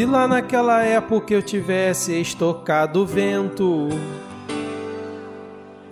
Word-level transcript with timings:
Se 0.00 0.06
lá 0.06 0.26
naquela 0.26 0.82
época 0.82 1.34
eu 1.34 1.42
tivesse 1.42 2.18
estocado 2.18 3.02
o 3.02 3.06
vento, 3.06 3.90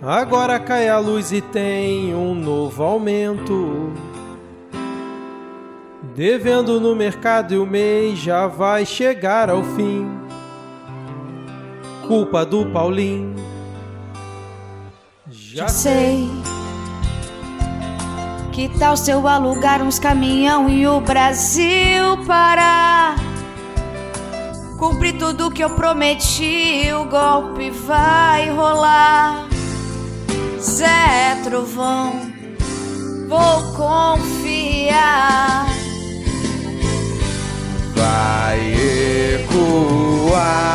agora 0.01 0.59
cai 0.59 0.89
a 0.89 0.97
luz 0.97 1.31
e 1.31 1.41
tem 1.41 2.15
um 2.15 2.33
novo 2.33 2.81
aumento. 2.81 3.93
Devendo 6.15 6.79
no 6.79 6.95
mercado 6.95 7.53
e 7.53 7.59
o 7.59 7.67
mês 7.67 8.17
já 8.17 8.47
vai 8.47 8.83
chegar 8.83 9.47
ao 9.47 9.63
fim. 9.63 10.09
Culpa 12.07 12.43
do 12.43 12.65
Paulinho. 12.71 13.35
Já 15.29 15.67
sei. 15.67 16.27
Que 18.51 18.69
tal 18.79 18.97
se 18.97 19.11
eu 19.11 19.27
alugar 19.27 19.83
uns 19.83 19.99
caminhão 19.99 20.67
e 20.67 20.87
o 20.87 20.99
Brasil 20.99 22.17
parar? 22.25 23.28
Cumpri 24.79 25.11
tudo 25.11 25.51
que 25.51 25.61
eu 25.61 25.71
prometi, 25.71 26.89
o 26.93 27.03
golpe 27.03 27.69
vai 27.69 28.49
rolar. 28.49 29.49
Zé 30.57 31.37
Trovão, 31.43 32.31
vou 33.27 33.73
confiar. 33.73 35.67
Vai 37.93 38.59
ecoar. 39.43 40.69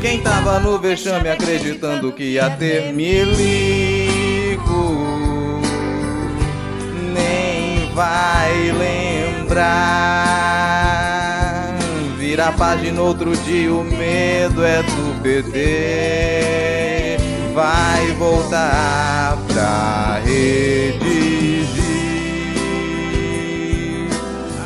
Quem 0.00 0.22
tava 0.22 0.58
no 0.60 0.78
vexame 0.78 1.28
acreditando 1.28 2.10
que 2.12 2.24
ia 2.24 2.48
ter 2.48 2.94
milico, 2.94 3.20
nem 7.12 7.92
vai 7.92 8.72
lembrar. 8.72 10.38
Vira 12.38 12.50
a 12.50 12.52
página 12.52 13.02
outro 13.02 13.36
dia, 13.36 13.74
o 13.74 13.82
medo 13.82 14.64
é 14.64 14.80
do 14.80 15.20
PT. 15.22 17.16
Vai 17.52 18.12
voltar 18.12 19.36
pra 19.48 20.20
redigir. 20.24 21.66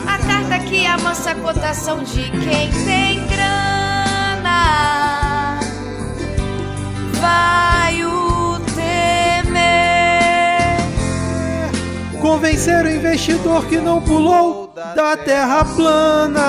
A 0.06 0.18
carta 0.18 0.58
que 0.68 0.84
amansa 0.84 1.30
a 1.30 1.34
cotação 1.34 2.04
de 2.04 2.30
quem 2.30 2.70
tem 2.84 3.26
grana. 3.28 4.50
Vai 7.22 8.04
o 8.04 8.31
Convencer 12.22 12.84
o 12.84 12.88
investidor 12.88 13.66
que 13.66 13.78
não 13.78 14.00
pulou 14.00 14.72
da 14.94 15.16
terra 15.16 15.64
plana. 15.64 16.40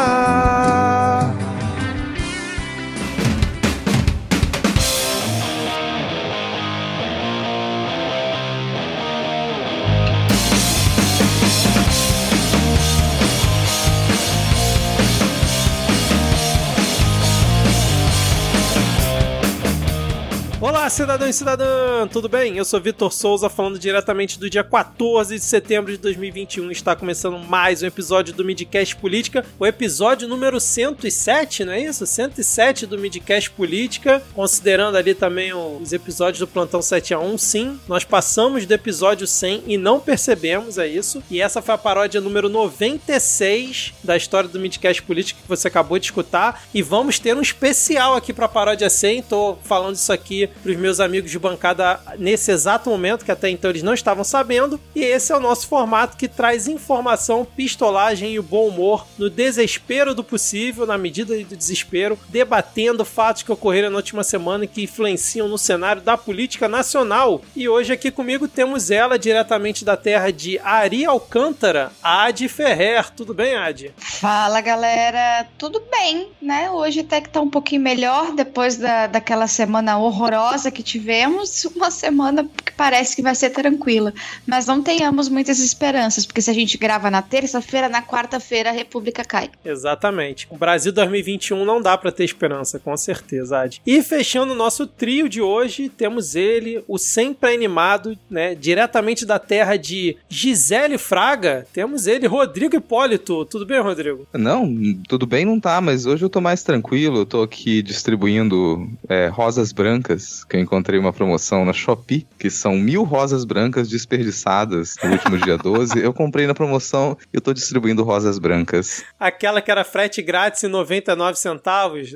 Olá, 20.64 20.90
cidadão 20.90 21.28
e 21.28 21.34
cidadã, 21.34 22.08
tudo 22.08 22.30
bem? 22.30 22.58
Eu 22.58 22.64
sou 22.64 22.80
Vitor 22.80 23.12
Souza, 23.12 23.50
falando 23.50 23.78
diretamente 23.78 24.40
do 24.40 24.50
dia 24.50 24.64
14 24.64 25.38
de 25.38 25.44
setembro 25.44 25.92
de 25.92 25.98
2021. 25.98 26.72
Está 26.72 26.96
começando 26.96 27.38
mais 27.38 27.84
um 27.84 27.86
episódio 27.86 28.34
do 28.34 28.46
Midcast 28.46 28.96
Política, 28.96 29.46
o 29.60 29.66
episódio 29.66 30.26
número 30.26 30.62
107, 30.62 31.66
não 31.66 31.74
é 31.74 31.82
isso? 31.82 32.06
107 32.06 32.86
do 32.86 32.98
Midcast 32.98 33.52
Política, 33.52 34.24
considerando 34.34 34.96
ali 34.96 35.14
também 35.14 35.54
os 35.54 35.92
episódios 35.92 36.40
do 36.40 36.48
Plantão 36.48 36.82
7 36.82 37.14
a 37.14 37.20
1. 37.20 37.38
Sim, 37.38 37.78
nós 37.86 38.06
passamos 38.06 38.66
do 38.66 38.74
episódio 38.74 39.28
100 39.28 39.66
e 39.68 39.78
não 39.78 40.00
percebemos, 40.00 40.78
é 40.78 40.88
isso. 40.88 41.22
E 41.30 41.42
essa 41.42 41.62
foi 41.62 41.76
a 41.76 41.78
paródia 41.78 42.22
número 42.22 42.48
96 42.48 43.96
da 44.02 44.16
história 44.16 44.48
do 44.48 44.62
Midcast 44.62 45.04
Política 45.04 45.42
que 45.42 45.50
você 45.50 45.68
acabou 45.68 46.00
de 46.00 46.06
escutar. 46.06 46.64
E 46.74 46.82
vamos 46.82 47.20
ter 47.20 47.36
um 47.36 47.42
especial 47.42 48.16
aqui 48.16 48.32
para 48.32 48.46
a 48.46 48.50
paródia 48.50 48.90
100. 48.90 49.24
Tô 49.24 49.58
falando 49.62 49.96
isso 49.96 50.14
aqui 50.14 50.53
para 50.62 50.72
os 50.72 50.78
meus 50.78 51.00
amigos 51.00 51.30
de 51.30 51.38
bancada 51.38 52.00
nesse 52.18 52.52
exato 52.52 52.90
momento, 52.90 53.26
que 53.26 53.32
até 53.32 53.50
então 53.50 53.70
eles 53.70 53.84
não 53.84 53.94
estavam 53.94 54.24
sabendo. 54.24 54.80
E 54.96 55.02
esse 55.02 55.32
é 55.32 55.36
o 55.36 55.40
nosso 55.40 55.68
formato 55.68 56.16
que 56.16 56.28
traz 56.28 56.68
informação, 56.68 57.46
pistolagem 57.46 58.36
e 58.36 58.42
bom 58.42 58.68
humor 58.68 59.06
no 59.18 59.30
desespero 59.30 60.16
do 60.16 60.24
possível, 60.24 60.86
na 60.86 60.98
medida 60.98 61.36
do 61.36 61.56
desespero, 61.56 62.18
debatendo 62.30 63.04
fatos 63.04 63.44
que 63.44 63.52
ocorreram 63.52 63.90
na 63.90 63.98
última 63.98 64.24
semana 64.24 64.66
e 64.66 64.68
que 64.68 64.84
influenciam 64.84 65.48
no 65.48 65.58
cenário 65.58 66.02
da 66.02 66.18
política 66.18 66.68
nacional. 66.68 67.42
E 67.56 67.68
hoje 67.68 67.94
aqui 67.94 68.12
comigo 68.12 68.48
temos 68.48 68.92
ela 68.92 69.20
diretamente 69.20 69.84
da 69.84 69.98
terra 69.98 70.32
de 70.32 70.60
Ari 70.60 71.06
Alcântara, 71.06 71.92
Adi 72.02 72.48
Ferrer. 72.48 73.12
Tudo 73.12 73.34
bem, 73.34 73.56
Adi? 73.56 73.92
Fala 73.98 74.62
galera, 74.62 75.48
tudo 75.58 75.82
bem, 75.92 76.30
né? 76.42 76.72
Hoje 76.72 77.02
até 77.02 77.20
que 77.20 77.30
tá 77.30 77.42
um 77.42 77.50
pouquinho 77.50 77.82
melhor 77.82 78.34
depois 78.34 78.78
da, 78.78 79.08
daquela 79.08 79.48
semana 79.48 79.98
horrorosa 79.98 80.43
que 80.72 80.84
tivemos, 80.84 81.66
uma 81.66 81.92
semana 81.92 82.44
que 82.44 82.72
parece 82.74 83.16
que 83.16 83.22
vai 83.22 83.36
ser 83.36 83.50
tranquila. 83.52 84.14
Mas 84.46 84.66
não 84.66 84.82
tenhamos 84.82 85.30
muitas 85.30 85.60
esperanças, 85.60 86.26
porque 86.26 86.42
se 86.42 86.50
a 86.50 86.54
gente 86.54 86.78
grava 86.78 87.10
na 87.10 87.22
terça-feira, 87.22 87.90
na 87.90 88.02
quarta-feira 88.02 88.70
a 88.70 88.74
República 88.74 89.24
cai. 89.24 89.50
Exatamente. 89.64 90.48
O 90.50 90.58
Brasil 90.58 90.92
2021 90.92 91.64
não 91.66 91.82
dá 91.82 91.98
para 91.98 92.12
ter 92.12 92.24
esperança, 92.24 92.80
com 92.80 92.96
certeza, 92.98 93.60
Adi. 93.60 93.82
E 93.86 94.02
fechando 94.02 94.54
o 94.54 94.56
nosso 94.56 94.88
trio 94.88 95.30
de 95.30 95.42
hoje, 95.42 95.90
temos 95.90 96.36
ele, 96.36 96.84
o 96.88 96.98
sempre 96.98 97.54
animado, 97.54 98.18
né, 98.30 98.56
diretamente 98.56 99.26
da 99.26 99.40
terra 99.40 99.78
de 99.78 100.18
Gisele 100.30 100.98
Fraga, 100.98 101.68
temos 101.74 102.08
ele, 102.08 102.28
Rodrigo 102.28 102.76
Hipólito. 102.76 103.46
Tudo 103.46 103.66
bem, 103.66 103.82
Rodrigo? 103.82 104.28
Não, 104.34 104.74
tudo 105.08 105.26
bem 105.26 105.46
não 105.46 105.60
tá, 105.60 105.80
mas 105.82 106.06
hoje 106.06 106.24
eu 106.24 106.30
tô 106.30 106.42
mais 106.42 106.64
tranquilo, 106.64 107.20
eu 107.20 107.26
tô 107.26 107.42
aqui 107.42 107.82
distribuindo 107.82 108.90
é, 109.08 109.28
rosas 109.28 109.72
brancas 109.72 110.23
que 110.44 110.56
eu 110.56 110.62
encontrei 110.62 111.00
uma 111.00 111.14
promoção 111.14 111.66
na 111.66 111.74
Shopee, 111.74 112.28
que 112.38 112.50
são 112.50 112.76
mil 112.76 113.04
rosas 113.04 113.46
brancas 113.46 113.90
desperdiçadas 113.90 114.96
no 115.04 115.12
último 115.12 115.38
dia 115.38 115.58
12. 115.58 116.00
Eu 116.00 116.14
comprei 116.14 116.48
na 116.48 116.54
promoção 116.54 117.18
e 117.34 117.38
eu 117.38 117.42
tô 117.42 117.54
distribuindo 117.54 118.04
rosas 118.04 118.40
brancas. 118.40 119.04
Aquela 119.20 119.62
que 119.62 119.72
era 119.72 119.84
frete 119.84 120.22
grátis 120.22 120.64
e 120.64 120.68
99 120.68 121.38
centavos 121.38 122.12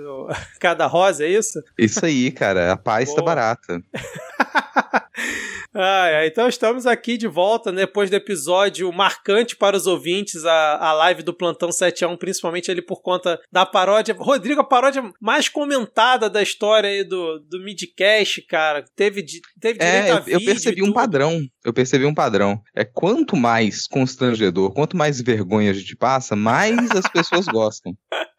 cada 0.60 0.86
rosa, 0.88 1.26
é 1.26 1.30
isso? 1.30 1.62
Isso 1.78 2.06
aí, 2.06 2.32
cara. 2.32 2.72
A 2.72 2.78
paz 2.78 3.14
tá 3.14 3.22
barata. 3.22 3.82
Ah, 5.80 6.26
então 6.26 6.48
estamos 6.48 6.88
aqui 6.88 7.18
de 7.18 7.28
volta 7.28 7.72
né, 7.72 7.82
depois 7.82 8.10
do 8.10 8.16
episódio 8.16 8.92
marcante 8.92 9.56
para 9.56 9.78
os 9.78 9.86
ouvintes, 9.86 10.44
a, 10.44 10.78
a 10.78 10.94
live 10.94 11.22
do 11.22 11.34
Plantão 11.34 11.72
7 11.72 12.04
a 12.04 12.08
1, 12.08 12.18
principalmente 12.18 12.72
ali 12.72 12.82
por 12.82 13.04
conta 13.04 13.40
da 13.52 13.64
paródia. 13.64 14.16
Rodrigo, 14.18 14.60
a 14.60 14.64
paródia 14.64 15.04
mais 15.22 15.48
comentada 15.48 16.32
da 16.32 16.42
história 16.42 16.90
aí 16.90 17.04
do, 17.04 17.40
do 17.40 17.64
Midcast, 17.64 18.42
cara. 18.48 18.84
Teve, 18.96 19.24
teve 19.62 19.78
é, 19.80 20.12
eu, 20.12 20.24
eu 20.26 20.44
percebi 20.44 20.82
um 20.82 20.92
padrão. 20.92 21.40
Eu 21.64 21.72
percebi 21.72 22.06
um 22.06 22.14
padrão. 22.14 22.60
É 22.76 22.84
quanto 22.84 23.36
mais 23.36 23.86
constrangedor, 23.86 24.74
quanto 24.74 24.98
mais 24.98 25.22
vergonha 25.22 25.70
a 25.70 25.76
gente 25.76 25.96
passa, 25.96 26.36
mais 26.36 26.90
as 26.90 27.08
pessoas 27.08 27.46
gostam. 27.46 27.96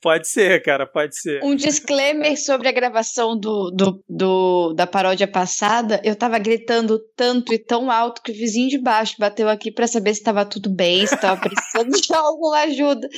Pode 0.00 0.28
ser, 0.28 0.62
cara, 0.62 0.86
pode 0.86 1.18
ser. 1.18 1.42
Um 1.42 1.54
disclaimer 1.54 2.36
sobre 2.38 2.68
a 2.68 2.72
gravação 2.72 3.38
do, 3.38 3.70
do, 3.70 4.04
do, 4.08 4.72
da 4.74 4.86
paródia 4.86 5.26
passada. 5.26 6.00
Eu 6.04 6.14
tava 6.16 6.38
gritando 6.38 6.98
tanto 7.16 7.52
e 7.54 7.58
tão 7.58 7.90
alto 7.90 8.22
que 8.22 8.32
o 8.32 8.34
vizinho 8.34 8.68
de 8.68 8.78
baixo 8.78 9.16
bateu 9.18 9.48
aqui 9.48 9.70
para 9.70 9.86
saber 9.86 10.14
se 10.14 10.22
tava 10.22 10.44
tudo 10.44 10.68
bem, 10.68 11.06
se 11.06 11.16
tava 11.16 11.40
precisando 11.40 11.90
de 12.00 12.14
alguma 12.14 12.60
ajuda. 12.60 13.08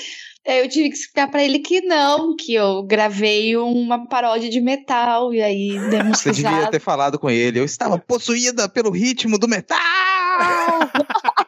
Aí 0.47 0.61
eu 0.61 0.69
tive 0.69 0.91
que 0.91 0.95
explicar 0.95 1.29
para 1.29 1.43
ele 1.43 1.59
que 1.59 1.81
não, 1.81 2.37
que 2.37 2.55
eu 2.55 2.85
gravei 2.85 3.57
uma 3.57 4.07
paródia 4.07 4.49
de 4.49 4.61
metal 4.61 5.35
e 5.35 5.43
aí 5.43 5.77
demos 5.91 6.21
Você 6.21 6.31
risada. 6.31 6.55
devia 6.55 6.71
ter 6.71 6.81
falado 6.81 7.19
com 7.19 7.29
ele. 7.29 7.59
Eu 7.59 7.65
estava 7.65 7.99
possuída 7.99 8.69
pelo 8.69 8.91
ritmo 8.93 9.39
do 9.39 9.49
metal! 9.49 9.77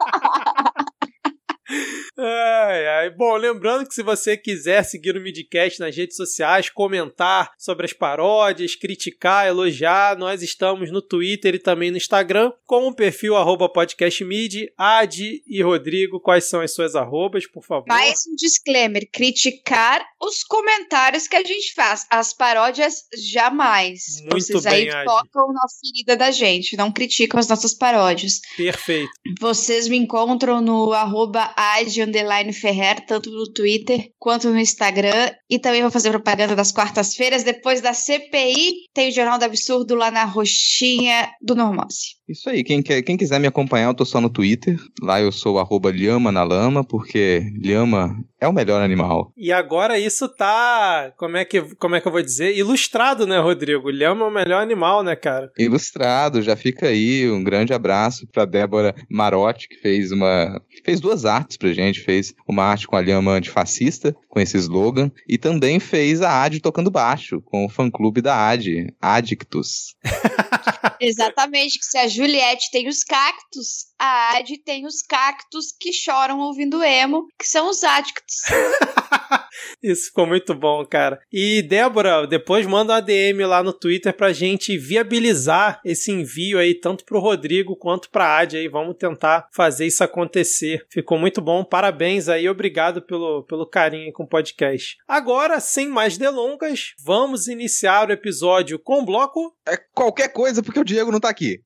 Ai, 2.20 2.86
ai. 2.86 3.10
Bom, 3.10 3.36
lembrando 3.36 3.86
que 3.86 3.94
se 3.94 4.02
você 4.02 4.36
quiser 4.36 4.82
seguir 4.82 5.16
o 5.16 5.20
Midcast 5.20 5.78
nas 5.78 5.96
redes 5.96 6.16
sociais, 6.16 6.68
comentar 6.68 7.52
sobre 7.56 7.86
as 7.86 7.92
paródias, 7.92 8.74
criticar, 8.74 9.46
elogiar, 9.46 10.18
nós 10.18 10.42
estamos 10.42 10.90
no 10.90 11.00
Twitter 11.00 11.54
e 11.54 11.60
também 11.60 11.92
no 11.92 11.96
Instagram 11.96 12.52
com 12.66 12.88
o 12.88 12.94
perfil 12.94 13.36
arroba 13.36 13.68
podcastmid. 13.68 14.72
Adi 14.76 15.44
e 15.46 15.62
Rodrigo, 15.62 16.18
quais 16.18 16.48
são 16.48 16.60
as 16.60 16.74
suas 16.74 16.96
arrobas, 16.96 17.46
por 17.46 17.64
favor? 17.64 17.86
Mais 17.86 18.26
um 18.26 18.34
disclaimer: 18.34 19.08
criticar 19.12 20.04
os 20.20 20.42
comentários 20.42 21.28
que 21.28 21.36
a 21.36 21.44
gente 21.44 21.72
faz. 21.72 22.04
As 22.10 22.34
paródias, 22.34 23.04
jamais. 23.16 24.20
Muito 24.22 24.40
Vocês 24.40 24.64
bem, 24.64 24.72
aí 24.72 24.90
Adi. 24.90 25.04
tocam 25.04 25.52
na 25.52 25.66
ferida 25.80 26.16
da 26.16 26.32
gente, 26.32 26.76
não 26.76 26.90
criticam 26.90 27.38
as 27.38 27.46
nossas 27.46 27.74
paródias. 27.74 28.40
Perfeito. 28.56 29.08
Vocês 29.38 29.86
me 29.86 29.96
encontram 29.96 30.60
no 30.60 30.92
arroba 30.92 31.54
Adi 31.56 32.07
underline 32.08 32.52
Ferrer, 32.52 33.04
tanto 33.06 33.30
no 33.30 33.52
Twitter 33.52 34.10
quanto 34.18 34.50
no 34.50 34.58
Instagram. 34.58 35.30
E 35.48 35.58
também 35.58 35.82
vou 35.82 35.90
fazer 35.90 36.10
propaganda 36.10 36.56
das 36.56 36.72
quartas-feiras. 36.72 37.44
Depois 37.44 37.80
da 37.80 37.92
CPI, 37.92 38.88
tem 38.92 39.08
o 39.08 39.12
Jornal 39.12 39.38
do 39.38 39.44
Absurdo 39.44 39.94
lá 39.94 40.10
na 40.10 40.24
roxinha 40.24 41.30
do 41.40 41.54
Normose. 41.54 42.18
Isso 42.28 42.50
aí, 42.50 42.62
quem, 42.62 42.82
quer, 42.82 43.02
quem 43.02 43.16
quiser 43.16 43.38
me 43.38 43.46
acompanhar, 43.46 43.88
eu 43.88 43.94
tô 43.94 44.04
só 44.04 44.20
no 44.20 44.28
Twitter. 44.28 44.78
Lá 45.00 45.20
eu 45.20 45.32
sou 45.32 45.58
arroba 45.58 45.90
lhama 45.90 46.30
na 46.30 46.42
lama, 46.42 46.84
porque 46.84 47.42
lhama 47.62 48.14
é 48.40 48.46
o 48.46 48.52
melhor 48.52 48.80
animal. 48.80 49.32
E 49.36 49.52
agora 49.52 49.98
isso 49.98 50.28
tá, 50.28 51.12
como 51.16 51.36
é 51.36 51.44
que, 51.44 51.62
como 51.76 51.96
é 51.96 52.00
que 52.00 52.08
eu 52.08 52.12
vou 52.12 52.22
dizer? 52.22 52.56
Ilustrado, 52.56 53.26
né, 53.26 53.38
Rodrigo? 53.38 53.90
Lhama 53.90 54.24
é 54.24 54.28
o 54.28 54.32
melhor 54.32 54.62
animal, 54.62 55.02
né, 55.02 55.16
cara? 55.16 55.50
Ilustrado, 55.58 56.42
já 56.42 56.56
fica 56.56 56.88
aí 56.88 57.28
um 57.30 57.42
grande 57.42 57.72
abraço 57.72 58.26
pra 58.32 58.44
Débora 58.44 58.94
Marotti, 59.10 59.68
que 59.68 59.76
fez 59.76 60.12
uma. 60.12 60.60
fez 60.84 61.00
duas 61.00 61.24
artes 61.24 61.56
pra 61.56 61.72
gente, 61.72 62.00
fez 62.00 62.34
uma 62.46 62.64
arte 62.64 62.86
com 62.86 62.96
a 62.96 63.00
lhama 63.00 63.32
antifascista, 63.32 64.14
com 64.28 64.40
esse 64.40 64.56
slogan, 64.56 65.10
e 65.28 65.36
também 65.36 65.80
fez 65.80 66.22
a 66.22 66.42
Ad 66.42 66.60
tocando 66.60 66.90
baixo, 66.90 67.40
com 67.42 67.64
o 67.64 67.68
fã-clube 67.68 68.20
da 68.20 68.48
Ad, 68.48 68.94
Adictus. 69.00 69.96
Exatamente, 71.00 71.78
que 71.78 71.84
se 71.84 71.98
a 71.98 72.08
Juliette 72.08 72.70
tem 72.70 72.88
os 72.88 73.04
cactos, 73.04 73.86
a 73.98 74.36
Adi 74.38 74.58
tem 74.58 74.86
os 74.86 75.02
cactos 75.02 75.72
que 75.78 75.92
choram 75.92 76.38
ouvindo 76.38 76.82
emo, 76.82 77.26
que 77.38 77.46
são 77.46 77.68
os 77.68 77.82
adictos. 77.82 78.36
Isso 79.82 80.06
ficou 80.06 80.26
muito 80.26 80.54
bom, 80.54 80.84
cara. 80.84 81.20
E 81.32 81.62
Débora, 81.62 82.26
depois 82.26 82.66
manda 82.66 82.94
uma 82.94 83.00
DM 83.00 83.44
lá 83.44 83.62
no 83.62 83.72
Twitter 83.72 84.12
pra 84.12 84.32
gente 84.32 84.78
viabilizar 84.78 85.80
esse 85.84 86.12
envio 86.12 86.58
aí, 86.58 86.74
tanto 86.74 87.04
pro 87.04 87.20
Rodrigo 87.20 87.76
quanto 87.76 88.10
pra 88.10 88.38
Adi 88.38 88.56
aí. 88.56 88.68
Vamos 88.68 88.96
tentar 88.96 89.48
fazer 89.52 89.86
isso 89.86 90.04
acontecer. 90.04 90.86
Ficou 90.90 91.18
muito 91.18 91.40
bom. 91.40 91.64
Parabéns 91.64 92.28
aí, 92.28 92.48
obrigado 92.48 93.02
pelo, 93.02 93.44
pelo 93.44 93.66
carinho 93.66 94.06
aí 94.06 94.12
com 94.12 94.22
o 94.22 94.28
podcast. 94.28 94.96
Agora, 95.06 95.60
sem 95.60 95.88
mais 95.88 96.16
delongas, 96.16 96.94
vamos 97.04 97.48
iniciar 97.48 98.08
o 98.08 98.12
episódio 98.12 98.78
com 98.78 99.00
o 99.00 99.04
bloco 99.04 99.54
É 99.66 99.76
qualquer 99.92 100.28
coisa, 100.28 100.62
porque 100.62 100.80
o 100.80 100.84
Diego 100.84 101.10
não 101.10 101.20
tá 101.20 101.28
aqui. 101.28 101.60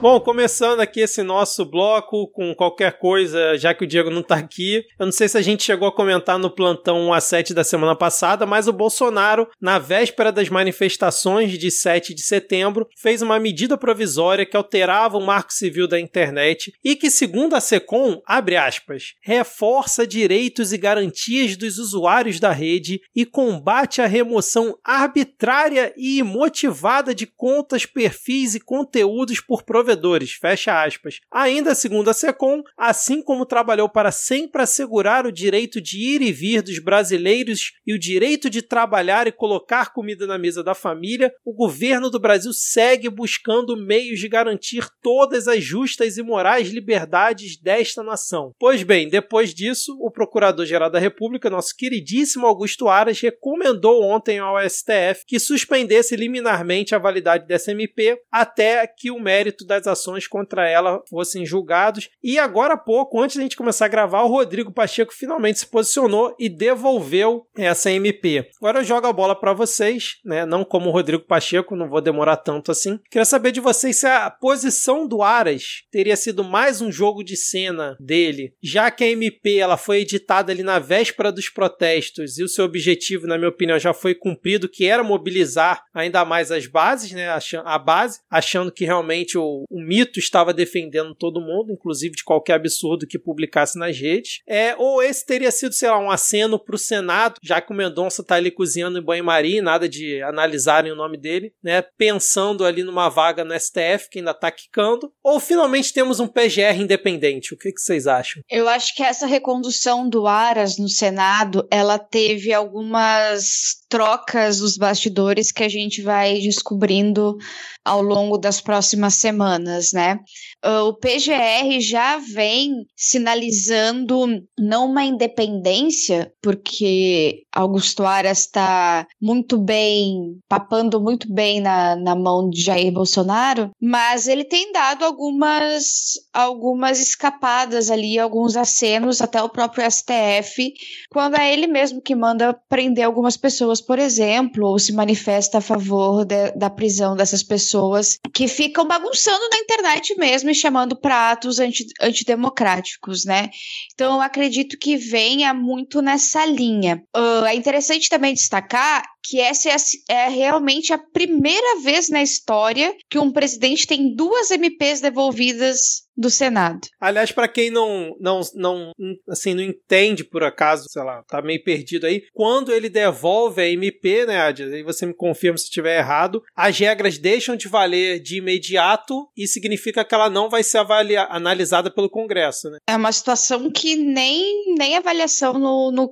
Bom, 0.00 0.20
começando 0.20 0.78
aqui 0.78 1.00
esse 1.00 1.24
nosso 1.24 1.64
bloco 1.64 2.28
com 2.28 2.54
qualquer 2.54 3.00
coisa, 3.00 3.58
já 3.58 3.74
que 3.74 3.82
o 3.82 3.86
Diego 3.86 4.10
não 4.10 4.22
tá 4.22 4.36
aqui. 4.36 4.84
Eu 4.96 5.06
não 5.06 5.12
sei 5.12 5.28
se 5.28 5.36
a 5.36 5.42
gente 5.42 5.64
chegou 5.64 5.88
a 5.88 5.94
comentar 5.94 6.38
no 6.38 6.54
plantão 6.54 7.08
1 7.08 7.12
a 7.12 7.20
7 7.20 7.52
da 7.52 7.64
semana 7.64 7.96
passada, 7.96 8.46
mas 8.46 8.68
o 8.68 8.72
Bolsonaro, 8.72 9.48
na 9.60 9.76
véspera 9.80 10.30
das 10.30 10.48
manifestações 10.48 11.58
de 11.58 11.68
7 11.68 12.14
de 12.14 12.22
setembro, 12.22 12.86
fez 12.96 13.22
uma 13.22 13.40
medida 13.40 13.76
provisória 13.76 14.46
que 14.46 14.56
alterava 14.56 15.18
o 15.18 15.26
marco 15.26 15.52
civil 15.52 15.88
da 15.88 15.98
internet 15.98 16.72
e 16.84 16.94
que, 16.94 17.10
segundo 17.10 17.56
a 17.56 17.60
SECOM, 17.60 18.22
abre 18.24 18.56
aspas, 18.56 19.14
reforça 19.20 20.06
direitos 20.06 20.72
e 20.72 20.78
garantias 20.78 21.56
dos 21.56 21.76
usuários 21.76 22.38
da 22.38 22.52
rede 22.52 23.00
e 23.16 23.26
combate 23.26 24.00
a 24.00 24.06
remoção 24.06 24.78
arbitrária 24.84 25.92
e 25.96 26.20
imotivada 26.20 27.12
de 27.12 27.26
contas, 27.26 27.84
perfis 27.84 28.54
e 28.54 28.60
conteúdos 28.60 29.40
por 29.40 29.64
provedores, 29.64 29.87
fecha 30.32 30.82
aspas. 30.82 31.20
Ainda 31.30 31.74
segundo 31.74 32.08
a 32.10 32.14
SECOM, 32.14 32.62
assim 32.76 33.22
como 33.22 33.46
trabalhou 33.46 33.88
para 33.88 34.10
sempre 34.10 34.62
assegurar 34.62 35.26
o 35.26 35.32
direito 35.32 35.80
de 35.80 35.98
ir 35.98 36.22
e 36.22 36.32
vir 36.32 36.62
dos 36.62 36.78
brasileiros 36.78 37.72
e 37.86 37.92
o 37.92 37.98
direito 37.98 38.50
de 38.50 38.62
trabalhar 38.62 39.26
e 39.26 39.32
colocar 39.32 39.92
comida 39.92 40.26
na 40.26 40.38
mesa 40.38 40.62
da 40.62 40.74
família, 40.74 41.32
o 41.44 41.52
governo 41.52 42.10
do 42.10 42.18
Brasil 42.18 42.52
segue 42.52 43.08
buscando 43.08 43.76
meios 43.76 44.20
de 44.20 44.28
garantir 44.28 44.88
todas 45.02 45.48
as 45.48 45.62
justas 45.62 46.16
e 46.16 46.22
morais 46.22 46.68
liberdades 46.70 47.60
desta 47.60 48.02
nação. 48.02 48.54
Pois 48.58 48.82
bem, 48.82 49.08
depois 49.08 49.54
disso, 49.54 49.96
o 50.00 50.10
Procurador-Geral 50.10 50.90
da 50.90 50.98
República, 50.98 51.50
nosso 51.50 51.76
queridíssimo 51.76 52.46
Augusto 52.46 52.88
Aras, 52.88 53.20
recomendou 53.20 54.02
ontem 54.02 54.38
ao 54.38 54.58
STF 54.68 55.24
que 55.26 55.38
suspendesse 55.38 56.16
liminarmente 56.16 56.94
a 56.94 56.98
validade 56.98 57.46
dessa 57.46 57.72
MP 57.72 58.20
até 58.30 58.86
que 58.86 59.10
o 59.10 59.20
mérito 59.20 59.64
das 59.78 59.98
ações 59.98 60.26
contra 60.26 60.68
ela 60.68 61.02
fossem 61.08 61.44
julgados. 61.44 62.10
E 62.22 62.38
agora 62.38 62.74
há 62.74 62.78
pouco, 62.78 63.20
antes 63.20 63.36
da 63.36 63.42
gente 63.42 63.56
começar 63.56 63.86
a 63.86 63.88
gravar, 63.88 64.22
o 64.22 64.28
Rodrigo 64.28 64.72
Pacheco 64.72 65.12
finalmente 65.12 65.60
se 65.60 65.66
posicionou 65.66 66.34
e 66.38 66.48
devolveu 66.48 67.46
essa 67.56 67.90
MP. 67.90 68.48
Agora 68.60 68.80
eu 68.80 68.84
jogo 68.84 69.06
a 69.06 69.12
bola 69.12 69.34
para 69.34 69.52
vocês, 69.52 70.18
né? 70.24 70.44
Não 70.44 70.64
como 70.64 70.88
o 70.88 70.92
Rodrigo 70.92 71.24
Pacheco, 71.24 71.76
não 71.76 71.88
vou 71.88 72.00
demorar 72.00 72.36
tanto 72.36 72.70
assim. 72.70 72.98
Queria 73.10 73.24
saber 73.24 73.52
de 73.52 73.60
vocês 73.60 73.98
se 73.98 74.06
a 74.06 74.30
posição 74.30 75.06
do 75.06 75.22
Aras 75.22 75.82
teria 75.90 76.16
sido 76.16 76.44
mais 76.44 76.80
um 76.80 76.90
jogo 76.90 77.22
de 77.22 77.36
cena 77.36 77.96
dele, 78.00 78.54
já 78.62 78.90
que 78.90 79.04
a 79.04 79.10
MP 79.10 79.58
ela 79.58 79.76
foi 79.76 80.00
editada 80.00 80.52
ali 80.52 80.62
na 80.62 80.78
véspera 80.78 81.32
dos 81.32 81.48
protestos 81.48 82.38
e 82.38 82.42
o 82.42 82.48
seu 82.48 82.64
objetivo, 82.64 83.26
na 83.26 83.36
minha 83.36 83.50
opinião, 83.50 83.78
já 83.78 83.92
foi 83.92 84.14
cumprido, 84.14 84.68
que 84.68 84.86
era 84.86 85.02
mobilizar 85.02 85.84
ainda 85.94 86.24
mais 86.24 86.50
as 86.50 86.66
bases, 86.66 87.12
né? 87.12 87.28
A 87.64 87.78
base, 87.78 88.20
achando 88.30 88.72
que 88.72 88.84
realmente 88.84 89.36
o, 89.36 89.64
o 89.70 89.80
mito 89.80 90.18
estava 90.18 90.54
defendendo 90.54 91.14
todo 91.14 91.40
mundo, 91.40 91.72
inclusive 91.72 92.16
de 92.16 92.24
qualquer 92.24 92.54
absurdo 92.54 93.06
que 93.06 93.18
publicasse 93.18 93.78
nas 93.78 93.98
redes. 93.98 94.40
É, 94.48 94.74
ou 94.76 95.02
esse 95.02 95.24
teria 95.24 95.50
sido, 95.50 95.72
sei 95.72 95.90
lá, 95.90 95.98
um 95.98 96.10
aceno 96.10 96.58
para 96.58 96.74
o 96.74 96.78
Senado, 96.78 97.38
já 97.42 97.60
que 97.60 97.72
o 97.72 97.76
Mendonça 97.76 98.22
está 98.22 98.36
ali 98.36 98.50
cozinhando 98.50 98.98
em 98.98 99.02
banho-maria, 99.02 99.62
nada 99.62 99.88
de 99.88 100.22
analisarem 100.22 100.92
o 100.92 100.96
nome 100.96 101.18
dele, 101.18 101.52
né? 101.62 101.82
Pensando 101.82 102.64
ali 102.64 102.82
numa 102.82 103.08
vaga 103.08 103.44
no 103.44 103.58
STF, 103.58 104.08
que 104.10 104.18
ainda 104.18 104.30
está 104.30 104.50
quicando. 104.50 105.12
Ou 105.22 105.38
finalmente 105.38 105.92
temos 105.92 106.20
um 106.20 106.26
PGR 106.26 106.80
independente. 106.80 107.54
O 107.54 107.58
que, 107.58 107.72
que 107.72 107.80
vocês 107.80 108.06
acham? 108.06 108.42
Eu 108.50 108.68
acho 108.68 108.94
que 108.94 109.02
essa 109.02 109.26
recondução 109.26 110.08
do 110.08 110.26
Aras 110.26 110.78
no 110.78 110.88
Senado, 110.88 111.66
ela 111.70 111.98
teve 111.98 112.52
algumas 112.52 113.78
trocas 113.88 114.58
dos 114.58 114.76
bastidores 114.76 115.50
que 115.50 115.62
a 115.62 115.68
gente 115.68 116.02
vai 116.02 116.38
descobrindo 116.38 117.36
ao 117.84 118.02
longo 118.02 118.36
das 118.36 118.60
próximas 118.60 119.14
semanas, 119.14 119.57
né? 119.92 120.18
O 120.64 120.94
PGR 120.94 121.80
já 121.80 122.18
vem 122.18 122.72
sinalizando 122.96 124.26
não 124.58 124.86
uma 124.86 125.04
independência, 125.04 126.32
porque 126.42 127.42
Augusto 127.52 128.04
Aras 128.04 128.40
está 128.40 129.06
muito 129.20 129.58
bem, 129.58 130.38
papando 130.48 131.00
muito 131.00 131.32
bem 131.32 131.60
na, 131.60 131.96
na 131.96 132.14
mão 132.14 132.48
de 132.48 132.62
Jair 132.62 132.92
Bolsonaro, 132.92 133.70
mas 133.80 134.28
ele 134.28 134.44
tem 134.44 134.72
dado 134.72 135.04
algumas, 135.04 136.12
algumas 136.32 137.00
escapadas 137.00 137.90
ali, 137.90 138.18
alguns 138.18 138.56
acenos, 138.56 139.20
até 139.20 139.42
o 139.42 139.48
próprio 139.48 139.88
STF, 139.90 140.72
quando 141.10 141.36
é 141.36 141.52
ele 141.52 141.66
mesmo 141.66 142.00
que 142.00 142.14
manda 142.14 142.54
prender 142.68 143.04
algumas 143.04 143.36
pessoas, 143.36 143.80
por 143.80 143.98
exemplo, 143.98 144.66
ou 144.66 144.78
se 144.78 144.92
manifesta 144.92 145.58
a 145.58 145.62
favor 145.62 146.24
de, 146.24 146.52
da 146.52 146.70
prisão 146.70 147.16
dessas 147.16 147.42
pessoas 147.42 148.18
que 148.32 148.46
ficam 148.46 148.86
bagunçando 148.86 149.47
na 149.50 149.58
internet 149.58 150.14
mesmo 150.16 150.50
e 150.50 150.54
chamando 150.54 150.96
para 150.96 151.30
atos 151.30 151.58
anti, 151.58 151.84
antidemocráticos, 152.00 153.24
né? 153.24 153.50
Então 153.94 154.14
eu 154.14 154.20
acredito 154.20 154.78
que 154.78 154.96
venha 154.96 155.52
muito 155.54 156.00
nessa 156.02 156.44
linha. 156.44 157.02
Uh, 157.16 157.44
é 157.44 157.54
interessante 157.54 158.08
também 158.08 158.34
destacar 158.34 159.02
que 159.28 159.40
essa 159.40 159.68
é, 159.68 159.76
é, 160.08 160.28
realmente 160.28 160.92
a 160.92 160.98
primeira 160.98 161.80
vez 161.80 162.08
na 162.08 162.22
história 162.22 162.96
que 163.10 163.18
um 163.18 163.30
presidente 163.30 163.86
tem 163.86 164.14
duas 164.14 164.50
MPs 164.50 165.00
devolvidas 165.00 166.08
do 166.18 166.28
Senado. 166.28 166.80
Aliás, 167.00 167.30
para 167.30 167.46
quem 167.46 167.70
não, 167.70 168.16
não, 168.18 168.40
não, 168.56 168.92
assim, 169.28 169.54
não 169.54 169.62
entende 169.62 170.24
por 170.24 170.42
acaso, 170.42 170.88
sei 170.88 171.04
lá, 171.04 171.22
tá 171.28 171.40
meio 171.40 171.62
perdido 171.62 172.06
aí, 172.06 172.24
quando 172.34 172.72
ele 172.72 172.88
devolve 172.88 173.62
a 173.62 173.68
MP, 173.68 174.26
né, 174.26 174.40
Adi, 174.40 174.64
aí 174.64 174.82
você 174.82 175.06
me 175.06 175.14
confirma 175.14 175.56
se 175.56 175.64
estiver 175.64 175.98
errado, 175.98 176.42
as 176.56 176.76
regras 176.76 177.18
deixam 177.18 177.54
de 177.54 177.68
valer 177.68 178.20
de 178.20 178.38
imediato 178.38 179.28
e 179.36 179.46
significa 179.46 180.04
que 180.04 180.12
ela 180.12 180.28
não 180.28 180.50
vai 180.50 180.64
ser 180.64 180.78
avaliada, 180.78 181.32
analisada 181.32 181.88
pelo 181.88 182.10
Congresso, 182.10 182.68
né? 182.68 182.78
É 182.88 182.96
uma 182.96 183.12
situação 183.12 183.70
que 183.70 183.94
nem, 183.94 184.74
nem 184.76 184.96
avaliação 184.96 185.52
no, 185.52 185.92
no... 185.92 186.10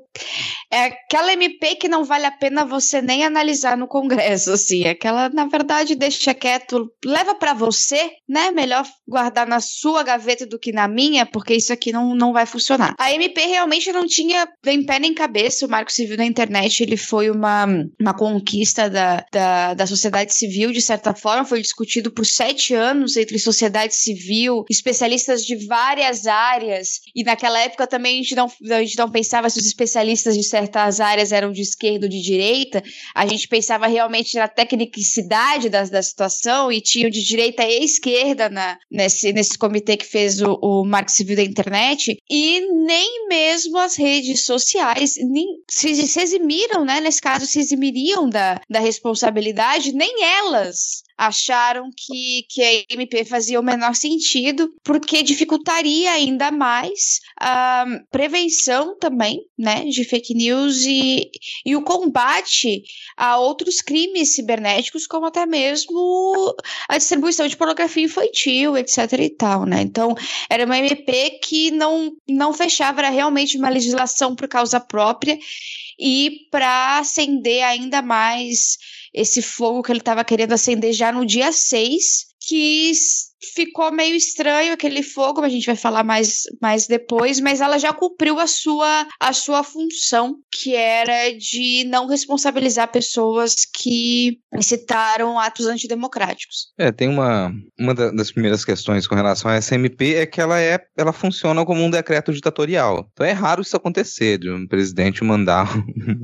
É 0.70 0.84
aquela 0.84 1.32
MP 1.32 1.74
que 1.74 1.88
não 1.88 2.04
vale 2.04 2.26
a 2.26 2.30
pena 2.30 2.64
você 2.64 3.02
nem 3.06 3.24
analisar 3.24 3.76
no 3.76 3.88
Congresso, 3.88 4.52
assim, 4.52 4.84
aquela, 4.84 5.28
na 5.30 5.46
verdade, 5.46 5.94
deixa 5.94 6.34
quieto, 6.34 6.90
leva 7.04 7.34
para 7.34 7.54
você, 7.54 8.10
né, 8.28 8.50
melhor 8.50 8.84
guardar 9.08 9.46
na 9.46 9.60
sua 9.60 9.86
sua 9.86 10.02
gaveta 10.02 10.44
do 10.44 10.58
que 10.58 10.72
na 10.72 10.88
minha, 10.88 11.24
porque 11.24 11.54
isso 11.54 11.72
aqui 11.72 11.92
não, 11.92 12.14
não 12.14 12.32
vai 12.32 12.44
funcionar. 12.44 12.94
A 12.98 13.12
MP 13.12 13.40
realmente 13.46 13.92
não 13.92 14.04
tinha 14.04 14.48
nem 14.64 14.84
pé 14.84 14.98
nem 14.98 15.14
cabeça. 15.14 15.64
O 15.64 15.70
Marco 15.70 15.92
Civil 15.92 16.16
na 16.16 16.26
internet 16.26 16.82
ele 16.82 16.96
foi 16.96 17.30
uma, 17.30 17.66
uma 18.00 18.12
conquista 18.12 18.90
da, 18.90 19.24
da, 19.32 19.74
da 19.74 19.86
sociedade 19.86 20.34
civil, 20.34 20.72
de 20.72 20.82
certa 20.82 21.14
forma. 21.14 21.44
Foi 21.44 21.62
discutido 21.62 22.10
por 22.10 22.26
sete 22.26 22.74
anos 22.74 23.16
entre 23.16 23.38
sociedade 23.38 23.94
civil, 23.94 24.64
especialistas 24.68 25.46
de 25.46 25.54
várias 25.66 26.26
áreas. 26.26 27.00
E 27.14 27.22
naquela 27.22 27.60
época 27.60 27.86
também 27.86 28.18
a 28.18 28.22
gente 28.22 28.34
não, 28.34 28.50
a 28.72 28.82
gente 28.82 28.98
não 28.98 29.10
pensava 29.10 29.48
se 29.48 29.58
os 29.58 29.66
especialistas 29.66 30.36
de 30.36 30.42
certas 30.42 31.00
áreas 31.00 31.32
eram 31.32 31.52
de 31.52 31.62
esquerda 31.62 32.06
ou 32.06 32.10
de 32.10 32.20
direita. 32.20 32.82
A 33.14 33.26
gente 33.26 33.48
pensava 33.48 33.86
realmente 33.86 34.36
na 34.36 34.48
tecnicidade 34.48 35.68
da, 35.68 35.84
da 35.84 36.02
situação 36.02 36.70
e 36.70 36.80
tinham 36.80 37.10
de 37.10 37.22
direita 37.22 37.64
e 37.64 37.84
esquerda 37.84 38.48
na, 38.48 38.78
nesse, 38.90 39.32
nesse 39.32 39.58
comitê 39.58 39.96
que 39.96 40.06
fez 40.06 40.40
o, 40.40 40.58
o 40.62 40.84
Marco 40.84 41.10
Civil 41.10 41.36
da 41.36 41.42
Internet, 41.42 42.16
e 42.28 42.60
nem 42.84 43.28
mesmo 43.28 43.78
as 43.78 43.96
redes 43.96 44.44
sociais 44.44 45.14
nem, 45.18 45.46
se, 45.68 46.06
se 46.06 46.20
eximiram, 46.20 46.84
né? 46.84 47.00
Nesse 47.00 47.20
caso, 47.20 47.46
se 47.46 47.58
eximiriam 47.58 48.28
da, 48.28 48.60
da 48.68 48.80
responsabilidade, 48.80 49.92
nem 49.92 50.22
elas 50.22 51.05
acharam 51.16 51.90
que, 51.96 52.44
que 52.48 52.62
a 52.62 52.84
MP 52.94 53.24
fazia 53.24 53.58
o 53.58 53.62
menor 53.62 53.94
sentido, 53.94 54.72
porque 54.84 55.22
dificultaria 55.22 56.12
ainda 56.12 56.50
mais 56.50 57.20
a 57.40 57.84
prevenção 58.10 58.98
também, 58.98 59.40
né, 59.58 59.84
de 59.84 60.04
fake 60.04 60.34
news 60.34 60.84
e, 60.84 61.30
e 61.64 61.74
o 61.74 61.82
combate 61.82 62.82
a 63.16 63.38
outros 63.38 63.80
crimes 63.80 64.34
cibernéticos, 64.34 65.06
como 65.06 65.26
até 65.26 65.46
mesmo 65.46 66.54
a 66.88 66.98
distribuição 66.98 67.46
de 67.46 67.56
pornografia 67.56 68.04
infantil, 68.04 68.76
etc 68.76 69.12
e 69.18 69.30
tal, 69.30 69.64
né? 69.64 69.80
Então, 69.82 70.14
era 70.50 70.64
uma 70.64 70.78
MP 70.78 71.38
que 71.42 71.70
não, 71.70 72.12
não 72.28 72.52
fechava, 72.52 73.00
era 73.00 73.10
realmente 73.10 73.56
uma 73.56 73.68
legislação 73.68 74.34
por 74.34 74.48
causa 74.48 74.78
própria 74.78 75.38
e 75.98 76.46
para 76.50 76.98
acender 76.98 77.62
ainda 77.62 78.02
mais 78.02 78.76
esse 79.16 79.40
fogo 79.40 79.82
que 79.82 79.90
ele 79.90 80.00
estava 80.00 80.22
querendo 80.22 80.52
acender 80.52 80.92
já 80.92 81.10
no 81.10 81.24
dia 81.24 81.50
6, 81.50 82.26
que 82.46 82.90
ficou 83.54 83.92
meio 83.92 84.14
estranho 84.14 84.72
aquele 84.72 85.02
fogo, 85.02 85.42
a 85.42 85.48
gente 85.48 85.66
vai 85.66 85.76
falar 85.76 86.02
mais, 86.02 86.42
mais 86.60 86.86
depois, 86.86 87.40
mas 87.40 87.60
ela 87.60 87.78
já 87.78 87.92
cumpriu 87.92 88.38
a 88.38 88.46
sua, 88.46 89.06
a 89.20 89.32
sua 89.32 89.62
função, 89.62 90.36
que 90.50 90.74
era 90.74 91.30
de 91.36 91.84
não 91.84 92.06
responsabilizar 92.06 92.90
pessoas 92.90 93.54
que 93.64 94.38
incitaram 94.54 95.38
atos 95.38 95.66
antidemocráticos. 95.66 96.72
É, 96.78 96.90
tem 96.90 97.08
uma, 97.08 97.52
uma 97.78 97.94
das 97.94 98.30
primeiras 98.30 98.64
questões 98.64 99.06
com 99.06 99.14
relação 99.14 99.50
a 99.50 99.60
SMP 99.60 100.14
é 100.14 100.26
que 100.26 100.40
ela 100.40 100.60
é, 100.60 100.80
ela 100.96 101.12
funciona 101.12 101.64
como 101.64 101.82
um 101.82 101.90
decreto 101.90 102.32
ditatorial. 102.32 103.08
Então 103.12 103.26
é 103.26 103.32
raro 103.32 103.62
isso 103.62 103.76
acontecer, 103.76 104.38
de 104.38 104.50
um 104.50 104.66
presidente 104.66 105.24
mandar 105.24 105.68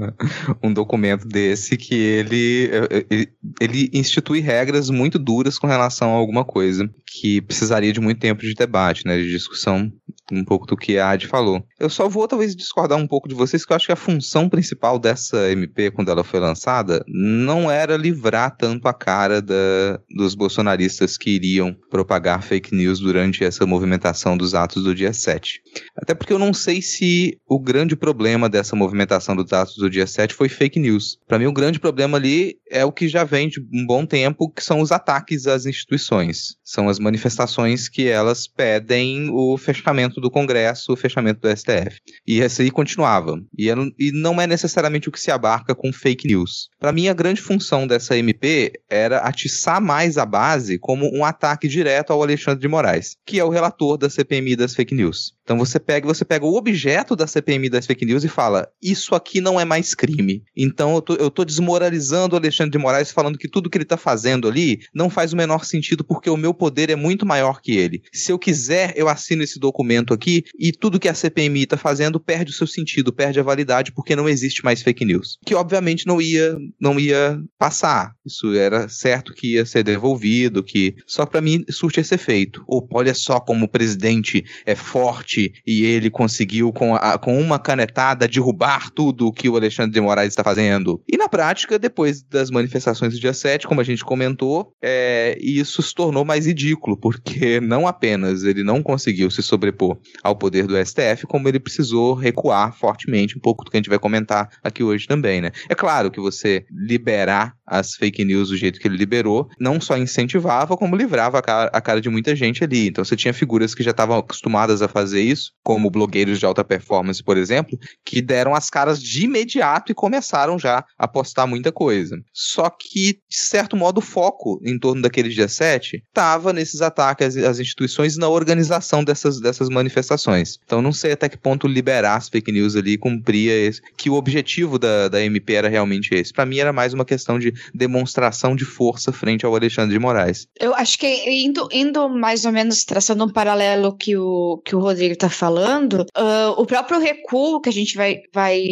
um 0.63 0.73
documento 0.73 1.27
desse 1.27 1.77
que 1.77 1.95
ele, 1.95 2.71
ele, 3.11 3.33
ele 3.61 3.91
institui 3.93 4.41
regras 4.41 4.91
muito 4.91 5.19
duras 5.19 5.59
com 5.59 5.67
relação 5.67 6.11
a 6.11 6.17
alguma 6.17 6.45
coisa 6.45 6.89
que 7.13 7.41
precisaria 7.41 7.93
de 7.93 8.01
muito 8.01 8.21
tempo 8.21 8.43
de 8.43 8.55
debate, 8.55 9.07
né, 9.07 9.17
de 9.19 9.29
discussão, 9.31 9.93
um 10.31 10.45
pouco 10.45 10.67
do 10.67 10.77
que 10.77 10.99
a 10.99 11.11
Adi 11.11 11.27
falou. 11.27 11.63
Eu 11.79 11.91
só 11.91 12.09
vou 12.09 12.27
talvez 12.27 12.57
discordar 12.57 12.99
um 12.99 13.07
pouco 13.07 13.29
de 13.29 13.35
vocês, 13.35 13.65
que 13.65 13.73
eu 13.73 13.77
acho 13.77 13.87
que 13.87 13.93
a 13.93 13.97
função 13.97 14.49
principal 14.49 14.99
dessa 14.99 15.51
MP, 15.51 15.91
quando 15.91 16.11
ela 16.11 16.25
foi 16.25 16.41
lançada, 16.41 17.05
não 17.07 17.71
era 17.71 17.97
livrar 17.97 18.57
tanto 18.57 18.89
a 18.89 18.95
cara 18.95 19.43
da, 19.43 20.01
dos 20.17 20.35
bolsonaristas 20.35 21.19
que 21.19 21.31
iriam 21.31 21.77
propagar 21.91 22.43
fake 22.43 22.75
news 22.75 23.01
durante 23.01 23.45
essa 23.45 23.67
movimentação 23.67 24.37
dos 24.37 24.55
atos 24.55 24.83
do 24.85 24.95
dia 24.95 25.13
7. 25.13 25.61
Até 25.97 26.15
porque 26.15 26.33
eu 26.33 26.39
não 26.39 26.55
sei 26.55 26.81
se 26.81 27.39
o 27.47 27.59
grande 27.59 27.97
problema 27.97 28.49
dessa 28.49 28.75
movimentação 28.77 29.37
dos 29.37 29.53
atos 29.53 29.77
do 29.77 29.91
dia 29.91 30.07
7 30.07 30.35
foi 30.35 30.49
fake 30.49 30.79
news. 30.79 31.19
Para 31.27 31.39
mim, 31.39 31.47
o 31.47 31.53
grande 31.53 31.79
problema 31.79 32.17
ali 32.17 32.57
é 32.71 32.85
o 32.85 32.93
que 32.93 33.09
já 33.09 33.25
vem 33.25 33.49
de 33.49 33.61
um 33.61 33.87
bom 33.87 34.07
tempo, 34.07 34.51
que 34.51 34.65
são 34.65 34.81
os 34.81 34.91
ataques 34.93 35.47
às 35.47 35.67
instituições. 35.67 36.57
São 36.65 36.89
as 36.89 36.99
manifestações 37.03 37.89
que 37.89 38.09
elas 38.09 38.47
pedem 38.47 39.29
o 39.31 39.59
fechamento 39.59 40.21
do 40.21 40.31
Congresso, 40.31 40.93
o 40.93 40.97
fechamento 40.97 41.41
do 41.41 41.57
STF. 41.57 42.01
E 42.27 42.41
aí 42.43 42.71
continuava. 42.71 43.43
E, 43.57 43.69
e 43.99 44.13
não 44.13 44.41
é 44.41 44.47
necessariamente 44.47 45.09
o 45.09 45.13
que 45.13 45.21
se 45.21 45.31
abarca 45.31 45.75
com 45.75 45.93
fake 45.93 46.27
news. 46.27 46.69
Para 46.79 46.93
mim, 46.93 47.09
a 47.09 47.15
grande 47.15 47.41
função 47.41 47.87
dessa 47.87 48.17
MP 48.17 48.73
era 48.89 49.19
atiçar 49.19 49.81
mais 49.81 50.17
a 50.17 50.25
base 50.25 50.79
como 50.79 51.11
um 51.15 51.25
ataque 51.25 51.69
direto 51.69 52.13
ao 52.13 52.23
Alexandre 52.23 52.61
de 52.61 52.69
Moraes, 52.69 53.17
que 53.27 53.39
é 53.39 53.45
o 53.45 53.51
relator 53.51 53.99
da 53.99 54.09
CPMI 54.09 54.57
das 54.57 54.75
fake 54.75 54.95
news. 54.95 55.35
Então 55.45 55.59
você 55.59 55.81
pega, 55.81 56.07
você 56.07 56.25
pega 56.25 56.47
o 56.47 56.55
objeto 56.55 57.17
da 57.17 57.27
CPMI 57.27 57.69
das 57.69 57.87
fake 57.87 58.07
news 58.07 58.25
e 58.25 58.29
fala: 58.29 58.69
isso 58.81 59.15
aqui 59.15 59.41
não 59.41 59.61
é 59.61 59.65
mais 59.65 59.95
crime. 59.95 60.45
Então 60.57 60.95
eu 60.95 61.03
tô, 61.03 61.15
eu 61.15 61.31
tô 61.31 61.45
desmoralizando 61.45 62.35
o 62.35 62.39
Alexandre 62.39 62.71
de 62.71 62.79
Moraes 62.79 63.11
falando 63.11 63.39
que 63.39 63.49
tudo 63.49 63.69
que 63.69 63.77
ele 63.77 63.85
tá 63.85 63.97
fazendo 63.97 64.49
ali 64.49 64.81
não 64.95 65.11
faz 65.11 65.33
o 65.33 65.37
menor 65.37 65.65
sentido 65.65 66.05
porque 66.05 66.31
o 66.31 66.37
meu 66.37 66.55
poder 66.55 66.91
é 66.93 66.97
muito 66.97 67.27
maior 67.27 67.61
que 67.61 67.77
ele. 67.77 68.03
Se 68.13 68.33
eu 68.33 68.39
quiser, 68.39 68.93
eu 68.97 69.09
assino 69.09 69.43
esse 69.43 69.59
documento 69.59 70.15
aqui 70.15 70.45
e 70.59 70.73
tudo 70.73 71.01
que 71.01 71.09
a 71.09 71.15
CPMI 71.15 71.65
está 71.65 71.77
fazendo 71.77 72.21
perde 72.21 72.51
o 72.51 72.55
seu 72.55 72.67
sentido, 72.67 73.13
perde 73.13 73.41
a 73.41 73.43
validade 73.43 73.93
porque 73.93 74.17
não 74.17 74.29
existe 74.29 74.65
mais 74.65 74.83
fake 74.83 75.05
news. 75.05 75.39
Que 75.45 75.55
obviamente 75.55 76.07
não 76.07 76.21
ia, 76.21 76.57
não 76.81 76.99
ia 76.99 77.41
passar. 77.59 78.15
Isso 78.25 78.55
era 78.55 78.89
certo 78.89 79.35
que 79.35 79.55
ia 79.55 79.67
ser 79.67 79.83
devolvido, 79.83 80.63
que 80.63 80.95
só 81.07 81.27
para 81.27 81.41
mim 81.41 81.65
surte 81.71 82.01
esse 82.01 82.15
efeito. 82.15 82.65
Olha 82.91 83.15
só 83.15 83.41
como 83.41 83.67
o 83.67 83.69
presidente 83.69 84.45
é 84.65 84.75
forte 84.75 85.53
e 85.67 85.85
ele 85.85 86.11
conseguiu 86.11 86.73
com, 86.73 86.95
a, 86.95 87.19
com 87.19 87.39
uma 87.41 87.59
canetada 87.59 88.29
derrubar 88.29 88.91
tudo 88.91 89.27
o 89.27 89.33
que 89.33 89.49
o 89.49 89.57
Alexandre 89.57 89.93
de 89.93 90.01
Moraes 90.01 90.33
está 90.33 90.45
fazendo. 90.45 91.03
E 91.09 91.17
na 91.17 91.29
prática, 91.29 91.79
depois 91.79 92.23
das 92.23 92.51
manifestações 92.51 93.15
do 93.15 93.21
dia 93.21 93.33
7, 93.33 93.67
como 93.67 93.81
a 93.81 93.85
gente 93.85 94.05
comentou, 94.05 94.73
é, 94.83 95.39
isso 95.41 95.83
se 95.83 95.95
tornou 95.95 96.25
mais 96.25 96.47
ridículo, 96.47 96.82
porque 96.97 97.61
não 97.61 97.87
apenas 97.87 98.43
ele 98.45 98.63
não 98.63 98.83
conseguiu 98.83 99.31
se 99.31 99.43
sobrepor 99.43 99.99
ao 100.23 100.37
poder 100.37 100.67
do 100.67 100.77
STF, 100.77 101.27
como 101.27 101.49
ele 101.49 101.61
precisou 101.61 102.15
recuar 102.15 102.75
fortemente, 102.75 103.37
um 103.37 103.41
pouco 103.41 103.65
do 103.65 103.71
que 103.71 103.77
a 103.77 103.81
gente 103.81 103.89
vai 103.89 103.99
comentar 103.99 104.49
aqui 104.63 104.83
hoje 104.83 105.07
também, 105.07 105.41
né? 105.41 105.51
É 105.69 105.75
claro 105.75 106.11
que 106.11 106.21
você 106.21 106.65
liberar 106.71 107.57
as 107.73 107.95
fake 107.95 108.25
news 108.25 108.51
do 108.51 108.57
jeito 108.57 108.79
que 108.79 108.87
ele 108.87 108.97
liberou, 108.97 109.49
não 109.59 109.81
só 109.81 109.97
incentivava, 109.97 110.77
como 110.77 110.95
livrava 110.95 111.39
a 111.39 111.43
cara, 111.43 111.71
a 111.73 111.81
cara 111.81 112.01
de 112.01 112.11
muita 112.11 112.37
gente 112.37 112.63
ali. 112.63 112.89
Então 112.89 113.03
você 113.03 113.17
tinha 113.17 113.33
figuras 113.33 113.75
que 113.75 113.83
já 113.83 113.93
estavam 113.93 114.19
acostumadas 114.19 114.83
a 114.83 114.89
fazer 114.89 115.23
isso, 115.23 115.53
como 115.63 115.91
blogueiros 115.91 116.39
de 116.39 116.45
alta 116.45 116.63
performance, 116.63 117.23
por 117.23 117.39
exemplo, 117.39 117.79
que 118.05 118.21
deram 118.21 118.55
as 118.55 118.69
caras 118.69 119.03
de 119.03 119.25
imediato 119.25 119.91
e 119.91 119.95
começaram 119.95 120.59
já 120.59 120.85
a 120.99 121.09
postar 121.09 121.47
muita 121.47 121.73
coisa. 121.73 122.21
Só 122.33 122.69
que, 122.69 123.19
de 123.29 123.37
certo 123.39 123.77
modo, 123.77 123.99
o 123.99 124.03
foco 124.03 124.61
em 124.65 124.79
torno 124.79 125.01
daquele 125.01 125.31
dia 125.31 125.49
7 125.49 126.03
estava 126.07 126.53
nesses 126.53 126.83
ataques 126.83 127.37
às 127.39 127.59
instituições 127.59 128.17
e 128.17 128.19
na 128.19 128.29
organização 128.29 129.03
dessas, 129.03 129.41
dessas 129.41 129.71
manifestações. 129.71 130.59
Então 130.65 130.83
não 130.83 130.93
sei 130.93 131.13
até 131.13 131.29
que 131.29 131.39
ponto 131.39 131.67
liberar 131.67 132.17
as 132.17 132.29
fake 132.29 132.53
news 132.53 132.77
ali 132.77 132.99
cumpria 132.99 133.53
esse, 133.53 133.81
que 133.97 134.11
o 134.11 134.15
objetivo 134.15 134.79
da, 134.79 135.09
da 135.09 135.23
MP 135.23 135.55
era 135.55 135.69
realmente 135.69 136.15
esse. 136.15 136.33
Para 136.33 136.45
mim 136.45 136.59
era 136.59 136.73
mais 136.73 136.93
uma 136.93 137.05
questão 137.05 137.39
de 137.39 137.53
demonstração 137.75 138.55
de 138.55 138.65
força 138.65 139.13
frente 139.13 139.45
ao 139.45 139.55
Alexandre 139.55 139.93
de 139.93 139.99
Moraes. 139.99 140.47
Eu 140.59 140.75
acho 140.75 140.99
que 140.99 141.07
indo, 141.31 141.69
indo 141.73 142.09
mais 142.09 142.45
ou 142.45 142.53
menos 142.53 142.85
traçando 142.85 143.25
um 143.25 143.33
paralelo 143.33 143.97
que 143.97 144.17
o, 144.17 144.61
que 144.65 144.75
o 144.75 144.81
Rodrigo 144.81 145.15
está 145.15 145.31
falando, 145.31 146.07
uh, 146.17 146.51
o 146.57 146.67
próprio 146.67 146.99
recuo 146.99 147.61
que 147.61 147.69
a 147.69 147.73
gente 147.73 147.97
vai, 147.97 148.21
vai 148.33 148.63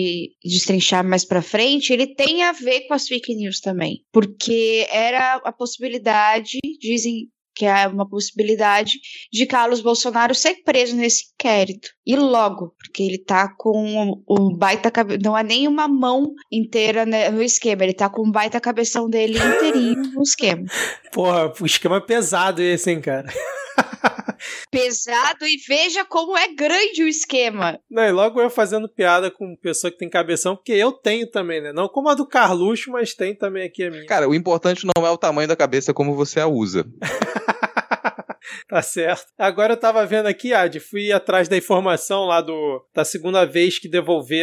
destrinchar 0.44 1.04
mais 1.04 1.25
para 1.25 1.42
frente, 1.42 1.92
ele 1.92 2.06
tem 2.06 2.42
a 2.42 2.52
ver 2.52 2.82
com 2.82 2.94
as 2.94 3.06
fake 3.06 3.35
news 3.35 3.61
também. 3.61 4.02
Porque 4.12 4.87
era 4.90 5.37
a 5.44 5.52
possibilidade, 5.52 6.59
dizem 6.80 7.28
que 7.61 7.67
é 7.67 7.87
uma 7.87 8.09
possibilidade 8.09 8.93
de 9.31 9.45
Carlos 9.45 9.83
Bolsonaro 9.83 10.35
ser 10.35 10.62
preso 10.64 10.97
nesse 10.97 11.26
inquérito. 11.35 11.90
E 12.07 12.17
logo, 12.17 12.75
porque 12.79 13.02
ele 13.02 13.19
tá 13.19 13.55
com 13.55 14.23
o 14.26 14.57
baita 14.57 14.90
não 15.23 15.37
é 15.37 15.43
nem 15.43 15.69
uma 15.69 15.87
mão 15.87 16.33
inteira 16.50 17.05
né, 17.05 17.29
no 17.29 17.43
esquema, 17.43 17.85
ele 17.85 17.93
tá 17.93 18.09
com 18.09 18.23
o 18.23 18.33
baita 18.33 18.59
cabeção 18.59 19.11
dele 19.11 19.38
inteirinho 19.38 20.00
no 20.17 20.23
esquema. 20.23 20.64
Porra, 21.12 21.52
o 21.61 21.67
esquema 21.67 21.99
é 21.99 22.00
pesado 22.00 22.62
esse, 22.62 22.90
hein, 22.90 23.02
cara. 23.02 23.29
pesado 24.71 25.47
e 25.47 25.59
veja 25.69 26.02
como 26.07 26.38
é 26.38 26.49
grande 26.55 27.05
o 27.05 27.09
esquema. 27.09 27.79
Não, 27.90 28.05
e 28.05 28.11
logo 28.11 28.40
eu 28.40 28.49
fazendo 28.49 28.88
piada 28.88 29.31
com 29.31 29.55
pessoa 29.55 29.90
que 29.90 29.99
tem 29.99 30.09
cabeção, 30.09 30.57
porque 30.57 30.73
eu 30.73 30.93
tenho 30.93 31.31
também, 31.31 31.61
né? 31.61 31.75
Não 31.75 31.88
como 31.88 32.09
a 32.09 32.14
do 32.14 32.26
Carluxo, 32.26 32.90
mas 32.90 33.12
tem 33.12 33.35
também 33.35 33.67
aqui 33.67 33.85
a 33.85 33.90
minha. 33.90 34.07
Cara, 34.07 34.26
o 34.26 34.35
importante 34.35 34.87
não 34.87 35.07
é 35.07 35.11
o 35.11 35.19
tamanho 35.19 35.47
da 35.47 35.57
cabeça, 35.57 35.90
é 35.90 35.95
como 35.95 36.14
você 36.14 36.40
a 36.40 36.47
usa. 36.47 36.87
tá 38.68 38.82
certo. 38.82 39.26
Agora 39.38 39.75
eu 39.75 39.76
tava 39.76 40.04
vendo 40.06 40.26
aqui, 40.26 40.52
Ad, 40.52 40.78
fui 40.80 41.12
atrás 41.12 41.49
da 41.49 41.56
informação 41.56 42.25
lá 42.25 42.40
do 42.40 42.85
da 42.94 43.04
segunda 43.04 43.44
vez 43.44 43.78
que 43.78 43.88
devolveram 43.88 44.40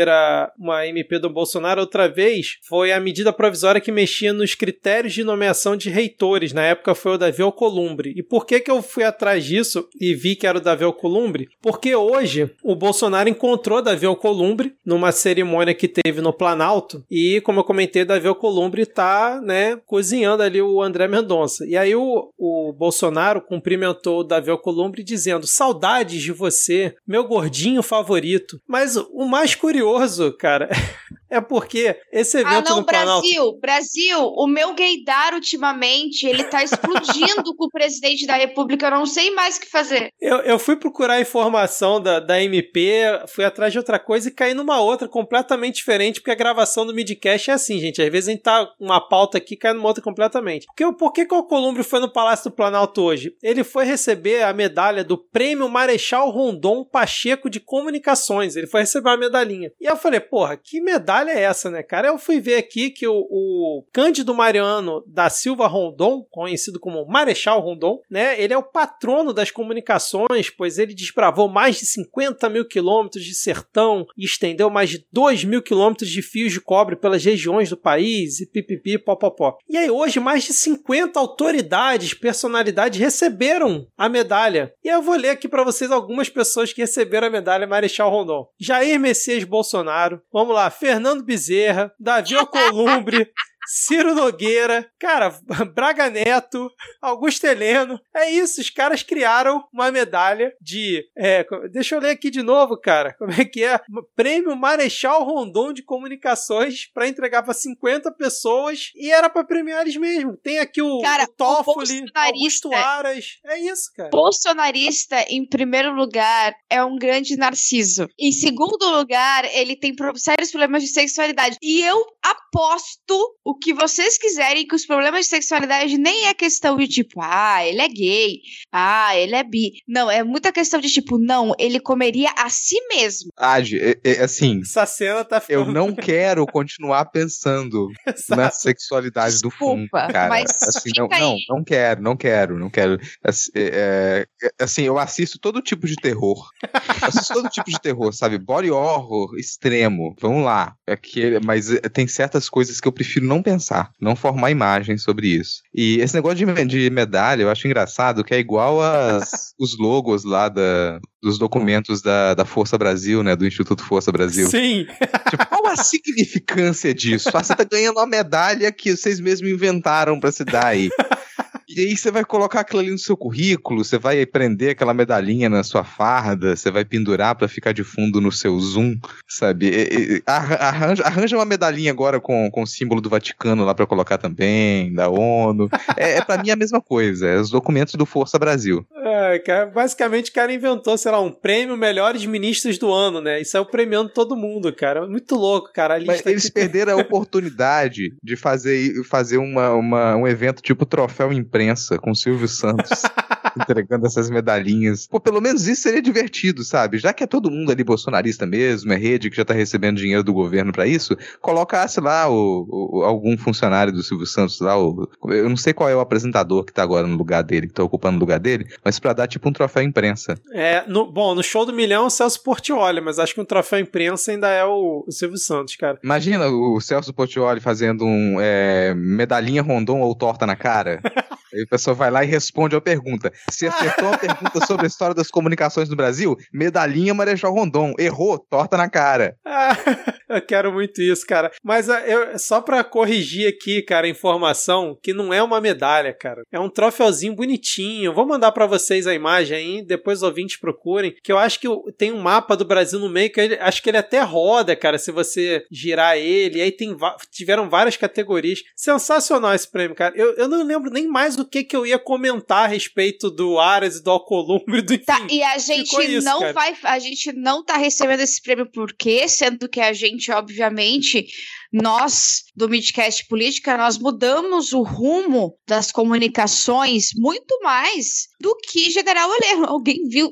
uma 0.58 0.86
MP 0.88 1.20
do 1.20 1.30
Bolsonaro. 1.30 1.82
Outra 1.82 2.08
vez 2.08 2.58
foi 2.68 2.92
a 2.92 3.00
medida 3.00 3.34
provisória 3.34 3.82
que 3.82 3.92
mexia 3.92 4.32
nos 4.34 4.56
critérios 4.56 5.13
de 5.13 5.24
nomeação 5.24 5.75
de 5.75 5.89
reitores. 5.89 6.54
Na 6.54 6.63
época 6.63 6.96
foi 6.96 7.13
o 7.13 7.18
Davi 7.18 7.42
Alcolumbre. 7.42 8.13
E 8.16 8.24
por 8.24 8.46
que 8.46 8.60
que 8.60 8.72
eu 8.72 8.82
fui 8.82 9.04
atrás 9.04 9.44
disso 9.44 9.88
e 10.00 10.13
vi 10.13 10.36
que 10.36 10.48
era 10.48 10.58
o 10.58 10.62
Davi 10.62 10.84
Alcolumbre? 10.84 11.48
Porque 11.62 11.96
hoje 11.96 12.50
o 12.63 12.75
Bolsonaro 12.75 13.30
encontrou 13.30 13.82
Davi 13.82 14.06
Alcolumbre 14.06 14.75
numa 14.86 15.12
cerimônia 15.12 15.74
que 15.74 15.88
teve 15.88 16.22
no 16.22 16.34
Planalto 16.34 17.04
e, 17.10 17.42
como 17.42 17.60
eu 17.60 17.63
comentei, 17.63 18.06
Davi 18.06 18.27
Alcolumbre 18.27 18.86
tá, 18.86 19.42
né, 19.42 19.77
cozinhando 19.86 20.44
ali 20.44 20.62
o 20.62 20.82
André 20.82 21.08
Mendonça. 21.08 21.66
E 21.66 21.75
aí 21.75 21.96
o, 21.96 22.32
o 22.38 22.74
Bolsonaro 22.74 23.42
cumprimentou 23.42 23.87
comentou 23.88 24.20
o 24.20 24.24
Davi 24.24 24.50
Alcolumbre 24.50 25.03
dizendo: 25.03 25.48
Saudades 25.48 26.22
de 26.22 26.32
você, 26.32 26.96
meu 27.08 27.24
gordinho 27.24 27.82
favorito. 27.82 28.62
Mas 28.67 28.96
o 28.96 29.25
mais 29.25 29.56
curioso, 29.56 30.34
cara. 30.34 30.70
É 31.29 31.41
porque 31.41 32.00
esse 32.12 32.38
evento 32.38 32.67
ah, 32.67 32.70
não, 32.70 32.77
no 32.77 32.86
Brasil, 32.86 33.12
Planalto... 33.13 33.60
Brasil, 33.60 34.20
o 34.20 34.48
meu 34.48 34.74
gaydar 34.74 35.34
ultimamente, 35.34 36.25
ele 36.25 36.44
tá 36.46 36.63
explodindo 36.63 37.53
com 37.56 37.65
o 37.65 37.70
presidente 37.70 38.25
da 38.25 38.36
república, 38.36 38.88
eu 38.88 38.91
não 38.91 39.06
sei 39.06 39.32
mais 39.32 39.58
o 39.58 39.62
que 39.62 39.70
fazer. 39.70 40.12
Eu, 40.22 40.38
eu 40.38 40.58
fui 40.58 40.77
procurar 40.77 41.20
informação 41.20 42.01
da, 42.01 42.20
da 42.20 42.41
MP, 42.41 43.01
fui 43.27 43.44
atrás 43.44 43.74
de 43.74 43.77
outra 43.77 44.00
coisa 44.00 44.29
e 44.29 44.32
caí 44.32 44.53
numa 44.53 44.79
outra 44.79 45.08
completamente 45.08 45.75
diferente, 45.75 46.22
porque 46.22 46.32
a 46.32 46.36
gravação 46.36 46.86
do 46.86 46.94
Midcast 46.94 47.51
é 47.51 47.53
assim, 47.53 47.79
gente, 47.79 48.01
às 48.01 48.10
vezes 48.10 48.29
a 48.29 48.32
gente 48.32 48.44
tá 48.44 48.74
uma 48.79 49.01
pauta 49.01 49.38
aqui 49.38 49.58
cai 49.58 49.74
numa 49.74 49.88
outra 49.88 50.03
completamente. 50.03 50.65
Porque, 50.67 50.89
por 50.94 51.12
que, 51.12 51.25
que 51.25 51.36
o 51.36 51.44
Columbre 51.44 51.84
foi 51.84 52.00
no 52.00 52.10
Palácio 52.10 52.50
do 52.50 52.56
Planalto 52.56 53.01
hoje? 53.01 53.36
Ele 53.44 53.63
foi 53.63 53.77
receber 53.86 54.44
a 54.44 54.54
medalha 54.54 55.04
do 55.04 55.18
Prêmio 55.18 55.70
Marechal 55.70 56.30
Rondon 56.30 56.84
Pacheco 56.84 57.50
de 57.50 57.60
Comunicações, 57.60 58.56
ele 58.56 58.68
foi 58.68 58.82
receber 58.82 59.10
a 59.10 59.18
medalhinha. 59.18 59.72
E 59.80 59.86
eu 59.86 59.96
falei, 59.96 60.20
porra, 60.20 60.58
que 60.58 60.82
medalha 60.82 61.18
medalha 61.18 61.32
é 61.32 61.42
essa, 61.42 61.70
né, 61.70 61.82
cara? 61.82 62.10
Eu 62.10 62.18
fui 62.18 62.40
ver 62.40 62.56
aqui 62.56 62.90
que 62.90 63.08
o, 63.08 63.28
o 63.30 63.86
Cândido 63.94 64.34
Mariano 64.34 65.04
da 65.08 65.30
Silva 65.30 65.68
Rondon, 65.68 66.26
conhecido 66.30 66.80
como 66.80 67.06
Marechal 67.06 67.62
Rondon, 67.62 68.00
né? 68.10 68.40
Ele 68.42 68.54
é 68.54 68.58
o 68.58 68.64
patrono 68.64 69.34
das 69.34 69.52
comunicações, 69.52 70.50
pois 70.50 70.78
ele 70.78 70.94
desbravou 70.94 71.48
mais 71.48 71.78
de 71.78 71.86
50 71.86 72.50
mil 72.50 72.68
quilômetros 72.68 73.24
de 73.24 73.34
sertão 73.34 74.06
e 74.18 74.26
estendeu 74.26 74.70
mais 74.70 74.90
de 74.90 75.06
2 75.12 75.44
mil 75.44 75.62
quilômetros 75.62 76.10
de 76.10 76.22
fios 76.22 76.52
de 76.52 76.62
cobre 76.62 76.96
pelas 76.96 77.24
regiões 77.24 77.70
do 77.70 77.78
país 77.78 78.40
e 78.40 78.46
pipipi, 78.46 78.98
popopó. 78.98 79.58
E 79.70 79.78
aí 79.78 79.90
hoje 79.90 80.20
mais 80.20 80.44
de 80.44 80.54
50 80.54 81.20
autoridades, 81.20 82.14
personalidades 82.14 83.00
receberam 83.00 83.67
a 83.98 84.10
medalha. 84.10 84.74
E 84.84 84.88
eu 84.88 85.02
vou 85.02 85.16
ler 85.16 85.30
aqui 85.30 85.48
para 85.48 85.64
vocês 85.64 85.92
algumas 85.92 86.30
pessoas 86.30 86.72
que 86.72 86.82
receberam 86.82 87.28
a 87.28 87.32
medalha 87.32 87.68
Marechal 87.68 88.10
Rondon. 88.10 88.48
Jair 88.60 89.00
Messias 89.00 89.44
Bolsonaro, 89.44 90.22
vamos 90.32 90.54
lá, 90.54 90.70
Fernando 90.70 91.08
Fernando 91.08 91.24
Bezerra, 91.24 91.94
Davi 92.00 92.36
Alcolumbre, 92.38 93.32
Ciro 93.68 94.16
Nogueira, 94.16 94.90
cara, 94.98 95.34
Braga 95.76 96.10
Neto, 96.10 96.70
Augusto 97.02 97.46
Heleno. 97.46 98.00
É 98.16 98.32
isso, 98.32 98.62
os 98.62 98.70
caras 98.70 99.04
criaram 99.04 99.64
uma 99.74 99.92
medalha 99.92 100.54
de. 100.62 101.04
É, 101.18 101.46
deixa 101.72 101.96
eu 101.96 102.00
ler 102.00 102.12
aqui 102.12 102.30
de 102.30 102.42
novo, 102.42 102.78
cara. 102.78 103.14
Como 103.14 103.32
é 103.32 103.46
que 103.46 103.64
é? 103.64 103.80
Prêmio 104.16 104.56
Marechal 104.56 105.24
Rondon 105.24 105.74
de 105.74 105.84
Comunicações 105.84 106.90
para 106.94 107.08
entregar 107.08 107.44
para 107.44 107.54
50 107.54 108.12
pessoas 108.14 108.92
e 108.96 109.12
era 109.12 109.30
para 109.30 109.44
premiar 109.44 109.82
eles 109.82 109.98
mesmo. 109.98 110.38
Tem 110.38 110.60
aqui 110.60 110.82
o, 110.82 111.02
cara, 111.02 111.24
o 111.24 111.28
Toffoli, 111.28 112.02
o 112.02 112.06
Augusto 112.14 112.74
Aras. 112.74 113.40
É 113.46 113.60
isso, 113.60 113.92
cara. 113.96 114.10
Bolsonarista, 114.10 115.26
em 115.30 115.46
primeiro 115.46 115.94
lugar, 115.94 116.54
é 116.70 116.84
um 116.84 116.96
grande 116.96 117.36
narciso. 117.36 118.08
Em 118.18 118.32
segundo 118.32 118.90
lugar, 118.90 119.46
ele 119.54 119.76
tem 119.76 119.94
sérios 120.16 120.52
problemas 120.52 120.84
de 120.84 120.90
sexualidade. 120.90 121.58
E 121.62 121.82
eu 121.82 122.04
aposto 122.24 123.36
o 123.44 123.57
que 123.58 123.74
vocês 123.74 124.18
quiserem, 124.18 124.68
que 124.68 124.76
os 124.76 124.86
problemas 124.86 125.22
de 125.22 125.28
sexualidade 125.28 125.98
nem 125.98 126.28
é 126.28 126.34
questão 126.34 126.78
de 126.78 126.88
tipo, 126.88 127.22
ah, 127.22 127.66
ele 127.66 127.82
é 127.82 127.88
gay, 127.88 128.42
ah, 128.72 129.16
ele 129.16 129.36
é 129.36 129.44
bi. 129.44 129.72
Não, 129.88 130.10
é 130.10 130.24
muita 130.24 130.52
questão 130.52 130.80
de 130.80 130.90
tipo, 130.90 131.18
não, 131.18 131.54
ele 131.60 131.80
comeria 131.80 132.30
a 132.38 132.50
si 132.50 132.76
mesmo. 132.90 133.30
Ah, 133.38 133.60
é, 133.60 134.00
é, 134.04 134.24
assim. 134.24 134.62
Essa 134.62 134.86
cena 134.86 135.24
tá 135.24 135.39
ficando... 135.39 135.67
Eu 135.67 135.74
não 135.74 135.93
quero 135.96 136.46
continuar 136.46 137.06
pensando 137.06 137.89
na 138.30 138.50
sexualidade 138.52 139.34
Desculpa, 139.34 139.58
do 139.58 139.58
fundo, 139.58 139.89
cara. 139.89 140.30
Mas 140.30 140.52
assim, 140.63 140.91
não, 140.98 141.08
não, 141.08 141.38
não 141.50 141.63
quero, 141.63 142.02
não 142.02 142.17
quero, 142.17 142.60
não 142.60 142.70
quero. 142.70 143.00
Assim, 143.24 143.52
é, 143.56 144.28
é, 144.41 144.63
assim, 144.63 144.84
eu 144.84 144.98
assisto 144.98 145.39
todo 145.39 145.62
tipo 145.62 145.88
de 145.88 145.96
terror. 145.96 146.50
Eu 146.63 147.08
assisto 147.08 147.34
todo 147.34 147.50
tipo 147.50 147.70
de 147.70 147.80
terror, 147.80 148.13
sabe? 148.13 148.38
Body 148.38 148.72
horror 148.72 149.36
extremo. 149.38 150.15
Vamos 150.20 150.43
lá. 150.43 150.76
Aqui, 150.86 151.39
mas 151.46 151.72
eh, 151.72 151.80
tem 151.89 152.08
certas 152.08 152.50
coisas 152.50 152.80
que 152.80 152.88
eu 152.88 152.91
prefiro 152.91 153.26
não 153.26 153.41
pensar, 153.48 153.92
não 154.02 154.14
formar 154.14 154.52
imagens 154.52 155.04
sobre 155.04 155.28
isso. 155.30 155.62
E 155.74 156.02
esse 156.02 156.14
negócio 156.14 156.46
de, 156.46 156.66
de 156.66 156.90
medalha, 156.90 157.44
eu 157.44 157.50
acho 157.50 157.66
engraçado 157.66 158.22
que 158.22 158.34
é 158.34 158.40
igual 158.40 158.82
as, 158.82 159.54
os 159.58 159.78
logos 159.80 160.26
lá 160.26 160.50
da, 160.50 161.00
dos 161.24 161.40
documentos 161.40 162.02
da, 162.02 162.34
da 162.34 162.44
Força 162.44 162.78
Brasil, 162.78 163.24
né? 163.24 163.38
Do 163.38 163.48
Instituto 163.48 163.86
Força 163.86 164.12
Brasil. 164.12 164.48
Sim. 164.50 164.86
Tipo, 165.30 165.48
qual 165.48 165.66
a 165.66 165.78
significância 165.78 166.94
disso? 166.94 167.30
Ah, 167.34 167.42
você 167.42 167.56
tá 167.56 167.64
ganhando 167.64 167.96
uma 167.96 168.06
medalha 168.06 168.70
que 168.70 168.98
vocês 168.98 169.18
mesmos 169.18 169.50
inventaram 169.50 170.20
para 170.20 170.32
se 170.32 170.44
dar 170.44 170.66
aí. 170.66 170.90
E 171.69 171.82
aí 171.82 171.97
você 171.97 172.10
vai 172.10 172.23
colocar 172.23 172.62
aquilo 172.62 172.80
ali 172.80 172.91
no 172.91 172.97
seu 172.97 173.17
currículo, 173.17 173.84
você 173.84 173.97
vai 173.97 174.25
prender 174.25 174.71
aquela 174.71 174.93
medalhinha 174.93 175.49
na 175.49 175.63
sua 175.63 175.84
farda, 175.84 176.56
você 176.56 176.71
vai 176.71 176.86
pendurar 176.86 177.36
para 177.36 177.47
ficar 177.49 177.73
de 177.73 177.84
fundo 177.84 178.21
no 178.21 178.32
seu 178.32 178.58
Zoom, 178.58 178.95
sabe? 179.27 179.67
E, 179.67 180.15
e, 180.15 180.23
arranja, 180.25 181.03
arranja 181.03 181.36
uma 181.36 181.43
medalhinha 181.43 181.91
agora 181.91 182.21
com, 182.21 182.49
com 182.49 182.62
o 182.62 182.67
símbolo 182.67 183.01
do 183.01 183.10
Vaticano 183.10 183.65
lá 183.65 183.75
para 183.75 183.86
colocar 183.86 184.17
também, 184.17 184.93
da 184.93 185.10
ONU. 185.10 185.69
É, 185.97 186.17
é 186.17 186.21
para 186.21 186.41
mim 186.41 186.51
a 186.51 186.56
mesma 186.56 186.80
coisa, 186.80 187.27
é 187.27 187.38
os 187.38 187.49
documentos 187.49 187.95
do 187.95 188.06
Força 188.06 188.39
Brasil. 188.39 188.86
É, 188.95 189.39
cara, 189.39 189.65
basicamente 189.65 190.32
o 190.32 190.34
cara 190.34 190.53
inventou, 190.53 190.97
sei 190.97 191.12
lá, 191.12 191.19
um 191.19 191.32
prêmio 191.32 191.75
Melhores 191.75 192.25
Ministros 192.25 192.77
do 192.77 192.93
Ano, 192.93 193.19
né? 193.19 193.41
Isso 193.41 193.58
é 193.58 193.60
o 193.60 193.65
premiando 193.65 194.10
todo 194.10 194.38
mundo, 194.38 194.71
cara. 194.71 195.06
Muito 195.06 195.36
louco, 195.36 195.71
cara. 195.73 195.99
Mas 196.06 196.25
eles 196.25 196.49
perderam 196.49 196.93
a 196.93 197.01
oportunidade 197.01 198.13
de 198.23 198.36
fazer, 198.38 199.03
fazer 199.03 199.38
uma, 199.38 199.73
uma, 199.73 200.15
um 200.15 200.27
evento 200.27 200.62
tipo 200.62 200.86
Troféu 200.86 201.34
Imprensa 201.34 201.57
imprensa 201.58 201.98
com 201.98 202.13
Silvio 202.13 202.48
Santos. 202.48 203.02
entregando 203.58 204.06
essas 204.06 204.30
medalhinhas. 204.30 205.08
Pô, 205.08 205.20
pelo 205.20 205.41
menos 205.41 205.67
isso 205.67 205.82
seria 205.82 206.02
divertido, 206.02 206.63
sabe? 206.63 206.98
Já 206.98 207.12
que 207.12 207.24
é 207.24 207.28
todo 207.28 207.52
mundo 207.52 207.72
ali 207.72 207.84
bolsonarista 207.84 208.46
mesmo, 208.46 208.93
é 208.93 208.98
rede 208.98 209.30
que 209.30 209.38
já 209.38 209.46
tá 209.46 209.54
recebendo 209.54 209.98
dinheiro 209.98 210.24
do 210.24 210.34
governo 210.34 210.72
para 210.72 210.86
isso, 210.86 211.17
colocasse 211.41 212.00
lá 212.00 212.30
o, 212.30 212.67
o, 212.70 213.04
algum 213.04 213.38
funcionário 213.38 213.91
do 213.91 214.04
Silvio 214.04 214.28
Santos 214.28 214.60
lá, 214.60 214.78
o, 214.78 215.10
eu 215.30 215.50
não 215.50 215.58
sei 215.58 215.74
qual 215.74 215.89
é 215.89 215.96
o 215.96 216.00
apresentador 216.00 216.63
que 216.63 216.74
tá 216.74 216.84
agora 216.84 217.08
no 217.08 217.17
lugar 217.17 217.43
dele, 217.43 217.67
que 217.67 217.74
tá 217.74 217.84
ocupando 217.84 218.17
o 218.17 218.20
lugar 218.20 218.39
dele, 218.39 218.67
mas 218.84 219.00
para 219.00 219.13
dar 219.13 219.28
tipo 219.28 219.50
um 219.50 219.54
troféu 219.54 219.84
imprensa. 219.84 220.36
É, 220.54 220.84
no, 220.88 221.12
bom, 221.12 221.34
no 221.34 221.43
show 221.43 221.65
do 221.65 221.74
milhão 221.74 222.04
é 222.04 222.08
o 222.08 222.12
Celso 222.12 222.43
Portioli, 222.43 223.02
mas 223.02 223.17
acho 223.20 223.34
que 223.34 223.41
um 223.41 223.46
troféu 223.46 223.80
imprensa 223.80 224.32
ainda 224.32 224.50
é 224.50 224.63
o, 224.63 225.04
o 225.08 225.12
Silvio 225.12 225.38
Santos, 225.38 225.76
cara. 225.76 226.00
Imagina 226.04 226.48
o 226.48 226.80
Celso 226.80 227.13
Portioli 227.13 227.60
fazendo 227.60 228.06
um 228.06 228.38
é, 228.39 228.93
medalhinha 228.93 229.62
rondon 229.62 230.00
ou 230.02 230.13
torta 230.13 230.46
na 230.46 230.56
cara. 230.56 231.02
Aí 231.58 231.63
o 231.63 231.67
pessoal 231.67 231.96
vai 231.96 232.12
lá 232.12 232.24
e 232.24 232.28
responde 232.28 232.76
a 232.76 232.82
pergunta. 232.82 233.34
Se 233.50 233.67
acertou 233.67 234.10
a 234.10 234.17
pergunta 234.17 234.63
sobre 234.65 234.86
a 234.86 234.88
história 234.88 235.15
das 235.15 235.30
comunicações 235.30 235.89
no 235.89 235.96
Brasil, 235.96 236.38
medalhinha 236.54 237.13
Marechal 237.13 237.54
Rondon. 237.54 237.93
Errou, 237.98 238.38
torta 238.38 238.78
na 238.78 238.88
cara. 238.88 239.36
Ah, 239.43 239.76
eu 240.30 240.41
quero 240.41 240.72
muito 240.72 241.02
isso, 241.02 241.26
cara. 241.26 241.52
Mas 241.63 241.89
ah, 241.89 242.00
eu, 242.02 242.38
só 242.38 242.62
pra 242.62 242.84
corrigir 242.84 243.48
aqui, 243.48 243.82
cara, 243.82 244.06
a 244.06 244.10
informação, 244.10 244.98
que 245.02 245.13
não 245.13 245.34
é 245.34 245.41
uma 245.41 245.60
medalha, 245.60 246.13
cara. 246.13 246.43
É 246.52 246.60
um 246.60 246.70
troféuzinho 246.70 247.36
bonitinho. 247.36 248.13
Vou 248.13 248.28
mandar 248.28 248.52
para 248.52 248.67
vocês 248.67 249.08
a 249.08 249.15
imagem 249.15 249.58
aí, 249.58 249.82
depois 249.82 250.20
os 250.20 250.24
ouvintes 250.24 250.60
procurem, 250.60 251.15
que 251.24 251.32
eu 251.32 251.39
acho 251.39 251.60
que 251.60 251.67
tem 251.98 252.12
um 252.12 252.22
mapa 252.22 252.56
do 252.56 252.65
Brasil 252.65 253.00
no 253.00 253.10
meio, 253.10 253.32
que 253.32 253.41
acho 253.60 253.82
que 253.82 253.89
ele 253.89 253.98
até 253.98 254.22
roda, 254.22 254.76
cara, 254.76 255.00
se 255.00 255.12
você 255.12 255.65
girar 255.72 256.17
ele. 256.17 256.60
E 256.60 256.62
aí 256.62 256.72
tem, 256.72 256.96
tiveram 257.32 257.67
várias 257.67 257.98
categorias. 257.98 258.60
Sensacional 258.76 259.56
esse 259.56 259.70
prêmio, 259.70 259.96
cara. 259.96 260.13
Eu, 260.15 260.36
eu 260.36 260.48
não 260.48 260.63
lembro 260.63 260.91
nem 260.91 261.08
mais 261.08 261.38
o 261.38 261.47
que, 261.48 261.64
que 261.64 261.76
eu 261.76 261.86
ia 261.86 261.98
comentar 261.98 262.66
a 262.66 262.68
respeito 262.68 263.30
do 263.30 263.60
Aras 263.60 263.98
e 263.98 264.04
do 264.04 264.12
Alcolumbre 264.12 264.82
do 264.82 264.94
enfim. 264.94 265.06
Tá, 265.06 265.28
e 265.30 265.42
a 265.44 265.58
gente 265.58 265.96
isso, 266.02 266.26
não 266.26 266.40
cara. 266.40 266.54
vai, 266.54 266.78
a 266.84 267.00
gente 267.00 267.32
não 267.34 267.64
tá 267.64 267.78
recebendo 267.78 268.20
esse 268.20 268.42
prêmio 268.42 268.70
por 268.72 268.94
quê? 268.94 269.28
Sendo 269.28 269.70
que 269.70 269.80
a 269.80 269.94
gente, 269.94 270.32
obviamente, 270.32 271.28
nós 271.71 272.43
do 272.56 272.67
Midcast 272.69 273.25
Política, 273.27 273.77
nós 273.77 273.97
mudamos 273.97 274.73
o 274.73 274.82
rumo 274.82 275.56
das 275.67 275.91
comunicações 275.91 277.10
muito 277.15 277.60
mais 277.62 278.27
do 278.39 278.56
que 278.58 278.89
General 278.91 279.30
Heleno. 279.36 279.65
Alguém 279.69 280.08
viu? 280.10 280.32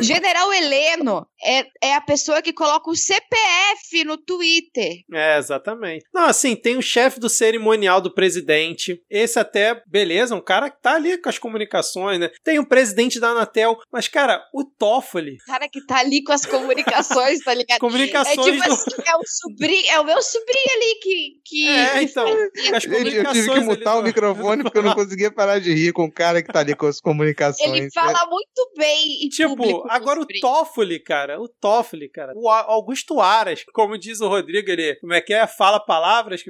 General 0.00 0.52
Heleno 0.52 1.26
é, 1.42 1.64
é 1.82 1.94
a 1.94 2.00
pessoa 2.00 2.42
que 2.42 2.52
coloca 2.52 2.90
o 2.90 2.96
CPF 2.96 4.04
no 4.04 4.16
Twitter. 4.16 4.92
É, 5.12 5.38
exatamente. 5.38 6.04
Não, 6.12 6.24
assim, 6.24 6.54
tem 6.54 6.76
o 6.76 6.82
chefe 6.82 7.18
do 7.18 7.28
cerimonial 7.28 8.00
do 8.00 8.12
presidente. 8.12 9.00
Esse 9.10 9.38
até, 9.38 9.82
beleza, 9.86 10.34
um 10.34 10.40
cara 10.40 10.70
que 10.70 10.80
tá 10.80 10.94
ali 10.94 11.18
com 11.18 11.28
as 11.28 11.38
comunicações, 11.38 12.18
né? 12.20 12.30
Tem 12.44 12.58
o 12.58 12.66
presidente 12.68 13.18
da 13.18 13.28
Anatel, 13.30 13.76
mas, 13.92 14.08
cara, 14.08 14.42
o 14.54 14.64
Toffoli. 14.64 15.34
O 15.34 15.46
cara 15.46 15.68
que 15.68 15.84
tá 15.86 15.98
ali 15.98 16.22
com 16.22 16.32
as 16.32 16.44
comunicações, 16.46 17.40
tá 17.42 17.54
ligado? 17.54 17.80
Comunicações 17.90 18.38
É 18.38 18.42
tipo 18.52 18.64
do- 18.64 18.72
assim, 18.72 18.90
é 19.06 19.16
o 19.16 19.22
sobrinho, 19.26 19.90
é 19.90 20.00
o 20.00 20.04
meu 20.04 20.22
sobrinho 20.22 20.59
ali 20.68 20.94
que. 21.00 21.40
que 21.44 21.68
É, 21.68 22.02
então. 22.02 22.28
Eu, 22.28 22.50
tive 22.80 23.50
que 23.50 23.60
mutar 23.60 23.96
o 23.96 24.00
do- 24.00 24.06
microfone 24.06 24.62
porque 24.62 24.78
eu 24.78 24.82
não 24.82 24.94
conseguia 24.94 25.30
parar 25.30 25.58
de 25.58 25.72
rir 25.72 25.92
com 25.92 26.04
o 26.04 26.12
cara 26.12 26.42
que 26.42 26.52
tá 26.52 26.60
ali 26.60 26.74
com 26.74 26.86
as 26.86 27.00
comunicações. 27.00 27.70
Ele 27.70 27.90
fala 27.90 28.26
muito 28.28 28.72
bem 28.76 29.24
em 29.24 29.28
Tipo, 29.28 29.86
agora 29.88 30.20
o. 30.20 30.26
Toffoli, 30.40 30.98
cara, 31.00 31.40
o 31.40 31.48
Toffoli, 31.48 32.08
cara, 32.08 32.32
o 32.34 32.48
Augusto 32.48 33.20
Aras, 33.20 33.64
como 33.72 33.98
diz 33.98 34.20
o 34.20 34.28
Rodrigo, 34.28 34.70
ele, 34.70 34.94
como 34.96 35.12
é 35.12 35.20
que 35.20 35.32
é? 35.34 35.46
Fala 35.46 35.78
palavras? 35.80 36.42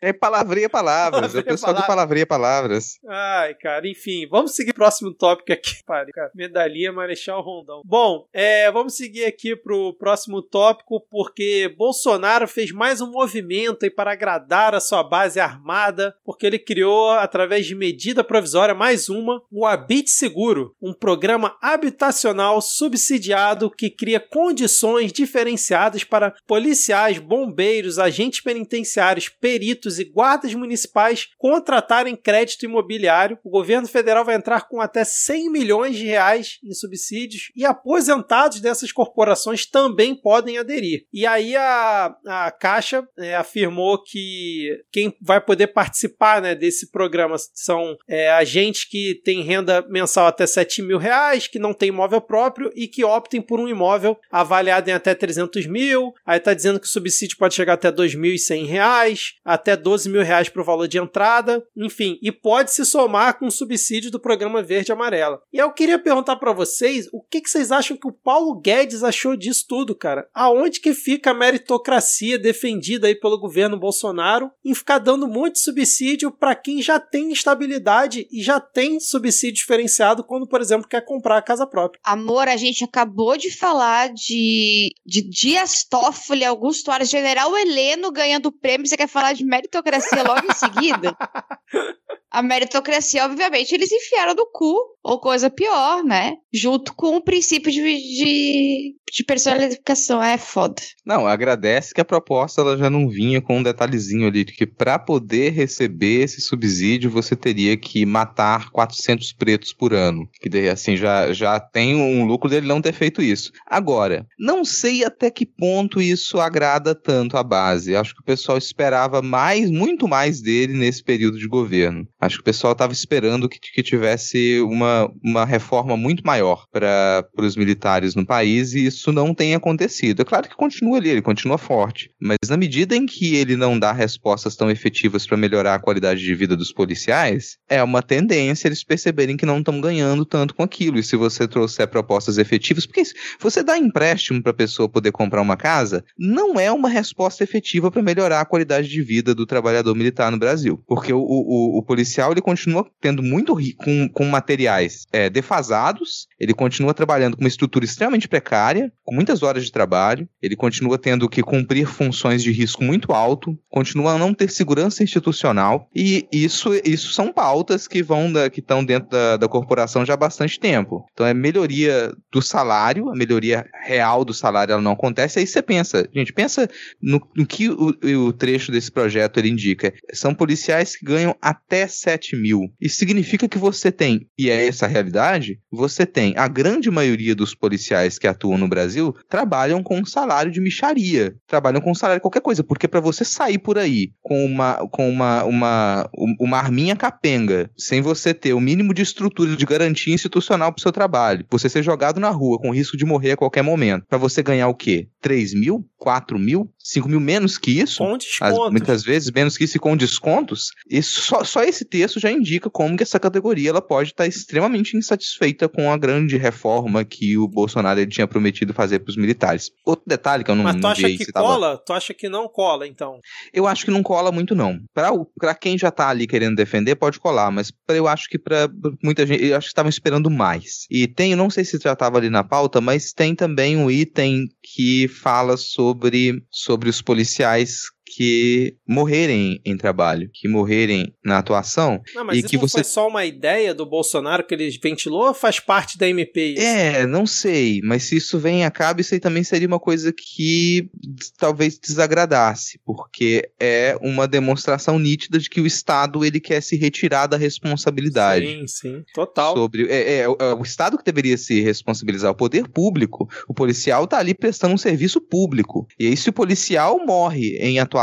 É 0.00 0.12
palavras. 0.12 0.62
É 0.62 0.66
o 0.66 0.70
Palavreia 0.70 1.44
pessoal 1.44 1.72
do 1.72 1.76
palavras. 1.76 1.86
palavreia 1.86 2.26
palavras. 2.26 2.98
Ai, 3.08 3.54
cara, 3.54 3.88
enfim, 3.88 4.26
vamos 4.28 4.54
seguir 4.54 4.72
pro 4.72 4.82
próximo 4.84 5.12
tópico 5.14 5.52
aqui. 5.52 5.82
Pare, 5.86 6.10
cara. 6.12 6.30
Medalhinha 6.34 6.92
Marechal 6.92 7.40
Rondão. 7.42 7.82
Bom, 7.84 8.26
é, 8.32 8.70
vamos 8.70 8.96
seguir 8.96 9.24
aqui 9.24 9.54
pro 9.56 9.94
próximo 9.98 10.42
tópico, 10.42 11.00
porque 11.10 11.72
Bolsonaro 11.76 12.46
fez 12.48 12.70
mais 12.72 13.00
um 13.00 13.10
movimento 13.10 13.51
aí 13.52 13.90
para 13.90 14.12
agradar 14.12 14.74
a 14.74 14.80
sua 14.80 15.02
base 15.02 15.40
armada, 15.40 16.14
porque 16.24 16.46
ele 16.46 16.58
criou, 16.58 17.10
através 17.10 17.66
de 17.66 17.74
medida 17.74 18.24
provisória, 18.24 18.74
mais 18.74 19.08
uma, 19.08 19.42
o 19.50 19.66
Habite 19.66 20.10
Seguro, 20.10 20.74
um 20.80 20.92
programa 20.92 21.56
habitacional 21.60 22.60
subsidiado 22.60 23.70
que 23.70 23.90
cria 23.90 24.20
condições 24.20 25.12
diferenciadas 25.12 26.04
para 26.04 26.34
policiais, 26.46 27.18
bombeiros, 27.18 27.98
agentes 27.98 28.40
penitenciários, 28.40 29.28
peritos 29.28 29.98
e 29.98 30.04
guardas 30.04 30.54
municipais 30.54 31.28
contratarem 31.38 32.16
crédito 32.16 32.64
imobiliário. 32.64 33.38
O 33.44 33.50
governo 33.50 33.88
federal 33.88 34.24
vai 34.24 34.36
entrar 34.36 34.68
com 34.68 34.80
até 34.80 35.04
100 35.04 35.50
milhões 35.50 35.96
de 35.96 36.06
reais 36.06 36.58
em 36.64 36.72
subsídios 36.72 37.50
e 37.56 37.64
aposentados 37.64 38.60
dessas 38.60 38.92
corporações 38.92 39.66
também 39.66 40.14
podem 40.14 40.58
aderir. 40.58 41.06
E 41.12 41.26
aí 41.26 41.56
a, 41.56 42.14
a 42.26 42.50
Caixa 42.50 43.06
é, 43.18 43.41
afirmou 43.42 44.02
que 44.02 44.82
quem 44.90 45.14
vai 45.20 45.40
poder 45.40 45.68
participar 45.68 46.40
né, 46.40 46.54
desse 46.54 46.90
programa 46.90 47.36
são 47.52 47.96
é, 48.08 48.30
agentes 48.30 48.84
que 48.84 49.20
têm 49.24 49.42
renda 49.42 49.84
mensal 49.88 50.26
até 50.26 50.46
7 50.46 50.82
mil 50.82 50.98
reais, 50.98 51.46
que 51.46 51.58
não 51.58 51.74
têm 51.74 51.90
imóvel 51.90 52.20
próprio 52.20 52.70
e 52.74 52.88
que 52.88 53.04
optem 53.04 53.40
por 53.40 53.60
um 53.60 53.68
imóvel 53.68 54.18
avaliado 54.30 54.88
em 54.88 54.92
até 54.92 55.14
300 55.14 55.66
mil. 55.66 56.14
Aí 56.24 56.38
está 56.38 56.54
dizendo 56.54 56.80
que 56.80 56.86
o 56.86 56.90
subsídio 56.90 57.36
pode 57.36 57.54
chegar 57.54 57.74
até 57.74 57.92
2.100 57.92 58.66
reais, 58.66 59.34
até 59.44 59.76
12 59.76 60.08
mil 60.08 60.22
reais 60.22 60.48
para 60.48 60.62
o 60.62 60.64
valor 60.64 60.88
de 60.88 60.98
entrada, 60.98 61.64
enfim, 61.76 62.18
e 62.22 62.32
pode 62.32 62.72
se 62.72 62.84
somar 62.84 63.38
com 63.38 63.46
o 63.46 63.50
subsídio 63.50 64.10
do 64.10 64.20
programa 64.20 64.62
Verde 64.62 64.90
e 64.90 64.92
Amarela. 64.92 65.42
E 65.52 65.58
eu 65.58 65.70
queria 65.72 65.98
perguntar 65.98 66.36
para 66.36 66.52
vocês, 66.52 67.08
o 67.12 67.20
que, 67.20 67.40
que 67.40 67.50
vocês 67.50 67.70
acham 67.70 67.96
que 67.96 68.08
o 68.08 68.12
Paulo 68.12 68.60
Guedes 68.60 69.02
achou 69.02 69.36
disso 69.36 69.66
tudo, 69.68 69.94
cara? 69.94 70.28
Aonde 70.34 70.80
que 70.80 70.94
fica 70.94 71.30
a 71.30 71.34
meritocracia 71.34 72.38
defendida 72.38 73.06
aí 73.06 73.14
pelo 73.14 73.31
governo 73.38 73.78
Bolsonaro 73.78 74.50
em 74.64 74.74
ficar 74.74 74.98
dando 74.98 75.28
de 75.50 75.58
subsídio 75.58 76.30
para 76.30 76.54
quem 76.54 76.82
já 76.82 76.98
tem 76.98 77.32
estabilidade 77.32 78.28
e 78.30 78.42
já 78.42 78.60
tem 78.60 79.00
subsídio 79.00 79.56
diferenciado 79.56 80.24
quando, 80.24 80.46
por 80.46 80.60
exemplo, 80.60 80.88
quer 80.88 81.04
comprar 81.04 81.38
a 81.38 81.42
casa 81.42 81.66
própria? 81.66 82.00
Amor, 82.04 82.48
a 82.48 82.56
gente 82.56 82.84
acabou 82.84 83.36
de 83.36 83.50
falar 83.50 84.12
de, 84.12 84.94
de 85.04 85.22
Dias 85.22 85.84
Toffoli, 85.84 86.44
Augusto 86.44 86.90
Aras, 86.90 87.10
General 87.10 87.56
Heleno 87.56 88.10
ganhando 88.10 88.52
prêmio. 88.52 88.86
Você 88.86 88.96
quer 88.96 89.08
falar 89.08 89.32
de 89.32 89.44
meritocracia 89.44 90.22
logo 90.22 90.46
em 90.50 90.54
seguida? 90.54 91.16
A 92.32 92.42
meritocracia, 92.42 93.26
obviamente, 93.26 93.74
eles 93.74 93.92
enfiaram 93.92 94.34
no 94.34 94.46
cu, 94.50 94.74
ou 95.02 95.20
coisa 95.20 95.50
pior, 95.50 96.02
né? 96.04 96.36
Junto 96.52 96.94
com 96.94 97.16
o 97.16 97.22
princípio 97.22 97.72
de, 97.72 97.80
de, 97.80 98.94
de 99.12 99.24
personalização. 99.24 100.22
É 100.22 100.38
foda. 100.38 100.80
Não, 101.04 101.26
agradece 101.26 101.92
que 101.92 102.00
a 102.00 102.04
proposta 102.04 102.60
ela 102.60 102.76
já 102.76 102.88
não 102.88 103.08
vinha 103.08 103.40
com 103.40 103.58
um 103.58 103.62
detalhezinho 103.62 104.26
ali 104.26 104.44
de 104.44 104.52
que 104.52 104.66
para 104.66 104.98
poder 104.98 105.50
receber 105.50 106.22
esse 106.22 106.40
subsídio 106.40 107.10
você 107.10 107.34
teria 107.34 107.76
que 107.76 108.06
matar 108.06 108.70
400 108.70 109.32
pretos 109.32 109.72
por 109.72 109.92
ano. 109.92 110.28
Que 110.40 110.68
assim 110.68 110.96
já, 110.96 111.32
já 111.32 111.58
tem 111.58 111.96
um 111.96 112.24
lucro 112.24 112.48
dele 112.48 112.66
não 112.66 112.80
ter 112.80 112.92
feito 112.92 113.20
isso. 113.20 113.50
Agora, 113.66 114.26
não 114.38 114.64
sei 114.64 115.04
até 115.04 115.30
que 115.30 115.44
ponto 115.44 116.00
isso 116.00 116.40
agrada 116.40 116.94
tanto 116.94 117.36
a 117.36 117.42
base. 117.42 117.96
Acho 117.96 118.14
que 118.14 118.20
o 118.20 118.24
pessoal 118.24 118.56
esperava 118.56 119.20
mais, 119.20 119.70
muito 119.70 120.06
mais 120.06 120.40
dele 120.40 120.74
nesse 120.74 121.02
período 121.02 121.38
de 121.38 121.48
governo. 121.48 122.06
Acho 122.22 122.36
que 122.36 122.42
o 122.42 122.44
pessoal 122.44 122.72
estava 122.72 122.92
esperando 122.92 123.48
que, 123.48 123.58
que 123.58 123.82
tivesse 123.82 124.60
uma, 124.60 125.12
uma 125.24 125.44
reforma 125.44 125.96
muito 125.96 126.24
maior 126.24 126.66
para 126.70 127.26
os 127.36 127.56
militares 127.56 128.14
no 128.14 128.24
país 128.24 128.74
e 128.74 128.86
isso 128.86 129.10
não 129.10 129.34
tem 129.34 129.56
acontecido. 129.56 130.22
É 130.22 130.24
claro 130.24 130.48
que 130.48 130.54
continua 130.54 130.98
ali, 130.98 131.08
ele 131.08 131.20
continua 131.20 131.58
forte, 131.58 132.12
mas 132.20 132.36
na 132.48 132.56
medida 132.56 132.94
em 132.94 133.06
que 133.06 133.34
ele 133.34 133.56
não 133.56 133.76
dá 133.76 133.90
respostas 133.90 134.54
tão 134.54 134.70
efetivas 134.70 135.26
para 135.26 135.36
melhorar 135.36 135.74
a 135.74 135.80
qualidade 135.80 136.20
de 136.20 136.32
vida 136.32 136.56
dos 136.56 136.72
policiais, 136.72 137.58
é 137.68 137.82
uma 137.82 138.00
tendência 138.00 138.68
eles 138.68 138.84
perceberem 138.84 139.36
que 139.36 139.44
não 139.44 139.58
estão 139.58 139.80
ganhando 139.80 140.24
tanto 140.24 140.54
com 140.54 140.62
aquilo. 140.62 141.00
E 141.00 141.02
se 141.02 141.16
você 141.16 141.48
trouxer 141.48 141.88
propostas 141.88 142.38
efetivas, 142.38 142.86
porque 142.86 143.04
se 143.04 143.14
você 143.40 143.64
dá 143.64 143.76
empréstimo 143.76 144.40
para 144.40 144.52
a 144.52 144.54
pessoa 144.54 144.88
poder 144.88 145.10
comprar 145.10 145.42
uma 145.42 145.56
casa, 145.56 146.04
não 146.16 146.60
é 146.60 146.70
uma 146.70 146.88
resposta 146.88 147.42
efetiva 147.42 147.90
para 147.90 148.00
melhorar 148.00 148.42
a 148.42 148.46
qualidade 148.46 148.88
de 148.88 149.02
vida 149.02 149.34
do 149.34 149.44
trabalhador 149.44 149.96
militar 149.96 150.30
no 150.30 150.38
Brasil, 150.38 150.80
porque 150.86 151.12
o, 151.12 151.18
o, 151.18 151.78
o 151.78 151.82
policial 151.82 152.11
ele 152.32 152.40
continua 152.40 152.86
tendo 153.00 153.22
muito 153.22 153.56
com, 153.76 154.08
com 154.08 154.24
materiais 154.26 155.06
é, 155.12 155.30
defasados, 155.30 156.26
ele 156.38 156.52
continua 156.52 156.92
trabalhando 156.92 157.36
com 157.36 157.42
uma 157.42 157.48
estrutura 157.48 157.84
extremamente 157.84 158.28
precária, 158.28 158.92
com 159.04 159.14
muitas 159.14 159.42
horas 159.42 159.64
de 159.64 159.72
trabalho, 159.72 160.28
ele 160.42 160.56
continua 160.56 160.98
tendo 160.98 161.28
que 161.28 161.42
cumprir 161.42 161.86
funções 161.86 162.42
de 162.42 162.52
risco 162.52 162.82
muito 162.82 163.12
alto, 163.12 163.58
continua 163.68 164.12
a 164.12 164.18
não 164.18 164.34
ter 164.34 164.50
segurança 164.50 165.02
institucional, 165.02 165.88
e 165.94 166.26
isso, 166.32 166.70
isso 166.84 167.12
são 167.12 167.32
pautas 167.32 167.86
que 167.88 168.02
vão 168.02 168.32
da, 168.32 168.50
que 168.50 168.60
estão 168.60 168.84
dentro 168.84 169.10
da, 169.10 169.36
da 169.36 169.48
corporação 169.48 170.04
já 170.04 170.14
há 170.14 170.16
bastante 170.16 170.58
tempo. 170.58 171.04
Então 171.12 171.26
é 171.26 171.34
melhoria 171.34 172.12
do 172.30 172.42
salário, 172.42 173.10
a 173.10 173.14
melhoria 173.14 173.66
real 173.84 174.24
do 174.24 174.34
salário 174.34 174.72
ela 174.72 174.82
não 174.82 174.92
acontece, 174.92 175.38
aí 175.38 175.46
você 175.46 175.62
pensa, 175.62 176.08
gente, 176.14 176.32
pensa 176.32 176.68
no, 177.00 177.20
no 177.34 177.46
que 177.46 177.68
o, 177.68 177.94
o 178.26 178.32
trecho 178.32 178.72
desse 178.72 178.90
projeto 178.90 179.38
ele 179.38 179.50
indica. 179.50 179.92
São 180.12 180.34
policiais 180.34 180.96
que 180.96 181.04
ganham 181.04 181.36
até 181.40 181.86
7 182.02 182.36
mil. 182.36 182.72
Isso 182.80 182.96
significa 182.96 183.48
que 183.48 183.58
você 183.58 183.92
tem, 183.92 184.26
e 184.38 184.50
é 184.50 184.66
essa 184.66 184.86
a 184.86 184.88
realidade, 184.88 185.60
você 185.70 186.04
tem 186.04 186.34
a 186.36 186.48
grande 186.48 186.90
maioria 186.90 187.34
dos 187.34 187.54
policiais 187.54 188.18
que 188.18 188.26
atuam 188.26 188.58
no 188.58 188.68
Brasil 188.68 189.14
trabalham 189.28 189.82
com 189.82 189.98
um 189.98 190.04
salário 190.04 190.50
de 190.50 190.60
micharia, 190.60 191.34
trabalham 191.46 191.80
com 191.80 191.90
um 191.90 191.94
salário 191.94 192.18
de 192.18 192.22
qualquer 192.22 192.42
coisa, 192.42 192.64
porque 192.64 192.88
para 192.88 193.00
você 193.00 193.24
sair 193.24 193.58
por 193.58 193.78
aí 193.78 194.12
com 194.20 194.44
uma 194.44 194.88
com 194.90 195.08
uma, 195.08 195.44
uma, 195.44 196.10
uma 196.40 196.58
arminha 196.58 196.96
capenga, 196.96 197.70
sem 197.76 198.00
você 198.00 198.34
ter 198.34 198.52
o 198.52 198.60
mínimo 198.60 198.92
de 198.92 199.02
estrutura 199.02 199.56
de 199.56 199.66
garantia 199.66 200.14
institucional 200.14 200.72
pro 200.72 200.82
seu 200.82 200.92
trabalho, 200.92 201.46
você 201.50 201.68
ser 201.68 201.82
jogado 201.82 202.20
na 202.20 202.30
rua 202.30 202.58
com 202.58 202.74
risco 202.74 202.96
de 202.96 203.04
morrer 203.04 203.32
a 203.32 203.36
qualquer 203.36 203.62
momento, 203.62 204.04
para 204.08 204.18
você 204.18 204.42
ganhar 204.42 204.68
o 204.68 204.74
quê? 204.74 205.08
3 205.20 205.54
mil? 205.54 205.86
4 205.96 206.38
mil? 206.38 206.68
5 206.82 207.08
mil 207.08 207.20
menos 207.20 207.56
que 207.58 207.70
isso? 207.80 207.98
Com 207.98 208.14
As- 208.14 208.24
desconto. 208.24 208.70
muitas 208.72 209.02
vezes 209.02 209.30
menos 209.30 209.56
que 209.56 209.64
isso 209.64 209.76
e 209.76 209.80
com 209.80 209.96
descontos, 209.96 210.70
isso, 210.90 211.20
só, 211.22 211.44
só 211.44 211.62
esse 211.62 211.84
texto 211.84 212.18
já 212.20 212.30
indica 212.30 212.68
como 212.70 212.96
que 212.96 213.02
essa 213.02 213.20
categoria 213.20 213.70
ela 213.70 213.82
pode 213.82 214.10
estar 214.10 214.26
extremamente 214.26 214.96
insatisfeita 214.96 215.68
com 215.68 215.90
a 215.92 215.96
grande 215.96 216.36
reforma 216.36 217.04
que 217.04 217.36
o 217.38 217.46
Bolsonaro 217.46 218.00
ele 218.00 218.10
tinha 218.10 218.26
prometido 218.26 218.74
fazer 218.74 218.98
para 219.00 219.10
os 219.10 219.16
militares. 219.16 219.70
Outro 219.86 220.04
detalhe 220.06 220.42
que 220.44 220.50
eu 220.50 220.54
não, 220.54 220.64
Mas 220.64 220.76
tu 220.80 220.86
acha 220.86 221.08
que 221.08 221.24
se 221.24 221.32
tava- 221.32 221.46
cola? 221.46 221.78
Tu 221.84 221.92
acha 221.92 222.14
que 222.14 222.28
não 222.28 222.48
cola, 222.48 222.86
então? 222.86 223.18
Eu 223.52 223.66
acho 223.66 223.84
que 223.84 223.90
não 223.90 224.02
cola 224.02 224.32
muito 224.32 224.54
não. 224.54 224.78
Para 224.94 225.54
quem 225.54 225.78
já 225.78 225.90
tá 225.90 226.08
ali 226.08 226.26
querendo 226.26 226.56
defender 226.56 226.96
pode 226.96 227.18
colar, 227.20 227.50
mas 227.50 227.70
pra, 227.70 227.96
eu 227.96 228.08
acho 228.08 228.28
que 228.28 228.38
para 228.38 228.68
muita 229.02 229.26
gente, 229.26 229.44
eu 229.44 229.56
acho 229.56 229.66
que 229.66 229.72
estavam 229.72 229.88
esperando 229.90 230.30
mais. 230.30 230.86
E 230.90 231.06
tem, 231.06 231.34
não 231.36 231.50
sei 231.50 231.64
se 231.64 231.78
já 231.78 231.92
estava 231.92 232.18
ali 232.18 232.28
na 232.30 232.42
pauta, 232.44 232.80
mas 232.80 233.12
tem 233.12 233.34
também 233.34 233.76
um 233.76 233.90
item 233.90 234.48
que 234.62 235.06
fala 235.08 235.56
sobre 235.56 236.42
sobre 236.50 236.71
os 236.90 237.02
policiais 237.02 237.84
que 238.14 238.76
morrerem 238.86 239.58
em 239.64 239.74
trabalho, 239.74 240.28
que 240.32 240.46
morrerem 240.46 241.14
na 241.24 241.38
atuação. 241.38 242.02
Não, 242.14 242.24
mas 242.24 242.36
e 242.36 242.40
isso 242.40 242.48
que 242.48 242.58
você 242.58 242.78
foi 242.78 242.84
só 242.84 243.08
uma 243.08 243.24
ideia 243.24 243.74
do 243.74 243.86
Bolsonaro 243.86 244.44
que 244.46 244.54
ele 244.54 244.70
ventilou 244.82 245.28
ou 245.28 245.34
faz 245.34 245.58
parte 245.58 245.96
da 245.96 246.06
MP 246.06 246.52
isso? 246.52 246.62
É, 246.62 247.06
não 247.06 247.26
sei, 247.26 247.80
mas 247.82 248.02
se 248.02 248.16
isso 248.16 248.38
vem 248.38 248.66
a 248.66 248.70
cabo, 248.70 249.00
isso 249.00 249.14
aí 249.14 249.20
também 249.20 249.42
seria 249.42 249.66
uma 249.66 249.80
coisa 249.80 250.12
que 250.12 250.90
talvez 251.38 251.78
desagradasse, 251.78 252.78
porque 252.84 253.48
é 253.58 253.96
uma 254.02 254.28
demonstração 254.28 254.98
nítida 254.98 255.38
de 255.38 255.48
que 255.48 255.60
o 255.60 255.66
Estado 255.66 256.22
ele 256.22 256.38
quer 256.38 256.60
se 256.60 256.76
retirar 256.76 257.26
da 257.26 257.38
responsabilidade. 257.38 258.46
Sim, 258.46 258.66
sim, 258.66 259.04
total. 259.14 259.56
Sobre, 259.56 259.86
é, 259.88 260.18
é, 260.18 260.20
é 260.20 260.26
o 260.26 260.62
Estado 260.62 260.98
que 260.98 261.04
deveria 261.04 261.38
se 261.38 261.62
responsabilizar, 261.62 262.30
o 262.30 262.36
poder 262.36 262.68
público. 262.68 263.26
O 263.48 263.54
policial 263.54 264.06
tá 264.06 264.18
ali 264.18 264.34
prestando 264.34 264.74
um 264.74 264.78
serviço 264.78 265.18
público. 265.18 265.86
E 265.98 266.08
aí, 266.08 266.16
se 266.16 266.28
o 266.28 266.32
policial 266.32 266.98
morre 267.06 267.56
em 267.56 267.78
atuação 267.78 268.01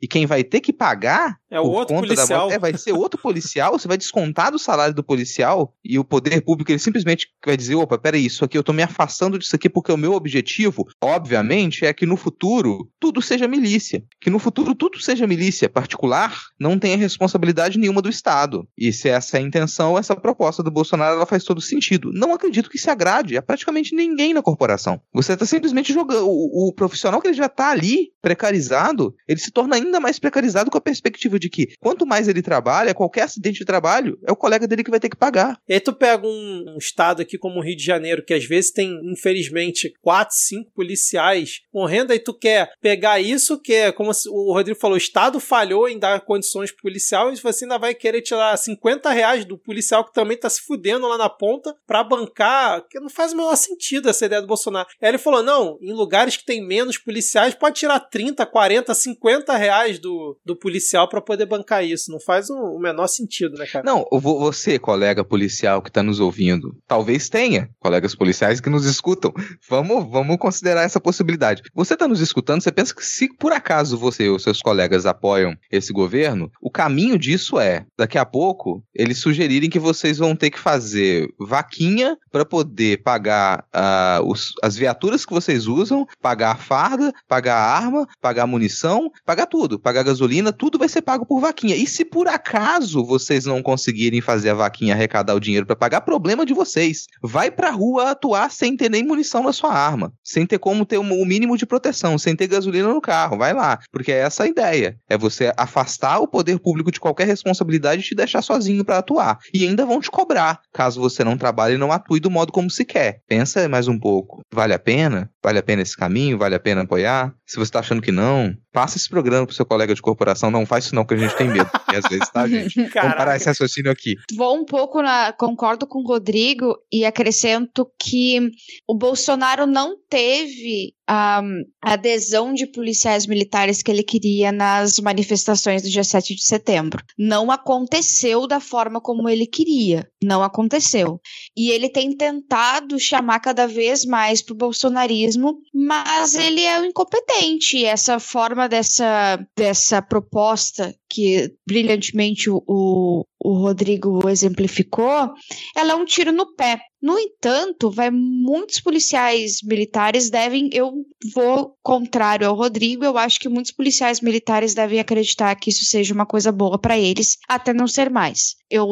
e 0.00 0.06
quem 0.08 0.26
vai 0.26 0.42
ter 0.44 0.60
que 0.60 0.72
pagar 0.72 1.36
É 1.50 1.60
o 1.60 1.64
outro 1.64 1.94
da 1.94 2.00
policial. 2.02 2.40
morte- 2.40 2.54
é, 2.54 2.58
vai 2.58 2.76
ser 2.76 2.92
outro 2.92 3.20
policial, 3.20 3.72
você 3.78 3.86
vai 3.88 3.96
descontar 3.96 4.50
do 4.52 4.58
salário 4.58 4.94
do 4.94 5.02
policial 5.04 5.74
e 5.84 5.98
o 5.98 6.04
poder 6.04 6.40
público 6.42 6.70
ele 6.70 6.78
simplesmente 6.78 7.28
vai 7.44 7.56
dizer, 7.56 7.74
opa, 7.74 7.98
peraí, 7.98 8.26
isso 8.26 8.44
aqui 8.44 8.56
eu 8.56 8.62
tô 8.62 8.72
me 8.72 8.82
afastando 8.82 9.38
disso 9.38 9.54
aqui 9.56 9.68
porque 9.68 9.92
o 9.92 9.96
meu 9.96 10.12
objetivo, 10.14 10.86
obviamente, 11.00 11.84
é 11.86 11.92
que 11.92 12.04
no 12.06 12.16
futuro 12.16 12.88
tudo 12.98 13.22
seja 13.22 13.46
milícia. 13.48 14.02
Que 14.20 14.30
no 14.30 14.38
futuro 14.38 14.74
tudo 14.74 15.00
seja 15.00 15.26
milícia 15.26 15.68
particular, 15.68 16.36
não 16.58 16.78
tenha 16.78 16.96
responsabilidade 16.96 17.78
nenhuma 17.78 18.02
do 18.02 18.08
Estado. 18.08 18.66
E 18.76 18.92
se 18.92 19.08
essa 19.08 19.36
é 19.36 19.40
a 19.40 19.42
intenção, 19.42 19.96
essa 19.98 20.16
proposta 20.16 20.62
do 20.62 20.70
Bolsonaro 20.70 21.16
ela 21.16 21.26
faz 21.26 21.44
todo 21.44 21.60
sentido. 21.60 22.10
Não 22.12 22.32
acredito 22.34 22.70
que 22.70 22.78
se 22.78 22.90
agrade 22.90 23.36
a 23.36 23.42
praticamente 23.42 23.94
ninguém 23.94 24.34
na 24.34 24.42
corporação. 24.42 25.00
Você 25.12 25.36
tá 25.36 25.46
simplesmente 25.46 25.92
jogando. 25.92 26.26
O, 26.28 26.68
o 26.68 26.72
profissional 26.72 27.20
que 27.20 27.28
ele 27.28 27.34
já 27.36 27.48
tá 27.48 27.70
ali, 27.70 28.11
precarizado, 28.22 29.14
ele 29.26 29.40
se 29.40 29.50
torna 29.50 29.76
ainda 29.76 29.98
mais 30.00 30.18
precarizado 30.18 30.70
com 30.70 30.78
a 30.78 30.80
perspectiva 30.80 31.38
de 31.38 31.50
que 31.50 31.74
quanto 31.80 32.06
mais 32.06 32.28
ele 32.28 32.40
trabalha, 32.40 32.94
qualquer 32.94 33.22
acidente 33.22 33.58
de 33.58 33.64
trabalho, 33.64 34.18
é 34.24 34.30
o 34.30 34.36
colega 34.36 34.66
dele 34.66 34.84
que 34.84 34.90
vai 34.90 35.00
ter 35.00 35.10
que 35.10 35.16
pagar. 35.16 35.58
E 35.68 35.74
aí 35.74 35.80
tu 35.80 35.92
pega 35.92 36.26
um, 36.26 36.74
um 36.74 36.78
estado 36.78 37.20
aqui 37.20 37.36
como 37.36 37.58
o 37.58 37.62
Rio 37.62 37.76
de 37.76 37.84
Janeiro, 37.84 38.24
que 38.24 38.32
às 38.32 38.44
vezes 38.44 38.70
tem, 38.70 38.98
infelizmente, 39.12 39.92
quatro, 40.00 40.36
cinco 40.36 40.70
policiais 40.72 41.60
morrendo, 41.74 42.12
aí 42.12 42.18
tu 42.18 42.32
quer 42.32 42.70
pegar 42.80 43.20
isso, 43.20 43.60
que 43.60 43.74
é 43.74 43.92
como 43.92 44.10
o 44.28 44.52
Rodrigo 44.52 44.78
falou, 44.78 44.94
o 44.94 44.98
Estado 44.98 45.40
falhou 45.40 45.88
em 45.88 45.98
dar 45.98 46.20
condições 46.20 46.70
pro 46.70 46.82
policial, 46.82 47.32
e 47.32 47.36
você 47.36 47.64
ainda 47.64 47.78
vai 47.78 47.94
querer 47.94 48.22
tirar 48.22 48.56
50 48.56 49.10
reais 49.10 49.44
do 49.44 49.58
policial 49.58 50.04
que 50.04 50.12
também 50.12 50.36
tá 50.36 50.48
se 50.48 50.60
fudendo 50.62 51.08
lá 51.08 51.18
na 51.18 51.28
ponta 51.28 51.74
pra 51.86 52.04
bancar, 52.04 52.86
que 52.88 53.00
não 53.00 53.10
faz 53.10 53.32
o 53.32 53.36
menor 53.36 53.56
sentido 53.56 54.08
essa 54.08 54.26
ideia 54.26 54.40
do 54.40 54.46
Bolsonaro. 54.46 54.88
Aí 55.00 55.08
ele 55.08 55.18
falou, 55.18 55.42
não, 55.42 55.78
em 55.80 55.92
lugares 55.92 56.36
que 56.36 56.44
tem 56.44 56.64
menos 56.64 56.98
policiais, 56.98 57.54
pode 57.54 57.80
tirar 57.80 58.00
30, 58.12 58.44
40, 58.46 58.94
50 58.94 59.56
reais 59.56 59.98
do, 59.98 60.38
do 60.44 60.54
policial 60.54 61.08
pra 61.08 61.20
poder 61.20 61.46
bancar 61.46 61.82
isso. 61.84 62.12
Não 62.12 62.20
faz 62.20 62.50
o, 62.50 62.54
o 62.54 62.78
menor 62.78 63.06
sentido, 63.06 63.56
né, 63.58 63.66
cara? 63.66 63.84
Não, 63.84 64.04
vo- 64.12 64.38
você, 64.38 64.78
colega 64.78 65.24
policial 65.24 65.80
que 65.80 65.88
está 65.88 66.02
nos 66.02 66.20
ouvindo, 66.20 66.76
talvez 66.86 67.28
tenha 67.30 67.70
colegas 67.80 68.14
policiais 68.14 68.60
que 68.60 68.68
nos 68.70 68.84
escutam. 68.84 69.32
Vamos, 69.68 70.08
vamos 70.10 70.36
considerar 70.36 70.82
essa 70.82 71.00
possibilidade. 71.00 71.62
Você 71.74 71.94
está 71.94 72.06
nos 72.06 72.20
escutando, 72.20 72.62
você 72.62 72.70
pensa 72.70 72.94
que 72.94 73.04
se 73.04 73.28
por 73.36 73.50
acaso 73.52 73.96
você 73.96 74.28
ou 74.28 74.38
seus 74.38 74.60
colegas 74.60 75.06
apoiam 75.06 75.56
esse 75.70 75.92
governo, 75.92 76.50
o 76.60 76.70
caminho 76.70 77.18
disso 77.18 77.58
é, 77.58 77.86
daqui 77.98 78.18
a 78.18 78.26
pouco, 78.26 78.84
eles 78.94 79.18
sugerirem 79.18 79.70
que 79.70 79.78
vocês 79.78 80.18
vão 80.18 80.36
ter 80.36 80.50
que 80.50 80.58
fazer 80.58 81.28
vaquinha 81.40 82.16
para 82.30 82.44
poder 82.44 83.02
pagar 83.02 83.64
ah, 83.72 84.20
os- 84.24 84.52
as 84.62 84.76
viaturas 84.76 85.24
que 85.24 85.32
vocês 85.32 85.66
usam, 85.66 86.06
pagar 86.20 86.52
a 86.52 86.56
farda, 86.56 87.10
pagar 87.26 87.56
a 87.56 87.74
arma, 87.76 88.01
pagar 88.20 88.46
munição, 88.46 89.10
pagar 89.24 89.46
tudo, 89.46 89.78
pagar 89.78 90.02
gasolina, 90.02 90.52
tudo 90.52 90.78
vai 90.78 90.88
ser 90.88 91.02
pago 91.02 91.26
por 91.26 91.40
vaquinha. 91.40 91.76
E 91.76 91.86
se 91.86 92.04
por 92.04 92.28
acaso 92.28 93.04
vocês 93.04 93.44
não 93.44 93.62
conseguirem 93.62 94.20
fazer 94.20 94.50
a 94.50 94.54
vaquinha 94.54 94.94
arrecadar 94.94 95.34
o 95.34 95.40
dinheiro 95.40 95.66
para 95.66 95.76
pagar, 95.76 96.00
problema 96.02 96.44
de 96.44 96.54
vocês. 96.54 97.06
Vai 97.22 97.50
pra 97.50 97.70
rua 97.70 98.10
atuar 98.10 98.50
sem 98.50 98.76
ter 98.76 98.90
nem 98.90 99.04
munição 99.04 99.42
na 99.42 99.52
sua 99.52 99.72
arma, 99.72 100.12
sem 100.22 100.46
ter 100.46 100.58
como 100.58 100.84
ter 100.84 100.98
o 100.98 101.24
mínimo 101.24 101.56
de 101.56 101.66
proteção, 101.66 102.18
sem 102.18 102.36
ter 102.36 102.46
gasolina 102.46 102.88
no 102.88 103.00
carro. 103.00 103.38
Vai 103.38 103.52
lá, 103.52 103.78
porque 103.90 104.12
é 104.12 104.18
essa 104.18 104.44
a 104.44 104.48
ideia. 104.48 104.96
É 105.08 105.16
você 105.16 105.52
afastar 105.56 106.18
o 106.18 106.28
poder 106.28 106.58
público 106.58 106.90
de 106.90 107.00
qualquer 107.00 107.26
responsabilidade 107.26 108.02
e 108.02 108.04
te 108.04 108.14
deixar 108.14 108.42
sozinho 108.42 108.84
para 108.84 108.98
atuar. 108.98 109.38
E 109.52 109.66
ainda 109.66 109.86
vão 109.86 110.00
te 110.00 110.10
cobrar, 110.10 110.60
caso 110.72 111.00
você 111.00 111.24
não 111.24 111.36
trabalhe 111.36 111.74
e 111.74 111.78
não 111.78 111.92
atue 111.92 112.20
do 112.20 112.30
modo 112.30 112.52
como 112.52 112.70
se 112.70 112.84
quer. 112.84 113.20
Pensa 113.26 113.68
mais 113.68 113.88
um 113.88 113.98
pouco. 113.98 114.42
Vale 114.52 114.74
a 114.74 114.78
pena? 114.78 115.31
Vale 115.42 115.58
a 115.58 115.62
pena 115.62 115.82
esse 115.82 115.96
caminho? 115.96 116.38
Vale 116.38 116.54
a 116.54 116.60
pena 116.60 116.82
apoiar? 116.82 117.34
Se 117.46 117.56
você 117.58 117.70
tá 117.70 117.80
achando 117.80 118.00
que 118.00 118.12
não, 118.12 118.54
passa 118.72 118.96
esse 118.96 119.08
programa 119.08 119.46
pro 119.46 119.54
seu 119.54 119.66
colega 119.66 119.94
de 119.94 120.00
corporação. 120.00 120.50
Não 120.50 120.64
faz 120.64 120.86
isso 120.86 120.94
não, 120.94 121.04
que 121.04 121.14
a 121.14 121.16
gente 121.16 121.36
tem 121.36 121.48
medo. 121.48 121.70
E 121.92 121.96
às 121.96 122.04
vezes, 122.08 122.28
tá, 122.30 122.46
gente? 122.46 122.74
Vamos 122.76 122.92
parar 122.92 123.16
Caraca. 123.16 123.36
esse 123.36 123.46
raciocínio 123.46 123.90
aqui. 123.90 124.14
Vou 124.36 124.56
um 124.56 124.64
pouco 124.64 125.02
na. 125.02 125.32
Concordo 125.32 125.86
com 125.86 126.00
o 126.00 126.06
Rodrigo 126.06 126.76
e 126.92 127.04
acrescento 127.04 127.86
que 127.98 128.50
o 128.86 128.94
Bolsonaro 128.94 129.66
não 129.66 129.96
teve 130.08 130.94
a 131.06 131.42
adesão 131.82 132.54
de 132.54 132.66
policiais 132.66 133.26
militares 133.26 133.82
que 133.82 133.90
ele 133.90 134.02
queria 134.02 134.52
nas 134.52 134.98
manifestações 134.98 135.82
do 135.82 135.90
dia 135.90 136.04
7 136.04 136.34
de 136.34 136.42
setembro. 136.42 137.04
Não 137.18 137.50
aconteceu 137.50 138.46
da 138.46 138.60
forma 138.60 139.00
como 139.00 139.28
ele 139.28 139.46
queria. 139.46 140.08
Não 140.22 140.42
aconteceu. 140.42 141.20
E 141.56 141.70
ele 141.70 141.88
tem 141.88 142.16
tentado 142.16 142.98
chamar 142.98 143.40
cada 143.40 143.66
vez 143.66 144.04
mais 144.04 144.40
pro 144.40 144.54
bolsonarismo, 144.54 145.31
mas 145.72 146.34
ele 146.34 146.62
é 146.62 146.80
um 146.80 146.84
incompetente. 146.84 147.84
Essa 147.84 148.18
forma 148.18 148.68
dessa, 148.68 149.44
dessa 149.56 150.00
proposta 150.00 150.94
que 151.12 151.54
brilhantemente 151.66 152.48
o, 152.48 152.62
o, 152.66 153.52
Rodrigo 153.52 154.26
exemplificou, 154.28 155.30
ela 155.76 155.92
é 155.92 155.94
um 155.94 156.06
tiro 156.06 156.32
no 156.32 156.54
pé. 156.54 156.80
No 157.02 157.18
entanto, 157.18 157.90
vai 157.90 158.10
muitos 158.10 158.80
policiais 158.80 159.58
militares 159.62 160.30
devem, 160.30 160.70
eu 160.72 160.92
vou 161.34 161.76
contrário 161.82 162.48
ao 162.48 162.54
Rodrigo, 162.54 163.04
eu 163.04 163.18
acho 163.18 163.38
que 163.40 163.48
muitos 163.48 163.72
policiais 163.72 164.20
militares 164.20 164.72
devem 164.72 165.00
acreditar 165.00 165.54
que 165.56 165.68
isso 165.68 165.84
seja 165.84 166.14
uma 166.14 166.24
coisa 166.24 166.50
boa 166.50 166.78
para 166.78 166.98
eles, 166.98 167.36
até 167.46 167.74
não 167.74 167.86
ser 167.86 168.08
mais. 168.08 168.54
Eu 168.70 168.88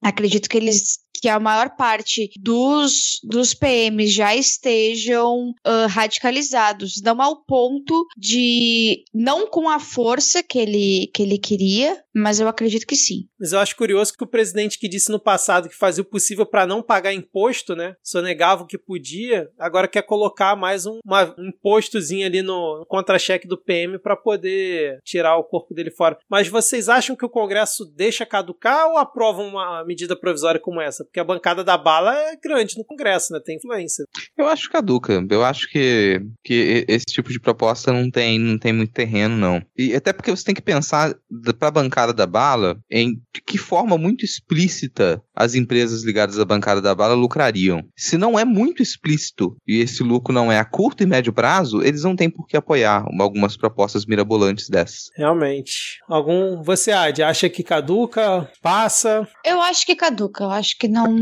acredito 0.00 0.48
que 0.48 0.56
eles 0.56 1.01
que 1.22 1.28
a 1.28 1.38
maior 1.38 1.70
parte 1.76 2.28
dos, 2.36 3.20
dos 3.22 3.54
PMs 3.54 4.12
já 4.12 4.34
estejam 4.34 5.54
ah, 5.64 5.86
radicalizados, 5.86 7.00
não 7.00 7.22
ao 7.22 7.36
ponto 7.44 8.04
de 8.18 9.04
não 9.14 9.46
com 9.46 9.68
a 9.68 9.78
força 9.78 10.42
que 10.42 10.58
ele, 10.58 11.08
que 11.14 11.22
ele 11.22 11.38
queria, 11.38 12.02
mas 12.14 12.40
eu 12.40 12.48
acredito 12.48 12.86
que 12.86 12.96
sim. 12.96 13.26
Mas 13.38 13.52
eu 13.52 13.58
acho 13.58 13.76
curioso 13.76 14.12
que 14.16 14.24
o 14.24 14.26
presidente 14.26 14.78
que 14.78 14.88
disse 14.88 15.10
no 15.10 15.18
passado 15.20 15.68
que 15.68 15.76
fazia 15.76 16.02
o 16.02 16.06
possível 16.06 16.44
para 16.46 16.66
não 16.66 16.82
pagar 16.82 17.12
imposto, 17.12 17.74
né? 17.74 17.94
Sonegava 18.02 18.62
o 18.62 18.66
que 18.66 18.78
podia, 18.78 19.48
agora 19.58 19.88
quer 19.88 20.02
colocar 20.02 20.54
mais 20.56 20.86
um, 20.86 20.98
uma- 21.04 21.34
um 21.38 21.48
impostozinho 21.48 22.26
ali 22.26 22.42
no 22.42 22.84
contra-cheque 22.88 23.46
do 23.48 23.56
PM 23.56 23.98
para 23.98 24.16
poder 24.16 24.98
tirar 25.04 25.36
o 25.36 25.44
corpo 25.44 25.74
dele 25.74 25.90
fora. 25.90 26.18
Mas 26.30 26.48
vocês 26.48 26.88
acham 26.88 27.16
que 27.16 27.24
o 27.24 27.28
Congresso 27.30 27.84
deixa 27.96 28.26
caducar 28.26 28.88
ou 28.88 28.98
aprova 28.98 29.42
uma 29.42 29.84
medida 29.84 30.14
provisória 30.16 30.60
como 30.60 30.80
essa? 30.80 31.04
Porque 31.04 31.20
a 31.20 31.24
bancada 31.24 31.64
da 31.64 31.76
bala 31.78 32.16
é 32.16 32.36
grande 32.36 32.76
no 32.76 32.84
Congresso, 32.84 33.32
né? 33.32 33.40
Tem 33.44 33.56
influência. 33.56 34.04
Eu 34.36 34.46
acho 34.46 34.70
caduca. 34.70 35.24
Eu 35.30 35.44
acho 35.44 35.68
que, 35.70 36.20
que 36.44 36.84
esse 36.88 37.06
tipo 37.06 37.30
de 37.30 37.40
proposta 37.40 37.92
não 37.92 38.10
tem, 38.10 38.38
não 38.38 38.58
tem 38.58 38.72
muito 38.72 38.92
terreno, 38.92 39.36
não. 39.36 39.62
E 39.76 39.94
até 39.94 40.12
porque 40.12 40.30
você 40.30 40.44
tem 40.44 40.54
que 40.54 40.62
pensar 40.62 41.14
da- 41.30 41.52
pra 41.52 41.70
bancada 42.02 42.12
da 42.12 42.26
bala 42.26 42.78
em 42.90 43.14
de 43.34 43.40
que 43.46 43.56
forma 43.58 43.96
muito 43.96 44.24
explícita 44.24 45.22
as 45.34 45.54
empresas 45.54 46.02
ligadas 46.02 46.38
à 46.38 46.44
bancada 46.44 46.80
da 46.80 46.94
bala 46.94 47.14
lucrariam. 47.14 47.82
Se 47.96 48.16
não 48.18 48.38
é 48.38 48.44
muito 48.44 48.82
explícito 48.82 49.56
e 49.66 49.80
esse 49.80 50.02
lucro 50.02 50.32
não 50.34 50.50
é 50.50 50.58
a 50.58 50.64
curto 50.64 51.02
e 51.02 51.06
médio 51.06 51.32
prazo, 51.32 51.82
eles 51.82 52.02
não 52.02 52.14
têm 52.16 52.28
por 52.30 52.46
que 52.46 52.56
apoiar 52.56 53.04
uma- 53.08 53.24
algumas 53.24 53.56
propostas 53.56 54.04
mirabolantes 54.04 54.68
dessas. 54.68 55.10
Realmente. 55.16 55.98
Algum. 56.08 56.62
Você, 56.62 56.90
Ad, 56.92 57.22
acha 57.22 57.48
que 57.48 57.62
caduca? 57.62 58.50
Passa? 58.60 59.26
Eu 59.44 59.60
acho 59.62 59.86
que 59.86 59.94
caduca, 59.96 60.44
eu 60.44 60.50
acho 60.50 60.76
que 60.78 60.88
não, 60.88 61.14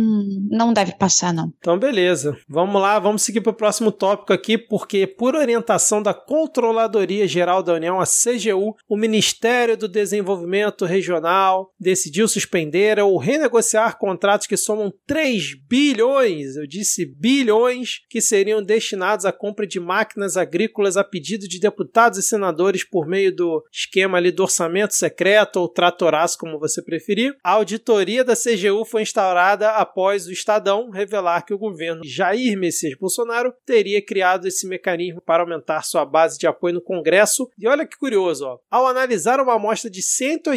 não 0.51 0.73
deve 0.73 0.93
passar, 0.97 1.33
não. 1.33 1.53
Então, 1.59 1.79
beleza. 1.79 2.37
Vamos 2.49 2.81
lá, 2.81 2.99
vamos 2.99 3.23
seguir 3.23 3.41
para 3.41 3.51
o 3.51 3.55
próximo 3.55 3.93
tópico 3.93 4.33
aqui, 4.33 4.57
porque, 4.59 5.07
por 5.07 5.35
orientação 5.35 6.03
da 6.03 6.13
Controladoria 6.15 7.27
Geral 7.29 7.63
da 7.63 7.75
União, 7.75 8.01
a 8.01 8.05
CGU, 8.07 8.75
o 8.89 8.97
Ministério 8.97 9.77
do 9.77 9.89
Desenvolvimento 9.89 10.70
regional 10.85 11.73
decidiu 11.79 12.29
suspender 12.29 12.99
ou 12.99 13.17
renegociar 13.19 13.99
contratos 13.99 14.47
que 14.47 14.57
somam 14.57 14.93
3 15.07 15.55
bilhões, 15.69 16.57
eu 16.57 16.67
disse 16.67 17.07
bilhões, 17.07 18.01
que 18.09 18.21
seriam 18.21 18.63
destinados 18.63 19.25
à 19.25 19.33
compra 19.33 19.67
de 19.67 19.81
máquinas 19.81 20.37
agrícolas 20.37 20.97
a 20.97 21.05
pedido 21.05 21.49
de 21.49 21.59
deputados 21.59 22.19
e 22.19 22.23
senadores 22.23 22.89
por 22.89 23.07
meio 23.07 23.35
do 23.35 23.63
esquema 23.73 24.19
ali 24.19 24.31
do 24.31 24.43
orçamento 24.43 24.95
secreto 24.95 25.57
ou 25.57 25.69
tratoraço, 25.69 26.39
como 26.39 26.59
você 26.59 26.83
preferir. 26.83 27.35
A 27.43 27.53
auditoria 27.53 28.25
da 28.25 28.35
CGU 28.35 28.85
foi 28.85 29.03
instaurada 29.03 29.71
após 29.71 30.27
o 30.27 30.33
Estadão 30.33 30.91
revelar 30.91 31.45
que 31.45 31.55
o 31.55 31.59
governo 31.59 32.03
Jair 32.05 32.59
Messias 32.59 32.97
Bolsonaro 32.99 33.53
teria 33.65 34.05
criado 34.05 34.47
esse 34.47 34.67
mecanismo 34.67 35.21
para 35.21 35.43
aumentar 35.43 35.83
sua 35.83 36.05
base 36.05 36.39
de 36.39 36.47
apoio 36.47 36.75
no 36.75 36.83
Congresso. 36.83 37.49
E 37.59 37.67
olha 37.67 37.87
que 37.87 37.97
curioso, 37.97 38.45
ó. 38.45 38.59
ao 38.71 38.87
analisar 38.87 39.41
uma 39.41 39.55
amostra 39.55 39.91
de 39.91 40.03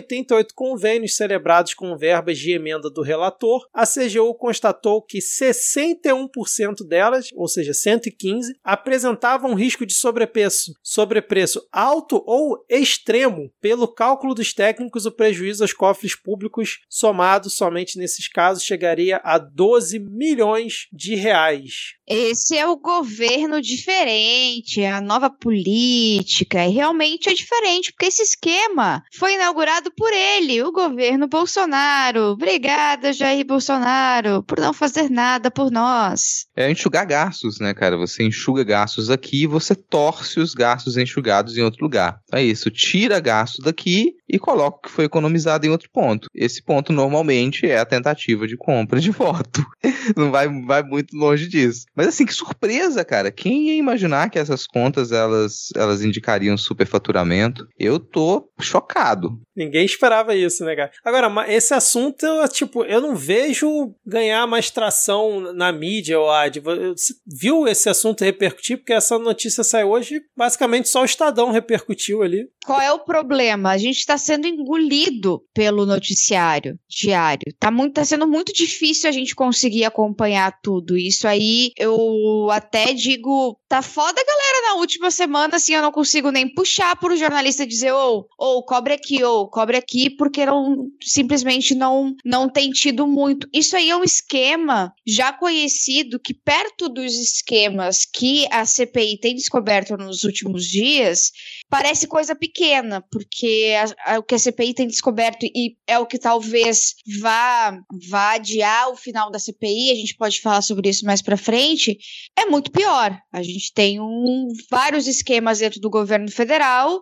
188 0.04 0.54
convênios 0.54 1.16
celebrados 1.16 1.74
com 1.74 1.98
verbas 1.98 2.38
de 2.38 2.52
emenda 2.52 2.90
do 2.90 3.02
relator, 3.02 3.68
a 3.74 3.86
CGU 3.86 4.34
constatou 4.36 5.02
que 5.02 5.20
61% 5.20 6.86
delas, 6.88 7.30
ou 7.34 7.48
seja, 7.48 7.74
115, 7.74 8.54
apresentavam 8.64 9.54
risco 9.54 9.86
de 9.86 9.94
sobrepreço, 9.94 10.74
sobrepreço 10.82 11.66
alto 11.72 12.24
ou 12.26 12.64
extremo. 12.70 13.52
Pelo 13.62 13.88
cálculo 13.88 14.36
dos 14.36 14.54
técnicos, 14.54 15.06
o 15.06 15.12
prejuízo 15.12 15.64
aos 15.64 15.74
cofres 15.74 16.16
públicos, 16.16 16.82
somado 16.90 17.50
somente 17.50 17.98
nesses 17.98 18.28
casos, 18.28 18.64
chegaria 18.64 19.22
a 19.24 19.38
12 19.38 20.00
milhões 20.00 20.88
de 20.92 21.16
reais. 21.16 21.96
Esse 22.06 22.58
é 22.58 22.68
o 22.68 22.76
governo 22.76 23.62
diferente, 23.62 24.82
é 24.82 24.92
a 24.92 25.00
nova 25.00 25.30
política, 25.30 26.66
e 26.66 26.72
realmente 26.72 27.30
é 27.30 27.34
diferente, 27.34 27.92
porque 27.92 28.08
esse 28.08 28.22
esquema 28.22 29.04
foi 29.14 29.36
inaugurado 29.36 29.93
por 29.96 30.12
ele, 30.12 30.62
o 30.62 30.72
governo 30.72 31.28
Bolsonaro. 31.28 32.32
Obrigada, 32.32 33.14
Jair 33.14 33.46
Bolsonaro, 33.46 34.44
por 34.44 34.60
não 34.60 34.74
fazer 34.74 35.10
nada 35.10 35.50
por 35.50 35.72
nós. 35.72 36.46
É 36.56 36.70
enxugar 36.70 37.06
gastos, 37.06 37.60
né, 37.60 37.74
cara? 37.74 37.98
Você 37.98 38.24
enxuga 38.24 38.64
gastos 38.64 39.10
aqui 39.10 39.44
e 39.44 39.48
você 39.48 39.76
torce 39.76 40.40
os 40.40 40.54
gastos 40.54 40.98
enxugados 40.98 41.58
em 41.58 41.62
outro 41.62 41.84
lugar. 41.84 42.20
Então 42.26 42.40
é 42.40 42.44
isso, 42.44 42.70
tira 42.70 43.20
gasto 43.20 43.62
daqui 43.62 44.16
e 44.28 44.40
coloca 44.40 44.78
o 44.78 44.82
que 44.82 44.90
foi 44.90 45.06
economizado 45.06 45.66
em 45.66 45.70
outro 45.70 45.90
ponto. 45.92 46.28
Esse 46.34 46.62
ponto 46.64 46.92
normalmente 46.92 47.68
é 47.68 47.78
a 47.78 47.86
tentativa 47.86 48.48
de 48.48 48.58
compra 48.58 49.00
de 49.00 49.12
voto. 49.12 49.64
Não 50.18 50.32
vai, 50.32 50.48
vai 50.64 50.82
muito 50.82 51.16
longe 51.16 51.48
disso. 51.48 51.86
Mas 51.96 52.08
assim, 52.08 52.26
que 52.26 52.34
surpresa, 52.34 53.06
cara. 53.06 53.32
Quem 53.32 53.68
ia 53.70 53.78
imaginar 53.78 54.30
que 54.30 54.40
essas 54.40 54.66
contas 54.66 55.12
elas, 55.12 55.70
elas 55.76 56.04
indicariam 56.04 56.58
superfaturamento? 56.58 57.68
Eu 57.78 58.00
tô 58.00 58.50
chocado. 58.60 59.40
Ninguém 59.56 59.86
esperava 59.86 60.36
isso, 60.36 60.64
né, 60.66 60.76
cara? 60.76 60.92
Agora, 61.04 61.52
esse 61.52 61.74
assunto, 61.74 62.26
tipo, 62.52 62.84
eu 62.84 63.00
não 63.00 63.16
vejo 63.16 63.94
ganhar 64.06 64.48
mais 64.48 64.70
tração 64.70 65.54
na 65.54 65.72
mídia, 65.72 66.20
ou 66.20 66.30
Ad. 66.30 66.60
Você 66.60 67.14
viu 67.26 67.68
esse 67.68 67.90
assunto 67.90 68.24
repercutir? 68.24 68.78
Porque 68.78 68.94
essa 68.94 69.20
notícia 69.20 69.64
saiu 69.64 69.90
hoje, 69.92 70.22
basicamente 70.36 70.90
só 70.90 71.02
o 71.02 71.06
Estadão 71.06 71.52
repercutiu 71.52 72.24
ali. 72.24 72.48
Qual 72.66 72.82
é 72.82 72.92
o 72.92 73.00
problema? 73.00 73.72
A 73.72 73.78
gente 73.78 73.98
está 73.98 74.18
sendo 74.18 74.48
engolido 74.48 75.44
pelo 75.54 75.86
noticiário 75.86 76.80
diário. 76.90 77.54
Tá, 77.60 77.70
muito, 77.70 77.94
tá 77.94 78.06
sendo 78.06 78.28
muito 78.28 78.54
difícil 78.54 79.10
a 79.10 79.12
gente 79.12 79.36
conseguir 79.36 79.86
acompanhar 79.86 80.60
tudo. 80.62 80.98
Isso 80.98 81.28
aí 81.28 81.72
eu 81.78 82.50
até 82.52 82.94
digo, 82.94 83.60
tá 83.68 83.82
foda, 83.82 84.14
galera, 84.14 84.68
na 84.68 84.80
última 84.80 85.12
semana, 85.12 85.58
assim, 85.58 85.74
eu 85.74 85.82
não 85.82 85.92
consigo 85.92 86.32
nem 86.32 86.52
puxar 86.54 86.96
pro 86.96 87.16
jornalista 87.16 87.68
dizer, 87.68 87.92
ou, 87.92 88.28
oh, 88.38 88.58
oh, 88.58 88.64
cobre 88.64 88.94
aqui, 88.94 89.24
ou 89.24 89.43
cobre 89.48 89.78
aqui, 89.78 90.10
porque 90.10 90.46
não, 90.46 90.88
simplesmente 91.02 91.76
não, 91.76 92.16
não 92.24 92.50
tem 92.50 92.70
tido 92.72 93.08
muito. 93.08 93.48
Isso 93.54 93.76
aí 93.76 93.90
é 93.90 93.96
um 93.96 94.04
esquema 94.04 94.94
já 95.06 95.32
conhecido 95.34 96.20
que 96.20 96.34
perto 96.34 96.90
dos 96.90 97.14
esquemas 97.14 98.06
que 98.06 98.48
a 98.52 98.66
CPI 98.66 99.20
tem 99.20 99.36
descoberto 99.36 99.98
nos 99.98 100.24
últimos 100.24 100.66
dias, 100.66 101.32
parece 101.70 102.08
coisa 102.08 102.36
pequena, 102.36 103.04
porque 103.12 103.74
a, 104.06 104.14
a, 104.14 104.20
o 104.20 104.24
que 104.24 104.36
a 104.36 104.40
CPI 104.40 104.74
tem 104.74 104.88
descoberto 104.88 105.46
e 105.46 105.76
é 105.88 105.98
o 106.00 106.06
que 106.06 106.20
talvez 106.20 106.96
vá, 107.20 107.78
vá 108.10 108.34
adiar 108.34 108.90
o 108.90 108.96
final 108.96 109.32
da 109.32 109.40
CPI, 109.40 109.92
a 109.92 109.96
gente 109.96 110.16
pode 110.16 110.40
falar 110.40 110.62
sobre 110.62 110.90
isso 110.90 111.06
mais 111.06 111.22
para 111.22 111.38
frente, 111.38 111.98
é 112.38 112.46
muito 112.46 112.72
pior. 112.72 113.18
A 113.32 113.42
gente 113.42 113.74
tem 113.74 114.00
um, 114.00 114.48
vários 114.70 115.08
esquemas 115.08 115.60
dentro 115.60 115.80
do 115.80 115.90
governo 115.90 116.30
federal, 116.30 117.02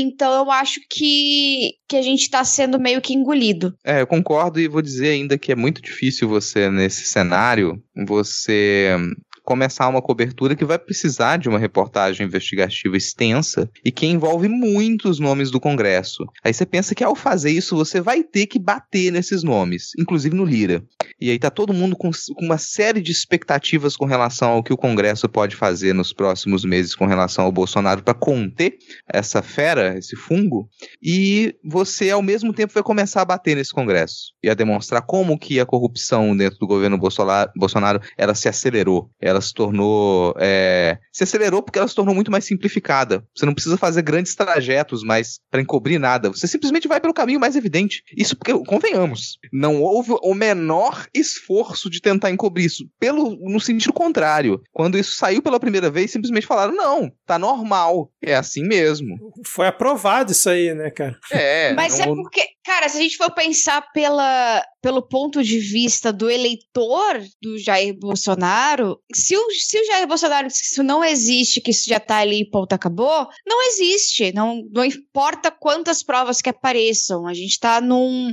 então 0.00 0.32
eu 0.32 0.50
acho 0.50 0.80
que, 0.88 1.74
que 1.88 1.96
a 1.96 2.02
gente 2.02 2.22
está 2.22 2.42
sendo 2.44 2.80
meio 2.80 3.00
que 3.00 3.12
engolido. 3.12 3.74
É, 3.84 4.00
eu 4.00 4.06
concordo 4.06 4.58
e 4.58 4.68
vou 4.68 4.80
dizer 4.80 5.08
ainda 5.08 5.36
que 5.36 5.52
é 5.52 5.56
muito 5.56 5.82
difícil 5.82 6.28
você, 6.28 6.70
nesse 6.70 7.04
cenário, 7.04 7.82
você 8.06 8.96
começar 9.42 9.88
uma 9.88 10.02
cobertura 10.02 10.54
que 10.54 10.64
vai 10.64 10.78
precisar 10.78 11.36
de 11.36 11.48
uma 11.48 11.58
reportagem 11.58 12.26
investigativa 12.26 12.96
extensa 12.96 13.70
e 13.84 13.90
que 13.90 14.06
envolve 14.06 14.48
muitos 14.48 15.18
nomes 15.18 15.50
do 15.50 15.60
Congresso. 15.60 16.24
Aí 16.44 16.52
você 16.52 16.64
pensa 16.64 16.94
que 16.94 17.04
ao 17.04 17.14
fazer 17.14 17.50
isso 17.50 17.76
você 17.76 18.00
vai 18.00 18.22
ter 18.22 18.46
que 18.46 18.58
bater 18.58 19.10
nesses 19.10 19.42
nomes, 19.42 19.92
inclusive 19.98 20.34
no 20.34 20.44
Lira. 20.44 20.84
E 21.20 21.30
aí 21.30 21.38
tá 21.38 21.50
todo 21.50 21.72
mundo 21.72 21.96
com, 21.96 22.10
com 22.34 22.44
uma 22.44 22.58
série 22.58 23.00
de 23.00 23.12
expectativas 23.12 23.96
com 23.96 24.06
relação 24.06 24.50
ao 24.50 24.62
que 24.62 24.72
o 24.72 24.76
Congresso 24.76 25.28
pode 25.28 25.54
fazer 25.54 25.92
nos 25.92 26.12
próximos 26.12 26.64
meses 26.64 26.94
com 26.94 27.06
relação 27.06 27.44
ao 27.44 27.52
Bolsonaro 27.52 28.02
para 28.02 28.14
conter 28.14 28.76
essa 29.08 29.40
fera, 29.42 29.96
esse 29.96 30.16
fungo, 30.16 30.68
e 31.02 31.54
você 31.64 32.10
ao 32.10 32.22
mesmo 32.22 32.52
tempo 32.52 32.72
vai 32.72 32.82
começar 32.82 33.22
a 33.22 33.24
bater 33.24 33.56
nesse 33.56 33.72
Congresso 33.72 34.32
e 34.42 34.50
a 34.50 34.54
demonstrar 34.54 35.02
como 35.02 35.38
que 35.38 35.60
a 35.60 35.66
corrupção 35.66 36.36
dentro 36.36 36.58
do 36.58 36.66
governo 36.66 36.98
Bolsonaro, 36.98 37.50
Bolsonaro 37.56 38.00
ela 38.16 38.34
se 38.34 38.48
acelerou, 38.48 39.10
ela 39.20 39.31
se 39.40 39.52
tornou. 39.52 40.34
É, 40.38 40.98
se 41.12 41.24
acelerou 41.24 41.62
porque 41.62 41.78
ela 41.78 41.88
se 41.88 41.94
tornou 41.94 42.14
muito 42.14 42.30
mais 42.30 42.44
simplificada. 42.44 43.24
Você 43.34 43.46
não 43.46 43.54
precisa 43.54 43.76
fazer 43.76 44.02
grandes 44.02 44.34
trajetos 44.34 45.02
mais 45.02 45.40
para 45.50 45.60
encobrir 45.60 45.98
nada. 45.98 46.30
Você 46.30 46.46
simplesmente 46.46 46.88
vai 46.88 47.00
pelo 47.00 47.14
caminho 47.14 47.40
mais 47.40 47.56
evidente. 47.56 48.02
Isso 48.16 48.36
porque, 48.36 48.52
convenhamos, 48.64 49.38
não 49.52 49.80
houve 49.80 50.12
o 50.22 50.34
menor 50.34 51.06
esforço 51.14 51.88
de 51.88 52.00
tentar 52.00 52.30
encobrir 52.30 52.66
isso. 52.66 52.84
Pelo, 52.98 53.36
no 53.48 53.60
sentido 53.60 53.92
contrário. 53.92 54.60
Quando 54.72 54.98
isso 54.98 55.14
saiu 55.14 55.42
pela 55.42 55.60
primeira 55.60 55.90
vez, 55.90 56.10
simplesmente 56.10 56.46
falaram: 56.46 56.74
não, 56.74 57.12
tá 57.26 57.38
normal. 57.38 58.10
É 58.22 58.34
assim 58.34 58.62
mesmo. 58.62 59.16
Foi 59.46 59.66
aprovado 59.66 60.32
isso 60.32 60.48
aí, 60.48 60.74
né, 60.74 60.90
cara? 60.90 61.18
É. 61.30 61.72
Mas 61.74 61.98
é 61.98 62.06
não... 62.06 62.12
é 62.12 62.16
porque, 62.16 62.42
cara, 62.64 62.88
se 62.88 62.98
a 62.98 63.00
gente 63.00 63.16
for 63.16 63.30
pensar 63.32 63.82
pela, 63.92 64.64
pelo 64.82 65.02
ponto 65.02 65.42
de 65.42 65.58
vista 65.58 66.12
do 66.12 66.30
eleitor 66.30 67.20
do 67.40 67.58
Jair 67.58 67.96
Bolsonaro, 67.98 68.98
se 69.22 69.36
o, 69.36 69.50
se 69.52 69.80
o 69.80 69.86
Jair 69.86 70.06
Bolsonaro 70.06 70.48
diz 70.48 70.60
que 70.60 70.66
isso 70.66 70.82
não 70.82 71.04
existe, 71.04 71.60
que 71.60 71.70
isso 71.70 71.88
já 71.88 72.00
tá 72.00 72.18
ali 72.18 72.44
ponto 72.44 72.72
acabou, 72.72 73.28
não 73.46 73.62
existe. 73.68 74.32
Não, 74.32 74.62
não 74.70 74.84
importa 74.84 75.50
quantas 75.50 76.02
provas 76.02 76.42
que 76.42 76.48
apareçam. 76.48 77.26
A 77.26 77.32
gente 77.32 77.58
tá 77.58 77.80
num, 77.80 78.32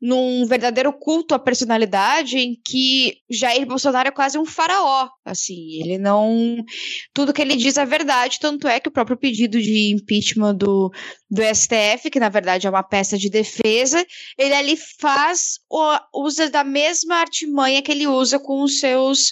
num 0.00 0.44
verdadeiro 0.46 0.92
culto 0.92 1.34
à 1.34 1.38
personalidade 1.38 2.38
em 2.38 2.54
que 2.54 3.18
Jair 3.30 3.66
Bolsonaro 3.66 4.08
é 4.08 4.12
quase 4.12 4.38
um 4.38 4.44
faraó. 4.44 5.08
Assim, 5.24 5.80
ele 5.80 5.98
não. 5.98 6.56
Tudo 7.14 7.32
que 7.32 7.40
ele 7.40 7.56
diz 7.56 7.76
é 7.76 7.86
verdade, 7.86 8.38
tanto 8.38 8.68
é 8.68 8.78
que 8.78 8.88
o 8.88 8.92
próprio 8.92 9.16
pedido 9.16 9.60
de 9.60 9.90
impeachment 9.90 10.54
do, 10.54 10.92
do 11.30 11.42
STF, 11.42 12.10
que 12.10 12.20
na 12.20 12.28
verdade 12.28 12.66
é 12.66 12.70
uma 12.70 12.82
peça 12.82 13.16
de 13.16 13.30
defesa, 13.30 14.04
ele 14.38 14.54
ali 14.54 14.76
faz 15.00 15.58
usa 16.14 16.50
da 16.50 16.62
mesma 16.62 17.16
artimanha 17.16 17.82
que 17.82 17.90
ele 17.90 18.06
usa 18.06 18.38
com 18.38 18.62
os 18.62 18.78
seus 18.78 19.30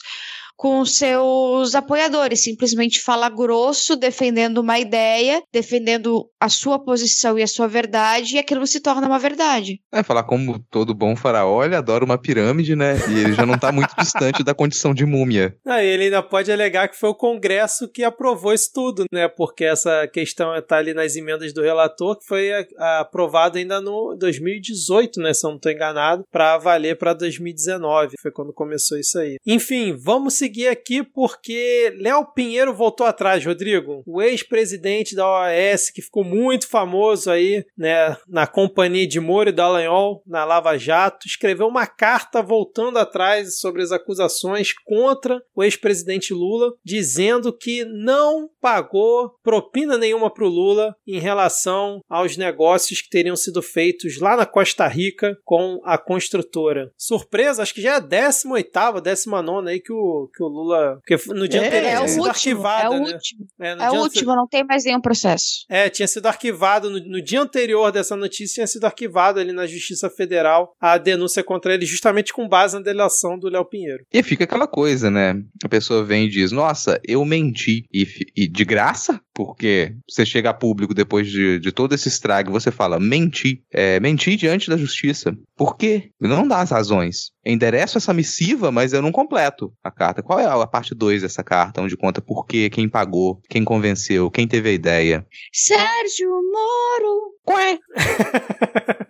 com 0.56 0.84
seus 0.84 1.74
apoiadores, 1.74 2.42
simplesmente 2.42 3.00
fala 3.00 3.28
grosso, 3.28 3.96
defendendo 3.96 4.58
uma 4.58 4.78
ideia, 4.78 5.42
defendendo 5.52 6.28
a 6.40 6.48
sua 6.48 6.78
posição 6.78 7.38
e 7.38 7.42
a 7.42 7.46
sua 7.46 7.66
verdade, 7.66 8.36
e 8.36 8.38
aquilo 8.38 8.66
se 8.66 8.80
torna 8.80 9.06
uma 9.06 9.18
verdade. 9.18 9.80
É, 9.92 10.02
falar 10.02 10.24
como 10.24 10.58
todo 10.70 10.94
bom 10.94 11.16
faraó, 11.16 11.64
ele 11.64 11.76
adora 11.76 12.04
uma 12.04 12.18
pirâmide, 12.18 12.76
né? 12.76 12.96
E 13.08 13.18
ele 13.18 13.34
já 13.34 13.46
não 13.46 13.58
tá 13.58 13.72
muito 13.72 13.94
distante 13.98 14.44
da 14.44 14.54
condição 14.54 14.94
de 14.94 15.04
múmia. 15.04 15.56
Ah, 15.66 15.82
ele 15.82 16.04
ainda 16.04 16.22
pode 16.22 16.50
alegar 16.52 16.88
que 16.88 16.98
foi 16.98 17.10
o 17.10 17.14
Congresso 17.14 17.88
que 17.88 18.04
aprovou 18.04 18.52
isso 18.52 18.70
tudo, 18.72 19.04
né? 19.12 19.28
Porque 19.28 19.64
essa 19.64 20.06
questão 20.08 20.50
tá 20.62 20.76
ali 20.76 20.94
nas 20.94 21.16
emendas 21.16 21.52
do 21.52 21.62
relator, 21.62 22.18
que 22.18 22.26
foi 22.26 22.50
aprovado 22.78 23.58
ainda 23.58 23.80
no 23.80 24.14
2018, 24.16 25.20
né? 25.20 25.34
Se 25.34 25.46
eu 25.46 25.50
não 25.50 25.58
tô 25.58 25.70
enganado, 25.70 26.24
para 26.30 26.58
valer 26.58 26.96
para 26.96 27.12
2019. 27.14 28.14
Foi 28.20 28.30
quando 28.30 28.52
começou 28.52 28.98
isso 28.98 29.18
aí. 29.18 29.36
Enfim, 29.46 29.96
vamos 29.96 30.34
seguir 30.44 30.68
aqui 30.68 31.02
porque 31.02 31.94
Léo 31.98 32.26
Pinheiro 32.26 32.74
voltou 32.74 33.06
atrás, 33.06 33.44
Rodrigo. 33.44 34.02
O 34.06 34.20
ex-presidente 34.20 35.16
da 35.16 35.26
OAS, 35.26 35.88
que 35.88 36.02
ficou 36.02 36.22
muito 36.22 36.68
famoso 36.68 37.30
aí, 37.30 37.64
né, 37.76 38.14
na 38.28 38.46
companhia 38.46 39.06
de 39.06 39.18
Moro 39.18 39.48
e 39.48 39.52
Dallagnol, 39.52 40.22
na 40.26 40.44
Lava 40.44 40.76
Jato, 40.76 41.26
escreveu 41.26 41.66
uma 41.66 41.86
carta 41.86 42.42
voltando 42.42 42.98
atrás 42.98 43.58
sobre 43.58 43.82
as 43.82 43.90
acusações 43.90 44.74
contra 44.84 45.42
o 45.54 45.64
ex-presidente 45.64 46.34
Lula, 46.34 46.74
dizendo 46.84 47.50
que 47.50 47.86
não 47.86 48.50
pagou 48.60 49.30
propina 49.42 49.96
nenhuma 49.96 50.30
para 50.30 50.44
o 50.44 50.48
Lula 50.48 50.94
em 51.06 51.18
relação 51.18 52.02
aos 52.06 52.36
negócios 52.36 53.00
que 53.00 53.08
teriam 53.08 53.36
sido 53.36 53.62
feitos 53.62 54.18
lá 54.20 54.36
na 54.36 54.44
Costa 54.44 54.86
Rica 54.86 55.38
com 55.42 55.80
a 55.84 55.96
construtora. 55.96 56.92
Surpresa, 56.98 57.62
acho 57.62 57.72
que 57.72 57.80
já 57.80 57.94
é 57.94 57.96
a 57.96 58.00
18ª, 58.00 59.00
19 59.00 59.70
aí 59.70 59.80
que 59.80 59.92
o, 59.92 60.28
que 60.36 60.42
o 60.42 60.48
Lula... 60.48 60.98
Porque 61.06 61.32
no 61.32 61.46
dia 61.48 61.62
É, 61.62 61.66
anterior 61.66 61.86
é 61.88 61.94
tinha 61.94 62.04
o 62.04 62.08
sido 62.08 62.18
último, 62.26 62.28
arquivada, 62.66 62.84
é 62.84 62.88
o 62.88 62.92
né? 63.04 63.12
último. 63.12 63.46
É, 63.60 63.74
no 63.74 63.82
É 63.82 63.90
o 63.90 63.94
último, 64.02 64.34
não 64.36 64.46
tem 64.48 64.64
mais 64.64 64.84
nenhum 64.84 65.00
processo. 65.00 65.64
é, 65.70 65.88
tinha 65.88 66.08
sido 66.08 66.26
arquivado 66.26 66.90
no, 66.90 66.98
no 66.98 67.22
dia 67.22 67.40
anterior 67.40 67.90
dessa 67.92 68.16
notícia, 68.16 68.54
tinha 68.54 68.66
sido 68.66 68.84
arquivado 68.84 69.38
ali 69.40 69.52
na 69.52 69.66
Justiça 69.66 70.10
Federal 70.10 70.72
a 70.80 70.98
denúncia 70.98 71.42
contra 71.42 71.74
ele, 71.74 71.86
justamente 71.86 72.32
com 72.32 72.48
base 72.48 72.74
na 72.74 72.82
delação 72.82 73.38
do 73.38 73.48
Léo 73.48 73.64
Pinheiro. 73.64 74.04
E 74.12 74.22
fica 74.22 74.44
aquela 74.44 74.66
coisa, 74.66 75.10
né? 75.10 75.34
A 75.64 75.68
pessoa 75.68 76.04
vem 76.04 76.26
e 76.26 76.28
diz: 76.30 76.50
Nossa, 76.52 77.00
eu 77.06 77.24
menti. 77.24 77.84
E, 77.92 78.04
fi- 78.04 78.26
e 78.36 78.48
de 78.48 78.64
graça? 78.64 79.20
Porque 79.34 79.96
você 80.08 80.24
chega 80.24 80.50
a 80.50 80.54
público 80.54 80.94
depois 80.94 81.28
de, 81.28 81.58
de 81.58 81.72
todo 81.72 81.94
esse 81.94 82.08
estrago 82.08 82.50
e 82.50 82.52
você 82.52 82.70
fala: 82.70 83.00
Menti. 83.00 83.62
É, 83.72 83.98
menti 83.98 84.36
diante 84.36 84.70
da 84.70 84.76
justiça. 84.76 85.36
Por 85.56 85.76
quê? 85.76 86.10
Não 86.20 86.46
dá 86.46 86.60
as 86.60 86.70
razões. 86.70 87.32
Eu 87.44 87.52
endereço 87.52 87.98
essa 87.98 88.14
missiva, 88.14 88.70
mas 88.70 88.92
eu 88.92 89.02
não 89.02 89.12
completo 89.12 89.72
a 89.82 89.90
carta. 89.90 90.22
Qual 90.22 90.38
é 90.38 90.46
a 90.46 90.66
parte 90.66 90.94
2 90.94 91.22
dessa 91.22 91.42
carta, 91.42 91.82
onde 91.82 91.96
conta 91.96 92.22
por 92.22 92.46
quê, 92.46 92.70
quem 92.70 92.88
pagou, 92.88 93.40
quem 93.48 93.64
convenceu, 93.64 94.30
quem 94.30 94.46
teve 94.46 94.70
a 94.70 94.72
ideia? 94.72 95.26
Sérgio 95.52 96.30
Moro. 96.30 97.34
Ué. 97.48 97.78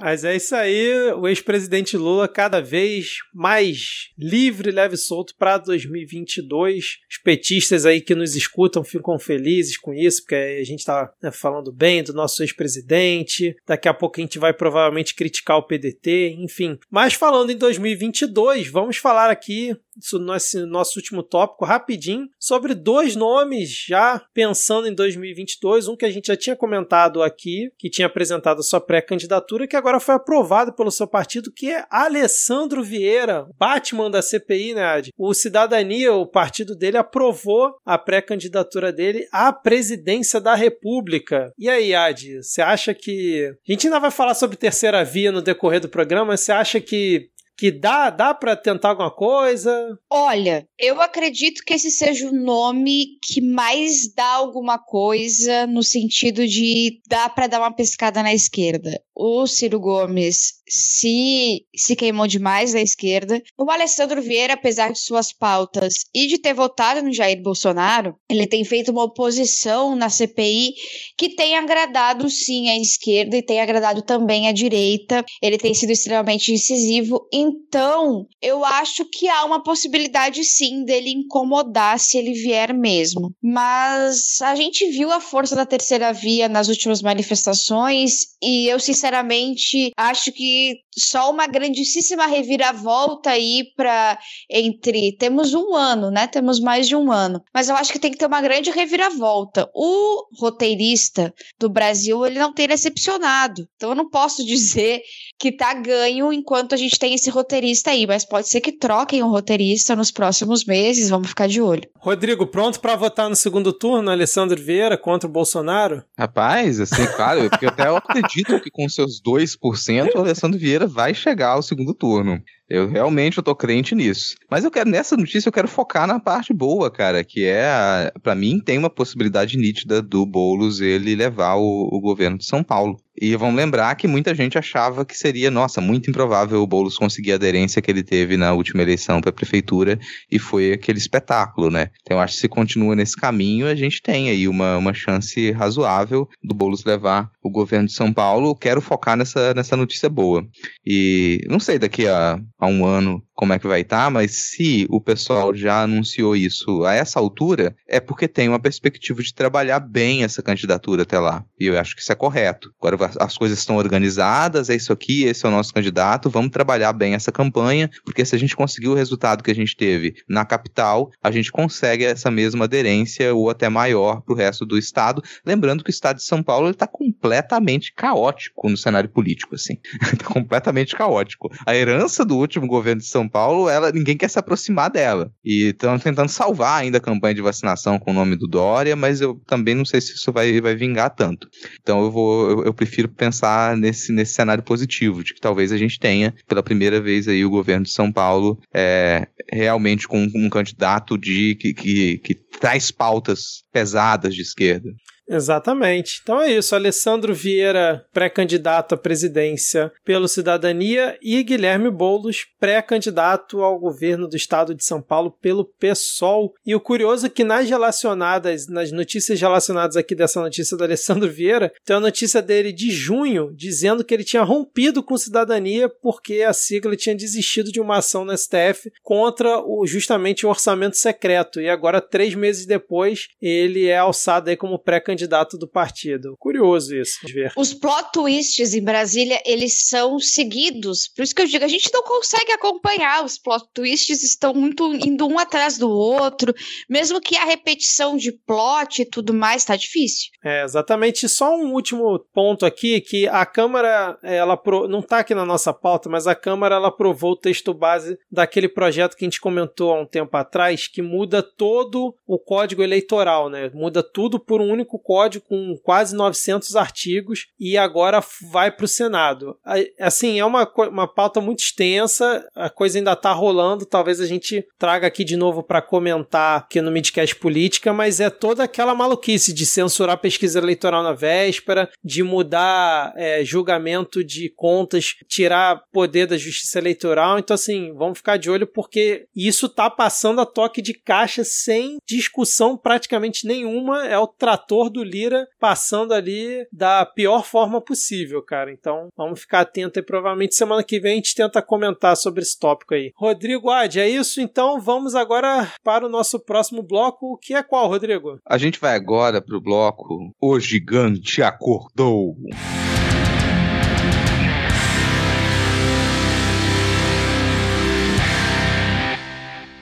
Mas 0.00 0.24
é 0.24 0.34
isso 0.34 0.54
aí, 0.54 1.12
o 1.12 1.28
ex-presidente 1.28 1.96
Lula 1.96 2.26
cada 2.26 2.60
vez 2.60 3.18
mais 3.34 4.08
livre, 4.18 4.70
leve 4.70 4.94
e 4.94 4.98
solto 4.98 5.34
para 5.36 5.58
2022. 5.58 6.98
Os 7.10 7.18
petistas 7.22 7.84
aí 7.84 8.00
que 8.00 8.14
nos 8.14 8.34
escutam 8.34 8.82
ficam 8.82 9.18
felizes 9.18 9.76
com 9.76 9.92
isso, 9.92 10.22
porque 10.22 10.34
a 10.34 10.64
gente 10.64 10.84
tá 10.84 11.12
né, 11.22 11.30
falando 11.30 11.70
bem 11.70 12.02
do 12.02 12.14
nosso 12.14 12.42
ex-presidente. 12.42 13.54
Daqui 13.66 13.88
a 13.88 13.94
pouco 13.94 14.18
a 14.18 14.22
gente 14.22 14.38
vai 14.38 14.54
provavelmente 14.54 15.14
criticar 15.14 15.58
o 15.58 15.66
PDT, 15.66 16.36
enfim. 16.38 16.78
Mas 16.90 17.14
falando 17.14 17.50
em 17.50 17.56
2022, 17.56 18.68
vamos 18.68 18.96
falar 18.96 19.30
aqui 19.30 19.76
nosso, 20.18 20.66
nosso 20.66 20.98
último 20.98 21.22
tópico 21.22 21.64
rapidinho 21.64 22.28
sobre 22.38 22.74
dois 22.74 23.14
nomes 23.14 23.84
já 23.86 24.22
pensando 24.32 24.88
em 24.88 24.94
2022, 24.94 25.88
um 25.88 25.96
que 25.96 26.04
a 26.04 26.10
gente 26.10 26.28
já 26.28 26.36
tinha 26.36 26.56
comentado 26.56 27.22
aqui, 27.22 27.70
que 27.78 27.90
tinha 27.90 28.06
apresentado 28.06 28.60
a 28.60 28.62
sua 28.62 28.80
pré-candidatura, 28.80 29.66
que 29.66 29.76
agora 29.76 29.89
foi 29.98 30.14
aprovado 30.14 30.72
pelo 30.74 30.90
seu 30.90 31.06
partido, 31.06 31.52
que 31.52 31.70
é 31.70 31.84
Alessandro 31.90 32.84
Vieira, 32.84 33.46
Batman 33.58 34.10
da 34.10 34.22
CPI, 34.22 34.74
né, 34.74 34.84
Ad? 34.84 35.10
O 35.18 35.34
Cidadania, 35.34 36.12
o 36.12 36.26
partido 36.26 36.76
dele, 36.76 36.98
aprovou 36.98 37.74
a 37.84 37.98
pré-candidatura 37.98 38.92
dele 38.92 39.26
à 39.32 39.52
presidência 39.52 40.40
da 40.40 40.54
República. 40.54 41.50
E 41.58 41.68
aí, 41.68 41.94
Ad, 41.94 42.42
você 42.42 42.62
acha 42.62 42.94
que. 42.94 43.50
A 43.68 43.72
gente 43.72 43.86
ainda 43.86 43.98
vai 43.98 44.10
falar 44.10 44.34
sobre 44.34 44.56
terceira 44.56 45.02
via 45.02 45.32
no 45.32 45.42
decorrer 45.42 45.80
do 45.80 45.88
programa, 45.88 46.36
você 46.36 46.52
acha 46.52 46.80
que 46.80 47.30
que 47.60 47.70
dá, 47.70 48.08
dá 48.08 48.32
para 48.32 48.56
tentar 48.56 48.88
alguma 48.88 49.10
coisa? 49.10 49.70
Olha, 50.08 50.66
eu 50.78 50.98
acredito 50.98 51.62
que 51.62 51.74
esse 51.74 51.90
seja 51.90 52.26
o 52.26 52.32
nome 52.32 53.18
que 53.22 53.42
mais 53.42 54.10
dá 54.14 54.36
alguma 54.36 54.78
coisa 54.78 55.66
no 55.66 55.82
sentido 55.82 56.46
de 56.48 57.02
dá 57.06 57.28
para 57.28 57.48
dar 57.48 57.60
uma 57.60 57.70
pescada 57.70 58.22
na 58.22 58.32
esquerda. 58.32 58.98
O 59.14 59.46
Ciro 59.46 59.78
Gomes 59.78 60.59
se, 60.70 61.66
se 61.74 61.96
queimou 61.96 62.26
demais 62.26 62.72
na 62.72 62.80
esquerda. 62.80 63.42
O 63.58 63.70
Alessandro 63.70 64.22
Vieira, 64.22 64.54
apesar 64.54 64.92
de 64.92 64.98
suas 64.98 65.32
pautas 65.32 66.04
e 66.14 66.26
de 66.26 66.38
ter 66.38 66.54
votado 66.54 67.02
no 67.02 67.12
Jair 67.12 67.42
Bolsonaro, 67.42 68.14
ele 68.28 68.46
tem 68.46 68.64
feito 68.64 68.90
uma 68.90 69.04
oposição 69.04 69.96
na 69.96 70.08
CPI 70.08 70.72
que 71.18 71.30
tem 71.30 71.56
agradado 71.56 72.30
sim 72.30 72.68
a 72.70 72.78
esquerda 72.78 73.36
e 73.36 73.42
tem 73.42 73.60
agradado 73.60 74.02
também 74.02 74.48
a 74.48 74.52
direita. 74.52 75.24
Ele 75.42 75.58
tem 75.58 75.74
sido 75.74 75.90
extremamente 75.90 76.52
incisivo. 76.52 77.26
Então, 77.32 78.26
eu 78.40 78.64
acho 78.64 79.04
que 79.04 79.28
há 79.28 79.44
uma 79.44 79.62
possibilidade 79.62 80.44
sim 80.44 80.84
dele 80.84 81.10
incomodar 81.10 81.98
se 81.98 82.16
ele 82.16 82.32
vier 82.32 82.72
mesmo. 82.72 83.32
Mas 83.42 84.40
a 84.42 84.54
gente 84.54 84.88
viu 84.90 85.10
a 85.10 85.20
força 85.20 85.56
da 85.56 85.66
terceira 85.66 86.12
via 86.12 86.48
nas 86.48 86.68
últimas 86.68 87.02
manifestações 87.02 88.26
e 88.42 88.66
eu 88.68 88.78
sinceramente 88.78 89.90
acho 89.96 90.32
que 90.32 90.59
só 90.96 91.30
uma 91.30 91.46
grandíssima 91.46 92.26
reviravolta 92.26 93.30
aí 93.30 93.64
para 93.76 94.18
entre 94.48 95.16
temos 95.16 95.54
um 95.54 95.74
ano, 95.74 96.10
né? 96.10 96.26
Temos 96.26 96.60
mais 96.60 96.88
de 96.88 96.96
um 96.96 97.10
ano, 97.10 97.42
mas 97.54 97.68
eu 97.68 97.76
acho 97.76 97.92
que 97.92 97.98
tem 97.98 98.10
que 98.10 98.18
ter 98.18 98.26
uma 98.26 98.40
grande 98.40 98.70
reviravolta. 98.70 99.70
O 99.74 100.26
roteirista 100.38 101.32
do 101.58 101.68
Brasil 101.68 102.26
ele 102.26 102.38
não 102.38 102.52
tem 102.52 102.68
decepcionado, 102.68 103.66
então 103.76 103.90
eu 103.90 103.94
não 103.94 104.08
posso 104.10 104.44
dizer 104.46 105.02
que 105.40 105.50
tá 105.50 105.72
ganho 105.72 106.30
enquanto 106.30 106.74
a 106.74 106.76
gente 106.76 106.98
tem 106.98 107.14
esse 107.14 107.30
roteirista 107.30 107.90
aí, 107.90 108.06
mas 108.06 108.26
pode 108.26 108.46
ser 108.46 108.60
que 108.60 108.70
troquem 108.70 109.22
o 109.22 109.30
roteirista 109.30 109.96
nos 109.96 110.10
próximos 110.10 110.66
meses, 110.66 111.08
vamos 111.08 111.28
ficar 111.28 111.48
de 111.48 111.62
olho. 111.62 111.88
Rodrigo, 111.98 112.46
pronto 112.46 112.78
para 112.78 112.94
votar 112.94 113.30
no 113.30 113.34
segundo 113.34 113.72
turno, 113.72 114.10
Alessandro 114.10 114.62
Vieira 114.62 114.98
contra 114.98 115.26
o 115.26 115.32
Bolsonaro? 115.32 116.04
Rapaz, 116.16 116.78
assim, 116.78 117.06
claro, 117.16 117.48
porque 117.48 117.64
até 117.64 117.88
eu 117.88 117.96
acredito 117.96 118.60
que 118.60 118.70
com 118.70 118.86
seus 118.86 119.18
2% 119.22 120.14
o 120.14 120.18
Alessandro 120.18 120.58
Vieira 120.58 120.86
vai 120.86 121.14
chegar 121.14 121.52
ao 121.52 121.62
segundo 121.62 121.94
turno. 121.94 122.42
Eu 122.70 122.88
realmente 122.88 123.36
eu 123.36 123.42
tô 123.42 123.54
crente 123.54 123.94
nisso. 123.96 124.36
Mas 124.48 124.64
eu 124.64 124.70
quero 124.70 124.88
nessa 124.88 125.16
notícia 125.16 125.48
eu 125.48 125.52
quero 125.52 125.66
focar 125.66 126.06
na 126.06 126.20
parte 126.20 126.52
boa, 126.52 126.88
cara, 126.90 127.24
que 127.24 127.44
é 127.44 128.12
para 128.22 128.36
mim 128.36 128.60
tem 128.60 128.78
uma 128.78 128.88
possibilidade 128.88 129.58
nítida 129.58 130.00
do 130.00 130.24
Bolos 130.24 130.80
ele 130.80 131.16
levar 131.16 131.56
o, 131.56 131.88
o 131.90 132.00
governo 132.00 132.38
de 132.38 132.44
São 132.46 132.62
Paulo. 132.62 132.96
E 133.20 133.36
vamos 133.36 133.56
lembrar 133.56 133.94
que 133.96 134.08
muita 134.08 134.34
gente 134.34 134.56
achava 134.56 135.04
que 135.04 135.14
seria, 135.14 135.50
nossa, 135.50 135.78
muito 135.78 136.08
improvável 136.08 136.62
o 136.62 136.66
Boulos 136.66 136.96
conseguir 136.96 137.32
a 137.32 137.34
aderência 137.34 137.82
que 137.82 137.90
ele 137.90 138.02
teve 138.02 138.34
na 138.38 138.54
última 138.54 138.80
eleição 138.80 139.20
para 139.20 139.30
prefeitura 139.30 139.98
e 140.30 140.38
foi 140.38 140.72
aquele 140.72 140.96
espetáculo, 140.96 141.70
né? 141.70 141.90
Então 142.00 142.16
eu 142.16 142.22
acho 142.22 142.34
que 142.34 142.40
se 142.40 142.48
continua 142.48 142.96
nesse 142.96 143.16
caminho, 143.16 143.66
a 143.66 143.74
gente 143.74 144.00
tem 144.00 144.30
aí 144.30 144.48
uma, 144.48 144.78
uma 144.78 144.94
chance 144.94 145.50
razoável 145.50 146.26
do 146.42 146.54
Boulos 146.54 146.82
levar 146.82 147.30
o 147.42 147.50
governo 147.50 147.88
de 147.88 147.92
São 147.92 148.10
Paulo. 148.10 148.54
Quero 148.54 148.80
focar 148.80 149.18
nessa, 149.18 149.52
nessa 149.52 149.76
notícia 149.76 150.08
boa. 150.08 150.46
E 150.86 151.44
não 151.46 151.60
sei 151.60 151.78
daqui 151.78 152.08
a, 152.08 152.40
a 152.60 152.66
um 152.66 152.84
ano 152.84 153.22
como 153.40 153.54
é 153.54 153.58
que 153.58 153.66
vai 153.66 153.80
estar, 153.80 154.10
mas 154.10 154.32
se 154.32 154.86
o 154.90 155.00
pessoal 155.00 155.54
já 155.54 155.82
anunciou 155.82 156.36
isso 156.36 156.84
a 156.84 156.92
essa 156.92 157.18
altura, 157.18 157.74
é 157.88 157.98
porque 157.98 158.28
tem 158.28 158.50
uma 158.50 158.60
perspectiva 158.60 159.22
de 159.22 159.32
trabalhar 159.32 159.80
bem 159.80 160.22
essa 160.22 160.42
candidatura 160.42 161.04
até 161.04 161.18
lá. 161.18 161.42
E 161.58 161.64
eu 161.64 161.78
acho 161.80 161.96
que 161.96 162.02
isso 162.02 162.12
é 162.12 162.14
correto. 162.14 162.70
Agora 162.78 163.10
as 163.18 163.38
coisas 163.38 163.58
estão 163.58 163.76
organizadas, 163.76 164.68
é 164.68 164.74
isso 164.76 164.92
aqui, 164.92 165.24
esse 165.24 165.46
é 165.46 165.48
o 165.48 165.52
nosso 165.52 165.72
candidato, 165.72 166.28
vamos 166.28 166.50
trabalhar 166.50 166.92
bem 166.92 167.14
essa 167.14 167.32
campanha, 167.32 167.90
porque 168.04 168.26
se 168.26 168.36
a 168.36 168.38
gente 168.38 168.54
conseguir 168.54 168.88
o 168.88 168.94
resultado 168.94 169.42
que 169.42 169.50
a 169.50 169.54
gente 169.54 169.74
teve 169.74 170.16
na 170.28 170.44
capital, 170.44 171.10
a 171.22 171.30
gente 171.30 171.50
consegue 171.50 172.04
essa 172.04 172.30
mesma 172.30 172.66
aderência 172.66 173.34
ou 173.34 173.48
até 173.48 173.70
maior 173.70 174.20
para 174.20 174.34
o 174.34 174.36
resto 174.36 174.66
do 174.66 174.76
estado. 174.76 175.22
Lembrando 175.46 175.82
que 175.82 175.88
o 175.88 175.90
estado 175.90 176.18
de 176.18 176.24
São 176.24 176.42
Paulo 176.42 176.68
está 176.68 176.86
completamente 176.86 177.94
caótico 177.94 178.68
no 178.68 178.76
cenário 178.76 179.08
político, 179.08 179.54
assim. 179.54 179.78
Está 180.12 180.26
completamente 180.28 180.94
caótico. 180.94 181.50
A 181.64 181.74
herança 181.74 182.22
do 182.22 182.49
último 182.50 182.66
governo 182.66 183.00
de 183.00 183.06
São 183.06 183.28
Paulo, 183.28 183.68
ela, 183.68 183.92
ninguém 183.92 184.16
quer 184.16 184.28
se 184.28 184.38
aproximar 184.38 184.90
dela. 184.90 185.32
E 185.44 185.68
estão 185.68 185.98
tentando 185.98 186.28
salvar 186.28 186.82
ainda 186.82 186.98
a 186.98 187.00
campanha 187.00 187.34
de 187.34 187.40
vacinação 187.40 187.98
com 187.98 188.10
o 188.10 188.14
nome 188.14 188.36
do 188.36 188.48
Dória, 188.48 188.96
mas 188.96 189.20
eu 189.20 189.40
também 189.46 189.74
não 189.74 189.84
sei 189.84 190.00
se 190.00 190.14
isso 190.14 190.32
vai, 190.32 190.60
vai 190.60 190.74
vingar 190.74 191.14
tanto. 191.14 191.48
Então 191.80 192.02
eu 192.02 192.10
vou, 192.10 192.50
eu, 192.50 192.64
eu 192.64 192.74
prefiro 192.74 193.08
pensar 193.08 193.76
nesse, 193.76 194.12
nesse 194.12 194.34
cenário 194.34 194.62
positivo, 194.62 195.22
de 195.22 195.32
que 195.32 195.40
talvez 195.40 195.70
a 195.72 195.76
gente 195.76 195.98
tenha, 195.98 196.34
pela 196.48 196.62
primeira 196.62 197.00
vez 197.00 197.28
aí, 197.28 197.44
o 197.44 197.50
governo 197.50 197.84
de 197.84 197.92
São 197.92 198.10
Paulo 198.10 198.58
é, 198.74 199.28
realmente 199.50 200.08
com 200.08 200.26
um 200.34 200.50
candidato 200.50 201.16
de 201.16 201.54
que, 201.54 201.72
que, 201.72 202.18
que 202.18 202.34
traz 202.34 202.90
pautas 202.90 203.62
pesadas 203.72 204.34
de 204.34 204.42
esquerda. 204.42 204.90
Exatamente. 205.30 206.18
Então 206.20 206.40
é 206.40 206.50
isso. 206.50 206.74
Alessandro 206.74 207.32
Vieira, 207.32 208.04
pré-candidato 208.12 208.96
à 208.96 208.98
presidência 208.98 209.92
pelo 210.04 210.26
Cidadania, 210.26 211.16
e 211.22 211.40
Guilherme 211.44 211.88
Boulos, 211.88 212.44
pré-candidato 212.58 213.62
ao 213.62 213.78
governo 213.78 214.26
do 214.26 214.36
estado 214.36 214.74
de 214.74 214.84
São 214.84 215.00
Paulo 215.00 215.30
pelo 215.40 215.64
PSOL. 215.64 216.52
E 216.66 216.74
o 216.74 216.80
curioso 216.80 217.26
é 217.26 217.30
que 217.30 217.44
nas 217.44 217.70
relacionadas, 217.70 218.66
nas 218.66 218.90
notícias 218.90 219.40
relacionadas 219.40 219.96
aqui 219.96 220.16
dessa 220.16 220.40
notícia 220.40 220.76
do 220.76 220.82
Alessandro 220.82 221.30
Vieira, 221.30 221.72
tem 221.84 221.94
a 221.94 222.00
notícia 222.00 222.42
dele 222.42 222.72
de 222.72 222.90
junho 222.90 223.52
dizendo 223.54 224.04
que 224.04 224.12
ele 224.12 224.24
tinha 224.24 224.42
rompido 224.42 225.00
com 225.00 225.16
Cidadania 225.16 225.88
porque 225.88 226.42
a 226.42 226.52
sigla 226.52 226.96
tinha 226.96 227.14
desistido 227.14 227.70
de 227.70 227.80
uma 227.80 227.98
ação 227.98 228.24
no 228.24 228.36
STF 228.36 228.90
contra 229.00 229.60
o, 229.60 229.86
justamente 229.86 230.44
o 230.44 230.48
orçamento 230.48 230.96
secreto. 230.96 231.60
E 231.60 231.68
agora, 231.68 232.00
três 232.00 232.34
meses 232.34 232.66
depois, 232.66 233.28
ele 233.40 233.86
é 233.86 233.98
alçado 233.98 234.50
aí 234.50 234.56
como 234.56 234.76
pré-candidato 234.76 235.19
do 235.28 235.68
partido. 235.68 236.36
Curioso 236.38 236.94
isso 236.94 237.18
de 237.26 237.32
ver. 237.32 237.52
Os 237.56 237.74
plot 237.74 238.12
twists 238.12 238.74
em 238.74 238.82
Brasília, 238.82 239.40
eles 239.44 239.88
são 239.88 240.18
seguidos. 240.18 241.08
Por 241.08 241.22
isso 241.22 241.34
que 241.34 241.42
eu 241.42 241.46
digo, 241.46 241.64
a 241.64 241.68
gente 241.68 241.90
não 241.92 242.02
consegue 242.02 242.52
acompanhar. 242.52 243.24
Os 243.24 243.38
plot 243.38 243.64
twists 243.72 244.22
estão 244.22 244.54
muito 244.54 244.92
indo 244.94 245.26
um 245.26 245.38
atrás 245.38 245.78
do 245.78 245.88
outro. 245.88 246.54
Mesmo 246.88 247.20
que 247.20 247.36
a 247.36 247.44
repetição 247.44 248.16
de 248.16 248.32
plot 248.32 249.02
e 249.02 249.04
tudo 249.04 249.32
mais 249.32 249.64
tá 249.64 249.76
difícil. 249.76 250.30
É, 250.44 250.64
exatamente. 250.64 251.28
Só 251.28 251.56
um 251.56 251.72
último 251.72 252.18
ponto 252.32 252.64
aqui, 252.64 253.00
que 253.00 253.26
a 253.28 253.44
Câmara, 253.46 254.18
ela 254.22 254.56
pro... 254.56 254.88
não 254.88 255.02
tá 255.02 255.18
aqui 255.18 255.34
na 255.34 255.44
nossa 255.44 255.72
pauta, 255.72 256.08
mas 256.08 256.26
a 256.26 256.34
Câmara 256.34 256.76
ela 256.76 256.88
aprovou 256.88 257.32
o 257.32 257.36
texto 257.36 257.74
base 257.74 258.18
daquele 258.30 258.68
projeto 258.68 259.16
que 259.16 259.24
a 259.24 259.28
gente 259.28 259.40
comentou 259.40 259.92
há 259.92 260.00
um 260.00 260.06
tempo 260.06 260.36
atrás, 260.36 260.86
que 260.86 261.02
muda 261.02 261.42
todo 261.42 262.14
o 262.26 262.38
código 262.38 262.82
eleitoral, 262.82 263.48
né? 263.48 263.70
Muda 263.74 264.02
tudo 264.02 264.38
por 264.38 264.60
um 264.60 264.70
único 264.70 264.98
código 265.00 265.44
com 265.48 265.76
quase 265.82 266.14
900 266.14 266.76
artigos 266.76 267.48
e 267.58 267.76
agora 267.76 268.22
vai 268.50 268.70
para 268.70 268.84
o 268.84 268.88
Senado. 268.88 269.56
Assim, 269.98 270.38
é 270.38 270.44
uma, 270.44 270.70
uma 270.88 271.08
pauta 271.08 271.40
muito 271.40 271.60
extensa, 271.60 272.46
a 272.54 272.70
coisa 272.70 272.98
ainda 272.98 273.12
está 273.12 273.32
rolando, 273.32 273.86
talvez 273.86 274.20
a 274.20 274.26
gente 274.26 274.64
traga 274.78 275.06
aqui 275.06 275.24
de 275.24 275.36
novo 275.36 275.62
para 275.62 275.82
comentar 275.82 276.58
aqui 276.58 276.80
no 276.80 276.90
Midcast 276.90 277.36
Política, 277.36 277.92
mas 277.92 278.20
é 278.20 278.30
toda 278.30 278.64
aquela 278.64 278.94
maluquice 278.94 279.52
de 279.52 279.66
censurar 279.66 280.18
pesquisa 280.18 280.58
eleitoral 280.58 281.02
na 281.02 281.12
véspera, 281.12 281.90
de 282.04 282.22
mudar 282.22 283.12
é, 283.16 283.44
julgamento 283.44 284.22
de 284.22 284.50
contas, 284.50 285.14
tirar 285.28 285.82
poder 285.92 286.26
da 286.26 286.36
justiça 286.36 286.78
eleitoral. 286.78 287.38
Então, 287.38 287.54
assim, 287.54 287.92
vamos 287.94 288.18
ficar 288.18 288.36
de 288.36 288.50
olho 288.50 288.66
porque 288.66 289.26
isso 289.34 289.68
tá 289.68 289.88
passando 289.88 290.40
a 290.40 290.46
toque 290.46 290.82
de 290.82 290.94
caixa 290.94 291.44
sem 291.44 291.98
discussão 292.06 292.76
praticamente 292.76 293.46
nenhuma. 293.46 294.06
É 294.06 294.18
o 294.18 294.26
trator 294.26 294.89
do 294.90 295.02
Lira 295.02 295.46
passando 295.58 296.12
ali 296.12 296.66
da 296.72 297.06
pior 297.06 297.44
forma 297.44 297.80
possível, 297.80 298.42
cara. 298.42 298.72
Então, 298.72 299.08
vamos 299.16 299.40
ficar 299.40 299.60
atento 299.60 299.98
e 299.98 300.02
provavelmente 300.02 300.54
semana 300.54 300.82
que 300.82 301.00
vem 301.00 301.12
a 301.12 301.16
gente 301.16 301.34
tenta 301.34 301.62
comentar 301.62 302.16
sobre 302.16 302.42
esse 302.42 302.58
tópico 302.58 302.94
aí. 302.94 303.12
Rodrigo 303.16 303.70
Ad, 303.70 303.98
é 303.98 304.08
isso? 304.08 304.40
Então, 304.40 304.80
vamos 304.80 305.14
agora 305.14 305.70
para 305.84 306.06
o 306.06 306.08
nosso 306.08 306.38
próximo 306.38 306.82
bloco, 306.82 307.38
que 307.40 307.54
é 307.54 307.62
qual, 307.62 307.88
Rodrigo? 307.88 308.38
A 308.46 308.58
gente 308.58 308.80
vai 308.80 308.94
agora 308.94 309.40
pro 309.40 309.60
bloco 309.60 310.32
O 310.40 310.58
Gigante 310.58 311.42
Acordou. 311.42 312.36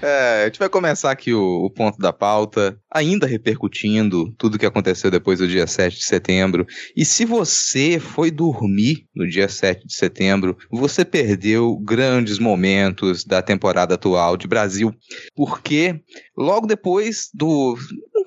É, 0.00 0.42
a 0.42 0.44
gente 0.46 0.60
vai 0.60 0.68
começar 0.68 1.10
aqui 1.10 1.34
o, 1.34 1.64
o, 1.64 1.70
ponto 1.70 1.98
da 1.98 2.12
pauta, 2.12 2.78
ainda 2.88 3.26
repercutindo 3.26 4.32
tudo 4.38 4.54
o 4.54 4.58
que 4.58 4.66
aconteceu 4.66 5.10
depois 5.10 5.40
do 5.40 5.48
dia 5.48 5.66
7 5.66 5.96
de 5.96 6.04
setembro. 6.04 6.64
E 6.96 7.04
se 7.04 7.24
você 7.24 7.98
foi 7.98 8.30
dormir 8.30 9.06
no 9.12 9.28
dia 9.28 9.48
7 9.48 9.88
de 9.88 9.94
setembro, 9.94 10.56
você 10.70 11.04
perdeu 11.04 11.76
grandes 11.78 12.38
momentos 12.38 13.24
da 13.24 13.42
temporada 13.42 13.94
atual 13.94 14.36
de 14.36 14.46
Brasil, 14.46 14.94
porque 15.34 16.00
logo 16.36 16.66
depois 16.66 17.28
do 17.34 17.76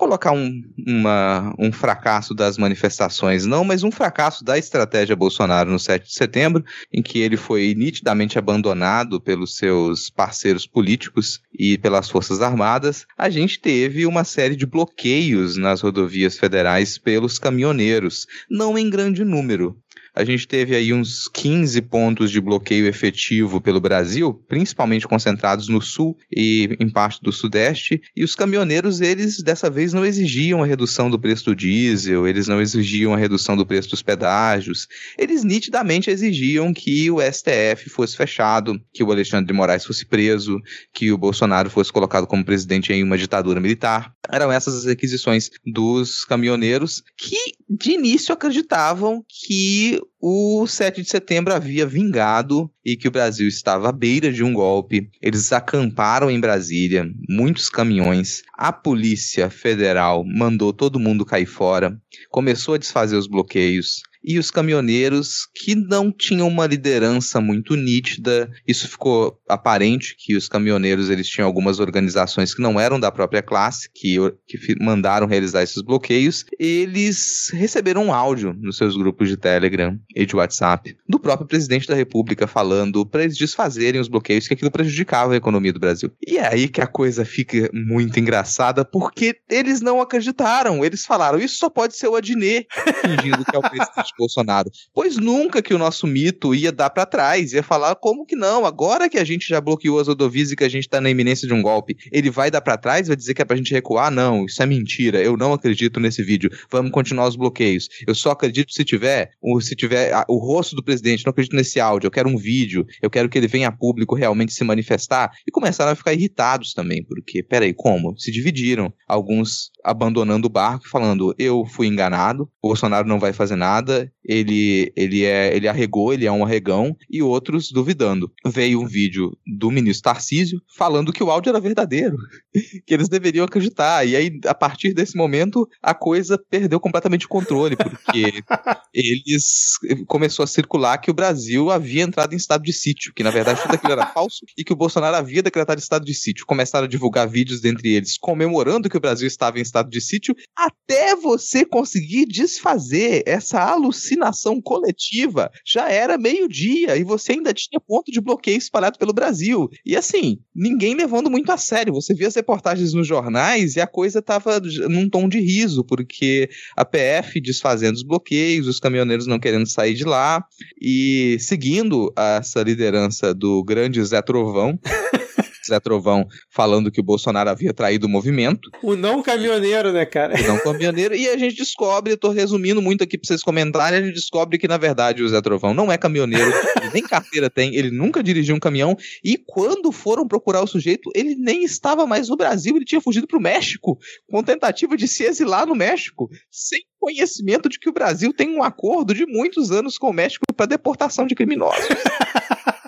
colocar 0.02 0.32
um, 0.32 0.60
uma, 0.84 1.54
um 1.56 1.70
fracasso 1.70 2.34
das 2.34 2.58
manifestações, 2.58 3.46
não, 3.46 3.62
mas 3.64 3.84
um 3.84 3.90
fracasso 3.90 4.44
da 4.44 4.58
estratégia 4.58 5.14
Bolsonaro 5.14 5.70
no 5.70 5.78
7 5.78 6.08
de 6.08 6.14
setembro, 6.14 6.64
em 6.92 7.00
que 7.00 7.20
ele 7.20 7.36
foi 7.36 7.72
nitidamente 7.76 8.36
abandonado 8.36 9.20
pelos 9.20 9.56
seus 9.56 10.10
parceiros 10.10 10.66
políticos 10.66 11.40
e 11.64 11.78
pelas 11.78 12.10
Forças 12.10 12.42
Armadas, 12.42 13.06
a 13.16 13.30
gente 13.30 13.60
teve 13.60 14.04
uma 14.04 14.24
série 14.24 14.56
de 14.56 14.66
bloqueios 14.66 15.56
nas 15.56 15.80
rodovias 15.80 16.36
federais 16.36 16.98
pelos 16.98 17.38
caminhoneiros, 17.38 18.26
não 18.50 18.76
em 18.76 18.90
grande 18.90 19.24
número, 19.24 19.80
a 20.14 20.24
gente 20.24 20.46
teve 20.46 20.76
aí 20.76 20.92
uns 20.92 21.28
15 21.28 21.80
pontos 21.82 22.30
de 22.30 22.40
bloqueio 22.40 22.86
efetivo 22.86 23.60
pelo 23.60 23.80
Brasil, 23.80 24.34
principalmente 24.46 25.08
concentrados 25.08 25.68
no 25.68 25.80
sul 25.80 26.16
e 26.30 26.76
em 26.78 26.88
parte 26.88 27.22
do 27.22 27.32
sudeste, 27.32 28.02
e 28.14 28.22
os 28.22 28.34
caminhoneiros, 28.34 29.00
eles 29.00 29.42
dessa 29.42 29.70
vez 29.70 29.92
não 29.92 30.04
exigiam 30.04 30.62
a 30.62 30.66
redução 30.66 31.10
do 31.10 31.18
preço 31.18 31.46
do 31.46 31.56
diesel, 31.56 32.26
eles 32.26 32.46
não 32.46 32.60
exigiam 32.60 33.14
a 33.14 33.16
redução 33.16 33.56
do 33.56 33.64
preço 33.64 33.90
dos 33.90 34.02
pedágios, 34.02 34.86
eles 35.16 35.44
nitidamente 35.44 36.10
exigiam 36.10 36.74
que 36.74 37.10
o 37.10 37.20
STF 37.20 37.88
fosse 37.88 38.16
fechado, 38.16 38.80
que 38.92 39.02
o 39.02 39.10
Alexandre 39.10 39.46
de 39.46 39.52
Moraes 39.52 39.84
fosse 39.84 40.04
preso, 40.04 40.60
que 40.92 41.10
o 41.10 41.18
Bolsonaro 41.18 41.70
fosse 41.70 41.92
colocado 41.92 42.26
como 42.26 42.44
presidente 42.44 42.92
em 42.92 43.02
uma 43.02 43.16
ditadura 43.16 43.60
militar. 43.60 44.12
Eram 44.30 44.52
essas 44.52 44.74
as 44.74 44.84
requisições 44.84 45.50
dos 45.64 46.24
caminhoneiros 46.24 47.02
que 47.16 47.36
de 47.68 47.92
início 47.92 48.32
acreditavam 48.32 49.24
que 49.26 50.01
o 50.20 50.66
7 50.66 51.02
de 51.02 51.08
setembro 51.08 51.52
havia 51.52 51.86
vingado 51.86 52.70
e 52.84 52.96
que 52.96 53.08
o 53.08 53.10
Brasil 53.10 53.48
estava 53.48 53.88
à 53.88 53.92
beira 53.92 54.32
de 54.32 54.44
um 54.44 54.52
golpe. 54.52 55.10
Eles 55.20 55.52
acamparam 55.52 56.30
em 56.30 56.38
Brasília, 56.38 57.04
muitos 57.28 57.68
caminhões. 57.68 58.42
A 58.56 58.72
Polícia 58.72 59.50
Federal 59.50 60.24
mandou 60.24 60.72
todo 60.72 61.00
mundo 61.00 61.26
cair 61.26 61.46
fora, 61.46 61.98
começou 62.30 62.74
a 62.74 62.78
desfazer 62.78 63.16
os 63.16 63.26
bloqueios 63.26 64.02
e 64.24 64.38
os 64.38 64.50
caminhoneiros 64.50 65.48
que 65.54 65.74
não 65.74 66.12
tinham 66.12 66.48
uma 66.48 66.66
liderança 66.66 67.40
muito 67.40 67.74
nítida. 67.74 68.50
Isso 68.66 68.88
ficou 68.88 69.38
aparente 69.48 70.16
que 70.18 70.36
os 70.36 70.48
caminhoneiros 70.48 71.10
eles 71.10 71.28
tinham 71.28 71.46
algumas 71.46 71.80
organizações 71.80 72.54
que 72.54 72.62
não 72.62 72.78
eram 72.78 72.98
da 72.98 73.10
própria 73.10 73.42
classe, 73.42 73.88
que, 73.92 74.16
que 74.46 74.58
mandaram 74.80 75.26
realizar 75.26 75.62
esses 75.62 75.82
bloqueios. 75.82 76.44
Eles 76.58 77.50
receberam 77.52 78.06
um 78.06 78.12
áudio 78.12 78.54
nos 78.54 78.76
seus 78.76 78.96
grupos 78.96 79.28
de 79.28 79.36
Telegram 79.36 79.98
e 80.14 80.24
de 80.24 80.36
WhatsApp 80.36 80.96
do 81.08 81.18
próprio 81.18 81.46
presidente 81.46 81.88
da 81.88 81.94
República 81.94 82.46
falando 82.46 83.04
para 83.04 83.24
eles 83.24 83.36
desfazerem 83.36 84.00
os 84.00 84.08
bloqueios, 84.08 84.46
que 84.46 84.54
aquilo 84.54 84.70
prejudicava 84.70 85.32
a 85.32 85.36
economia 85.36 85.72
do 85.72 85.80
Brasil. 85.80 86.12
E 86.26 86.38
é 86.38 86.46
aí 86.46 86.68
que 86.68 86.80
a 86.80 86.86
coisa 86.86 87.24
fica 87.24 87.70
muito 87.72 88.18
engraçada, 88.18 88.84
porque 88.84 89.36
eles 89.48 89.80
não 89.80 90.00
acreditaram. 90.00 90.84
Eles 90.84 91.04
falaram, 91.04 91.38
isso 91.38 91.56
só 91.56 91.68
pode 91.68 91.96
ser 91.96 92.08
o 92.08 92.16
Adnet, 92.16 92.66
fingindo 93.00 93.44
que 93.44 93.56
é 93.56 93.58
o 93.58 93.62
presidente 93.62 94.11
Bolsonaro. 94.18 94.70
Pois 94.94 95.16
nunca 95.16 95.62
que 95.62 95.74
o 95.74 95.78
nosso 95.78 96.06
mito 96.06 96.54
ia 96.54 96.72
dar 96.72 96.90
para 96.90 97.06
trás, 97.06 97.52
ia 97.52 97.62
falar 97.62 97.94
como 97.96 98.26
que 98.26 98.36
não, 98.36 98.64
agora 98.64 99.08
que 99.08 99.18
a 99.18 99.24
gente 99.24 99.48
já 99.48 99.60
bloqueou 99.60 100.00
as 100.00 100.08
rodovias 100.08 100.50
e 100.50 100.56
que 100.56 100.64
a 100.64 100.68
gente 100.68 100.88
tá 100.88 101.00
na 101.00 101.10
iminência 101.10 101.46
de 101.46 101.54
um 101.54 101.62
golpe, 101.62 101.96
ele 102.10 102.30
vai 102.30 102.50
dar 102.50 102.60
para 102.60 102.76
trás, 102.76 103.08
vai 103.08 103.16
dizer 103.16 103.34
que 103.34 103.42
é 103.42 103.44
pra 103.44 103.56
gente 103.56 103.72
recuar? 103.72 104.10
Não, 104.10 104.46
isso 104.46 104.62
é 104.62 104.66
mentira, 104.66 105.22
eu 105.22 105.36
não 105.36 105.52
acredito 105.52 106.00
nesse 106.00 106.22
vídeo, 106.22 106.50
vamos 106.70 106.90
continuar 106.90 107.28
os 107.28 107.36
bloqueios. 107.36 107.88
Eu 108.06 108.14
só 108.14 108.30
acredito 108.30 108.72
se 108.72 108.84
tiver, 108.84 109.30
se 109.60 109.74
tiver 109.74 110.12
o 110.28 110.38
rosto 110.38 110.74
do 110.76 110.82
presidente, 110.82 111.24
não 111.24 111.30
acredito 111.30 111.56
nesse 111.56 111.80
áudio, 111.80 112.06
eu 112.06 112.10
quero 112.10 112.28
um 112.28 112.36
vídeo, 112.36 112.86
eu 113.00 113.10
quero 113.10 113.28
que 113.28 113.38
ele 113.38 113.48
venha 113.48 113.68
a 113.68 113.72
público 113.72 114.14
realmente 114.14 114.52
se 114.52 114.64
manifestar. 114.64 115.30
E 115.46 115.50
começaram 115.50 115.92
a 115.92 115.94
ficar 115.94 116.12
irritados 116.12 116.72
também, 116.74 117.04
porque, 117.04 117.42
peraí, 117.42 117.72
como? 117.72 118.18
Se 118.18 118.30
dividiram. 118.30 118.92
Alguns 119.06 119.70
abandonando 119.84 120.46
o 120.46 120.50
barco, 120.50 120.88
falando, 120.88 121.34
eu 121.38 121.64
fui 121.64 121.86
enganado, 121.86 122.48
Bolsonaro 122.62 123.06
não 123.06 123.18
vai 123.18 123.32
fazer 123.32 123.56
nada, 123.56 124.01
ele, 124.24 124.92
ele, 124.96 125.24
é, 125.24 125.54
ele 125.54 125.68
arregou, 125.68 126.12
ele 126.12 126.26
é 126.26 126.32
um 126.32 126.44
arregão, 126.44 126.96
e 127.10 127.22
outros 127.22 127.70
duvidando. 127.70 128.30
Veio 128.46 128.80
um 128.80 128.86
vídeo 128.86 129.36
do 129.46 129.70
ministro 129.70 130.04
Tarcísio 130.04 130.60
falando 130.76 131.12
que 131.12 131.22
o 131.22 131.30
áudio 131.30 131.50
era 131.50 131.60
verdadeiro, 131.60 132.16
que 132.86 132.94
eles 132.94 133.08
deveriam 133.08 133.44
acreditar. 133.44 134.06
E 134.06 134.16
aí, 134.16 134.40
a 134.46 134.54
partir 134.54 134.94
desse 134.94 135.16
momento, 135.16 135.68
a 135.82 135.94
coisa 135.94 136.38
perdeu 136.50 136.78
completamente 136.80 137.26
o 137.26 137.28
controle, 137.28 137.76
porque 137.76 138.42
eles 138.94 139.78
começou 140.06 140.44
a 140.44 140.46
circular 140.46 140.98
que 140.98 141.10
o 141.10 141.14
Brasil 141.14 141.70
havia 141.70 142.02
entrado 142.02 142.34
em 142.34 142.36
estado 142.36 142.62
de 142.62 142.72
sítio, 142.72 143.12
que 143.14 143.22
na 143.22 143.30
verdade 143.30 143.62
tudo 143.62 143.74
aquilo 143.74 143.92
era 143.92 144.06
falso, 144.06 144.44
e 144.56 144.64
que 144.64 144.72
o 144.72 144.76
Bolsonaro 144.76 145.16
havia 145.16 145.42
decretado 145.42 145.80
estado 145.80 146.04
de 146.04 146.14
sítio. 146.14 146.46
Começaram 146.46 146.86
a 146.86 146.88
divulgar 146.88 147.28
vídeos 147.28 147.60
dentre 147.60 147.94
eles 147.94 148.16
comemorando 148.18 148.88
que 148.88 148.96
o 148.96 149.00
Brasil 149.00 149.26
estava 149.26 149.58
em 149.58 149.62
estado 149.62 149.90
de 149.90 150.00
sítio, 150.00 150.34
até 150.56 151.16
você 151.16 151.64
conseguir 151.64 152.26
desfazer 152.26 153.22
essa 153.26 153.60
alucinação 153.60 153.91
alucinação 153.92 154.60
coletiva, 154.60 155.50
já 155.64 155.90
era 155.90 156.16
meio-dia 156.16 156.96
e 156.96 157.04
você 157.04 157.32
ainda 157.32 157.52
tinha 157.52 157.78
ponto 157.78 158.10
de 158.10 158.20
bloqueio 158.20 158.56
espalhado 158.56 158.98
pelo 158.98 159.12
Brasil. 159.12 159.68
E 159.84 159.94
assim, 159.94 160.38
ninguém 160.54 160.94
levando 160.94 161.30
muito 161.30 161.52
a 161.52 161.56
sério. 161.56 161.92
Você 161.92 162.14
via 162.14 162.28
as 162.28 162.34
reportagens 162.34 162.94
nos 162.94 163.06
jornais 163.06 163.76
e 163.76 163.80
a 163.80 163.86
coisa 163.86 164.18
estava 164.18 164.58
num 164.88 165.08
tom 165.08 165.28
de 165.28 165.38
riso, 165.38 165.84
porque 165.84 166.48
a 166.76 166.84
PF 166.84 167.40
desfazendo 167.40 167.96
os 167.96 168.02
bloqueios, 168.02 168.66
os 168.66 168.80
caminhoneiros 168.80 169.26
não 169.26 169.38
querendo 169.38 169.66
sair 169.66 169.94
de 169.94 170.04
lá 170.04 170.44
e 170.80 171.36
seguindo 171.38 172.12
essa 172.16 172.62
liderança 172.62 173.34
do 173.34 173.62
grande 173.62 174.02
Zé 174.02 174.22
Trovão. 174.22 174.78
Zé 175.66 175.80
Trovão 175.80 176.26
falando 176.50 176.90
que 176.90 177.00
o 177.00 177.04
Bolsonaro 177.04 177.50
havia 177.50 177.72
traído 177.72 178.06
o 178.06 178.10
movimento. 178.10 178.70
O 178.82 178.94
não 178.96 179.22
caminhoneiro, 179.22 179.92
né, 179.92 180.04
cara? 180.04 180.34
O 180.34 180.46
não 180.46 180.58
caminhoneiro. 180.58 181.14
e 181.14 181.28
a 181.28 181.36
gente 181.36 181.56
descobre, 181.56 182.12
eu 182.12 182.16
tô 182.16 182.30
resumindo 182.30 182.82
muito 182.82 183.04
aqui 183.04 183.18
pra 183.18 183.26
vocês 183.26 183.42
comentarem, 183.42 183.98
a 183.98 184.02
gente 184.02 184.14
descobre 184.14 184.58
que, 184.58 184.68
na 184.68 184.76
verdade, 184.76 185.22
o 185.22 185.28
Zé 185.28 185.40
Trovão 185.40 185.74
não 185.74 185.90
é 185.90 185.98
caminhoneiro, 185.98 186.50
nem 186.92 187.02
carteira 187.02 187.48
tem, 187.48 187.74
ele 187.74 187.90
nunca 187.90 188.22
dirigiu 188.22 188.54
um 188.54 188.60
caminhão, 188.60 188.96
e 189.24 189.36
quando 189.36 189.92
foram 189.92 190.26
procurar 190.26 190.62
o 190.62 190.66
sujeito, 190.66 191.10
ele 191.14 191.34
nem 191.34 191.64
estava 191.64 192.06
mais 192.06 192.28
no 192.28 192.36
Brasil, 192.36 192.76
ele 192.76 192.84
tinha 192.84 193.00
fugido 193.00 193.26
pro 193.26 193.40
México, 193.40 193.98
com 194.28 194.42
tentativa 194.42 194.96
de 194.96 195.06
se 195.06 195.24
exilar 195.24 195.66
no 195.66 195.74
México, 195.74 196.28
sem 196.50 196.80
conhecimento 196.98 197.68
de 197.68 197.78
que 197.78 197.88
o 197.88 197.92
Brasil 197.92 198.32
tem 198.32 198.56
um 198.56 198.62
acordo 198.62 199.12
de 199.12 199.26
muitos 199.26 199.70
anos 199.72 199.98
com 199.98 200.10
o 200.10 200.12
México 200.12 200.44
para 200.56 200.66
deportação 200.66 201.26
de 201.26 201.34
criminosos. 201.34 201.84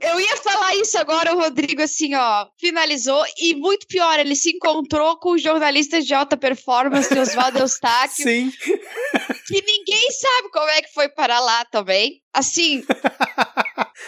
Eu 0.00 0.20
ia 0.20 0.36
falar 0.38 0.76
isso 0.76 0.98
agora, 0.98 1.34
o 1.34 1.38
Rodrigo, 1.38 1.82
assim, 1.82 2.14
ó, 2.14 2.46
finalizou. 2.58 3.24
E 3.38 3.54
muito 3.54 3.86
pior, 3.86 4.18
ele 4.18 4.36
se 4.36 4.50
encontrou 4.50 5.16
com 5.18 5.38
jornalistas 5.38 6.06
de 6.06 6.14
alta 6.14 6.36
performance, 6.36 7.12
Oswaldo 7.18 7.58
Eustáquio. 7.60 8.24
Sim. 8.24 8.52
Que 9.46 9.62
ninguém 9.62 10.10
sabe 10.12 10.50
como 10.52 10.68
é 10.68 10.82
que 10.82 10.92
foi 10.92 11.08
para 11.08 11.40
lá 11.40 11.64
também. 11.66 12.20
Assim. 12.32 12.84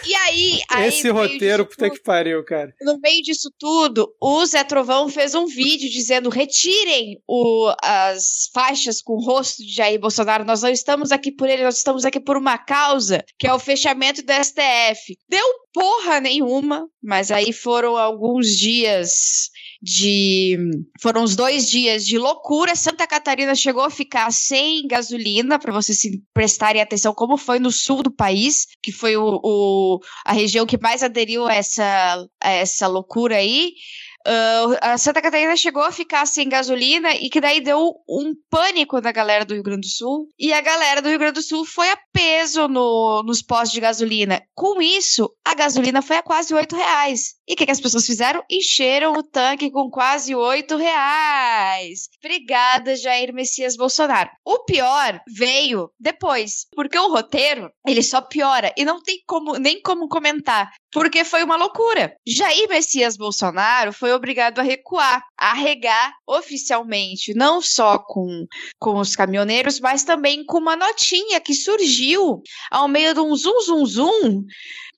e 0.07 0.15
aí. 0.15 0.61
aí 0.69 0.87
Esse 0.87 1.09
roteiro, 1.09 1.65
puta 1.65 1.89
que 1.89 2.01
pariu, 2.01 2.43
cara. 2.43 2.73
No 2.81 2.99
meio 2.99 3.21
disso 3.21 3.51
tudo, 3.57 4.13
o 4.21 4.45
Zé 4.45 4.63
Trovão 4.63 5.09
fez 5.09 5.35
um 5.35 5.45
vídeo 5.45 5.89
dizendo: 5.89 6.29
retirem 6.29 7.21
o, 7.27 7.73
as 7.81 8.49
faixas 8.53 9.01
com 9.01 9.13
o 9.13 9.23
rosto 9.23 9.63
de 9.63 9.73
Jair 9.73 9.99
Bolsonaro. 9.99 10.45
Nós 10.45 10.61
não 10.61 10.69
estamos 10.69 11.11
aqui 11.11 11.31
por 11.31 11.49
ele, 11.49 11.63
nós 11.63 11.77
estamos 11.77 12.05
aqui 12.05 12.19
por 12.19 12.37
uma 12.37 12.57
causa, 12.57 13.23
que 13.37 13.47
é 13.47 13.53
o 13.53 13.59
fechamento 13.59 14.23
do 14.23 14.33
STF. 14.33 15.17
Deu 15.29 15.45
porra 15.73 16.19
nenhuma, 16.19 16.87
mas 17.01 17.31
aí 17.31 17.51
foram 17.51 17.97
alguns 17.97 18.47
dias 18.47 19.49
de. 19.83 20.57
Foram 21.01 21.23
os 21.23 21.35
dois 21.35 21.69
dias 21.69 22.05
de 22.05 22.17
loucura. 22.17 22.73
Santa 22.73 23.05
Catarina 23.05 23.53
chegou 23.53 23.83
a 23.83 23.89
ficar 23.89 24.31
sem 24.31 24.87
gasolina, 24.87 25.59
para 25.59 25.73
vocês 25.73 25.99
se 25.99 26.23
prestarem 26.33 26.81
atenção, 26.81 27.13
como 27.13 27.35
foi 27.35 27.59
no 27.59 27.69
sul 27.69 28.01
do 28.01 28.09
país, 28.09 28.65
que 28.81 28.93
foi 28.93 29.17
o, 29.17 29.41
o 29.43 29.99
a 30.25 30.31
região 30.31 30.65
que 30.65 30.79
mais 30.79 31.03
aderiu 31.03 31.45
a 31.45 31.53
essa, 31.53 32.25
a 32.41 32.49
essa 32.49 32.87
loucura 32.87 33.35
aí. 33.35 33.73
Uh, 34.25 34.77
a 34.81 34.97
Santa 34.97 35.21
Catarina 35.21 35.55
chegou 35.57 35.83
a 35.83 35.91
ficar 35.91 36.25
sem 36.25 36.47
gasolina 36.47 37.13
e 37.13 37.29
que 37.29 37.41
daí 37.41 37.59
deu 37.59 37.93
um 38.07 38.33
pânico 38.49 39.01
na 39.01 39.11
galera 39.11 39.43
do 39.43 39.53
Rio 39.53 39.63
Grande 39.63 39.81
do 39.81 39.91
Sul. 39.91 40.27
E 40.39 40.53
a 40.53 40.61
galera 40.61 41.01
do 41.01 41.09
Rio 41.09 41.19
Grande 41.19 41.35
do 41.35 41.41
Sul 41.41 41.65
foi 41.65 41.89
a 41.89 41.97
peso 42.13 42.67
no, 42.67 43.21
nos 43.23 43.41
postos 43.41 43.73
de 43.73 43.81
gasolina. 43.81 44.41
Com 44.55 44.81
isso, 44.81 45.29
a 45.43 45.53
gasolina 45.53 46.01
foi 46.01 46.17
a 46.17 46.23
quase 46.23 46.53
8 46.53 46.75
reais. 46.75 47.35
E 47.45 47.53
o 47.53 47.55
que, 47.57 47.65
que, 47.65 47.71
as 47.71 47.81
pessoas 47.81 48.05
fizeram? 48.05 48.41
Encheram 48.49 49.11
o 49.13 49.23
tanque 49.23 49.69
com 49.69 49.89
quase 49.89 50.33
8 50.33 50.77
reais. 50.77 52.07
Obrigada, 52.23 52.95
Jair 52.95 53.33
Messias 53.33 53.75
Bolsonaro. 53.75 54.29
O 54.45 54.59
pior 54.59 55.19
veio 55.27 55.89
depois, 55.99 56.67
porque 56.73 56.97
o 56.97 57.09
roteiro, 57.09 57.69
ele 57.85 58.01
só 58.01 58.21
piora 58.21 58.73
e 58.77 58.85
não 58.85 59.01
tem 59.01 59.21
como 59.27 59.57
nem 59.57 59.81
como 59.81 60.07
comentar, 60.07 60.71
porque 60.91 61.25
foi 61.25 61.43
uma 61.43 61.57
loucura. 61.57 62.15
Jair 62.25 62.69
Messias 62.69 63.17
Bolsonaro 63.17 63.91
foi 63.91 64.12
obrigado 64.13 64.59
a 64.59 64.63
recuar, 64.63 65.23
a 65.37 65.53
regar 65.53 66.13
oficialmente, 66.27 67.33
não 67.33 67.61
só 67.61 67.97
com, 67.99 68.45
com 68.79 68.99
os 68.99 69.15
caminhoneiros, 69.15 69.79
mas 69.79 70.03
também 70.03 70.45
com 70.45 70.57
uma 70.57 70.75
notinha 70.75 71.39
que 71.39 71.53
surgiu 71.53 72.41
ao 72.71 72.87
meio 72.87 73.13
de 73.13 73.19
um 73.19 73.35
zum 73.35 73.61
zum 73.61 73.85
zum 73.85 74.45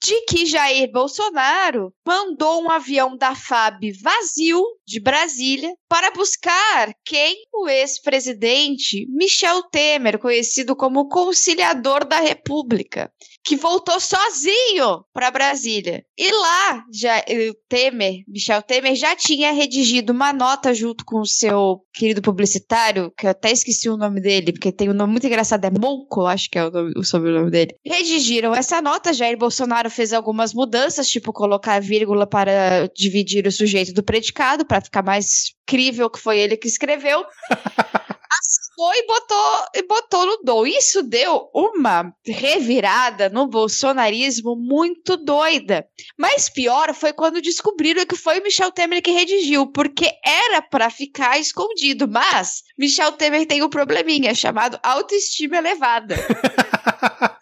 de 0.04 0.22
que 0.26 0.46
Jair 0.46 0.92
Bolsonaro 0.92 1.92
mandou 2.06 2.64
um 2.64 2.70
avião 2.70 3.18
da 3.18 3.36
FAB 3.36 3.92
vazio 4.02 4.64
de 4.86 5.00
Brasília 5.00 5.74
para 5.90 6.12
buscar 6.12 6.94
quem 7.04 7.44
o 7.54 7.68
ex-presidente 7.68 9.08
Michel 9.10 9.64
Temer, 9.64 10.20
conhecido 10.20 10.76
como 10.76 11.08
conciliador 11.08 12.06
da 12.06 12.20
República, 12.20 13.12
que 13.44 13.56
voltou 13.56 14.00
sozinho 14.00 15.04
para 15.14 15.32
Brasília. 15.32 16.04
E 16.18 16.32
lá, 16.32 16.84
já, 16.94 17.24
Temer, 17.70 18.24
Michel 18.28 18.62
Temer, 18.62 18.96
já 18.96 19.16
tinha 19.16 19.52
redigido 19.52 20.14
uma 20.14 20.34
nota 20.34 20.74
junto 20.74 21.06
com 21.06 21.22
o 21.22 21.26
seu 21.26 21.82
querido 21.94 22.22
publicitário, 22.22 23.12
que 23.18 23.26
eu 23.26 23.32
até 23.32 23.52
esqueci 23.52 23.90
o 23.90 23.98
nome 23.98 24.22
dele, 24.22 24.52
porque 24.52 24.72
tem 24.72 24.90
um 24.90 24.94
nome 24.94 25.14
muito 25.14 25.28
engraçado, 25.28 25.66
é 25.66 25.72
Monco, 25.72 26.26
acho 26.26 26.50
que 26.50 26.60
é 26.60 26.66
o, 26.66 26.72
nome, 26.72 26.94
o 26.96 27.04
sobrenome 27.04 27.50
dele. 27.50 27.76
Redigiram 27.86 28.54
essa 28.54 28.82
nota, 28.82 29.14
Jair 29.14 29.38
Bolsonaro 29.38 29.85
fez 29.90 30.14
algumas 30.14 30.54
mudanças, 30.54 31.10
tipo 31.10 31.34
colocar 31.34 31.80
vírgula 31.80 32.28
para 32.28 32.88
dividir 32.96 33.48
o 33.48 33.52
sujeito 33.52 33.94
do 33.94 34.04
predicado, 34.04 34.66
para 34.66 34.82
ficar 34.82 35.04
mais 35.04 35.54
crível 35.66 36.10
que 36.10 36.20
foi 36.20 36.40
ele 36.40 36.58
que 36.58 36.68
escreveu. 36.68 37.26
Assinou 38.38 38.94
e 38.94 39.08
botou, 39.08 39.66
e 39.76 39.84
botou 39.84 40.26
no 40.26 40.38
dom. 40.44 40.68
Isso 40.68 41.02
deu 41.02 41.50
uma 41.54 42.14
revirada 42.26 43.30
no 43.30 43.48
bolsonarismo 43.48 44.56
muito 44.56 45.16
doida. 45.16 45.88
Mas 46.18 46.50
pior 46.50 46.94
foi 46.94 47.14
quando 47.14 47.42
descobriram 47.42 48.06
que 48.06 48.16
foi 48.16 48.40
o 48.40 48.44
Michel 48.44 48.72
Temer 48.72 49.02
que 49.02 49.12
redigiu, 49.12 49.68
porque 49.68 50.12
era 50.24 50.62
para 50.62 50.90
ficar 50.90 51.40
escondido. 51.40 52.08
Mas 52.08 52.64
Michel 52.78 53.14
Temer 53.14 53.46
tem 53.46 53.64
um 53.64 53.70
probleminha 53.70 54.36
chamado 54.36 54.80
autoestima 54.84 55.58
elevada. 55.58 56.16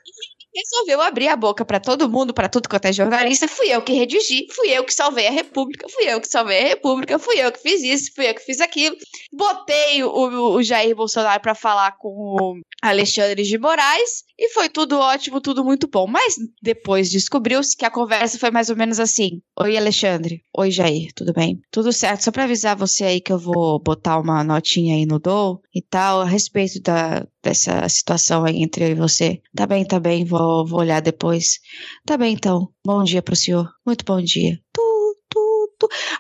resolveu 0.56 1.02
abrir 1.02 1.28
a 1.28 1.36
boca 1.36 1.66
para 1.66 1.80
todo 1.80 2.10
mundo, 2.10 2.34
para 2.34 2.50
tudo 2.50 2.70
quanto 2.70 2.86
é 2.86 2.94
jornalista. 2.94 3.48
Fui 3.48 3.68
eu 3.70 3.82
que 3.82 3.94
redigi, 3.94 4.48
fui 4.52 4.70
eu 4.70 4.84
que 4.84 4.94
salvei 4.94 5.28
a 5.28 5.32
República, 5.32 5.88
fui 5.90 6.06
eu 6.06 6.22
que 6.22 6.28
salvei 6.28 6.62
a 6.62 6.68
República, 6.70 7.20
fui 7.20 7.40
eu 7.40 7.52
que 7.52 7.60
fiz 7.60 7.82
isso, 7.84 8.12
fui 8.16 8.30
eu 8.30 8.36
que 8.36 8.42
fiz 8.42 8.62
aquilo. 8.62 8.96
Botei 9.32 10.04
o, 10.04 10.56
o 10.56 10.64
Jair 10.64 10.96
Bolsonaro 10.96 11.42
para 11.42 11.56
falar 11.56 11.98
com 11.98 12.10
o 12.10 12.60
Alexandre 12.82 13.44
de 13.44 13.58
Moraes 13.58 14.24
e 14.44 14.50
foi 14.50 14.68
tudo 14.68 15.00
ótimo, 15.00 15.40
tudo 15.40 15.64
muito 15.64 15.88
bom. 15.88 16.06
Mas 16.06 16.36
depois 16.62 17.10
descobriu-se 17.10 17.78
que 17.78 17.86
a 17.86 17.90
conversa 17.90 18.38
foi 18.38 18.52
mais 18.52 18.70
ou 18.70 18.76
menos 18.76 19.00
assim: 19.00 19.42
Oi, 19.58 19.78
Alexandre. 19.78 20.44
Oi, 20.58 20.70
Jair. 20.70 21.14
Tudo 21.16 21.32
bem? 21.32 21.62
Tudo 21.72 21.94
certo. 21.94 22.26
Só 22.26 22.32
para 22.32 22.44
avisar 22.44 22.76
você 22.76 23.06
aí 23.06 23.22
que 23.22 23.32
eu 23.32 23.40
vou 23.40 23.80
botar 23.80 24.20
uma 24.20 24.44
notinha 24.44 24.96
aí 24.96 25.06
no 25.06 25.18
Dou 25.18 25.62
e 25.74 25.82
tal 25.82 26.20
a 26.20 26.26
respeito 26.26 26.82
da, 26.82 27.26
dessa 27.42 27.88
situação 27.88 28.44
aí 28.44 28.62
entre 28.62 28.84
eu 28.84 28.90
e 28.90 28.96
você. 28.96 29.42
Tá 29.56 29.66
bem, 29.66 29.86
tá 29.86 29.98
bem. 29.98 30.26
Vou, 30.26 30.68
vou 30.68 30.82
olhar 30.82 31.02
depois. 31.02 31.62
Tá 32.06 32.18
bem, 32.18 32.34
então. 32.34 32.68
Bom 32.86 33.02
dia 33.02 33.22
pro 33.22 33.38
senhor. 33.38 33.70
Muito 33.86 34.04
bom 34.04 34.22
dia. 34.22 34.60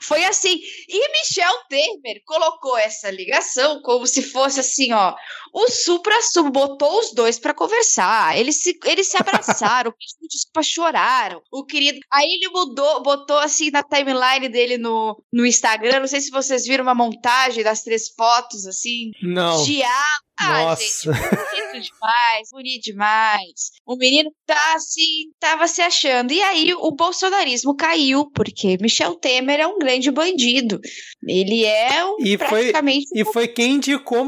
Foi 0.01 0.23
assim. 0.25 0.59
E 0.87 1.11
Michel 1.11 1.53
Temer 1.69 2.21
colocou 2.25 2.77
essa 2.77 3.09
ligação 3.09 3.81
como 3.81 4.05
se 4.07 4.21
fosse 4.21 4.59
assim, 4.59 4.91
ó. 4.93 5.15
O 5.53 5.69
Supra 5.69 6.19
Sub 6.21 6.49
botou 6.51 6.99
os 6.99 7.13
dois 7.13 7.37
para 7.39 7.53
conversar. 7.53 8.37
Eles 8.37 8.61
se, 8.61 8.77
eles 8.85 9.07
se 9.07 9.17
abraçaram, 9.17 9.91
pediram 9.91 10.27
desculpa, 10.27 10.63
choraram. 10.63 11.41
O 11.51 11.65
querido. 11.65 11.99
Aí 12.11 12.25
ele 12.25 12.49
mudou, 12.49 13.03
botou 13.03 13.37
assim 13.37 13.69
na 13.69 13.83
timeline 13.83 14.49
dele 14.49 14.77
no, 14.77 15.21
no 15.31 15.45
Instagram. 15.45 15.99
Não 15.99 16.07
sei 16.07 16.21
se 16.21 16.31
vocês 16.31 16.65
viram 16.65 16.83
uma 16.83 16.95
montagem 16.95 17.63
das 17.63 17.83
três 17.83 18.09
fotos, 18.09 18.65
assim. 18.65 19.11
Não. 19.21 19.63
Diálogo 19.63 20.32
ah, 20.39 20.63
Nossa. 20.63 21.13
gente, 21.13 21.63
bonito 21.73 21.81
demais, 21.81 22.49
bonito 22.51 22.83
demais. 22.83 23.71
O 23.85 23.95
menino 23.95 24.31
tá 24.45 24.73
assim, 24.75 25.31
tava 25.39 25.67
se 25.67 25.81
achando. 25.81 26.31
E 26.31 26.41
aí 26.41 26.73
o 26.73 26.91
bolsonarismo 26.91 27.75
caiu, 27.75 28.29
porque 28.31 28.77
Michel 28.81 29.15
Temer 29.15 29.59
é 29.59 29.67
um 29.67 29.77
grande 29.77 30.09
bandido. 30.11 30.79
Ele 31.27 31.63
é 31.65 32.05
um 32.05 32.17
e 32.19 32.37
praticamente. 32.37 33.07
Foi, 33.09 33.21
e 33.21 33.25
foi 33.25 33.47
quem 33.47 33.73
indicou 33.73 34.25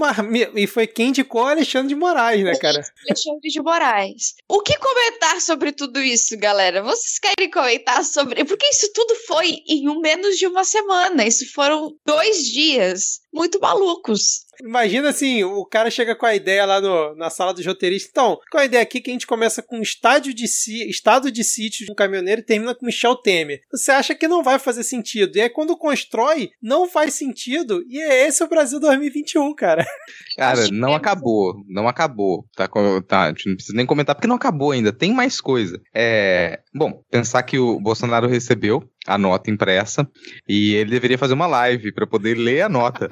e 0.55 0.67
foi 0.67 0.87
quem 0.87 1.09
indicou 1.09 1.43
Alexandre 1.43 1.89
de 1.89 1.95
Moraes, 1.95 2.43
né, 2.43 2.55
cara? 2.55 2.81
Alexandre 3.07 3.49
de 3.49 3.61
Moraes. 3.61 4.35
O 4.47 4.61
que 4.61 4.77
comentar 4.77 5.41
sobre 5.41 5.71
tudo 5.71 6.01
isso, 6.01 6.37
galera? 6.37 6.81
Vocês 6.83 7.19
querem 7.19 7.49
comentar 7.49 8.03
sobre. 8.03 8.45
Porque 8.45 8.67
isso 8.67 8.91
tudo 8.93 9.15
foi 9.27 9.63
em 9.67 9.89
um 9.89 9.99
menos 9.99 10.37
de 10.37 10.47
uma 10.47 10.63
semana. 10.63 11.25
Isso 11.25 11.51
foram 11.51 11.95
dois 12.05 12.45
dias 12.45 13.19
muito 13.33 13.59
malucos. 13.59 14.44
Imagina 14.61 15.09
assim, 15.09 15.43
o 15.43 15.65
cara 15.65 15.89
chega 15.89 16.15
com 16.15 16.25
a 16.25 16.35
ideia 16.35 16.65
lá 16.65 16.81
no, 16.81 17.15
na 17.15 17.29
sala 17.29 17.53
dos 17.53 17.65
roteiristas. 17.65 18.09
Então, 18.11 18.39
qual 18.51 18.61
a 18.61 18.65
ideia 18.65 18.83
aqui 18.83 19.01
que 19.01 19.09
a 19.09 19.13
gente 19.13 19.27
começa 19.27 19.61
com 19.61 19.77
um 19.77 19.81
estádio 19.81 20.33
de 20.33 20.47
si, 20.47 20.89
estado 20.89 21.31
de 21.31 21.43
sítio 21.43 21.85
de 21.85 21.91
um 21.91 21.95
caminhoneiro 21.95 22.41
e 22.41 22.45
termina 22.45 22.75
com 22.75 22.85
Michel 22.85 23.15
Temer? 23.15 23.61
Você 23.71 23.91
acha 23.91 24.15
que 24.15 24.27
não 24.27 24.43
vai 24.43 24.59
fazer 24.59 24.83
sentido. 24.83 25.37
E 25.37 25.41
aí 25.41 25.49
quando 25.49 25.77
constrói, 25.77 26.49
não 26.61 26.87
faz 26.87 27.13
sentido. 27.13 27.83
E 27.87 27.99
é 27.99 28.27
esse 28.27 28.43
o 28.43 28.47
Brasil 28.47 28.79
2021, 28.79 29.53
cara. 29.55 29.85
Cara, 30.37 30.67
não 30.69 30.93
acabou. 30.93 31.63
Não 31.67 31.87
acabou. 31.87 32.45
Tá, 32.55 32.67
tá, 33.07 33.23
a 33.23 33.27
gente 33.29 33.47
não 33.47 33.55
precisa 33.55 33.75
nem 33.75 33.85
comentar 33.85 34.13
porque 34.15 34.27
não 34.27 34.35
acabou 34.35 34.71
ainda. 34.71 34.91
Tem 34.91 35.13
mais 35.13 35.39
coisa. 35.39 35.81
É, 35.93 36.59
bom, 36.73 37.01
pensar 37.09 37.41
que 37.43 37.57
o 37.57 37.79
Bolsonaro 37.79 38.27
recebeu 38.27 38.83
a 39.07 39.17
nota 39.17 39.51
impressa 39.51 40.07
e 40.47 40.73
ele 40.75 40.91
deveria 40.91 41.17
fazer 41.17 41.33
uma 41.33 41.47
live 41.47 41.93
para 41.93 42.07
poder 42.07 42.35
ler 42.35 42.61
a 42.61 42.69
nota 42.69 43.09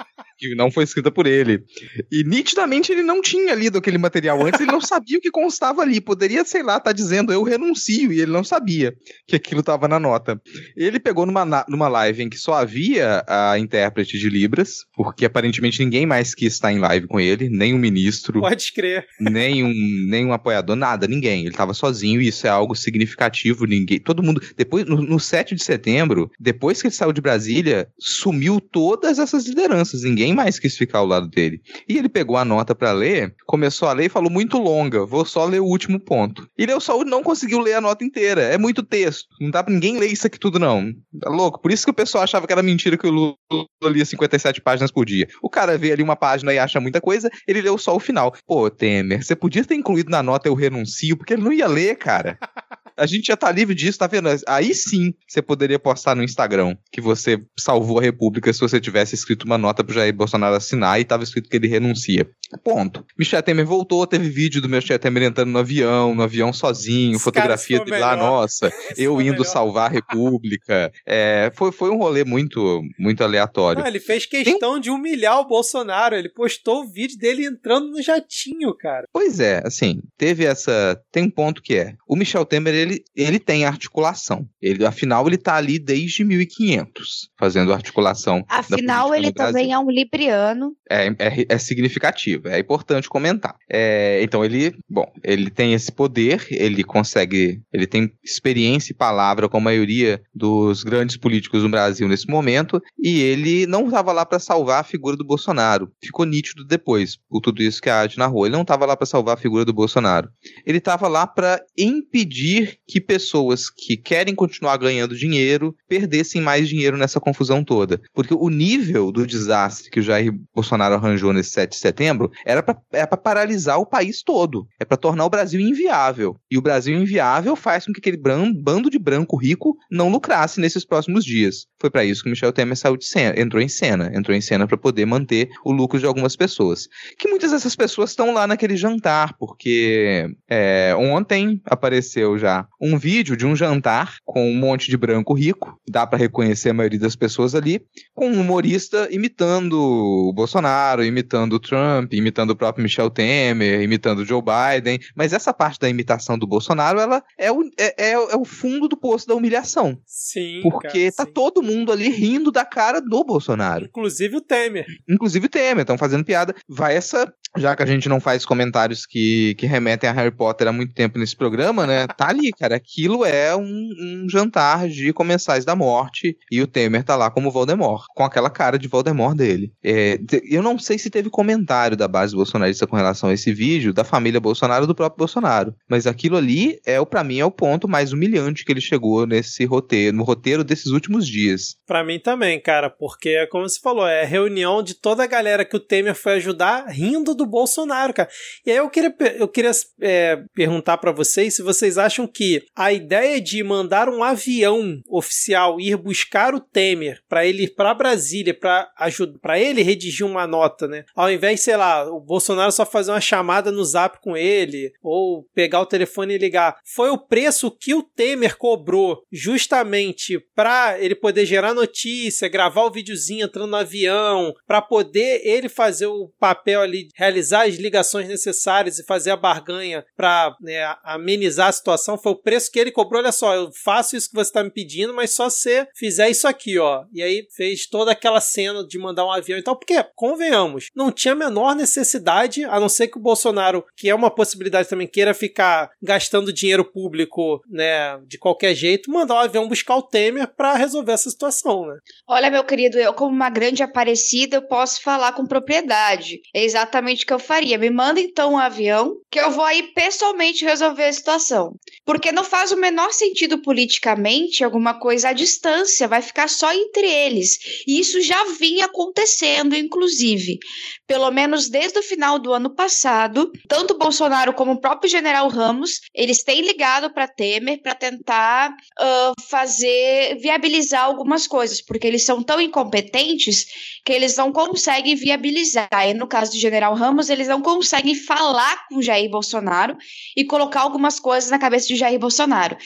que 0.50 0.56
não 0.56 0.72
foi 0.72 0.84
escrita 0.84 1.12
por 1.12 1.28
ele. 1.28 1.64
E 2.12 2.24
nitidamente 2.24 2.92
ele 2.92 3.04
não 3.04 3.22
tinha 3.22 3.54
lido 3.54 3.78
aquele 3.78 3.98
material 3.98 4.46
antes, 4.46 4.60
ele 4.60 4.72
não 4.72 4.82
sabia 4.82 5.18
o 5.18 5.22
que 5.22 5.32
constava 5.32 5.82
ali. 5.82 6.02
Poderia, 6.02 6.44
sei 6.46 6.64
lá, 6.64 6.78
estar 6.78 6.90
tá 6.90 6.92
dizendo 6.92 7.32
eu 7.32 7.44
renuncio 7.44 8.12
e 8.12 8.22
ele 8.22 8.32
não 8.32 8.44
sabia 8.44 8.94
que 9.28 9.36
aquilo 9.36 9.62
estava 9.62 9.88
na 9.88 10.00
nota. 10.00 10.42
Ele 10.76 11.00
pegou 11.00 11.26
numa, 11.26 11.66
numa 11.68 11.88
live 11.88 12.24
em 12.24 12.30
que 12.30 12.38
só 12.38 12.54
havia 12.54 13.24
a 13.28 13.58
intérprete 13.60 14.18
de 14.18 14.30
Libras, 14.30 14.86
porque 14.96 15.26
aparentemente 15.26 15.84
ninguém 15.84 16.06
mais 16.06 16.34
quis 16.34 16.54
estar 16.54 16.72
em 16.72 16.80
live 16.80 17.08
com 17.08 17.20
ele, 17.20 17.50
nem 17.50 17.74
o 17.74 17.76
um 17.76 17.80
ministro. 17.80 18.40
Pode 18.40 18.74
crer. 18.74 19.06
Nem 19.20 19.64
um, 19.64 19.74
nem 20.10 20.26
um 20.26 20.34
apoiador, 20.34 20.76
nada, 20.76 21.08
ninguém. 21.08 21.42
Ele 21.42 21.50
estava 21.50 21.74
sozinho 21.74 22.22
e 22.22 22.28
isso 22.28 22.48
é 22.48 22.50
algo 22.50 22.76
significativo. 22.76 23.66
Ninguém, 23.66 24.00
todo 24.00 24.24
mundo. 24.24 24.42
Depois, 24.56 24.86
no, 24.86 25.02
no 25.02 25.20
7 25.20 25.56
de 25.56 25.64
setembro, 25.64 26.32
depois 26.40 26.82
que 26.82 26.88
ele 26.88 26.96
saiu 26.96 27.14
de 27.14 27.22
Brasília, 27.22 27.88
sumiu 28.00 28.60
todas 28.60 29.20
essas 29.20 29.46
lideranças. 29.46 30.04
Ninguém 30.04 30.33
mais 30.34 30.60
quis 30.60 30.78
ficar 30.78 31.00
ao 31.00 31.06
lado 31.06 31.28
dele. 31.28 31.62
E 31.88 31.98
ele 31.98 32.10
pegou 32.10 32.38
a 32.38 32.46
nota 32.46 32.76
para 32.76 32.92
ler, 32.92 33.36
começou 33.46 33.88
a 33.88 33.94
ler 33.94 34.06
e 34.06 34.10
falou 34.10 34.30
muito 34.30 34.58
longa. 34.58 35.06
Vou 35.06 35.26
só 35.26 35.46
ler 35.46 35.60
o 35.60 35.66
último 35.66 36.00
ponto. 36.00 36.48
E 36.58 36.66
só 36.80 37.04
não 37.04 37.24
conseguiu 37.24 37.60
ler 37.60 37.74
a 37.74 37.82
nota 37.82 38.04
inteira. 38.04 38.42
É 38.42 38.58
muito 38.58 38.84
texto. 38.84 39.28
Não 39.40 39.50
dá 39.50 39.64
pra 39.64 39.74
ninguém 39.74 39.98
ler 39.98 40.08
isso 40.08 40.28
aqui 40.28 40.38
tudo, 40.38 40.60
não. 40.60 40.92
Tá 41.20 41.30
louco? 41.30 41.62
Por 41.62 41.72
isso 41.72 41.86
que 41.86 41.92
o 41.92 41.94
pessoal 41.94 42.24
achava 42.24 42.46
que 42.46 42.54
era 42.54 42.62
mentira 42.62 42.98
que 42.98 43.08
o 43.08 43.12
Lula 43.12 43.36
lia 43.84 44.06
57 44.06 44.62
páginas 44.62 44.92
por 44.92 45.06
dia. 45.06 45.28
O 45.42 45.50
cara 45.50 45.78
vê 45.78 45.92
ali 45.92 46.04
uma 46.04 46.16
página 46.16 46.54
e 46.54 46.60
acha 46.60 46.80
muita 46.80 47.00
coisa, 47.00 47.30
ele 47.48 47.62
leu 47.62 47.78
só 47.78 47.96
o 47.96 48.00
final. 48.00 48.36
Pô, 48.46 48.70
Temer, 48.70 49.24
você 49.24 49.36
podia 49.36 49.64
ter 49.64 49.76
incluído 49.76 50.10
na 50.10 50.22
nota 50.22 50.48
eu 50.48 50.54
renuncio, 50.54 51.18
porque 51.18 51.34
ele 51.34 51.44
não 51.44 51.54
ia 51.54 51.68
ler, 51.68 51.96
cara. 51.96 52.38
A 52.98 53.06
gente 53.06 53.28
já 53.28 53.38
tá 53.38 53.52
livre 53.52 53.76
disso, 53.76 54.00
tá 54.00 54.08
vendo? 54.08 54.30
Aí 54.48 54.74
sim 54.74 55.14
você 55.28 55.42
poderia 55.42 55.80
postar 55.80 56.16
no 56.16 56.24
Instagram 56.24 56.76
que 56.92 57.02
você 57.02 57.42
salvou 57.58 58.00
a 58.00 58.02
República 58.02 58.52
se 58.52 58.60
você 58.60 58.80
tivesse 58.80 59.16
escrito 59.16 59.44
uma 59.44 59.58
nota 59.58 59.84
pro 59.84 59.94
Jair 59.94 60.14
Bolsonaro 60.14 60.56
assinar 60.56 61.00
e 61.00 61.06
tava 61.06 61.24
escrito 61.24 61.50
que 61.50 61.58
ele 61.58 61.68
renuncia. 61.68 62.28
Ponto. 62.64 63.06
Michel 63.18 63.42
Temer 63.42 63.66
voltou, 63.66 64.06
teve 64.06 64.30
vídeo 64.30 64.62
do 64.62 64.70
Michel 64.70 65.00
Temer 65.00 65.24
entrando 65.24 65.50
no 65.50 65.60
avião, 65.60 66.14
no 66.14 66.24
avião 66.24 66.54
sozinho, 66.54 67.16
Esse 67.16 67.24
fotografia 67.24 67.84
dele 67.84 68.00
lá, 68.00 68.16
nossa, 68.16 68.72
eu 68.98 69.20
indo 69.22 69.32
melhor. 69.32 69.46
salvar 69.46 69.90
a 69.90 69.94
República. 69.94 70.92
É, 71.06 71.52
foi, 71.56 71.72
foi 71.72 71.90
um 71.90 71.98
rolê 71.98 72.24
muito, 72.24 72.82
muito 73.00 73.24
aleatório. 73.24 73.82
Não, 73.82 73.88
ele 73.88 74.00
fez 74.00 74.26
questão 74.26 74.74
Tem... 74.74 74.82
de 74.82 74.90
humilhar 74.90 75.40
o 75.40 75.48
Bolsonaro, 75.48 76.16
ele 76.16 76.30
postou 76.30 76.84
o 76.84 76.88
vídeo 76.88 77.18
dele 77.18 77.46
entrando 77.46 77.90
no 77.90 78.02
jatinho, 78.02 78.76
cara. 78.78 79.08
Pois 79.12 79.40
é, 79.40 79.62
assim, 79.66 80.02
teve 80.18 80.46
essa. 80.46 81.00
Tem 81.12 81.24
um 81.24 81.30
ponto 81.30 81.62
que 81.62 81.76
é: 81.76 81.96
o 82.08 82.16
Michel 82.16 82.46
Temer 82.46 82.74
ele, 82.84 83.04
ele 83.16 83.40
tem 83.40 83.66
articulação. 83.66 84.48
Ele, 84.62 84.86
afinal, 84.86 85.26
ele 85.28 85.38
tá 85.38 85.56
ali 85.56 85.80
desde 85.80 86.24
1500 86.24 87.30
fazendo 87.38 87.74
articulação. 87.74 88.44
Afinal, 88.48 89.14
ele 89.14 89.32
também 89.32 89.74
é 89.74 89.80
um 89.80 89.90
libriano. 89.90 90.76
É, 90.90 91.08
é, 91.08 91.46
é 91.50 91.58
significativo, 91.58 92.48
é 92.48 92.60
importante 92.60 93.10
comentar. 93.10 93.56
É, 93.70 94.22
então, 94.22 94.46
ele, 94.46 94.76
bom, 94.90 95.12
ele 95.24 95.50
tem 95.50 95.74
esse 95.74 95.92
poder, 95.92 96.46
ele 96.52 96.84
consegue, 96.84 97.62
ele 97.74 97.88
tem 97.88 98.12
experiência 98.24 98.92
e 98.92 98.96
palavra 98.96 99.50
com 99.50 99.58
a 99.58 99.62
maioria 99.62 100.22
dos 100.34 100.84
grandes 100.84 101.18
políticos 101.18 101.64
no 101.64 101.70
Brasil 101.70 102.08
nesse 102.08 102.28
momento, 102.28 102.82
e 103.02 103.22
ele 103.22 103.66
não 103.66 103.86
estava 103.86 104.12
lá 104.12 104.26
para 104.26 104.40
salvar 104.40 104.82
a 104.82 104.84
figura 104.84 105.18
do 105.18 105.26
Bolsonaro. 105.26 105.92
Ficou 106.04 106.26
nítido 106.26 106.66
depois, 106.66 107.18
por 107.30 107.42
tudo 107.42 107.62
isso 107.62 107.82
que 107.82 107.90
a 107.90 108.02
Adi 108.02 108.18
narrou. 108.18 108.46
Ele 108.46 108.56
não 108.56 108.62
estava 108.62 108.86
lá 108.86 108.96
para 108.96 109.06
salvar 109.06 109.36
a 109.36 109.40
figura 109.40 109.66
do 109.66 109.74
Bolsonaro. 109.74 110.30
Ele 110.66 110.78
estava 110.78 111.08
lá 111.08 111.26
para 111.26 111.62
impedir 111.78 112.73
que 112.88 113.00
pessoas 113.02 113.70
que 113.70 113.98
querem 113.98 114.36
continuar 114.36 114.78
ganhando 114.78 115.16
dinheiro 115.16 115.76
perdessem 115.88 116.42
mais 116.42 116.68
dinheiro 116.68 116.98
nessa 116.98 117.20
confusão 117.20 117.64
toda. 117.64 118.02
Porque 118.14 118.34
o 118.34 118.50
nível 118.50 119.12
do 119.12 119.26
desastre 119.26 119.90
que 119.90 120.00
o 120.00 120.04
Jair 120.04 120.34
Bolsonaro 120.54 120.96
arranjou 120.96 121.34
nesse 121.34 121.52
7 121.52 121.72
de 121.72 121.78
setembro 121.78 122.32
era 122.46 122.64
para 122.64 123.18
paralisar 123.18 123.80
o 123.80 123.86
país 123.86 124.22
todo. 124.22 124.68
É 124.80 124.86
para 124.86 124.98
tornar 124.98 125.26
o 125.26 125.30
Brasil 125.30 125.60
inviável. 125.60 126.36
E 126.50 126.58
o 126.58 126.62
Brasil 126.62 126.96
inviável 126.96 127.56
faz 127.56 127.86
com 127.86 127.94
que 127.94 128.00
aquele 128.00 128.18
bando 128.18 128.90
de 128.90 129.00
branco 129.00 129.38
rico 129.38 129.76
não 129.92 130.10
lucrasse 130.10 130.60
nesses 130.60 130.86
próximos 130.86 131.24
dias. 131.26 131.68
Foi 131.80 131.90
para 131.90 132.06
isso 132.06 132.24
que 132.24 132.30
o 132.30 132.32
Michel 132.32 132.54
Temer 132.54 132.78
saiu 132.78 132.98
de 132.98 133.06
cena, 133.06 133.40
entrou 133.40 133.62
em 133.62 133.68
cena. 133.68 134.12
Entrou 134.14 134.36
em 134.36 134.42
cena 134.42 134.68
para 134.68 134.78
poder 134.78 135.06
manter 135.06 135.50
o 135.64 135.72
lucro 135.72 136.00
de 136.00 136.06
algumas 136.06 136.36
pessoas. 136.36 136.88
Que 137.18 137.28
muitas 137.28 137.52
dessas 137.52 137.76
pessoas 137.76 138.12
estão 138.12 138.34
lá 138.34 138.48
naquele 138.48 138.76
jantar, 138.76 139.36
porque 139.38 140.30
é, 140.50 140.96
ontem 140.98 141.62
apareceu 141.66 142.38
já 142.38 142.63
um 142.82 142.98
vídeo 142.98 143.36
de 143.36 143.46
um 143.46 143.56
jantar 143.56 144.18
com 144.26 144.50
um 144.50 144.56
monte 144.56 144.90
de 144.90 144.98
branco 144.98 145.34
rico, 145.34 145.80
dá 145.88 146.06
para 146.06 146.20
reconhecer 146.20 146.70
a 146.70 146.74
maioria 146.74 147.00
das 147.00 147.16
pessoas 147.16 147.56
ali, 147.56 147.82
com 148.14 148.30
um 148.30 148.42
humorista 148.42 149.08
imitando 149.12 149.74
o 149.74 150.34
Bolsonaro, 150.34 151.04
imitando 151.04 151.54
o 151.54 151.60
Trump, 151.60 152.14
imitando 152.14 152.52
o 152.52 152.56
próprio 152.56 152.84
Michel 152.84 153.10
Temer, 153.10 153.82
imitando 153.82 154.20
o 154.20 154.26
Joe 154.26 154.42
Biden, 154.42 155.00
mas 155.16 155.34
essa 155.34 155.54
parte 155.54 155.80
da 155.80 155.90
imitação 155.90 156.38
do 156.38 156.48
Bolsonaro, 156.48 157.00
ela 157.00 157.24
é 157.38 157.52
o, 157.52 157.64
é, 157.78 158.10
é, 158.10 158.12
é 158.12 158.38
o 158.38 158.46
fundo 158.46 158.88
do 158.88 158.98
poço 158.98 159.28
da 159.28 159.36
humilhação. 159.36 159.98
Sim. 160.06 160.62
Porque 160.62 161.12
cara, 161.12 161.16
tá 161.16 161.26
sim. 161.26 161.32
todo 161.34 161.62
mundo 161.62 161.92
ali 161.92 162.10
rindo 162.10 162.52
da 162.52 162.66
cara 162.66 163.00
do 163.00 163.24
Bolsonaro. 163.24 163.86
Inclusive 163.86 164.38
o 164.38 164.42
Temer. 164.42 164.86
Inclusive 165.10 165.46
o 165.46 165.50
Temer, 165.50 165.82
estão 165.82 165.98
fazendo 165.98 166.26
piada. 166.26 166.56
Vai 166.68 166.96
essa 166.96 167.32
já 167.58 167.76
que 167.76 167.84
a 167.84 167.86
gente 167.86 168.10
não 168.10 168.20
faz 168.20 168.46
comentários 168.46 169.06
que, 169.06 169.56
que 169.56 169.66
remetem 169.66 170.10
a 170.10 170.14
Harry 170.14 170.32
Potter 170.32 170.68
há 170.68 170.72
muito 170.72 170.94
tempo 170.94 171.20
nesse 171.20 171.36
programa, 171.36 171.86
né? 171.86 172.08
Tá 172.08 172.30
ali, 172.30 172.52
cara. 172.52 172.76
Aquilo 172.76 173.26
é 173.26 173.56
um, 173.56 173.64
um, 173.64 174.28
jantar 174.30 174.88
de 174.88 175.14
comensais 175.14 175.66
da 175.66 175.76
morte 175.76 176.38
e 176.52 176.62
o 176.62 176.68
Temer 176.68 177.04
tá 177.04 177.16
lá 177.16 177.30
como 177.30 177.52
Voldemort, 177.52 178.06
com 178.16 178.24
aquela 178.24 178.50
cara 178.50 178.78
de 178.78 178.88
Voldemort 178.88 179.36
dele. 179.36 179.72
É, 179.84 180.20
eu 180.50 180.62
não 180.62 180.78
sei 180.80 180.98
se 180.98 181.10
teve 181.10 181.30
comentário 181.30 181.96
da 181.96 182.08
base 182.08 182.36
bolsonarista 182.36 182.88
com 182.88 182.96
relação 182.96 183.30
a 183.30 183.34
esse 183.34 183.54
vídeo, 183.54 183.94
da 183.94 184.04
família 184.04 184.40
Bolsonaro 184.40 184.88
do 184.88 184.96
próprio 184.96 185.20
Bolsonaro. 185.20 185.76
Mas 185.90 186.08
aquilo 186.08 186.38
ali, 186.38 186.80
é 186.86 187.00
o 187.00 187.06
para 187.06 187.24
mim, 187.24 187.40
é 187.40 187.46
o 187.46 187.52
ponto 187.52 187.88
mais 187.88 188.12
humilhante 188.12 188.66
que 188.66 188.72
ele 188.72 188.82
chegou 188.82 189.28
nesse 189.28 189.66
roteiro, 189.66 190.16
no 190.16 190.24
roteiro 190.24 190.64
desses 190.64 190.88
últimos 190.88 191.28
dias. 191.28 191.76
Para 191.86 192.04
mim 192.04 192.20
também, 192.20 192.60
cara, 192.60 192.90
porque, 192.90 193.30
é 193.30 193.48
como 193.48 193.68
você 193.68 193.80
falou, 193.80 194.08
é 194.08 194.26
reunião 194.26 194.82
de 194.82 194.96
toda 194.96 195.24
a 195.24 195.28
galera 195.28 195.66
que 195.66 195.76
o 195.76 195.80
Temer 195.80 196.16
foi 196.16 196.34
ajudar 196.34 196.88
rindo 196.88 197.36
do 197.36 197.43
do 197.44 197.50
Bolsonaro, 197.50 198.14
cara. 198.14 198.30
E 198.66 198.72
aí 198.72 198.78
eu 198.78 198.90
queria, 198.90 199.14
eu 199.38 199.48
queria 199.48 199.72
é, 200.02 200.44
perguntar 200.54 200.98
para 200.98 201.12
vocês 201.12 201.56
se 201.56 201.62
vocês 201.62 201.98
acham 201.98 202.26
que 202.26 202.64
a 202.76 202.92
ideia 202.92 203.40
de 203.40 203.64
mandar 203.64 204.10
um 204.10 204.24
avião 204.24 205.02
oficial 205.10 205.80
ir 205.80 205.98
buscar 205.98 206.56
o 206.56 206.60
Temer 206.60 207.22
para 207.28 207.46
ele 207.46 207.64
ir 207.64 207.76
para 207.76 207.94
Brasília 207.94 208.54
para 208.54 208.92
ajudar, 208.98 209.40
para 209.40 209.60
ele 209.60 209.84
redigir 209.84 210.26
uma 210.26 210.48
nota, 210.48 210.88
né? 210.88 211.04
Ao 211.16 211.32
invés, 211.32 211.62
sei 211.62 211.76
lá, 211.76 212.10
o 212.10 212.20
Bolsonaro 212.20 212.72
só 212.72 212.86
fazer 212.86 213.12
uma 213.12 213.22
chamada 213.22 213.72
no 213.72 213.84
Zap 213.84 214.22
com 214.22 214.38
ele 214.38 214.92
ou 215.02 215.44
pegar 215.54 215.82
o 215.82 215.86
telefone 215.86 216.36
e 216.36 216.38
ligar, 216.38 216.78
foi 216.86 217.10
o 217.10 217.18
preço 217.18 217.72
que 217.72 217.94
o 217.94 218.04
Temer 218.04 218.58
cobrou 218.58 219.24
justamente 219.32 220.40
para 220.56 221.00
ele 221.00 221.16
poder 221.16 221.46
gerar 221.46 221.74
notícia, 221.74 222.48
gravar 222.48 222.84
o 222.84 222.92
videozinho 222.92 223.46
entrando 223.46 223.70
no 223.70 223.78
avião, 223.78 224.54
para 224.66 224.82
poder 224.82 225.42
ele 225.44 225.68
fazer 225.70 226.08
o 226.08 226.32
papel 226.40 226.82
ali 226.82 227.10
realizar 227.34 227.64
as 227.64 227.76
ligações 227.76 228.28
necessárias 228.28 229.00
e 229.00 229.06
fazer 229.06 229.32
a 229.32 229.38
barganha 229.38 230.06
para 230.16 230.56
né, 230.62 230.96
amenizar 231.04 231.68
a 231.68 231.72
situação 231.72 232.18
foi 232.18 232.32
o 232.32 232.42
preço 232.42 232.72
que 232.72 232.80
ele 232.80 232.92
cobrou. 232.92 233.22
Olha 233.22 233.32
só, 233.32 233.56
eu 233.56 233.72
faço 233.84 234.16
isso 234.16 234.30
que 234.30 234.36
você 234.36 234.50
está 234.50 234.64
me 234.64 234.70
pedindo, 234.70 235.14
mas 235.14 235.34
só 235.34 235.50
se 235.50 235.88
fizer 235.96 236.30
isso 236.30 236.48
aqui, 236.48 236.78
ó. 236.78 237.06
E 237.12 237.22
aí 237.22 237.48
fez 237.56 237.88
toda 237.88 238.12
aquela 238.12 238.40
cena 238.40 238.86
de 238.86 239.00
mandar 239.00 239.26
um 239.26 239.32
avião 239.32 239.58
e 239.58 239.64
tal, 239.64 239.76
porque, 239.76 240.04
convenhamos, 240.16 240.88
não 240.96 241.12
tinha 241.12 241.34
a 241.34 241.38
menor 241.38 241.76
necessidade, 241.76 242.64
a 242.66 242.80
não 242.80 242.90
ser 242.90 243.08
que 243.08 243.18
o 243.18 243.22
Bolsonaro, 243.22 243.84
que 243.96 244.10
é 244.10 244.16
uma 244.16 244.30
possibilidade 244.30 244.88
também, 244.88 245.08
queira 245.08 245.34
ficar 245.34 245.90
gastando 246.02 246.54
dinheiro 246.54 246.86
público, 246.86 247.62
né, 247.70 248.20
de 248.28 248.38
qualquer 248.38 248.76
jeito, 248.76 249.12
mandar 249.12 249.36
um 249.36 249.40
avião 249.40 249.68
buscar 249.68 249.96
o 249.96 250.04
Temer 250.04 250.48
para 250.48 250.76
resolver 250.76 251.14
essa 251.14 251.30
situação, 251.30 251.88
né? 251.88 251.98
Olha, 252.28 252.52
meu 252.52 252.64
querido, 252.64 253.00
eu 253.00 253.14
como 253.14 253.34
uma 253.34 253.50
grande 253.50 253.82
aparecida, 253.82 254.58
eu 254.58 254.62
posso 254.62 255.02
falar 255.02 255.34
com 255.34 255.46
propriedade. 255.46 256.42
É 256.54 256.64
exatamente 256.64 257.23
política 257.24 257.34
eu 257.34 257.40
faria. 257.40 257.78
Me 257.78 257.90
manda 257.90 258.20
então 258.20 258.54
um 258.54 258.58
avião 258.58 259.18
que 259.32 259.40
eu 259.40 259.50
vou 259.52 259.64
aí 259.64 259.84
pessoalmente 259.94 260.64
resolver 260.64 261.06
a 261.06 261.14
situação. 261.14 261.74
Porque 262.06 262.32
não 262.32 262.44
faz 262.44 262.72
o 262.72 262.78
menor 262.78 263.12
sentido 263.12 263.62
politicamente 263.62 264.64
alguma 264.64 265.00
coisa 265.00 265.30
à 265.30 265.34
distância, 265.34 266.08
vai 266.08 266.22
ficar 266.22 266.50
só 266.50 266.72
entre 266.74 267.08
eles. 267.08 267.84
E 267.88 268.00
isso 268.00 268.22
já 268.22 268.44
vinha 268.60 268.86
acontecendo, 268.86 269.76
inclusive. 269.76 270.60
Pelo 271.08 271.32
menos 271.32 271.70
desde 271.70 272.00
o 272.00 272.04
final 272.04 272.38
do 272.38 272.54
ano 272.54 272.74
passado, 272.74 273.52
tanto 273.68 273.98
Bolsonaro 273.98 274.54
como 274.54 274.74
o 274.74 274.82
próprio 274.82 275.10
general 275.10 275.48
Ramos, 275.48 276.02
eles 276.14 276.44
têm 276.44 276.62
ligado 276.62 277.12
para 277.14 277.28
Temer 277.28 277.82
para 277.82 277.96
tentar 277.96 278.72
uh, 278.72 279.42
fazer, 279.50 280.38
viabilizar 280.40 281.04
algumas 281.04 281.48
coisas, 281.48 281.82
porque 281.82 282.08
eles 282.08 282.26
são 282.26 282.44
tão 282.44 282.60
incompetentes 282.60 283.66
que 284.06 284.12
eles 284.12 284.36
não 284.36 284.52
conseguem 284.52 285.16
viabilizar. 285.16 285.88
E 286.06 286.14
no 286.14 286.28
caso 286.28 286.52
do 286.52 286.58
general 286.58 286.94
Ramos, 286.94 287.30
eles 287.30 287.48
não 287.48 287.62
conseguem 287.62 288.16
falar 288.16 288.88
com 288.88 289.02
Jair 289.02 289.30
Bolsonaro 289.30 289.98
e 290.36 290.44
colocar 290.44 290.82
algumas 290.82 291.20
coisas 291.20 291.50
na 291.50 291.60
cabeça 291.60 291.88
de 291.88 291.96
Jair 291.96 292.20
Bolsonaro. 292.20 292.78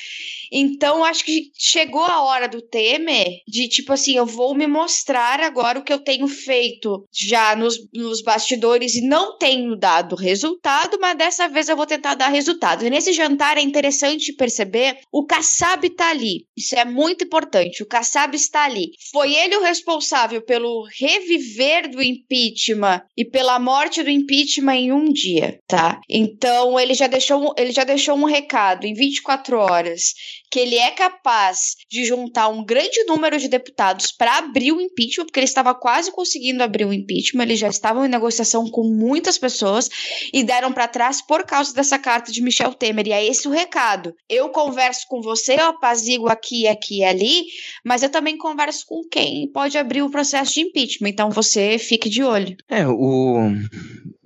Então, 0.51 1.03
acho 1.03 1.23
que 1.23 1.51
chegou 1.57 2.03
a 2.03 2.21
hora 2.23 2.47
do 2.47 2.61
Temer 2.61 3.27
de, 3.47 3.67
tipo 3.67 3.93
assim, 3.93 4.15
eu 4.15 4.25
vou 4.25 4.55
me 4.55 4.67
mostrar 4.67 5.39
agora 5.39 5.79
o 5.79 5.83
que 5.83 5.93
eu 5.93 5.99
tenho 5.99 6.27
feito 6.27 7.05
já 7.11 7.55
nos, 7.55 7.77
nos 7.93 8.21
bastidores 8.21 8.95
e 8.95 9.01
não 9.01 9.37
tenho 9.37 9.75
dado 9.75 10.15
resultado, 10.15 10.97
mas 10.99 11.17
dessa 11.17 11.47
vez 11.47 11.69
eu 11.69 11.75
vou 11.75 11.85
tentar 11.85 12.15
dar 12.15 12.29
resultado. 12.29 12.85
E 12.85 12.89
nesse 12.89 13.13
jantar 13.13 13.57
é 13.57 13.61
interessante 13.61 14.33
perceber 14.33 14.99
o 15.11 15.25
Kassab 15.25 15.89
tá 15.91 16.09
ali. 16.09 16.45
Isso 16.55 16.75
é 16.75 16.85
muito 16.85 17.23
importante. 17.23 17.83
O 17.83 17.87
Kassab 17.87 18.35
está 18.35 18.65
ali. 18.65 18.91
Foi 19.11 19.33
ele 19.33 19.57
o 19.57 19.63
responsável 19.63 20.41
pelo 20.41 20.87
reviver 20.99 21.89
do 21.89 22.01
impeachment 22.01 23.01
e 23.15 23.25
pela 23.25 23.59
morte 23.59 24.03
do 24.03 24.09
impeachment 24.09 24.75
em 24.75 24.91
um 24.91 25.11
dia, 25.11 25.59
tá? 25.67 25.99
Então, 26.09 26.79
ele 26.79 26.93
já 26.93 27.07
deixou, 27.07 27.53
ele 27.57 27.71
já 27.71 27.83
deixou 27.83 28.15
um 28.15 28.25
recado 28.25 28.85
em 28.85 28.93
24 28.93 29.57
horas 29.57 30.13
que 30.49 30.59
ele 30.59 30.75
é 30.75 30.91
capaz 30.91 31.75
de 31.89 32.05
juntar 32.05 32.47
um 32.47 32.63
grande 32.63 33.03
número 33.05 33.37
de 33.37 33.47
deputados 33.47 34.11
para 34.11 34.37
abrir 34.37 34.71
o 34.71 34.81
impeachment, 34.81 35.25
porque 35.25 35.39
ele 35.39 35.45
estava 35.45 35.73
quase 35.73 36.11
conseguindo 36.11 36.63
abrir 36.63 36.85
o 36.85 36.93
impeachment, 36.93 37.43
eles 37.43 37.59
já 37.59 37.67
estavam 37.67 38.05
em 38.05 38.09
negociação 38.09 38.69
com 38.69 38.83
muitas 38.83 39.37
pessoas 39.37 39.89
e 40.33 40.43
deram 40.43 40.71
para 40.71 40.87
trás 40.87 41.21
por 41.21 41.43
causa 41.43 41.73
dessa 41.73 41.99
carta 41.99 42.31
de 42.31 42.41
Michel 42.41 42.73
Temer. 42.73 43.07
E 43.07 43.11
é 43.11 43.25
esse 43.25 43.47
o 43.47 43.51
recado. 43.51 44.13
Eu 44.29 44.49
converso 44.49 45.05
com 45.07 45.21
você, 45.21 45.53
eu 45.53 45.67
apazigo 45.67 46.27
aqui, 46.27 46.67
aqui 46.67 46.99
e 46.99 47.03
ali, 47.03 47.45
mas 47.83 48.03
eu 48.03 48.09
também 48.09 48.37
converso 48.37 48.85
com 48.87 49.01
quem 49.09 49.51
pode 49.51 49.77
abrir 49.77 50.01
o 50.01 50.09
processo 50.09 50.53
de 50.53 50.61
impeachment. 50.61 51.09
Então 51.09 51.29
você 51.29 51.77
fique 51.77 52.09
de 52.09 52.23
olho. 52.23 52.55
É, 52.69 52.87
o 52.87 53.51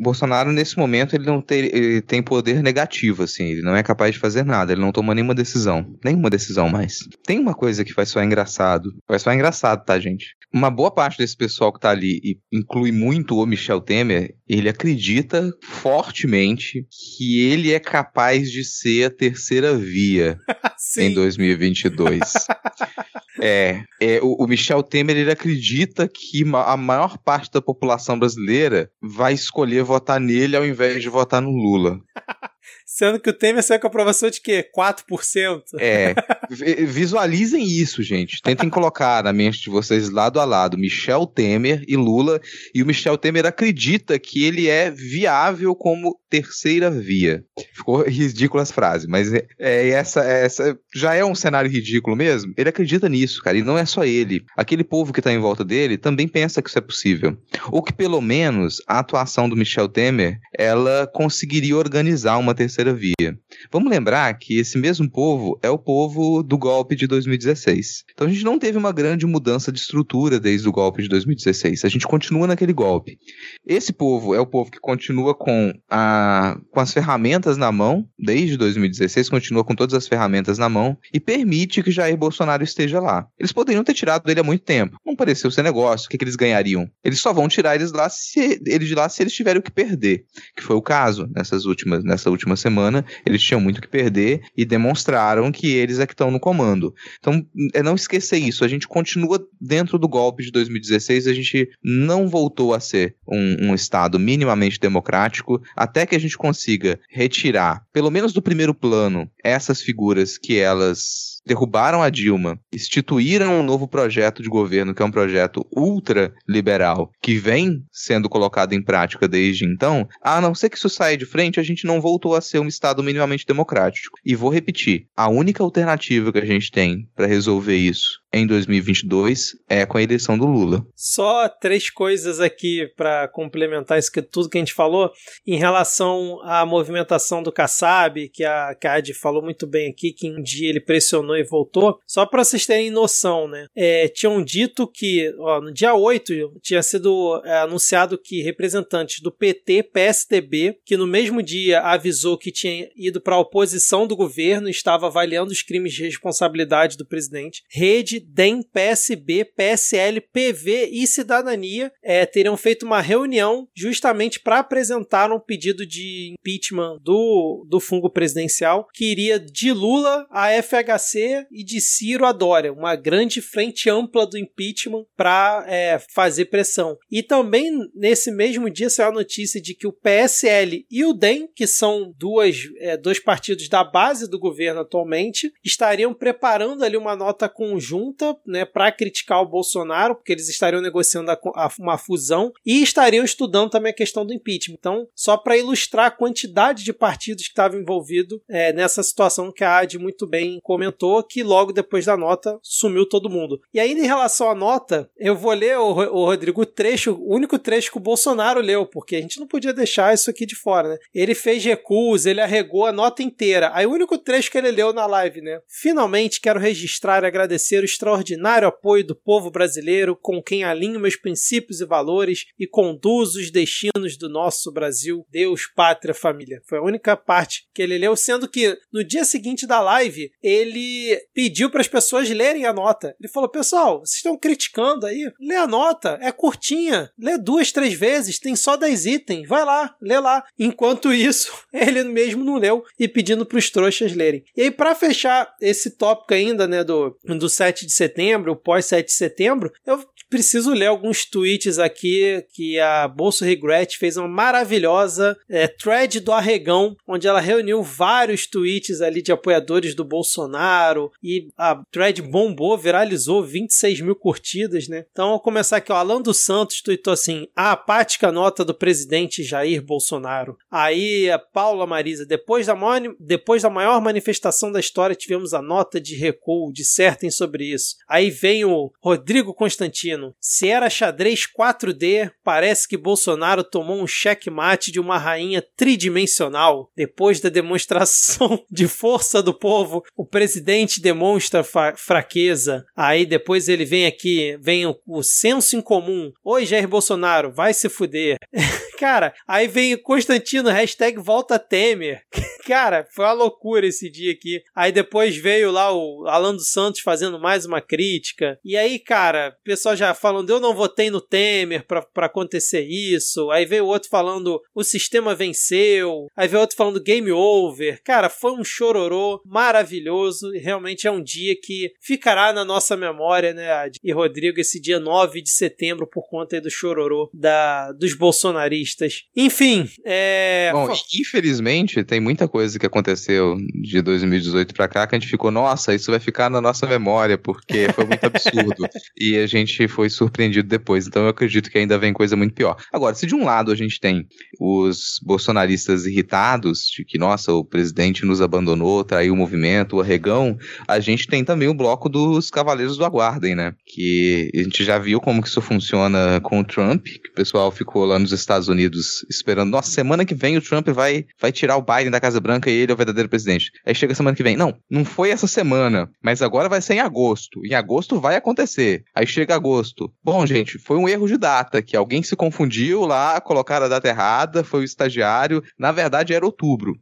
Bolsonaro, 0.02 0.52
nesse 0.52 0.78
momento, 0.78 1.16
ele 1.16 1.26
não 1.26 1.40
tem, 1.42 1.60
ele 1.60 2.02
tem 2.02 2.24
poder 2.24 2.64
negativo, 2.64 3.24
assim, 3.24 3.46
ele 3.46 3.62
não 3.62 3.76
é 3.76 3.84
capaz 3.84 4.14
de 4.14 4.20
fazer 4.20 4.44
nada, 4.44 4.72
ele 4.72 4.82
não 4.82 4.92
toma 4.92 5.14
nenhuma 5.14 5.36
decisão. 5.36 5.96
Nenhuma 6.04 6.30
decisão 6.30 6.70
mais. 6.70 7.00
Tem 7.24 7.38
uma 7.38 7.54
coisa 7.54 7.86
que 7.86 7.94
vai 7.94 8.06
soar 8.06 8.26
engraçado. 8.26 8.90
Vai 9.08 9.20
soar 9.20 9.36
engraçado, 9.36 9.86
tá, 9.86 10.00
gente? 10.00 10.36
Uma 10.52 10.72
boa 10.72 10.90
parte 10.90 11.20
desse 11.20 11.38
pessoal 11.38 11.72
que 11.72 11.80
tá 11.80 11.92
ali, 11.92 12.20
e 12.24 12.40
inclui 12.52 12.92
muito 12.92 13.38
o 13.38 13.46
Michel 13.46 13.80
Temer, 13.80 14.36
ele 14.48 14.68
acredita 14.68 15.52
fortemente 15.62 16.86
que 16.90 17.42
ele 17.42 17.72
é 17.72 17.80
capaz 17.80 18.52
de 18.52 18.66
ser 18.66 19.06
a 19.06 19.10
terceira 19.12 19.78
via 19.78 20.38
em 20.98 21.14
2022. 21.14 22.20
É, 23.40 23.84
é 24.00 24.20
o, 24.22 24.44
o, 24.44 24.48
Michel 24.48 24.84
Temer 24.84 25.16
ele 25.16 25.32
acredita 25.32 26.08
que 26.08 26.44
a 26.54 26.76
maior 26.76 27.18
parte 27.18 27.52
da 27.52 27.62
população 27.62 28.20
brasileira 28.20 28.92
vai 29.02 29.34
escolher 29.34 29.84
votar 29.84 30.20
nele 30.20 30.56
ao 30.56 30.66
invés 30.66 31.02
de 31.02 31.10
votar 31.10 31.42
no 31.42 31.52
Lula. 31.52 32.00
Sendo 32.86 33.20
que 33.20 33.30
o 33.30 33.34
Temer 33.34 33.64
saiu 33.64 33.80
com 33.80 33.88
a 33.88 33.90
aprovação 33.90 34.30
de 34.30 34.42
quê? 34.42 34.70
4%? 34.76 35.62
É. 35.80 36.14
Visualizem 36.52 37.64
isso, 37.64 38.04
gente. 38.04 38.42
Tentem 38.42 38.70
colocar 38.70 39.24
na 39.24 39.32
mente 39.32 39.62
de 39.62 39.70
vocês 39.70 40.10
lado 40.10 40.40
a 40.40 40.44
lado 40.44 40.78
Michel 40.78 41.26
Temer 41.26 41.84
e 41.88 41.96
Lula. 41.96 42.42
E 42.76 42.84
o 42.84 42.86
Michel 42.86 43.18
Temer 43.18 43.46
acredita 43.46 44.20
que 44.20 44.44
ele 44.44 44.68
é 44.68 44.92
viável 44.92 45.74
como 45.74 46.20
terceira 46.30 46.92
via. 46.92 47.44
Ficou 47.74 48.04
ridícula 48.04 48.64
as 48.64 48.72
frases, 48.72 49.08
mas 49.08 49.34
é, 49.34 49.46
é, 49.58 49.90
essa, 49.90 50.22
essa 50.22 50.78
já 50.94 51.14
é 51.14 51.24
um 51.24 51.36
cenário 51.36 51.72
ridículo 51.72 52.18
mesmo. 52.18 52.54
Ele 52.58 52.70
acredita 52.70 53.08
nisso, 53.08 53.42
cara. 53.42 53.58
E 53.58 53.64
não 53.64 53.78
é 53.78 53.86
só 53.86 54.04
ele. 54.04 54.44
Aquele 54.58 54.84
povo 54.84 55.14
que 55.14 55.22
está 55.22 55.32
em 55.32 55.40
volta 55.40 55.64
dele 55.64 55.98
também 55.98 56.28
pensa 56.28 56.62
que 56.62 56.70
isso 56.70 56.78
é 56.78 56.82
possível. 56.82 57.38
Ou 57.72 57.82
que 57.82 57.94
pelo 57.94 58.22
menos 58.22 58.82
a 58.88 59.00
atuação 59.00 59.48
do 59.48 59.56
Michel 59.56 59.88
Temer 59.88 60.38
ela 60.58 61.10
conseguiria 61.14 61.78
organizar 61.78 62.38
uma 62.38 62.54
terceira 62.54 62.94
via. 62.94 63.38
Vamos 63.72 63.90
lembrar 63.90 64.34
que 64.34 64.58
esse 64.58 64.78
mesmo 64.78 65.10
povo 65.10 65.58
é 65.64 65.70
o 65.70 65.78
povo 65.78 66.41
do 66.44 66.58
golpe 66.58 66.96
de 66.96 67.08
2016. 67.08 68.04
Então 68.14 68.28
a 68.28 68.30
gente 68.30 68.44
não 68.44 68.60
teve 68.60 68.78
uma 68.78 68.92
grande 68.92 69.26
mudança 69.26 69.72
de 69.72 69.80
estrutura 69.80 70.40
desde 70.40 70.68
o 70.68 70.72
golpe 70.72 71.02
de 71.02 71.10
2016. 71.10 71.86
A 71.86 71.90
gente 71.90 72.08
continua 72.08 72.48
naquele 72.48 72.74
golpe. 72.74 73.18
Esse 73.66 73.94
povo 73.94 74.34
é 74.36 74.40
o 74.40 74.46
povo 74.46 74.72
que 74.72 74.80
continua 74.80 75.34
com, 75.36 75.74
a, 75.90 76.58
com 76.72 76.80
as 76.80 76.94
ferramentas 76.94 77.58
na 77.58 77.72
mão, 77.72 78.08
desde 78.18 78.58
2016, 78.58 79.30
continua 79.30 79.64
com 79.64 79.76
todas 79.76 79.94
as 79.94 80.08
ferramentas 80.08 80.58
na 80.58 80.70
mão 80.70 80.98
e 81.14 81.20
permite 81.20 81.84
que 81.84 81.92
Jair 81.92 82.18
Bolsonaro 82.18 82.64
esteja 82.64 83.00
lá. 83.00 83.28
Eles 83.40 83.52
poderiam 83.52 83.84
ter 83.84 83.94
tirado 83.94 84.30
ele 84.30 84.40
há 84.40 84.44
muito 84.44 84.64
tempo. 84.64 84.98
Não 85.06 85.16
pareceu 85.16 85.52
ser 85.52 85.64
negócio. 85.64 86.08
O 86.08 86.10
que, 86.10 86.18
que 86.18 86.24
eles 86.24 86.36
ganhariam? 86.36 86.90
Eles 87.04 87.20
só 87.20 87.34
vão 87.34 87.48
tirar 87.48 87.76
eles, 87.76 87.92
lá 87.92 88.10
se, 88.10 88.62
eles 88.66 88.88
de 88.88 88.96
lá 88.96 89.08
se 89.10 89.22
eles 89.22 89.34
tiverem 89.34 89.60
o 89.60 89.64
que 89.64 89.72
perder. 89.72 90.26
Que 90.56 90.64
foi 90.64 90.76
o 90.76 90.82
caso 90.82 91.30
nessas 91.36 91.66
últimas, 91.66 92.04
nessa 92.04 92.30
última 92.30 92.56
semana. 92.56 93.06
Eles 93.26 93.42
tinham 93.42 93.62
muito 93.62 93.78
o 93.78 93.82
que 93.82 93.88
perder 93.88 94.42
e 94.56 94.66
demonstraram 94.66 95.52
que 95.52 95.72
eles 95.72 96.00
é 96.00 96.08
que 96.08 96.14
estão 96.14 96.31
no 96.32 96.40
comando. 96.40 96.94
Então, 97.20 97.46
é 97.74 97.84
não 97.84 97.96
esquecer 97.96 98.38
isso. 98.38 98.64
A 98.66 98.68
gente 98.68 98.88
continua 98.88 99.46
dentro 99.60 100.00
do 100.00 100.08
golpe 100.08 100.44
de 100.44 100.52
2016, 100.52 101.28
a 101.28 101.34
gente 101.34 101.70
não 101.84 102.28
voltou 102.28 102.74
a 102.74 102.80
ser 102.80 103.16
um, 103.28 103.70
um 103.70 103.76
Estado 103.76 104.18
minimamente 104.18 104.80
democrático 104.80 105.62
até 105.76 106.06
que 106.06 106.16
a 106.16 106.20
gente 106.20 106.38
consiga 106.38 107.00
retirar, 107.10 107.86
pelo 107.94 108.10
menos 108.10 108.34
do 108.34 108.42
primeiro 108.42 108.74
plano, 108.74 109.30
essas 109.44 109.82
figuras 109.82 110.38
que 110.38 110.58
elas 110.58 111.31
derrubaram 111.46 112.02
a 112.02 112.10
Dilma, 112.10 112.60
instituíram 112.72 113.60
um 113.60 113.64
novo 113.64 113.88
projeto 113.88 114.42
de 114.42 114.50
governo, 114.50 114.94
que 114.94 115.02
é 115.02 115.06
um 115.06 115.12
projeto 115.12 115.66
ultra-liberal, 115.76 117.12
que 117.22 117.36
vem 117.38 117.84
sendo 117.92 118.30
colocado 118.30 118.74
em 118.74 118.84
prática 118.84 119.28
desde 119.28 119.66
então, 119.66 120.08
a 120.22 120.40
não 120.40 120.54
ser 120.54 120.70
que 120.70 120.78
isso 120.78 120.90
saia 120.90 121.18
de 121.18 121.26
frente, 121.26 121.60
a 121.60 121.64
gente 121.64 121.86
não 121.86 122.02
voltou 122.02 122.36
a 122.36 122.42
ser 122.42 122.60
um 122.60 122.68
Estado 122.68 123.04
minimamente 123.04 123.46
democrático. 123.46 124.18
E 124.26 124.36
vou 124.36 124.50
repetir: 124.50 125.08
a 125.16 125.30
única 125.30 125.64
alternativa 125.64 126.32
que 126.32 126.40
a 126.40 126.46
gente 126.46 126.72
tem 126.72 127.08
para 127.16 127.28
resolver 127.28 127.76
isso 127.76 128.21
em 128.34 128.48
2022 128.48 129.56
é 129.68 129.86
com 129.86 129.98
a 129.98 130.04
eleição 130.04 130.38
do 130.38 130.46
Lula. 130.46 130.86
Só 130.96 131.50
três 131.50 131.90
coisas 131.90 132.40
aqui 132.40 132.88
para 132.96 133.28
complementar 133.28 134.00
isso 134.00 134.12
que 134.12 134.22
tudo 134.22 134.50
que 134.50 134.58
a 134.58 134.62
gente 134.62 134.74
falou 134.74 135.12
em 135.46 135.58
relação 135.58 136.40
à 136.44 136.66
movimentação 136.66 137.44
do 137.44 137.52
Kassab, 137.52 138.30
que 138.30 138.44
a 138.44 138.74
Cad 138.76 139.14
falou 139.14 139.44
muito 139.44 139.68
bem 139.68 139.90
aqui, 139.90 140.14
que 140.14 140.32
um 140.32 140.42
dia 140.42 140.70
ele 140.70 140.80
pressionou 140.80 141.36
e 141.36 141.44
voltou. 141.44 142.00
Só 142.08 142.26
para 142.26 142.44
vocês 142.44 142.66
terem 142.66 142.90
noção, 142.90 143.48
né? 143.48 143.68
É, 143.76 144.08
tinham 144.08 144.42
dito 144.44 144.88
que 144.88 145.34
ó, 145.40 145.60
no 145.60 145.74
dia 145.74 145.94
8 145.94 146.60
tinha 146.62 146.82
sido 146.82 147.42
é, 147.44 147.60
anunciado 147.60 148.18
que 148.18 148.42
representantes 148.42 149.22
do 149.22 149.32
PT, 149.32 149.84
PSDB, 149.84 150.78
que 150.86 150.96
no 150.96 151.06
mesmo 151.06 151.44
dia 151.44 151.82
avisou 151.82 152.38
que 152.38 152.52
tinha 152.52 152.88
ido 152.96 153.20
para 153.20 153.36
a 153.36 153.40
oposição 153.40 154.08
do 154.08 154.16
governo 154.16 154.70
estava 154.70 155.08
avaliando 155.08 155.52
os 155.52 155.62
crimes 155.62 155.94
de 155.94 156.04
responsabilidade 156.04 156.98
do 156.98 157.06
presidente, 157.06 157.64
Rede 157.70 158.21
DEM, 158.22 158.62
PSB, 158.64 159.46
PSL, 159.46 160.22
PV 160.22 160.90
e 160.92 161.08
Cidadania 161.08 161.92
é, 162.04 162.26
teriam 162.26 162.56
feito 162.56 162.86
uma 162.86 163.02
reunião 163.02 163.68
justamente 163.76 164.40
para 164.40 164.60
apresentar 164.60 165.32
um 165.32 165.40
pedido 165.40 165.86
de 165.86 166.34
impeachment 166.34 167.00
do, 167.02 167.66
do 167.68 167.80
fungo 167.80 168.10
presidencial 168.10 168.88
que 168.94 169.12
iria 169.12 169.40
de 169.40 169.72
Lula 169.72 170.28
a 170.30 170.50
FHC 170.62 171.46
e 171.52 171.64
de 171.64 171.82
Ciro 171.82 172.26
a 172.26 172.32
Dória, 172.32 172.74
uma 172.74 172.96
grande 172.96 173.42
frente 173.42 173.90
ampla 173.90 174.26
do 174.26 174.38
impeachment 174.38 175.06
para 175.16 175.66
é, 175.68 176.00
fazer 176.14 176.46
pressão. 176.46 176.98
E 177.10 177.24
também 177.24 177.72
nesse 177.96 178.32
mesmo 178.32 178.70
dia 178.70 178.90
saiu 178.90 179.10
a 179.10 179.14
notícia 179.14 179.62
de 179.62 179.74
que 179.74 179.88
o 179.88 179.94
PSL 179.94 180.86
e 180.90 181.06
o 181.06 181.14
DEM, 181.14 181.50
que 181.56 181.68
são 181.68 182.14
duas, 182.18 182.58
é, 182.80 182.98
dois 182.98 183.20
partidos 183.20 183.68
da 183.68 183.84
base 183.84 184.30
do 184.30 184.40
governo 184.40 184.82
atualmente, 184.82 185.52
estariam 185.64 186.14
preparando 186.14 186.84
ali 186.84 186.98
uma 186.98 187.16
nota 187.16 187.50
conjunta 187.50 188.11
junta, 188.12 188.38
né, 188.46 188.66
para 188.66 188.92
criticar 188.92 189.42
o 189.42 189.48
Bolsonaro, 189.48 190.16
porque 190.16 190.32
eles 190.32 190.50
estariam 190.50 190.82
negociando 190.82 191.32
a, 191.32 191.40
a, 191.56 191.72
uma 191.80 191.98
fusão 191.98 192.52
e 192.66 192.84
estariam 192.84 193.24
estudando 193.24 193.70
também 193.70 193.92
a 193.92 193.96
questão 193.96 194.26
do 194.26 194.34
impeachment. 194.34 194.76
Então, 194.78 195.08
só 195.16 195.38
para 195.38 195.58
ilustrar 195.58 196.08
a 196.08 196.12
quantidade 196.12 196.84
de 196.84 196.94
partidos 196.94 197.44
que 197.44 197.50
estavam 197.50 197.80
envolvidos 197.80 198.40
é, 198.50 198.74
nessa 198.74 199.02
situação 199.02 199.52
que 199.52 199.64
a 199.64 199.78
AD 199.78 199.98
muito 199.98 200.28
bem 200.28 200.60
comentou, 200.62 201.24
que 201.24 201.44
logo 201.44 201.72
depois 201.72 202.06
da 202.06 202.18
nota 202.18 202.60
sumiu 202.62 203.08
todo 203.08 203.30
mundo. 203.30 203.62
E 203.74 203.80
ainda 203.80 204.02
em 204.02 204.08
relação 204.08 204.50
à 204.50 204.56
nota, 204.56 205.10
eu 205.18 205.36
vou 205.36 205.54
ler, 205.54 205.78
o, 205.78 205.90
o 205.90 206.26
Rodrigo, 206.26 206.62
o 206.62 206.66
trecho, 206.66 207.14
o 207.14 207.36
único 207.36 207.58
trecho 207.58 207.92
que 207.92 207.98
o 207.98 208.02
Bolsonaro 208.02 208.60
leu, 208.60 208.86
porque 208.86 209.16
a 209.16 209.22
gente 209.22 209.40
não 209.40 209.48
podia 209.48 209.74
deixar 209.74 210.14
isso 210.14 210.30
aqui 210.30 210.46
de 210.46 210.56
fora, 210.56 210.90
né? 210.90 210.98
Ele 211.14 211.34
fez 211.34 211.64
recuos, 211.64 212.26
ele 212.26 212.42
arregou 212.42 212.86
a 212.86 212.92
nota 212.92 213.24
inteira. 213.24 213.72
Aí 213.74 213.86
o 213.86 213.92
único 213.92 214.18
trecho 214.18 214.52
que 214.52 214.58
ele 214.58 214.72
leu 214.72 214.94
na 214.94 215.06
live, 215.06 215.42
né? 215.42 215.60
Finalmente 215.68 216.42
quero 216.42 216.60
registrar 216.60 217.24
e 217.24 217.28
agradecer 217.28 217.82
o 217.84 217.86
extraordinário 218.02 218.68
apoio 218.68 219.06
do 219.06 219.16
povo 219.16 219.52
brasileiro 219.52 220.16
com 220.16 220.42
quem 220.42 220.64
alinho 220.64 221.00
meus 221.00 221.16
princípios 221.16 221.80
e 221.80 221.86
valores 221.86 222.48
e 222.58 222.66
conduzo 222.66 223.40
os 223.40 223.52
destinos 223.52 224.18
do 224.18 224.28
nosso 224.28 224.72
Brasil, 224.72 225.26
Deus, 225.30 225.68
pátria, 225.68 226.14
família. 226.14 226.62
Foi 226.68 226.80
a 226.80 226.84
única 226.84 227.16
parte 227.16 227.68
que 227.74 227.82
ele 227.82 227.98
leu, 227.98 228.16
sendo 228.16 228.48
que 228.48 228.76
no 228.92 229.04
dia 229.04 229.24
seguinte 229.24 229.68
da 229.68 229.80
live 229.80 230.32
ele 230.42 231.22
pediu 231.34 231.70
para 231.70 231.82
as 231.82 231.88
pessoas 231.88 232.30
lerem 232.30 232.66
a 232.66 232.74
nota. 232.74 233.16
Ele 233.20 233.32
falou: 233.32 233.50
pessoal, 233.50 234.00
vocês 234.00 234.18
estão 234.18 234.38
criticando 234.38 235.06
aí? 235.06 235.32
Lê 235.40 235.56
a 235.56 235.68
nota, 235.68 236.18
é 236.22 236.32
curtinha, 236.32 237.12
lê 237.18 237.38
duas, 237.38 237.72
três 237.72 237.94
vezes, 237.94 238.40
tem 238.40 238.56
só 238.56 238.76
10 238.76 239.06
itens, 239.06 239.48
vai 239.48 239.64
lá, 239.64 239.96
lê 240.02 240.20
lá. 240.20 240.44
Enquanto 240.58 241.14
isso, 241.14 241.52
ele 241.72 242.04
mesmo 242.04 242.44
não 242.44 242.58
leu 242.58 242.84
e 243.00 243.08
pedindo 243.08 243.46
para 243.46 243.58
os 243.58 243.70
trouxas 243.70 244.14
lerem. 244.14 244.44
E 244.56 244.64
aí, 244.64 244.72
para 244.72 244.96
fechar 244.96 245.54
esse 245.62 245.92
tópico 245.92 246.34
ainda, 246.34 246.68
né, 246.68 246.84
do, 246.84 247.18
do 247.24 247.50
7 247.50 247.86
de 247.86 247.91
setembro, 247.92 248.52
o 248.52 248.56
pós 248.56 248.86
7 248.86 249.06
de 249.06 249.14
setembro, 249.14 249.72
eu 249.86 250.04
preciso 250.32 250.74
ler 250.74 250.86
alguns 250.86 251.26
tweets 251.26 251.78
aqui 251.78 252.44
que 252.54 252.80
a 252.80 253.06
Bolso 253.06 253.44
Regret 253.44 253.98
fez 253.98 254.16
uma 254.16 254.30
maravilhosa 254.30 255.38
é, 255.50 255.68
thread 255.68 256.22
do 256.22 256.32
Arregão, 256.32 256.96
onde 257.06 257.28
ela 257.28 257.42
reuniu 257.42 257.84
vários 257.84 258.48
tweets 258.48 259.02
ali 259.02 259.22
de 259.22 259.34
apoiadores 259.34 259.94
do 259.94 260.06
Bolsonaro 260.06 261.12
e 261.22 261.50
a 261.58 261.84
thread 261.92 262.22
bombou, 262.22 262.78
viralizou 262.78 263.44
26 263.44 264.00
mil 264.00 264.16
curtidas, 264.16 264.88
né? 264.88 265.06
Então, 265.12 265.32
vou 265.32 265.40
começar 265.42 265.78
aqui, 265.78 265.92
ó. 265.92 265.96
Alan 265.96 266.22
dos 266.22 266.46
Santos 266.46 266.82
tweetou 266.82 267.12
assim: 267.12 267.48
a 267.54 267.74
apática 267.74 268.32
nota 268.32 268.64
do 268.64 268.74
presidente 268.74 269.44
Jair 269.44 269.84
Bolsonaro. 269.84 270.58
Aí, 270.72 271.30
a 271.30 271.38
Paula 271.38 271.86
Marisa, 271.86 272.26
depois 272.26 272.68
da, 272.68 272.76
maior, 272.76 273.14
depois 273.20 273.64
da 273.64 273.70
maior 273.70 274.00
manifestação 274.02 274.72
da 274.72 274.80
história, 274.80 275.16
tivemos 275.16 275.54
a 275.54 275.62
nota 275.62 276.00
de 276.00 276.16
recuo, 276.16 276.72
dissertem 276.72 277.30
sobre 277.30 277.66
isso. 277.66 277.98
Aí 278.08 278.30
vem 278.30 278.64
o 278.64 278.92
Rodrigo 279.02 279.54
Constantino. 279.54 280.21
Se 280.40 280.68
era 280.68 280.90
xadrez 280.90 281.42
4D, 281.48 282.32
parece 282.44 282.88
que 282.88 282.98
Bolsonaro 282.98 283.64
tomou 283.64 284.02
um 284.02 284.08
checkmate 284.08 284.92
de 284.92 285.00
uma 285.00 285.18
rainha 285.18 285.64
tridimensional. 285.76 286.92
Depois 286.96 287.40
da 287.40 287.50
demonstração 287.50 288.64
de 288.70 288.88
força 288.88 289.42
do 289.42 289.54
povo, 289.54 290.04
o 290.16 290.26
presidente 290.26 291.02
demonstra 291.02 291.64
fraqueza. 291.96 292.86
Aí 292.96 293.26
depois 293.26 293.68
ele 293.68 293.86
vem 293.86 294.06
aqui, 294.06 294.58
vem 294.62 294.86
o, 294.86 294.96
o 295.08 295.24
senso 295.24 295.76
em 295.76 295.82
comum. 295.82 296.32
Oi, 296.44 296.66
Jair 296.66 296.88
Bolsonaro, 296.88 297.52
vai 297.52 297.74
se 297.74 297.90
fuder. 297.90 298.38
Cara, 299.00 299.34
aí 299.48 299.68
vem 299.68 299.98
Constantino, 299.98 300.70
hashtag 300.70 301.18
volta 301.20 301.58
Temer. 301.58 302.22
Cara, 302.68 303.08
foi 303.12 303.26
uma 303.26 303.32
loucura 303.34 303.88
esse 303.88 304.10
dia 304.10 304.32
aqui. 304.32 304.62
Aí 304.76 304.92
depois 304.92 305.36
veio 305.36 305.72
lá 305.72 305.92
o 305.92 306.28
Alan 306.28 306.54
dos 306.54 306.70
Santos 306.70 307.02
fazendo 307.02 307.40
mais 307.40 307.66
uma 307.66 307.82
crítica. 307.82 308.60
E 308.64 308.78
aí, 308.78 309.00
cara, 309.00 309.56
o 309.60 309.64
pessoal 309.64 309.96
já 309.96 310.11
falando, 310.14 310.50
eu 310.50 310.60
não 310.60 310.76
votei 310.76 311.10
no 311.10 311.22
Temer 311.22 311.86
pra, 311.86 312.02
pra 312.02 312.26
acontecer 312.26 312.82
isso. 312.82 313.50
Aí 313.52 313.66
veio 313.66 313.86
outro 313.86 314.10
falando, 314.10 314.62
o 314.74 314.84
sistema 314.84 315.36
venceu. 315.36 316.28
Aí 316.36 316.48
veio 316.48 316.62
outro 316.62 316.76
falando 316.76 317.02
game 317.02 317.32
over. 317.32 318.02
Cara, 318.04 318.30
foi 318.30 318.52
um 318.52 318.64
chororô 318.64 319.42
maravilhoso. 319.46 320.54
E 320.56 320.60
realmente 320.60 321.08
é 321.08 321.12
um 321.12 321.22
dia 321.22 321.56
que 321.62 321.94
ficará 322.00 322.54
na 322.54 322.66
nossa 322.66 322.96
memória, 322.96 323.54
né, 323.54 323.72
Ad? 323.72 324.00
E 324.04 324.12
Rodrigo, 324.12 324.60
esse 324.60 324.80
dia 324.80 325.00
9 325.00 325.42
de 325.42 325.50
setembro, 325.50 326.08
por 326.08 326.28
conta 326.30 326.60
do 326.60 326.70
chororô 326.70 327.30
da, 327.34 327.92
dos 327.92 328.14
bolsonaristas. 328.14 329.24
Enfim, 329.36 329.88
é. 330.06 330.72
Bom, 330.74 330.92
infelizmente, 331.20 332.04
tem 332.04 332.20
muita 332.20 332.48
coisa 332.48 332.78
que 332.78 332.86
aconteceu 332.86 333.58
de 333.74 334.02
2018 334.02 334.74
para 334.74 334.88
cá 334.88 335.08
que 335.08 335.16
a 335.16 335.20
gente 335.20 335.30
ficou, 335.30 335.52
nossa, 335.52 335.94
isso 335.94 336.12
vai 336.12 336.20
ficar 336.20 336.50
na 336.50 336.62
nossa 336.62 336.86
memória, 336.86 337.38
porque 337.38 337.88
foi 337.94 338.06
muito 338.06 338.26
absurdo. 338.26 338.88
e 339.18 339.38
a 339.38 339.48
gente 339.48 339.88
foi 339.88 340.01
surpreendido 340.10 340.68
depois. 340.68 341.08
Então 341.08 341.24
eu 341.24 341.30
acredito 341.30 341.70
que 341.70 341.78
ainda 341.78 341.98
vem 341.98 342.14
coisa 342.14 342.36
muito 342.36 342.54
pior. 342.54 342.76
Agora, 342.92 343.16
se 343.16 343.26
de 343.26 343.36
um 343.36 343.46
lado 343.46 343.72
a 343.72 343.76
gente 343.76 344.00
tem 344.00 344.28
os 344.60 345.20
bolsonaristas 345.24 346.06
irritados 346.06 346.86
de 346.96 347.04
que, 347.06 347.18
nossa, 347.18 347.54
o 347.54 347.64
presidente 347.64 348.26
nos 348.26 348.42
abandonou, 348.42 349.04
traiu 349.04 349.34
o 349.34 349.38
movimento, 349.38 349.98
o 349.98 350.02
arregão, 350.02 350.58
a 350.88 351.00
gente 351.00 351.28
tem 351.28 351.44
também 351.44 351.68
o 351.68 351.74
bloco 351.74 352.10
dos 352.10 352.50
cavaleiros 352.50 352.98
do 352.98 353.06
aguardem, 353.06 353.56
né? 353.56 353.74
Que 353.86 354.52
a 354.54 354.64
gente 354.64 354.84
já 354.84 354.98
viu 354.98 355.20
como 355.20 355.42
que 355.42 355.48
isso 355.48 355.62
funciona 355.62 356.40
com 356.42 356.60
o 356.60 356.64
Trump, 356.64 357.04
que 357.06 357.30
o 357.30 357.34
pessoal 357.34 357.72
ficou 357.72 358.06
lá 358.06 358.20
nos 358.20 358.32
Estados 358.32 358.68
Unidos 358.68 359.26
esperando, 359.30 359.72
nossa, 359.72 359.92
semana 359.92 360.26
que 360.26 360.36
vem 360.36 360.58
o 360.58 360.62
Trump 360.62 360.88
vai, 360.90 361.26
vai 361.40 361.52
tirar 361.52 361.78
o 361.78 361.82
Biden 361.82 362.12
da 362.12 362.20
Casa 362.20 362.40
Branca 362.40 362.70
e 362.70 362.74
ele 362.74 362.92
é 362.92 362.96
o 362.96 362.98
verdadeiro 362.98 363.30
presidente. 363.30 363.72
Aí 363.86 363.96
chega 363.96 364.16
semana 364.16 364.36
que 364.36 364.44
vem. 364.44 364.56
Não, 364.56 364.76
não 364.90 365.06
foi 365.06 365.30
essa 365.30 365.48
semana, 365.48 366.10
mas 366.22 366.42
agora 366.42 366.70
vai 366.70 366.82
ser 366.82 366.96
em 366.96 367.00
agosto. 367.00 367.66
Em 367.66 367.74
agosto 367.74 368.20
vai 368.20 368.36
acontecer. 368.36 369.04
Aí 369.16 369.26
chega 369.26 369.56
agosto. 369.56 369.91
Bom, 370.24 370.46
gente, 370.46 370.78
foi 370.78 370.98
um 370.98 371.08
erro 371.08 371.28
de 371.28 371.38
data, 371.38 371.82
que 371.82 371.96
alguém 371.96 372.24
se 372.24 372.36
confundiu 372.36 373.06
lá, 373.06 373.40
colocaram 373.42 373.86
a 373.86 373.90
data 373.90 374.08
errada, 374.08 374.64
foi 374.64 374.82
o 374.82 374.84
estagiário. 374.84 375.64
Na 375.78 375.92
verdade 375.92 376.34
era 376.34 376.46
outubro. 376.46 376.94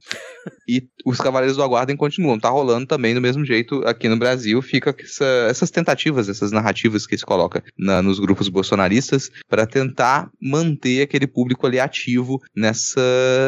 e 0.68 0.88
os 1.06 1.18
Cavaleiros 1.18 1.58
do 1.58 1.64
Aguardem 1.64 1.96
continuam. 1.96 2.40
Tá 2.40 2.50
rolando 2.50 2.86
também 2.86 3.14
do 3.14 3.22
mesmo 3.22 3.46
jeito 3.46 3.82
aqui 3.88 4.08
no 4.08 4.18
Brasil. 4.18 4.62
Fica 4.62 4.96
essa, 5.00 5.26
essas 5.50 5.72
tentativas, 5.72 6.30
essas 6.30 6.52
narrativas 6.52 7.08
que 7.08 7.18
se 7.18 7.26
coloca 7.26 7.64
na, 7.78 8.02
nos 8.02 8.20
grupos 8.20 8.48
bolsonaristas 8.50 9.30
para 9.48 9.66
tentar 9.66 10.30
manter 10.42 11.02
aquele 11.02 11.28
público 11.28 11.66
ali 11.66 11.80
ativo 11.80 12.40
nessa, 12.56 13.02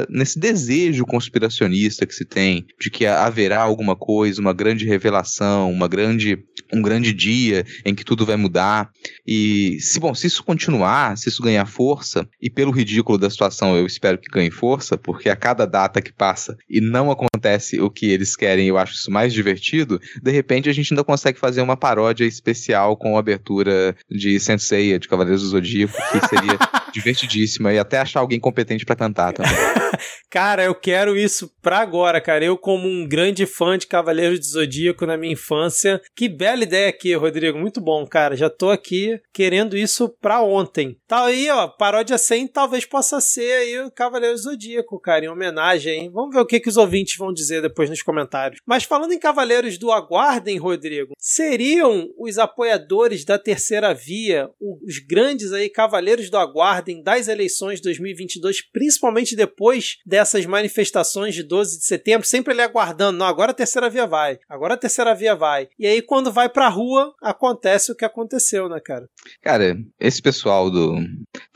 nesse 0.09 0.39
desejo 0.39 1.05
conspiracionista 1.05 2.05
que 2.05 2.15
se 2.15 2.25
tem 2.25 2.65
de 2.79 2.89
que 2.89 3.05
haverá 3.05 3.61
alguma 3.61 3.95
coisa, 3.95 4.41
uma 4.41 4.53
grande 4.53 4.85
revelação, 4.85 5.71
uma 5.71 5.87
grande, 5.87 6.39
um 6.73 6.81
grande 6.81 7.13
dia 7.13 7.65
em 7.85 7.93
que 7.93 8.03
tudo 8.03 8.25
vai 8.25 8.35
mudar. 8.35 8.89
E 9.25 9.77
se 9.79 9.99
bom, 9.99 10.13
se 10.13 10.27
isso 10.27 10.43
continuar, 10.43 11.17
se 11.17 11.29
isso 11.29 11.43
ganhar 11.43 11.65
força, 11.65 12.27
e 12.41 12.49
pelo 12.49 12.71
ridículo 12.71 13.17
da 13.17 13.29
situação 13.29 13.75
eu 13.75 13.85
espero 13.85 14.17
que 14.17 14.29
ganhe 14.29 14.51
força, 14.51 14.97
porque 14.97 15.29
a 15.29 15.35
cada 15.35 15.65
data 15.65 16.01
que 16.01 16.11
passa 16.11 16.57
e 16.69 16.81
não 16.81 17.11
acontece 17.11 17.79
o 17.79 17.89
que 17.89 18.07
eles 18.07 18.35
querem, 18.35 18.67
eu 18.67 18.77
acho 18.77 18.93
isso 18.93 19.11
mais 19.11 19.33
divertido, 19.33 19.99
de 20.21 20.31
repente 20.31 20.69
a 20.69 20.73
gente 20.73 20.93
ainda 20.93 21.03
consegue 21.03 21.39
fazer 21.39 21.61
uma 21.61 21.77
paródia 21.77 22.25
especial 22.25 22.97
com 22.97 23.15
a 23.15 23.19
abertura 23.19 23.95
de 24.09 24.39
Senseiya, 24.39 24.99
de 24.99 25.07
Cavaleiros 25.07 25.41
do 25.41 25.49
Zodíaco, 25.49 25.93
que 26.11 26.27
seria 26.27 26.57
divertidíssima, 26.93 27.73
e 27.73 27.79
até 27.79 27.99
achar 27.99 28.19
alguém 28.19 28.39
competente 28.39 28.85
para 28.85 28.95
cantar 28.95 29.33
também. 29.33 29.80
cara, 30.29 30.63
eu 30.63 30.75
quero 30.75 31.17
isso 31.17 31.51
pra 31.61 31.79
agora, 31.79 32.21
cara. 32.21 32.43
Eu, 32.43 32.57
como 32.57 32.87
um 32.87 33.07
grande 33.07 33.45
fã 33.45 33.77
de 33.77 33.87
Cavaleiros 33.87 34.39
do 34.39 34.45
Zodíaco 34.45 35.05
na 35.05 35.17
minha 35.17 35.33
infância, 35.33 36.01
que 36.15 36.27
bela 36.27 36.63
ideia 36.63 36.89
aqui, 36.89 37.13
Rodrigo. 37.13 37.57
Muito 37.57 37.81
bom, 37.81 38.05
cara. 38.05 38.35
Já 38.35 38.49
tô 38.49 38.69
aqui 38.69 39.19
querendo 39.33 39.77
isso 39.77 40.09
pra 40.21 40.41
ontem. 40.41 40.97
Tá 41.07 41.25
aí, 41.25 41.49
ó, 41.49 41.67
paródia 41.67 42.17
100 42.17 42.47
talvez 42.47 42.85
possa 42.85 43.19
ser 43.19 43.51
aí 43.51 43.79
o 43.79 43.91
Cavaleiros 43.91 44.43
do 44.43 44.51
Zodíaco, 44.51 44.99
cara, 44.99 45.25
em 45.25 45.29
homenagem, 45.29 46.03
hein? 46.03 46.11
Vamos 46.11 46.33
ver 46.33 46.41
o 46.41 46.45
que, 46.45 46.59
que 46.59 46.69
os 46.69 46.77
ouvintes 46.77 47.17
vão 47.17 47.33
dizer 47.33 47.61
depois 47.61 47.89
nos 47.89 48.01
comentários. 48.01 48.61
Mas 48.65 48.83
falando 48.83 49.13
em 49.13 49.19
Cavaleiros 49.19 49.77
do 49.77 49.91
Aguardem, 49.91 50.57
Rodrigo, 50.57 51.13
seriam 51.17 52.09
os 52.17 52.37
apoiadores 52.37 53.25
da 53.25 53.37
Terceira 53.37 53.93
Via, 53.93 54.49
os 54.59 54.99
grandes 54.99 55.51
aí 55.51 55.69
Cavaleiros 55.69 56.29
do 56.29 56.37
Aguardem 56.37 57.03
das 57.03 57.27
eleições 57.27 57.77
de 57.77 57.83
2022, 57.83 58.61
principalmente 58.71 59.35
depois 59.35 59.80
dessas 60.05 60.45
manifestações 60.45 61.35
de 61.35 61.43
12 61.43 61.79
de 61.79 61.85
setembro, 61.85 62.27
sempre 62.27 62.53
ele 62.53 62.61
aguardando, 62.61 63.17
não, 63.17 63.25
agora 63.25 63.51
a 63.51 63.55
Terceira 63.55 63.89
Via 63.89 64.07
vai, 64.07 64.39
agora 64.49 64.73
a 64.73 64.77
Terceira 64.77 65.13
Via 65.13 65.35
vai. 65.35 65.67
E 65.77 65.85
aí 65.85 66.01
quando 66.01 66.31
vai 66.31 66.49
pra 66.49 66.69
rua, 66.69 67.13
acontece 67.21 67.91
o 67.91 67.95
que 67.95 68.05
aconteceu, 68.05 68.69
né, 68.69 68.79
cara? 68.79 69.07
Cara, 69.41 69.77
esse 69.99 70.21
pessoal 70.21 70.69
do... 70.69 70.95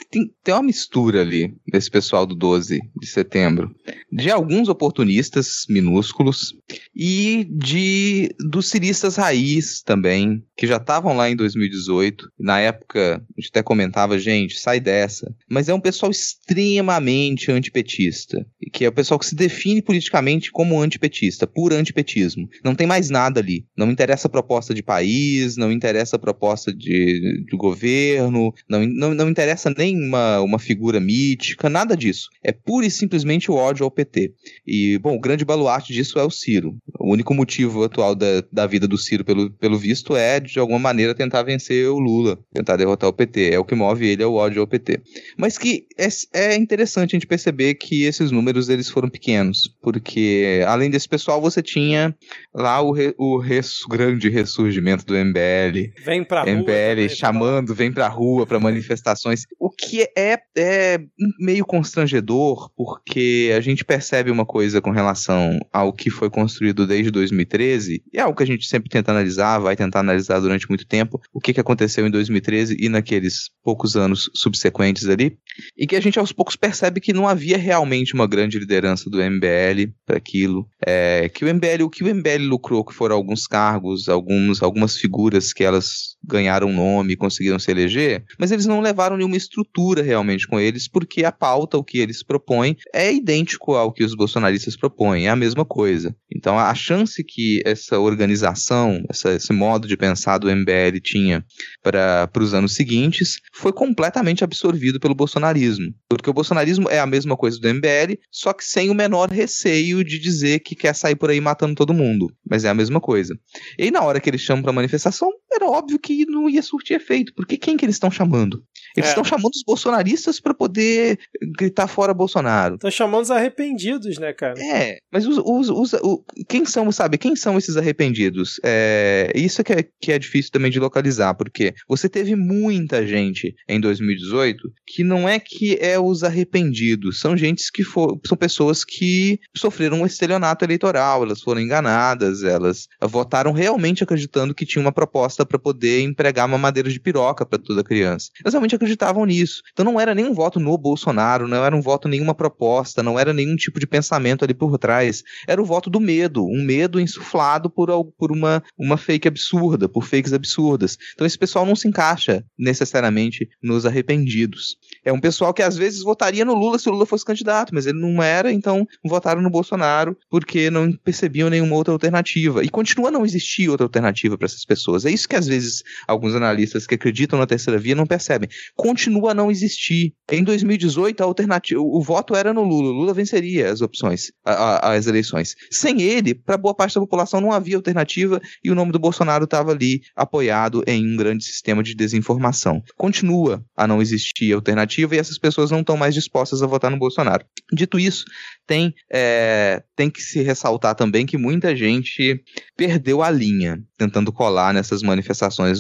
Tem, 0.09 0.34
tem 0.43 0.53
uma 0.53 0.63
mistura 0.63 1.21
ali, 1.21 1.55
desse 1.67 1.89
pessoal 1.89 2.26
do 2.26 2.36
12 2.36 2.80
de 2.95 3.07
setembro, 3.07 3.73
de 4.11 4.30
alguns 4.30 4.69
oportunistas 4.69 5.65
minúsculos 5.69 6.55
e 6.95 7.47
de 7.49 8.34
dos 8.39 8.69
ciristas 8.69 9.15
raiz 9.15 9.82
também, 9.82 10.43
que 10.56 10.68
já 10.68 10.78
estavam 10.78 11.16
lá 11.16 11.30
em 11.30 11.36
2018. 11.36 12.30
Na 12.39 12.60
época, 12.60 13.16
a 13.16 13.41
gente 13.41 13.49
até 13.49 13.62
comentava, 13.62 14.18
gente, 14.18 14.60
sai 14.60 14.80
dessa. 14.80 15.34
Mas 15.49 15.68
é 15.70 15.74
um 15.74 15.80
pessoal 15.80 16.12
extremamente 16.12 17.51
antipetista. 17.51 18.45
Que 18.72 18.86
é 18.86 18.89
o 18.89 18.93
pessoal 18.93 19.20
que 19.20 19.26
se 19.26 19.36
define 19.36 19.82
politicamente 19.82 20.51
como 20.51 20.82
antipetista, 20.82 21.45
por 21.45 21.74
antipetismo. 21.74 22.47
Não 22.64 22.76
tem 22.76 22.88
mais 22.88 23.10
nada 23.10 23.39
ali. 23.39 23.66
Não 23.78 23.91
interessa 23.91 24.28
a 24.28 24.32
proposta 24.32 24.74
de 24.74 24.82
país, 24.82 25.58
não 25.58 25.72
interessa 25.72 26.16
a 26.16 26.20
proposta 26.20 26.74
de, 26.74 27.43
de 27.45 27.58
governo, 27.58 28.53
não, 28.70 28.86
não, 28.86 29.14
não 29.14 29.30
interessa 29.30 29.74
nem 29.76 29.97
uma, 29.97 30.41
uma 30.41 30.60
figura 30.60 30.99
mítica, 30.99 31.70
nada 31.70 31.95
disso. 31.95 32.30
É 32.43 32.51
pura 32.51 32.86
e 32.86 32.91
simplesmente 32.91 33.51
o 33.51 33.56
ódio 33.56 33.84
ao 33.84 33.91
PT. 33.91 34.34
E, 34.66 34.97
bom, 34.99 35.16
o 35.16 35.20
grande 35.20 35.45
baluarte 35.45 35.93
disso 35.93 36.20
é 36.20 36.24
o 36.24 36.30
Ciro. 36.30 36.78
O 36.99 37.12
único 37.12 37.34
motivo 37.34 37.84
atual 37.84 38.16
da, 38.16 38.43
da 38.51 38.66
vida 38.66 38.88
do 38.88 38.97
Ciro, 38.97 39.24
pelo, 39.24 39.51
pelo 39.51 39.78
visto, 39.78 40.16
é, 40.16 40.39
de 40.52 40.60
alguma 40.60 40.80
maneira, 40.80 41.16
tentar 41.16 41.43
vencer 41.43 41.88
o 41.89 42.00
Lula, 42.00 42.38
tentar 42.54 42.78
derrotar 42.78 43.10
o 43.10 43.14
PT. 43.14 43.52
É 43.54 43.60
o 43.60 43.66
que 43.66 43.76
move 43.76 44.08
ele, 44.08 44.24
é 44.24 44.26
o 44.26 44.34
ódio 44.34 44.62
ao 44.62 44.68
PT. 44.68 45.02
Mas 45.38 45.58
que 45.58 45.86
é, 45.98 46.08
é 46.34 46.56
interessante 46.56 47.16
a 47.16 47.18
gente 47.18 47.28
perceber 47.28 47.76
que 47.76 48.04
esses 48.04 48.32
números 48.32 48.70
eles 48.70 48.89
foram 48.89 49.10
pequenos, 49.10 49.70
porque 49.82 50.64
além 50.68 50.89
desse 50.89 51.08
pessoal, 51.08 51.41
você 51.41 51.62
tinha 51.62 52.16
lá 52.54 52.82
o, 52.82 52.91
re, 52.91 53.14
o 53.18 53.38
res, 53.38 53.80
grande 53.89 54.30
ressurgimento 54.30 55.06
do 55.06 55.14
MBL. 55.14 55.91
Vem 56.04 56.24
pra 56.24 56.46
MBL 56.46 56.56
rua. 56.56 56.66
também, 56.66 57.10
chamando, 57.10 57.76
vem 57.76 57.91
pra 57.91 58.08
rua 58.08 58.46
para 58.46 58.60
manifestações. 58.60 59.43
O 59.60 59.70
que 59.70 60.04
é, 60.18 60.39
é 60.58 61.00
meio 61.39 61.66
constrangedor, 61.66 62.70
porque 62.76 63.52
a 63.56 63.62
gente 63.62 63.84
percebe 63.84 64.32
uma 64.32 64.46
coisa 64.46 64.82
com 64.82 64.91
relação 64.91 65.60
ao 65.72 65.93
que 65.93 66.10
foi 66.10 66.30
construído 66.30 66.88
desde 66.88 67.12
2013, 67.12 68.04
e 68.14 68.18
é 68.18 68.22
algo 68.22 68.36
que 68.36 68.43
a 68.43 68.48
gente 68.48 68.68
sempre 68.68 68.89
tenta 68.89 69.12
analisar, 69.12 69.60
vai 69.60 69.76
tentar 69.76 70.00
analisar 70.00 70.35
durante 70.40 70.68
muito 70.70 70.86
tempo, 70.86 71.22
o 71.34 71.40
que, 71.40 71.54
que 71.54 71.60
aconteceu 71.60 72.06
em 72.06 72.12
2013 72.12 72.78
e 72.80 72.90
naqueles 72.90 73.50
poucos 73.64 73.96
anos 73.96 74.30
subsequentes 74.34 75.08
ali, 75.08 75.38
e 75.78 75.88
que 75.88 75.96
a 75.96 76.02
gente 76.02 76.20
aos 76.20 76.32
poucos 76.32 76.56
percebe 76.56 77.00
que 77.00 77.14
não 77.14 77.28
havia 77.28 77.58
realmente 77.58 78.14
uma 78.14 78.28
grande 78.28 78.60
liderança 78.60 79.10
do 79.10 79.18
MBL 79.18 79.92
para 80.06 80.18
aquilo, 80.18 80.68
é, 80.86 81.30
que 81.30 81.46
o 81.46 81.54
MBL, 81.54 81.84
o 81.84 81.90
que 81.90 82.04
o 82.04 82.16
MBL 82.16 82.48
lucrou, 82.48 82.84
que 82.86 82.94
foram 82.94 83.16
alguns 83.16 83.48
cargos, 83.48 84.10
alguns, 84.10 84.62
algumas 84.62 84.98
figuras 84.98 85.54
que 85.54 85.64
elas 85.64 86.16
ganharam 86.24 86.72
nome, 86.72 87.16
conseguiram 87.16 87.60
se 87.60 87.72
eleger, 87.72 88.24
mas 88.40 88.52
eles 88.52 88.66
não 88.66 88.82
levaram 88.82 89.18
nenhuma 89.18 89.38
estrutura 89.38 90.02
realmente 90.02 90.48
com 90.48 90.60
eles, 90.60 90.88
porque 90.88 91.24
a 91.24 91.32
pauta, 91.32 91.78
o 91.78 91.84
que 91.84 92.00
eles 92.00 92.24
propõem, 92.24 92.76
é 92.94 93.14
idêntico 93.14 93.76
ao 93.76 93.92
que 93.92 94.04
os 94.04 94.16
bolsonaristas 94.16 94.76
propõem, 94.76 95.28
é 95.28 95.30
a 95.30 95.36
mesma 95.36 95.66
coisa. 95.66 96.16
Então 96.34 96.58
a 96.58 96.74
chance 96.74 97.24
que 97.24 97.62
essa 97.66 98.00
organização, 98.00 99.04
essa, 99.10 99.34
esse 99.34 99.54
modo 99.54 99.88
de 99.88 99.98
pensar 99.98 100.24
do 100.39 100.49
MBL 100.49 100.99
tinha 101.01 101.45
para 101.82 102.30
os 102.39 102.53
anos 102.53 102.73
seguintes 102.73 103.39
foi 103.53 103.71
completamente 103.71 104.43
absorvido 104.43 104.99
pelo 104.99 105.15
bolsonarismo. 105.15 105.93
Porque 106.09 106.30
o 106.30 106.34
bolsonarismo 106.34 106.89
é 106.89 106.99
a 106.99 107.05
mesma 107.05 107.38
coisa 107.38 107.59
do 107.59 107.67
MBL, 107.67 108.17
só 108.32 108.53
que 108.53 108.63
sem 108.63 108.89
o 108.89 108.95
menor 108.95 109.30
receio 109.30 110.03
de 110.03 110.19
dizer 110.19 110.59
que 110.59 110.76
quer 110.76 110.95
sair 110.95 111.15
por 111.15 111.30
aí 111.30 111.39
matando 111.39 111.76
todo 111.76 111.93
mundo. 111.93 112.32
Mas 112.49 112.65
é 112.65 112.69
a 112.69 112.73
mesma 112.73 112.99
coisa. 112.99 113.38
E 113.78 113.91
na 113.91 114.01
hora 114.01 114.19
que 114.19 114.30
eles 114.30 114.41
chamam 114.41 114.63
para 114.63 114.73
manifestação, 114.73 115.32
era 115.56 115.66
óbvio 115.70 115.99
que 115.99 116.26
não 116.26 116.49
ia 116.49 116.62
surtir 116.62 116.95
efeito. 116.97 117.34
Porque 117.36 117.58
quem 117.58 117.76
que 117.78 117.86
eles 117.86 117.95
estão 117.95 118.12
chamando? 118.12 118.64
Eles 118.95 119.08
É. 119.08 119.12
estão 119.12 119.24
chamando 119.24 119.51
os 119.53 119.64
bolsonaristas 119.66 120.39
para 120.39 120.53
poder 120.53 121.20
gritar 121.58 121.88
fora 121.88 122.14
Bolsonaro. 122.14 122.76
Estão 122.76 122.91
chamando 122.91 123.24
os 123.24 123.32
arrependidos, 123.32 124.18
né, 124.18 124.32
cara? 124.34 124.60
É, 124.62 124.97
mas 125.12 125.26
os, 125.28 125.38
os, 125.38 125.70
os- 125.70 125.93
o- 126.01 126.24
quem 126.47 126.66
são, 126.66 126.89
sabe, 126.91 127.18
quem 127.18 127.36
são 127.36 127.58
esses 127.58 127.76
arrependidos? 127.78 128.60
É, 128.64 129.32
isso 129.36 129.64
que 129.64 129.74
é, 129.74 129.86
que 130.01 130.12
é 130.12 130.20
difícil 130.20 130.51
também 130.51 130.72
de 130.72 130.80
localizar, 130.80 131.34
porque 131.36 131.74
você 131.88 132.08
teve 132.08 132.36
muita 132.36 133.06
gente 133.06 133.53
em 133.68 133.80
2018 133.80 134.72
que 134.86 135.03
não 135.03 135.28
é 135.28 135.39
que 135.39 135.78
é 135.82 135.99
os 135.99 136.24
arrependidos, 136.24 137.20
são 137.20 137.36
gentes 137.36 137.70
que 137.70 137.84
for, 137.84 138.20
são 138.26 138.38
pessoas 138.38 138.84
que 138.86 139.39
sofreram 139.56 140.01
um 140.01 140.06
estelionato 140.06 140.64
eleitoral, 140.64 141.24
elas 141.24 141.41
foram 141.41 141.60
enganadas, 141.62 142.43
elas 142.43 142.88
votaram 143.01 143.51
realmente 143.51 144.03
acreditando 144.03 144.53
que 144.56 144.66
tinha 144.66 144.82
uma 144.82 144.91
proposta 144.91 145.45
para 145.46 145.60
poder 145.60 146.02
empregar 146.02 146.48
mamadeira 146.48 146.89
de 146.89 147.00
piroca 147.00 147.46
para 147.46 147.60
toda 147.60 147.84
criança. 147.84 148.30
Elas 148.43 148.54
realmente 148.54 148.76
acreditavam 148.76 149.26
nisso. 149.26 149.62
Então 149.72 149.86
não 149.86 150.00
era 150.00 150.16
nenhum 150.16 150.34
voto 150.34 150.60
no 150.60 150.78
Bolsonaro, 150.78 151.48
não 151.48 151.64
era 151.64 151.76
um 151.76 151.82
voto 151.82 152.08
nenhuma 152.08 152.34
proposta, 152.34 153.04
não 153.04 153.20
era 153.20 153.34
nenhum 153.34 153.56
tipo 153.56 153.80
de 153.80 153.88
pensamento 153.88 154.43
ali 154.43 154.54
por 154.54 154.78
trás. 154.78 155.24
Era 155.48 155.62
o 155.62 155.66
voto 155.66 155.89
do 155.89 156.00
medo, 156.00 156.46
um 156.46 156.64
medo 156.64 157.00
insuflado 157.00 157.70
por, 157.70 157.89
por 158.18 158.32
uma, 158.32 158.64
uma 158.78 158.98
fake 158.98 159.28
absurda, 159.28 159.88
por 159.88 160.04
fakes 160.04 160.34
absurdas. 160.34 160.98
Então 161.14 161.26
esse 161.26 161.38
pessoal 161.38 161.66
não 161.66 161.76
se 161.76 161.88
encaixa 161.88 162.43
necessariamente 162.58 163.48
nos 163.62 163.86
arrependidos. 163.86 164.78
É 165.04 165.12
um 165.12 165.20
pessoal 165.20 165.54
que 165.54 165.62
às 165.62 165.78
vezes 165.78 166.04
votaria 166.04 166.46
no 166.46 166.54
Lula 166.54 166.80
se 166.80 166.89
o 166.89 166.91
Lula 166.91 167.06
fosse 167.06 167.26
candidato, 167.26 167.74
mas 167.74 167.86
ele 167.86 168.00
não 168.00 168.22
era, 168.22 168.52
então 168.52 168.88
votaram 169.04 169.41
no 169.41 169.50
Bolsonaro 169.50 170.18
porque 170.30 170.70
não 170.70 170.91
percebiam 170.91 171.50
nenhuma 171.50 171.76
outra 171.76 171.93
alternativa. 171.93 172.64
E 172.64 172.70
continua 172.70 173.10
a 173.10 173.12
não 173.12 173.26
existir 173.26 173.70
outra 173.70 173.86
alternativa 173.86 174.38
para 174.38 174.46
essas 174.46 174.66
pessoas. 174.66 175.06
É 175.06 175.12
isso 175.12 175.28
que 175.28 175.35
às 175.36 175.48
vezes 175.48 175.84
alguns 176.08 176.34
analistas 176.36 176.88
que 176.88 176.96
acreditam 176.96 177.38
na 177.38 177.46
terceira 177.46 177.80
via 177.80 177.96
não 177.96 178.06
percebem. 178.06 178.50
Continua 178.76 179.32
a 179.32 179.34
não 179.34 179.52
existir. 179.52 180.14
Em 180.32 180.44
2018, 180.44 181.22
a 181.22 181.26
alternativa, 181.26 181.80
o 181.82 182.02
voto 182.02 182.36
era 182.36 182.54
no 182.54 182.64
Lula. 182.64 182.90
Lula 182.92 183.14
venceria 183.14 183.72
as 183.72 183.82
opções, 183.82 184.32
a- 184.44 184.54
a- 184.54 184.94
as 184.94 185.08
eleições. 185.08 185.56
Sem 185.72 186.02
ele, 186.02 186.34
para 186.34 186.58
boa 186.58 186.74
parte 186.74 186.96
da 186.96 187.02
população 187.02 187.40
não 187.42 187.52
havia 187.52 187.76
alternativa 187.76 188.42
e 188.64 188.72
o 188.72 188.76
nome 188.76 188.92
do 188.92 189.00
Bolsonaro 189.00 189.44
estava 189.46 189.72
ali 189.72 190.02
apoiado 190.16 190.84
em 190.88 191.06
um 191.14 191.16
grande 191.18 191.44
sistema 191.44 191.84
de 191.84 191.94
desinformação. 191.94 192.82
Continua 192.98 193.64
a 193.76 193.88
não 193.88 194.02
existir 194.02 194.54
alternativa 194.54 195.16
e 195.16 195.20
essas 195.20 195.38
pessoas 195.38 195.72
não 195.72 195.82
estão 195.82 195.98
mais 195.98 196.14
dispostas 196.14 196.64
a 196.64 196.68
votar 196.68 196.90
no 196.90 196.98
Bolsonaro. 196.98 197.46
Dito 197.74 198.00
isso, 198.00 198.26
tem, 198.68 198.94
é, 199.12 199.84
tem 199.96 200.10
que 200.10 200.22
se 200.22 200.42
ressaltar 200.42 200.96
também 200.96 201.26
que 201.26 201.38
muita 201.38 201.76
gente 201.76 202.42
perdeu 202.76 203.22
a 203.22 203.30
linha 203.30 203.82
tentando 203.98 204.32
colar 204.32 204.74
nessas 204.74 205.02
manifestações 205.02 205.24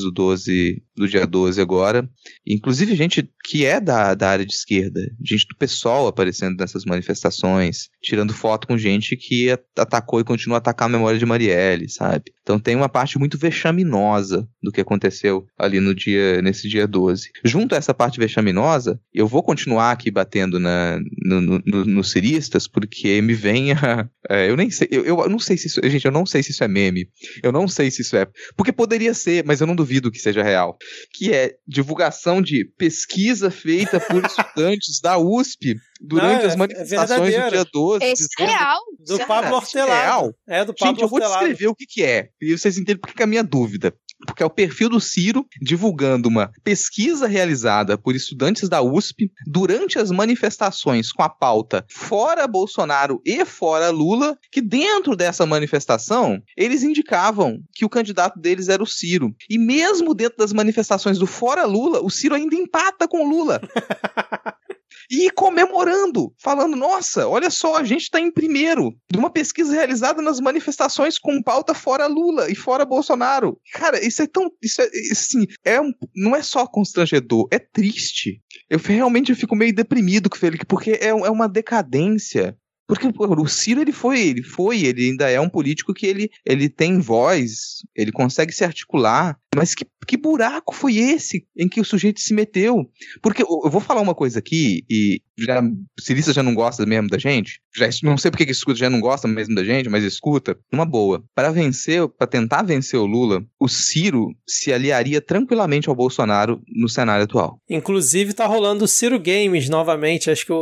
do 0.01 0.11
12, 0.11 0.81
do 0.95 1.07
dia 1.07 1.25
12 1.25 1.59
agora. 1.61 2.09
Inclusive 2.45 2.95
gente 2.95 3.29
que 3.43 3.65
é 3.65 3.79
da, 3.79 4.13
da 4.15 4.29
área 4.29 4.45
de 4.45 4.53
esquerda, 4.53 5.01
gente 5.23 5.45
do 5.47 5.55
PSOL 5.55 6.07
aparecendo 6.07 6.57
nessas 6.57 6.83
manifestações, 6.85 7.89
tirando 8.01 8.33
foto 8.33 8.67
com 8.67 8.77
gente 8.77 9.15
que 9.15 9.49
atacou 9.77 10.19
e 10.19 10.23
continua 10.23 10.57
a 10.57 10.59
atacar 10.59 10.87
a 10.87 10.91
memória 10.91 11.19
de 11.19 11.25
Marielle, 11.25 11.89
sabe? 11.89 12.23
Então 12.41 12.59
tem 12.59 12.75
uma 12.75 12.89
parte 12.89 13.17
muito 13.19 13.37
vexaminosa 13.37 14.47
do 14.61 14.71
que 14.71 14.81
aconteceu 14.81 15.45
ali 15.57 15.79
no 15.79 15.93
dia, 15.93 16.41
nesse 16.41 16.67
dia 16.69 16.87
12. 16.87 17.29
Junto 17.43 17.73
a 17.75 17.77
essa 17.77 17.93
parte 17.93 18.19
vexaminosa, 18.19 18.99
eu 19.13 19.27
vou 19.27 19.41
continuar 19.43 19.91
aqui 19.91 20.09
batendo 20.11 20.59
na, 20.59 20.99
no, 21.23 21.41
no, 21.41 21.61
no- 21.65 21.85
nos 21.85 22.11
ciristas, 22.11 22.67
porque 22.67 23.21
me 23.21 23.33
vem 23.33 23.71
a. 23.73 24.07
é, 24.29 24.49
eu 24.49 24.55
nem 24.55 24.69
sei, 24.69 24.87
eu, 24.91 25.03
eu 25.05 25.29
não 25.29 25.39
sei 25.39 25.57
se 25.57 25.67
isso. 25.67 25.81
Gente, 25.83 26.05
eu 26.05 26.11
não 26.11 26.25
sei 26.25 26.41
se 26.43 26.51
isso 26.51 26.63
é 26.63 26.67
meme. 26.67 27.07
Eu 27.43 27.51
não 27.51 27.67
sei 27.67 27.89
se 27.91 28.01
isso 28.01 28.15
é. 28.15 28.27
Porque 28.55 28.71
poderia 28.71 29.13
ser, 29.13 29.34
mas 29.43 29.61
eu 29.61 29.67
não 29.67 29.75
duvido 29.75 30.11
que 30.11 30.19
seja 30.19 30.43
real. 30.43 30.77
Que 31.13 31.33
é 31.33 31.55
divulgação 31.67 32.41
de 32.41 32.65
pesquisa 32.77 33.49
feita 33.51 33.99
por 33.99 34.23
estudantes 34.25 34.99
da 35.01 35.17
USP 35.17 35.75
durante 36.01 36.33
Não, 36.33 36.41
é- 36.41 36.45
as 36.47 36.53
é 36.53 36.57
manifestações 36.57 37.19
do 37.19 37.25
verdadeiro. 37.25 37.49
dia 37.63 37.65
12. 37.73 38.05
Esse 38.05 38.27
é 38.39 38.45
real. 38.45 38.79
Do 39.05 39.19
Pablo 39.25 39.49
é 39.51 39.53
Hortelado. 39.55 39.91
real? 39.91 40.35
É, 40.47 40.65
do 40.65 40.73
Pablo 40.73 40.93
Gente, 40.93 41.01
eu 41.03 41.07
vou 41.07 41.19
descrever 41.19 41.67
o 41.67 41.75
que, 41.75 41.85
que 41.85 42.03
é. 42.03 42.29
E 42.41 42.57
vocês 42.57 42.77
entendem 42.77 42.97
por 42.99 43.07
que 43.09 43.15
que 43.15 43.21
é 43.21 43.25
a 43.25 43.27
minha 43.27 43.43
dúvida. 43.43 43.93
Porque 44.25 44.43
é 44.43 44.45
o 44.45 44.49
perfil 44.49 44.89
do 44.89 45.01
Ciro 45.01 45.45
divulgando 45.61 46.29
uma 46.29 46.51
pesquisa 46.63 47.27
realizada 47.27 47.97
por 47.97 48.15
estudantes 48.15 48.69
da 48.69 48.81
USP 48.81 49.31
durante 49.45 49.99
as 49.99 50.11
manifestações 50.11 51.11
com 51.11 51.21
a 51.21 51.29
pauta 51.29 51.85
fora 51.89 52.47
Bolsonaro 52.47 53.21
e 53.25 53.43
fora 53.45 53.89
Lula, 53.89 54.37
que 54.51 54.61
dentro 54.61 55.15
dessa 55.15 55.45
manifestação 55.45 56.41
eles 56.55 56.83
indicavam 56.83 57.59
que 57.73 57.85
o 57.85 57.89
candidato 57.89 58.39
deles 58.39 58.69
era 58.69 58.81
o 58.81 58.87
Ciro. 58.87 59.35
E 59.49 59.57
mesmo 59.57 60.13
dentro 60.13 60.37
das 60.37 60.53
manifestações 60.53 61.17
do 61.17 61.27
fora 61.27 61.65
Lula, 61.65 62.01
o 62.01 62.09
Ciro 62.09 62.35
ainda 62.35 62.55
empata 62.55 63.07
com 63.07 63.27
Lula. 63.27 63.61
E 65.09 65.29
comemorando, 65.31 66.33
falando: 66.37 66.75
nossa, 66.75 67.27
olha 67.27 67.49
só, 67.49 67.77
a 67.77 67.83
gente 67.83 68.03
está 68.03 68.19
em 68.19 68.31
primeiro 68.31 68.95
de 69.11 69.17
uma 69.17 69.29
pesquisa 69.29 69.73
realizada 69.73 70.21
nas 70.21 70.39
manifestações 70.39 71.19
com 71.19 71.41
pauta 71.41 71.73
fora 71.73 72.07
Lula 72.07 72.49
e 72.49 72.55
fora 72.55 72.85
Bolsonaro. 72.85 73.59
Cara, 73.73 74.03
isso 74.05 74.21
é 74.21 74.27
tão. 74.27 74.49
Isso 74.61 74.81
é 74.81 74.85
assim, 75.11 75.45
é 75.63 75.79
um, 75.79 75.91
não 76.15 76.35
é 76.35 76.41
só 76.41 76.65
constrangedor, 76.65 77.47
é 77.51 77.59
triste. 77.59 78.41
Eu 78.69 78.79
realmente 78.79 79.31
eu 79.31 79.35
fico 79.35 79.55
meio 79.55 79.73
deprimido 79.73 80.29
com 80.29 80.37
ele, 80.45 80.59
porque 80.67 80.91
é, 80.91 81.07
é 81.07 81.29
uma 81.29 81.47
decadência. 81.47 82.57
Porque 82.87 83.11
pô, 83.11 83.25
o 83.41 83.47
Ciro 83.47 83.81
ele 83.81 83.91
foi, 83.91 84.21
ele 84.21 84.43
foi, 84.43 84.85
ele 84.85 85.09
ainda 85.09 85.29
é 85.29 85.39
um 85.39 85.49
político 85.49 85.93
que 85.93 86.05
ele, 86.05 86.29
ele 86.45 86.69
tem 86.69 86.99
voz, 86.99 87.83
ele 87.95 88.11
consegue 88.11 88.51
se 88.51 88.63
articular, 88.63 89.39
mas 89.55 89.73
que, 89.73 89.85
que 90.07 90.17
buraco 90.17 90.73
foi 90.73 90.97
esse 90.97 91.47
em 91.57 91.67
que 91.67 91.81
o 91.81 91.85
sujeito 91.85 92.19
se 92.19 92.33
meteu? 92.33 92.89
Porque 93.21 93.41
eu 93.41 93.69
vou 93.69 93.81
falar 93.81 94.01
uma 94.01 94.13
coisa 94.13 94.39
aqui, 94.39 94.83
e 94.89 95.21
já, 95.37 95.61
Cirista 95.99 96.33
já 96.33 96.43
não 96.43 96.53
gosta 96.53 96.85
mesmo 96.85 97.09
da 97.09 97.17
gente, 97.17 97.59
já, 97.75 97.87
não 98.03 98.17
sei 98.17 98.31
porque 98.31 98.45
que 98.45 98.51
escuta, 98.51 98.77
já 98.77 98.89
não 98.89 98.99
gosta 98.99 99.27
mesmo 99.27 99.55
da 99.55 99.63
gente, 99.63 99.89
mas 99.89 100.03
escuta, 100.03 100.57
numa 100.71 100.85
boa. 100.85 101.23
Para 101.33 101.51
vencer, 101.51 102.07
para 102.07 102.27
tentar 102.27 102.63
vencer 102.63 102.99
o 102.99 103.05
Lula, 103.05 103.43
o 103.59 103.67
Ciro 103.67 104.35
se 104.47 104.71
aliaria 104.71 105.21
tranquilamente 105.21 105.89
ao 105.89 105.95
Bolsonaro 105.95 106.61
no 106.67 106.87
cenário 106.87 107.23
atual. 107.23 107.59
Inclusive 107.69 108.33
tá 108.33 108.45
rolando 108.45 108.85
o 108.85 108.87
Ciro 108.87 109.19
Games 109.19 109.69
novamente, 109.69 110.29
acho 110.29 110.45
que 110.45 110.53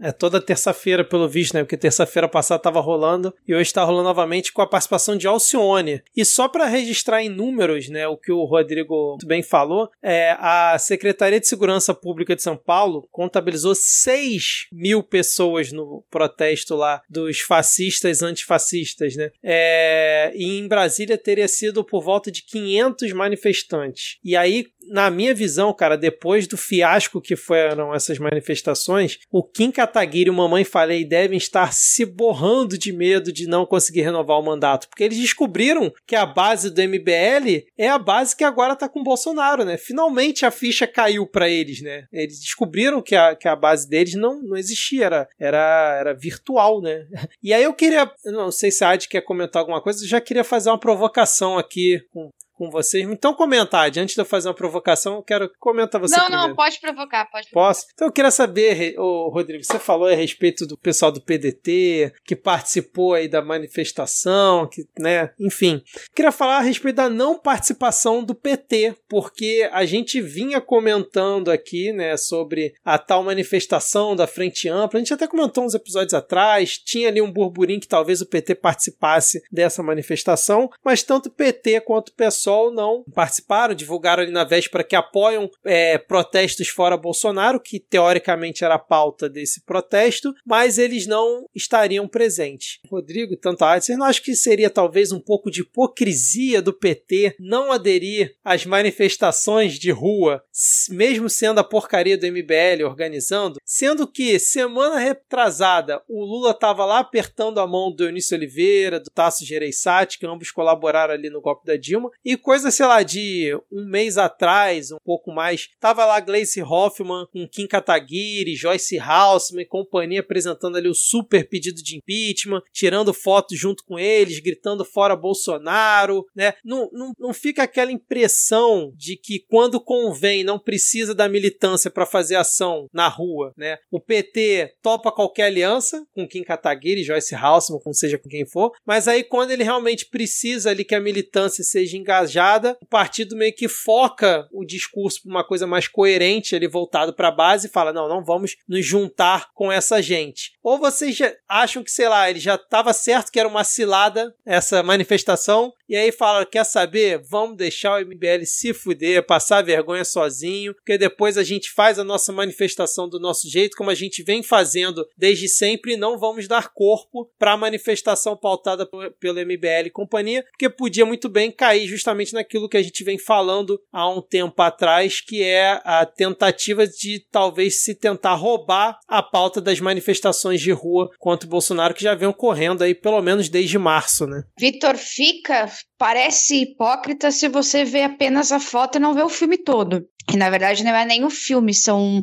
é 0.00 0.12
toda 0.12 0.40
terça-feira, 0.40 1.04
pelo 1.04 1.28
visto, 1.28 1.54
né? 1.54 1.64
que 1.64 1.76
terça-feira 1.76 2.28
passada 2.28 2.58
estava 2.58 2.80
rolando 2.80 3.34
e 3.46 3.54
hoje 3.54 3.62
está 3.62 3.84
rolando 3.84 4.04
novamente 4.04 4.52
com 4.52 4.62
a 4.62 4.66
participação 4.66 5.16
de 5.16 5.26
Alcione. 5.26 6.02
E 6.16 6.24
só 6.24 6.48
para 6.48 6.66
registrar 6.66 7.22
em 7.22 7.28
números, 7.28 7.88
né, 7.88 8.06
o 8.06 8.16
que 8.16 8.32
o 8.32 8.44
Rodrigo 8.44 9.10
muito 9.10 9.26
bem 9.26 9.42
falou, 9.42 9.88
é, 10.02 10.36
a 10.38 10.76
Secretaria 10.78 11.40
de 11.40 11.46
Segurança 11.46 11.94
Pública 11.94 12.36
de 12.36 12.42
São 12.42 12.56
Paulo 12.56 13.08
contabilizou 13.10 13.74
6 14.22 14.68
mil 14.72 15.02
pessoas 15.02 15.72
no 15.72 16.04
protesto 16.10 16.76
lá 16.76 17.02
dos 17.10 17.40
fascistas 17.40 18.22
antifascistas, 18.22 19.16
né? 19.16 19.30
É, 19.42 20.32
e 20.34 20.58
em 20.58 20.68
Brasília 20.68 21.18
teria 21.18 21.48
sido 21.48 21.84
por 21.84 22.02
volta 22.02 22.30
de 22.30 22.42
500 22.42 23.12
manifestantes. 23.12 24.18
E 24.24 24.36
aí 24.36 24.66
na 24.88 25.10
minha 25.10 25.34
visão, 25.34 25.72
cara, 25.72 25.96
depois 25.96 26.46
do 26.46 26.56
fiasco 26.56 27.20
que 27.20 27.36
foram 27.36 27.94
essas 27.94 28.18
manifestações, 28.18 29.18
o 29.30 29.42
Kim 29.42 29.70
Kataguiri 29.70 30.28
e 30.28 30.30
o 30.30 30.34
Mamãe 30.34 30.64
Falei 30.64 31.04
devem 31.04 31.36
estar 31.36 31.72
se 31.72 32.04
borrando 32.04 32.76
de 32.76 32.92
medo 32.92 33.32
de 33.32 33.46
não 33.46 33.66
conseguir 33.66 34.02
renovar 34.02 34.38
o 34.38 34.44
mandato, 34.44 34.88
porque 34.88 35.04
eles 35.04 35.18
descobriram 35.18 35.92
que 36.06 36.16
a 36.16 36.26
base 36.26 36.70
do 36.70 36.82
MBL 36.82 37.66
é 37.76 37.88
a 37.88 37.98
base 37.98 38.36
que 38.36 38.44
agora 38.44 38.76
tá 38.76 38.88
com 38.88 39.02
Bolsonaro, 39.02 39.64
né? 39.64 39.76
Finalmente 39.76 40.44
a 40.44 40.50
ficha 40.50 40.86
caiu 40.86 41.26
para 41.26 41.48
eles, 41.48 41.80
né? 41.82 42.06
Eles 42.12 42.40
descobriram 42.40 43.02
que 43.02 43.14
a, 43.14 43.34
que 43.34 43.48
a 43.48 43.56
base 43.56 43.88
deles 43.88 44.14
não, 44.14 44.42
não 44.42 44.56
existia, 44.56 45.06
era, 45.06 45.28
era, 45.38 45.96
era 45.98 46.14
virtual, 46.14 46.80
né? 46.80 47.06
E 47.42 47.52
aí 47.52 47.64
eu 47.64 47.74
queria, 47.74 48.08
não 48.24 48.52
sei 48.52 48.70
se 48.70 48.84
a 48.84 48.90
Adi 48.90 49.08
quer 49.08 49.20
comentar 49.22 49.60
alguma 49.60 49.82
coisa, 49.82 50.04
eu 50.04 50.08
já 50.08 50.20
queria 50.20 50.44
fazer 50.44 50.70
uma 50.70 50.78
provocação 50.78 51.58
aqui 51.58 52.00
com, 52.12 52.30
com 52.54 52.70
vocês. 52.70 53.08
Então, 53.08 53.34
comentar, 53.34 53.86
antes 53.98 54.14
de 54.14 54.20
eu 54.20 54.24
fazer 54.24 54.48
uma 54.48 54.54
provocação, 54.54 55.16
eu 55.16 55.22
quero 55.22 55.50
comentar 55.58 56.00
você 56.00 56.16
Não, 56.16 56.26
primeiro. 56.26 56.48
não, 56.48 56.56
pode 56.56 56.80
provocar, 56.80 57.24
pode 57.30 57.48
provocar. 57.50 57.68
Posso? 57.68 57.86
Então, 57.94 58.08
eu 58.08 58.12
queria 58.12 58.30
saber, 58.30 58.98
ô, 58.98 59.28
Rodrigo, 59.28 59.64
você 59.64 59.78
falou 59.78 60.08
a 60.08 60.14
respeito 60.14 60.66
do 60.66 60.76
pessoal 60.76 61.10
do 61.10 61.20
PDT, 61.20 62.12
que 62.24 62.36
participou 62.36 63.14
aí 63.14 63.28
da 63.28 63.42
manifestação, 63.42 64.68
que, 64.68 64.86
né, 64.98 65.30
enfim. 65.38 65.82
Queria 66.14 66.32
falar 66.32 66.58
a 66.58 66.62
respeito 66.62 66.96
da 66.96 67.08
não 67.08 67.38
participação 67.38 68.22
do 68.22 68.34
PT, 68.34 68.94
porque 69.08 69.68
a 69.72 69.84
gente 69.84 70.20
vinha 70.20 70.60
comentando 70.60 71.50
aqui, 71.50 71.92
né, 71.92 72.16
sobre 72.16 72.74
a 72.84 72.98
tal 72.98 73.22
manifestação 73.22 74.14
da 74.14 74.26
Frente 74.26 74.68
Ampla. 74.68 74.98
A 74.98 75.02
gente 75.02 75.14
até 75.14 75.26
comentou 75.26 75.64
uns 75.64 75.74
episódios 75.74 76.14
atrás, 76.14 76.78
tinha 76.78 77.08
ali 77.08 77.20
um 77.20 77.32
burburinho 77.32 77.80
que 77.80 77.88
talvez 77.88 78.20
o 78.20 78.26
PT 78.26 78.54
participasse 78.56 79.42
dessa 79.50 79.82
manifestação, 79.82 80.70
mas 80.84 81.02
tanto 81.02 81.26
o 81.26 81.32
PT 81.32 81.80
quanto 81.80 82.08
o 82.10 82.12
PSOL 82.12 82.41
PSOL 82.42 82.72
não 82.72 83.04
participaram, 83.14 83.74
divulgaram 83.74 84.24
ali 84.24 84.32
na 84.32 84.42
véspera 84.42 84.82
que 84.82 84.96
apoiam 84.96 85.48
é, 85.64 85.96
protestos 85.96 86.68
fora 86.68 86.96
Bolsonaro, 86.96 87.60
que 87.60 87.78
teoricamente 87.78 88.64
era 88.64 88.74
a 88.74 88.78
pauta 88.78 89.28
desse 89.28 89.64
protesto, 89.64 90.34
mas 90.44 90.76
eles 90.76 91.06
não 91.06 91.46
estariam 91.54 92.08
presentes. 92.08 92.80
Rodrigo, 92.90 93.36
tanto 93.36 93.64
a 93.64 93.80
você 93.80 93.96
não 93.96 94.06
acha 94.06 94.20
que 94.20 94.34
seria 94.34 94.68
talvez 94.68 95.12
um 95.12 95.20
pouco 95.20 95.50
de 95.50 95.60
hipocrisia 95.60 96.60
do 96.60 96.72
PT 96.72 97.36
não 97.38 97.70
aderir 97.70 98.34
às 98.44 98.66
manifestações 98.66 99.78
de 99.78 99.90
rua, 99.90 100.42
mesmo 100.90 101.28
sendo 101.28 101.60
a 101.60 101.64
porcaria 101.64 102.18
do 102.18 102.26
MBL 102.26 102.84
organizando, 102.84 103.58
sendo 103.64 104.06
que 104.06 104.38
semana 104.38 104.98
retrasada 104.98 106.02
o 106.08 106.24
Lula 106.24 106.50
estava 106.50 106.84
lá 106.84 106.98
apertando 106.98 107.60
a 107.60 107.66
mão 107.66 107.94
do 107.94 108.04
Eunício 108.04 108.36
Oliveira, 108.36 108.98
do 108.98 109.10
Tasso 109.10 109.44
Gereissati, 109.44 110.18
que 110.18 110.26
ambos 110.26 110.50
colaboraram 110.50 111.14
ali 111.14 111.30
no 111.30 111.40
golpe 111.40 111.66
da 111.66 111.76
Dilma, 111.76 112.10
e 112.24 112.31
coisa, 112.36 112.70
sei 112.70 112.86
lá, 112.86 113.02
de 113.02 113.56
um 113.70 113.84
mês 113.84 114.18
atrás, 114.18 114.90
um 114.90 114.98
pouco 115.04 115.32
mais, 115.32 115.68
tava 115.80 116.04
lá 116.04 116.20
Gleice 116.20 116.62
Hoffman 116.62 117.26
com 117.32 117.48
Kim 117.48 117.66
Kataguiri, 117.66 118.54
Joyce 118.54 118.98
Haussmann 118.98 119.62
e 119.62 119.68
companhia 119.68 120.20
apresentando 120.20 120.76
ali 120.76 120.88
o 120.88 120.94
super 120.94 121.48
pedido 121.48 121.82
de 121.82 121.96
impeachment, 121.96 122.62
tirando 122.72 123.12
fotos 123.12 123.58
junto 123.58 123.84
com 123.84 123.98
eles, 123.98 124.40
gritando 124.40 124.84
fora 124.84 125.16
Bolsonaro, 125.16 126.24
né? 126.34 126.54
Não, 126.64 126.88
não, 126.92 127.12
não 127.18 127.34
fica 127.34 127.62
aquela 127.62 127.92
impressão 127.92 128.92
de 128.96 129.16
que 129.16 129.44
quando 129.48 129.80
convém 129.80 130.44
não 130.44 130.58
precisa 130.58 131.14
da 131.14 131.28
militância 131.28 131.90
para 131.90 132.06
fazer 132.06 132.36
ação 132.36 132.86
na 132.92 133.08
rua, 133.08 133.52
né? 133.56 133.78
O 133.90 134.00
PT 134.00 134.74
topa 134.82 135.12
qualquer 135.12 135.44
aliança 135.44 136.04
com 136.12 136.26
Kim 136.26 136.42
Kataguiri, 136.42 137.04
Joyce 137.04 137.34
Haussmann, 137.34 137.80
com 137.80 137.92
seja 137.92 138.18
com 138.18 138.28
quem 138.28 138.46
for, 138.46 138.72
mas 138.86 139.06
aí 139.06 139.22
quando 139.22 139.50
ele 139.50 139.64
realmente 139.64 140.06
precisa 140.06 140.70
ali 140.70 140.84
que 140.84 140.94
a 140.94 141.00
militância 141.00 141.62
seja 141.64 141.96
engajada 141.96 142.21
engajada, 142.22 142.76
o 142.80 142.86
partido 142.86 143.36
meio 143.36 143.54
que 143.54 143.68
foca 143.68 144.48
o 144.52 144.64
discurso 144.64 145.22
para 145.22 145.30
uma 145.30 145.44
coisa 145.44 145.66
mais 145.66 145.88
coerente, 145.88 146.54
ele 146.54 146.68
voltado 146.68 147.12
para 147.12 147.28
a 147.28 147.32
base 147.32 147.66
e 147.66 147.70
fala: 147.70 147.92
não, 147.92 148.08
não 148.08 148.24
vamos 148.24 148.56
nos 148.68 148.84
juntar 148.84 149.52
com 149.54 149.70
essa 149.70 150.00
gente. 150.00 150.52
Ou 150.62 150.78
vocês 150.78 151.18
acham 151.48 151.82
que, 151.82 151.90
sei 151.90 152.08
lá, 152.08 152.30
ele 152.30 152.38
já 152.38 152.54
estava 152.54 152.92
certo 152.92 153.30
que 153.30 153.40
era 153.40 153.48
uma 153.48 153.64
cilada 153.64 154.34
essa 154.44 154.82
manifestação, 154.82 155.72
e 155.88 155.96
aí 155.96 156.12
fala: 156.12 156.46
quer 156.46 156.64
saber? 156.64 157.20
Vamos 157.28 157.56
deixar 157.56 158.00
o 158.00 158.06
MBL 158.06 158.44
se 158.44 158.72
fuder, 158.72 159.26
passar 159.26 159.62
vergonha 159.62 160.04
sozinho, 160.04 160.74
porque 160.74 160.96
depois 160.96 161.36
a 161.36 161.42
gente 161.42 161.70
faz 161.70 161.98
a 161.98 162.04
nossa 162.04 162.32
manifestação 162.32 163.08
do 163.08 163.18
nosso 163.18 163.48
jeito, 163.48 163.76
como 163.76 163.90
a 163.90 163.94
gente 163.94 164.22
vem 164.22 164.42
fazendo 164.42 165.06
desde 165.16 165.48
sempre, 165.48 165.94
e 165.94 165.96
não 165.96 166.18
vamos 166.18 166.46
dar 166.46 166.72
corpo 166.72 167.30
para 167.38 167.52
a 167.52 167.56
manifestação 167.56 168.36
pautada 168.36 168.88
pelo 169.18 169.40
MBL 169.40 169.86
e 169.86 169.90
companhia, 169.90 170.44
porque 170.50 170.70
podia 170.70 171.04
muito 171.04 171.28
bem 171.28 171.50
cair 171.50 171.86
justamente 171.86 172.32
naquilo 172.32 172.68
que 172.68 172.76
a 172.76 172.82
gente 172.82 173.02
vem 173.04 173.18
falando 173.18 173.80
há 173.92 174.08
um 174.08 174.22
tempo 174.22 174.60
atrás, 174.62 175.20
que 175.20 175.42
é 175.42 175.80
a 175.84 176.06
tentativa 176.06 176.86
de 176.86 177.20
talvez 177.30 177.82
se 177.82 177.94
tentar 177.94 178.34
roubar 178.34 178.98
a 179.08 179.22
pauta 179.22 179.60
das 179.60 179.80
manifestações 179.80 180.51
de 180.60 180.72
rua 180.72 181.10
contra 181.18 181.46
o 181.46 181.50
Bolsonaro, 181.50 181.94
que 181.94 182.02
já 182.02 182.14
vem 182.14 182.28
ocorrendo 182.28 182.84
aí 182.84 182.94
pelo 182.94 183.20
menos 183.22 183.48
desde 183.48 183.78
março, 183.78 184.26
né? 184.26 184.42
Vitor, 184.58 184.96
fica, 184.96 185.70
parece 185.98 186.62
hipócrita 186.62 187.30
se 187.30 187.48
você 187.48 187.84
vê 187.84 188.02
apenas 188.02 188.52
a 188.52 188.60
foto 188.60 188.96
e 188.96 189.00
não 189.00 189.14
vê 189.14 189.22
o 189.22 189.28
filme 189.28 189.56
todo. 189.56 190.06
E 190.32 190.36
na 190.36 190.50
verdade 190.50 190.84
não 190.84 190.94
é 190.94 191.04
nem 191.04 191.24
o 191.24 191.30
filme, 191.30 191.74
são 191.74 192.22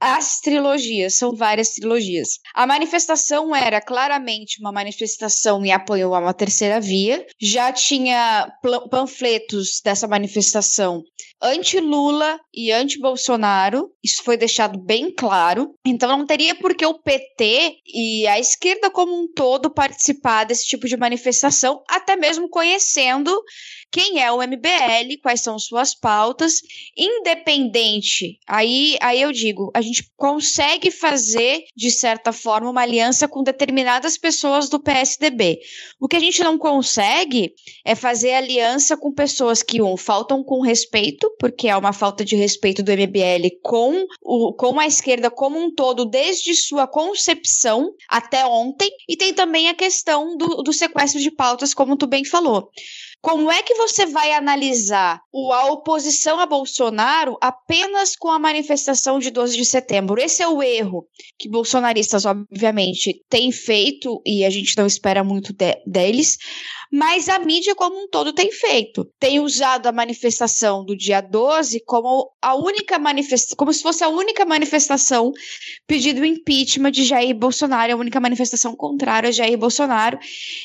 as 0.00 0.40
trilogias, 0.40 1.16
são 1.16 1.34
várias 1.34 1.70
trilogias. 1.70 2.38
A 2.54 2.66
manifestação 2.66 3.54
era 3.54 3.80
claramente 3.80 4.60
uma 4.60 4.72
manifestação 4.72 5.64
em 5.64 5.72
apoio 5.72 6.14
a 6.14 6.20
uma 6.20 6.34
terceira 6.34 6.80
via. 6.80 7.26
Já 7.40 7.72
tinha 7.72 8.52
panfletos 8.90 9.80
dessa 9.82 10.06
manifestação 10.06 11.02
anti-Lula 11.40 12.38
e 12.52 12.72
anti-Bolsonaro. 12.72 13.90
Isso 14.02 14.22
foi 14.22 14.36
deixado 14.36 14.78
bem 14.78 15.12
claro. 15.12 15.74
Então 15.84 16.08
não 16.16 16.26
teria 16.26 16.54
por 16.54 16.74
que 16.74 16.84
o 16.84 16.98
PT 16.98 17.76
e 17.86 18.26
a 18.26 18.38
esquerda 18.38 18.90
como 18.90 19.14
um 19.14 19.26
todo 19.32 19.70
participar 19.70 20.44
desse 20.44 20.66
tipo 20.66 20.86
de 20.86 20.96
manifestação, 20.96 21.82
até 21.88 22.16
mesmo 22.16 22.48
conhecendo 22.48 23.32
quem 23.90 24.20
é 24.20 24.30
o 24.30 24.42
MBL, 24.42 25.20
quais 25.22 25.40
são 25.40 25.58
suas 25.58 25.94
pautas, 25.94 26.54
independente. 26.96 28.38
Aí, 28.46 28.96
aí 29.00 29.22
eu 29.22 29.32
digo, 29.32 29.70
a 29.74 29.80
gente 29.86 30.10
consegue 30.16 30.90
fazer, 30.90 31.64
de 31.74 31.90
certa 31.90 32.32
forma, 32.32 32.70
uma 32.70 32.82
aliança 32.82 33.26
com 33.28 33.42
determinadas 33.42 34.18
pessoas 34.18 34.68
do 34.68 34.80
PSDB. 34.80 35.60
O 36.00 36.08
que 36.08 36.16
a 36.16 36.20
gente 36.20 36.42
não 36.42 36.58
consegue 36.58 37.54
é 37.84 37.94
fazer 37.94 38.32
aliança 38.32 38.96
com 38.96 39.12
pessoas 39.12 39.62
que, 39.62 39.80
um, 39.80 39.96
faltam 39.96 40.42
com 40.42 40.60
respeito, 40.60 41.30
porque 41.38 41.68
é 41.68 41.76
uma 41.76 41.92
falta 41.92 42.24
de 42.24 42.36
respeito 42.36 42.82
do 42.82 42.92
MBL 42.92 43.48
com, 43.62 44.06
o, 44.22 44.52
com 44.52 44.78
a 44.78 44.86
esquerda 44.86 45.30
como 45.30 45.58
um 45.58 45.74
todo, 45.74 46.04
desde 46.04 46.54
sua 46.54 46.86
concepção 46.86 47.92
até 48.08 48.44
ontem, 48.46 48.90
e 49.08 49.16
tem 49.16 49.32
também 49.32 49.68
a 49.68 49.74
questão 49.74 50.36
do, 50.36 50.62
do 50.62 50.72
sequestro 50.72 51.20
de 51.20 51.30
pautas, 51.30 51.72
como 51.72 51.96
tu 51.96 52.06
bem 52.06 52.24
falou. 52.24 52.70
Como 53.20 53.50
é 53.50 53.62
que 53.62 53.74
você 53.74 54.06
vai 54.06 54.32
analisar 54.32 55.20
a 55.52 55.66
oposição 55.72 56.38
a 56.38 56.46
Bolsonaro 56.46 57.36
apenas 57.40 58.14
com 58.14 58.28
a 58.28 58.38
manifestação 58.38 59.18
de 59.18 59.30
12 59.30 59.56
de 59.56 59.64
setembro? 59.64 60.20
Esse 60.20 60.42
é 60.42 60.48
o 60.48 60.62
erro 60.62 61.06
que 61.38 61.48
bolsonaristas, 61.48 62.24
obviamente, 62.24 63.24
têm 63.28 63.50
feito 63.50 64.22
e 64.24 64.44
a 64.44 64.50
gente 64.50 64.76
não 64.76 64.86
espera 64.86 65.24
muito 65.24 65.52
de 65.52 65.82
deles, 65.86 66.38
mas 66.92 67.28
a 67.28 67.38
mídia 67.38 67.74
como 67.74 68.02
um 68.02 68.08
todo 68.08 68.32
tem 68.32 68.50
feito. 68.50 69.06
Tem 69.18 69.40
usado 69.40 69.86
a 69.86 69.92
manifestação 69.92 70.84
do 70.84 70.96
dia 70.96 71.20
12 71.20 71.80
como 71.84 72.30
a 72.40 72.54
única 72.54 72.98
manifestação, 72.98 73.56
como 73.56 73.72
se 73.72 73.82
fosse 73.82 74.04
a 74.04 74.08
única 74.08 74.44
manifestação 74.44 75.32
pedindo 75.86 76.24
impeachment 76.24 76.92
de 76.92 77.04
Jair 77.04 77.34
Bolsonaro, 77.34 77.92
a 77.92 77.96
única 77.96 78.20
manifestação 78.20 78.74
contrária 78.74 79.28
a 79.28 79.32
Jair 79.32 79.58
Bolsonaro, 79.58 80.18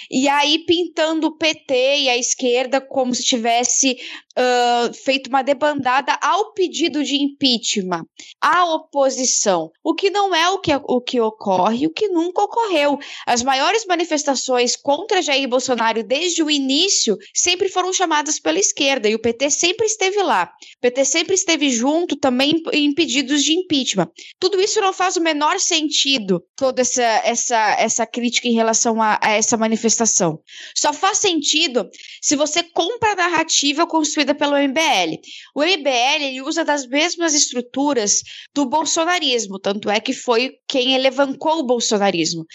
e 0.10 0.28
aí 0.28 0.60
pintando 0.66 1.28
o 1.28 1.38
PT 1.38 1.74
e 2.00 2.10
a 2.10 2.18
esquerda 2.18 2.80
como 2.80 3.14
se 3.14 3.24
tivesse 3.24 3.98
uh, 4.38 4.94
feito 4.94 5.28
uma 5.28 5.42
debandada 5.42 6.18
ao 6.22 6.54
pedido 6.54 7.04
de 7.04 7.16
impeachment, 7.16 8.06
à 8.40 8.66
oposição, 8.66 9.72
o 9.84 9.94
que 9.94 10.10
não 10.10 10.34
é 10.34 10.50
o 10.50 10.60
que, 10.60 10.72
o 10.74 11.02
que 11.02 11.20
ocorre, 11.20 11.88
o 11.88 11.94
que 11.94 12.08
nunca 12.08 12.44
ocorreu. 12.44 13.00
As 13.26 13.44
maiores 13.44 13.86
manifestações 13.86 14.76
contra 14.76 15.22
Jair 15.22 15.48
Bolsonaro 15.48 16.04
desde 16.12 16.44
o 16.44 16.52
início, 16.52 17.18
sempre 17.34 17.70
foram 17.70 17.94
chamadas 17.94 18.38
pela 18.38 18.60
esquerda 18.60 19.08
e 19.08 19.16
o 19.16 19.20
PT 19.20 19.50
sempre 19.50 19.86
esteve 19.86 20.22
lá. 20.22 20.52
O 20.78 20.82
PT 20.82 21.06
sempre 21.06 21.36
esteve 21.36 21.70
junto 21.70 22.18
também 22.18 22.62
em 22.74 22.94
pedidos 22.94 23.42
de 23.42 23.54
impeachment. 23.54 24.10
Tudo 24.38 24.60
isso 24.60 24.82
não 24.82 24.92
faz 24.92 25.16
o 25.16 25.22
menor 25.22 25.58
sentido, 25.58 26.44
toda 26.54 26.82
essa, 26.82 27.02
essa, 27.02 27.76
essa 27.80 28.06
crítica 28.06 28.50
em 28.50 28.54
relação 28.54 29.02
a, 29.02 29.18
a 29.24 29.32
essa 29.32 29.56
manifestação. 29.56 30.38
Só 30.76 30.92
faz 30.92 31.20
sentido 31.20 31.90
se 32.22 32.36
você 32.36 32.62
compra 32.62 33.14
a 33.14 33.16
narrativa 33.16 33.88
construída 33.88 34.36
pelo 34.36 34.58
MBL. 34.58 35.18
O 35.56 35.64
MBL 35.64 36.24
ele 36.24 36.42
usa 36.42 36.66
das 36.66 36.86
mesmas 36.86 37.34
estruturas 37.34 38.22
do 38.54 38.66
bolsonarismo, 38.66 39.58
tanto 39.58 39.90
é 39.90 40.02
que 40.02 40.12
foi 40.12 40.52
quem 40.68 40.94
elevancou 40.94 41.60
o 41.60 41.66
bolsonarismo. 41.66 42.46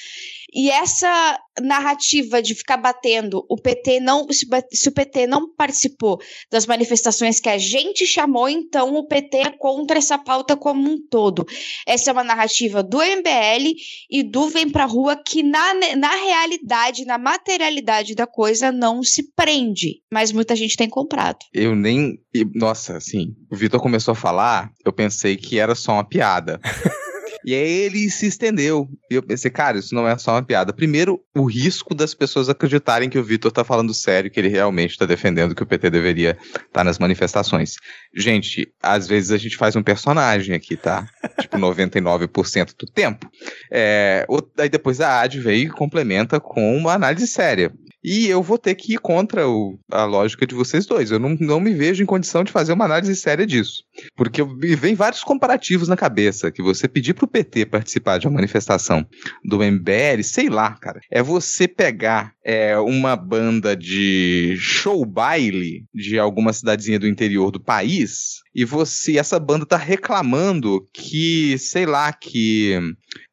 E 0.52 0.70
essa 0.70 1.38
narrativa 1.60 2.42
de 2.42 2.54
ficar 2.54 2.76
batendo 2.76 3.44
o 3.48 3.56
PT 3.56 4.00
não 4.00 4.26
se, 4.30 4.46
se, 4.72 4.88
o 4.88 4.92
PT 4.92 5.26
não 5.26 5.52
participou 5.54 6.20
das 6.50 6.66
manifestações 6.66 7.40
que 7.40 7.48
a 7.48 7.58
gente 7.58 8.06
chamou, 8.06 8.48
então 8.48 8.94
o 8.94 9.06
PT 9.06 9.36
é 9.38 9.50
contra 9.50 9.98
essa 9.98 10.18
pauta 10.18 10.56
como 10.56 10.90
um 10.90 10.98
todo. 11.08 11.46
Essa 11.86 12.10
é 12.10 12.12
uma 12.12 12.24
narrativa 12.24 12.82
do 12.82 12.98
MBL 12.98 13.72
e 14.10 14.22
do 14.22 14.48
Vem 14.48 14.68
Pra 14.68 14.84
Rua 14.84 15.16
que 15.16 15.42
na, 15.42 15.74
na 15.96 16.14
realidade, 16.14 17.04
na 17.04 17.18
materialidade 17.18 18.14
da 18.14 18.26
coisa 18.26 18.70
não 18.70 19.02
se 19.02 19.32
prende, 19.34 20.00
mas 20.12 20.32
muita 20.32 20.54
gente 20.54 20.76
tem 20.76 20.88
comprado. 20.88 21.38
Eu 21.52 21.74
nem, 21.74 22.18
nossa, 22.54 22.96
assim, 22.96 23.34
o 23.50 23.56
Vitor 23.56 23.80
começou 23.80 24.12
a 24.12 24.16
falar, 24.16 24.70
eu 24.84 24.92
pensei 24.92 25.36
que 25.36 25.58
era 25.58 25.74
só 25.74 25.92
uma 25.92 26.04
piada. 26.04 26.60
E 27.46 27.54
aí 27.54 27.70
ele 27.82 28.10
se 28.10 28.26
estendeu. 28.26 28.88
E 29.08 29.14
eu 29.14 29.22
pensei, 29.22 29.48
cara, 29.52 29.78
isso 29.78 29.94
não 29.94 30.06
é 30.06 30.18
só 30.18 30.32
uma 30.32 30.42
piada. 30.42 30.72
Primeiro, 30.72 31.22
o 31.32 31.44
risco 31.44 31.94
das 31.94 32.12
pessoas 32.12 32.48
acreditarem 32.48 33.08
que 33.08 33.20
o 33.20 33.22
Vitor 33.22 33.52
tá 33.52 33.62
falando 33.62 33.94
sério, 33.94 34.28
que 34.28 34.40
ele 34.40 34.48
realmente 34.48 34.98
tá 34.98 35.06
defendendo 35.06 35.54
que 35.54 35.62
o 35.62 35.66
PT 35.66 35.88
deveria 35.88 36.36
estar 36.42 36.66
tá 36.72 36.82
nas 36.82 36.98
manifestações. 36.98 37.76
Gente, 38.12 38.68
às 38.82 39.06
vezes 39.06 39.30
a 39.30 39.38
gente 39.38 39.56
faz 39.56 39.76
um 39.76 39.82
personagem 39.82 40.56
aqui, 40.56 40.76
tá? 40.76 41.08
tipo, 41.40 41.56
99% 41.56 42.74
do 42.76 42.86
tempo. 42.86 43.30
É, 43.70 44.26
aí 44.58 44.68
depois 44.68 45.00
a 45.00 45.20
AD 45.20 45.38
veio 45.38 45.68
e 45.68 45.70
complementa 45.70 46.40
com 46.40 46.76
uma 46.76 46.94
análise 46.94 47.28
séria. 47.28 47.72
E 48.06 48.28
eu 48.28 48.40
vou 48.40 48.56
ter 48.56 48.76
que 48.76 48.94
ir 48.94 48.98
contra 48.98 49.48
o, 49.48 49.80
a 49.90 50.04
lógica 50.04 50.46
de 50.46 50.54
vocês 50.54 50.86
dois. 50.86 51.10
Eu 51.10 51.18
não, 51.18 51.36
não 51.40 51.58
me 51.58 51.74
vejo 51.74 52.04
em 52.04 52.06
condição 52.06 52.44
de 52.44 52.52
fazer 52.52 52.72
uma 52.72 52.84
análise 52.84 53.16
séria 53.16 53.44
disso. 53.44 53.82
Porque 54.14 54.44
me 54.44 54.76
vem 54.76 54.94
vários 54.94 55.24
comparativos 55.24 55.88
na 55.88 55.96
cabeça. 55.96 56.52
Que 56.52 56.62
você 56.62 56.86
pedir 56.86 57.14
pro 57.14 57.26
PT 57.26 57.66
participar 57.66 58.18
de 58.18 58.28
uma 58.28 58.36
manifestação 58.36 59.04
do 59.44 59.58
MBL, 59.58 60.22
sei 60.22 60.48
lá, 60.48 60.76
cara. 60.76 61.00
É 61.10 61.20
você 61.20 61.66
pegar 61.66 62.32
é, 62.44 62.78
uma 62.78 63.16
banda 63.16 63.74
de 63.74 64.54
show 64.60 65.04
baile 65.04 65.84
de 65.92 66.16
alguma 66.16 66.52
cidadezinha 66.52 67.00
do 67.00 67.08
interior 67.08 67.50
do 67.50 67.58
país 67.58 68.45
e 68.56 68.64
você 68.64 69.18
essa 69.18 69.38
banda 69.38 69.66
tá 69.66 69.76
reclamando 69.76 70.88
que, 70.90 71.58
sei 71.58 71.84
lá, 71.84 72.10
que 72.10 72.80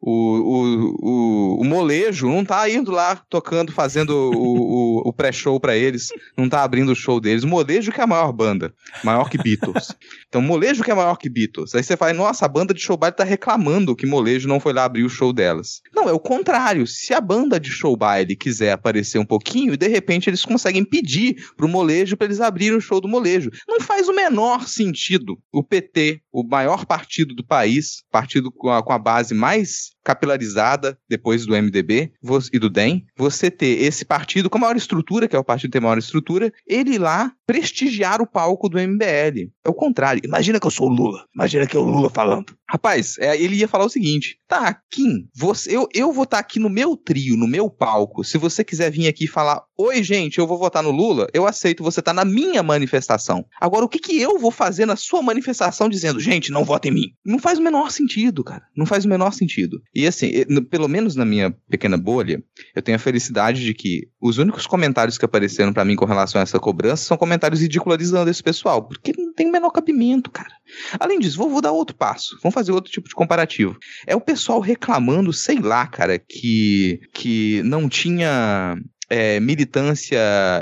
o, 0.02 0.12
o, 0.12 0.95
o, 1.00 1.62
o 1.62 1.64
molejo 1.64 2.28
não 2.28 2.44
tá 2.44 2.70
indo 2.70 2.91
lá 2.91 3.16
tocando, 3.16 3.72
fazendo 3.72 4.10
o, 4.10 4.98
o, 4.98 5.10
o 5.10 5.14
pré-show 5.14 5.58
para 5.62 5.78
eles, 5.78 6.10
não 6.38 6.50
tá 6.50 6.62
abrindo 6.62 6.91
o 6.91 6.95
show 6.95 7.22
deles. 7.22 7.45
O 7.45 7.48
molejo 7.48 7.90
que 7.90 8.02
é 8.02 8.04
a 8.04 8.08
maior 8.08 8.34
banda, 8.34 8.74
maior 9.02 9.30
que 9.30 9.38
Beatles. 9.38 9.95
Então, 10.34 10.41
molejo 10.41 10.84
que 10.84 10.89
é 10.89 10.95
maior 10.95 11.15
que 11.18 11.30
Beatles. 11.30 11.76
Aí 11.76 11.84
você 11.84 11.95
fala, 11.95 12.11
nossa, 12.11 12.45
a 12.45 12.49
banda 12.49 12.73
de 12.73 12.81
show 12.81 12.97
baile 12.97 13.15
tá 13.15 13.23
reclamando 13.23 13.95
que 13.95 14.05
molejo 14.05 14.47
não 14.47 14.60
foi 14.60 14.73
lá 14.73 14.84
abrir 14.84 15.03
o 15.03 15.10
show 15.10 15.31
delas. 15.31 15.81
Não, 15.93 16.10
é 16.10 16.11
o 16.11 16.19
contrário. 16.19 16.88
Se 16.88 17.14
a 17.14 17.22
banda 17.22 17.60
de 17.60 17.69
show 17.69 17.95
baile 17.95 18.35
quiser 18.35 18.72
aparecer 18.72 19.19
um 19.19 19.26
pouquinho, 19.26 19.77
de 19.77 19.88
repente 19.88 20.30
eles 20.30 20.43
conseguem 20.43 20.84
pedir 20.84 21.35
pro 21.55 21.68
molejo 21.68 22.18
para 22.18 22.26
eles 22.26 22.41
abrirem 22.41 22.77
o 22.77 22.81
show 22.81 22.99
do 22.99 23.07
molejo. 23.07 23.51
Não 23.68 23.80
faz 23.80 24.10
o 24.10 24.14
menor 24.14 24.68
sentido 24.68 25.14
sentido 25.14 25.38
o 25.51 25.64
PT, 25.64 26.22
o 26.31 26.43
maior 26.43 26.85
partido 26.85 27.35
do 27.35 27.45
país, 27.45 28.03
partido 28.11 28.51
com 28.51 28.69
a, 28.69 28.84
com 28.84 28.93
a 28.93 28.99
base 28.99 29.34
mais 29.34 29.91
capilarizada 30.04 30.98
depois 31.10 31.46
do 31.46 31.54
MDB 31.54 32.12
e 32.52 32.60
do 32.60 32.70
DEM, 32.70 33.06
você 33.16 33.50
ter 33.50 33.82
esse 33.82 34.04
partido 34.06 34.50
com 34.50 34.58
a 34.58 34.62
maior 34.62 34.76
estrutura, 34.76 35.28
que 35.28 35.36
é 35.36 35.40
o 35.40 35.44
partido 35.44 35.70
que 35.70 35.74
tem 35.74 35.82
maior 35.82 35.98
estrutura, 35.98 36.52
ele 36.68 36.98
lá 36.98 37.32
prestigiar 37.46 38.22
o 38.22 38.28
palco 38.28 38.70
do 38.70 38.78
MBL. 38.80 39.52
É 39.64 39.70
o 39.70 39.74
contrário. 39.74 40.22
Imagina 40.24 40.60
que 40.60 40.68
eu 40.68 40.72
sou 40.72 40.88
o 40.88 40.94
Lula. 40.94 41.26
Imagina 41.36 41.68
que 41.68 41.76
é 41.76 41.80
o 41.80 41.84
Lula 41.84 42.10
falando. 42.10 42.56
Rapaz, 42.70 43.18
é, 43.20 43.40
ele 43.40 43.56
ia 43.56 43.68
falar 43.68 43.86
o 43.86 43.90
seguinte: 43.90 44.38
tá, 44.48 44.80
Kim, 44.90 45.28
você, 45.36 45.76
eu, 45.76 45.88
eu 45.94 46.12
vou 46.12 46.24
estar 46.24 46.38
tá 46.38 46.42
aqui 46.42 46.60
no 46.60 46.70
meu 46.70 46.98
trio, 46.98 47.38
no 47.38 47.48
meu 47.48 47.70
palco. 47.70 48.24
Se 48.24 48.38
você 48.38 48.64
quiser 48.64 48.90
vir 48.92 49.08
aqui 49.08 49.28
falar, 49.28 49.62
oi, 49.78 50.02
gente, 50.02 50.40
eu 50.40 50.48
vou 50.48 50.58
votar 50.58 50.82
no 50.82 50.92
Lula, 50.92 51.28
eu 51.34 51.46
aceito 51.46 51.84
você 51.84 52.02
tá 52.02 52.14
na 52.14 52.26
minha 52.26 52.64
manifestação. 52.64 53.46
Agora, 53.60 53.86
o 53.86 53.90
que, 53.90 54.00
que 54.00 54.20
eu 54.20 54.40
vou 54.40 54.52
fazer 54.52 54.86
na 54.86 54.96
sua 54.96 55.22
manifestação 55.22 55.88
dizendo, 55.88 56.20
gente, 56.20 56.52
não 56.52 56.64
vota 56.64 56.88
em 56.88 56.92
mim? 56.92 57.08
Não 57.26 57.38
faz 57.38 57.60
o 57.60 57.62
menor 57.62 57.92
sentido, 57.92 58.44
cara. 58.44 58.64
Não 58.76 58.86
faz 58.86 59.06
o 59.06 59.10
menor 59.10 59.34
sentido. 59.34 59.82
E 59.94 60.07
assim, 60.07 60.32
pelo 60.70 60.88
menos 60.88 61.15
na 61.15 61.24
minha 61.24 61.52
pequena 61.70 61.98
bolha, 61.98 62.44
eu 62.76 62.82
tenho 62.82 62.95
a 62.95 62.99
felicidade 62.99 63.64
de 63.64 63.74
que 63.74 64.07
os 64.20 64.38
únicos 64.38 64.65
comentários 64.65 65.18
que 65.18 65.26
apareceram 65.26 65.72
para 65.72 65.86
mim 65.86 65.95
com 65.95 66.06
relação 66.06 66.40
a 66.40 66.44
essa 66.44 66.60
cobrança 66.60 67.06
são 67.06 67.18
comentários 67.18 67.61
ridicularizando 67.61 68.30
esse 68.30 68.41
pessoal, 68.41 68.88
porque 68.88 69.14
não 69.18 69.34
tem 69.34 69.48
o 69.48 69.52
menor 69.52 69.70
cabimento, 69.70 70.32
cara. 70.32 70.53
Além 70.99 71.20
disso, 71.20 71.38
vou, 71.38 71.49
vou 71.49 71.61
dar 71.61 71.72
outro 71.72 71.95
passo. 71.95 72.40
Vamos 72.41 72.56
fazer 72.56 72.72
outro 72.72 72.91
tipo 72.91 73.07
de 73.07 73.15
comparativo. 73.15 73.78
É 74.07 74.15
o 74.15 74.22
pessoal 74.22 74.60
reclamando, 74.60 75.32
sei 75.32 75.60
lá, 75.60 75.86
cara, 75.86 76.18
que, 76.18 76.99
que 77.14 77.61
não 77.64 77.88
tinha 77.88 78.76
é, 79.10 79.40
militância 79.40 80.20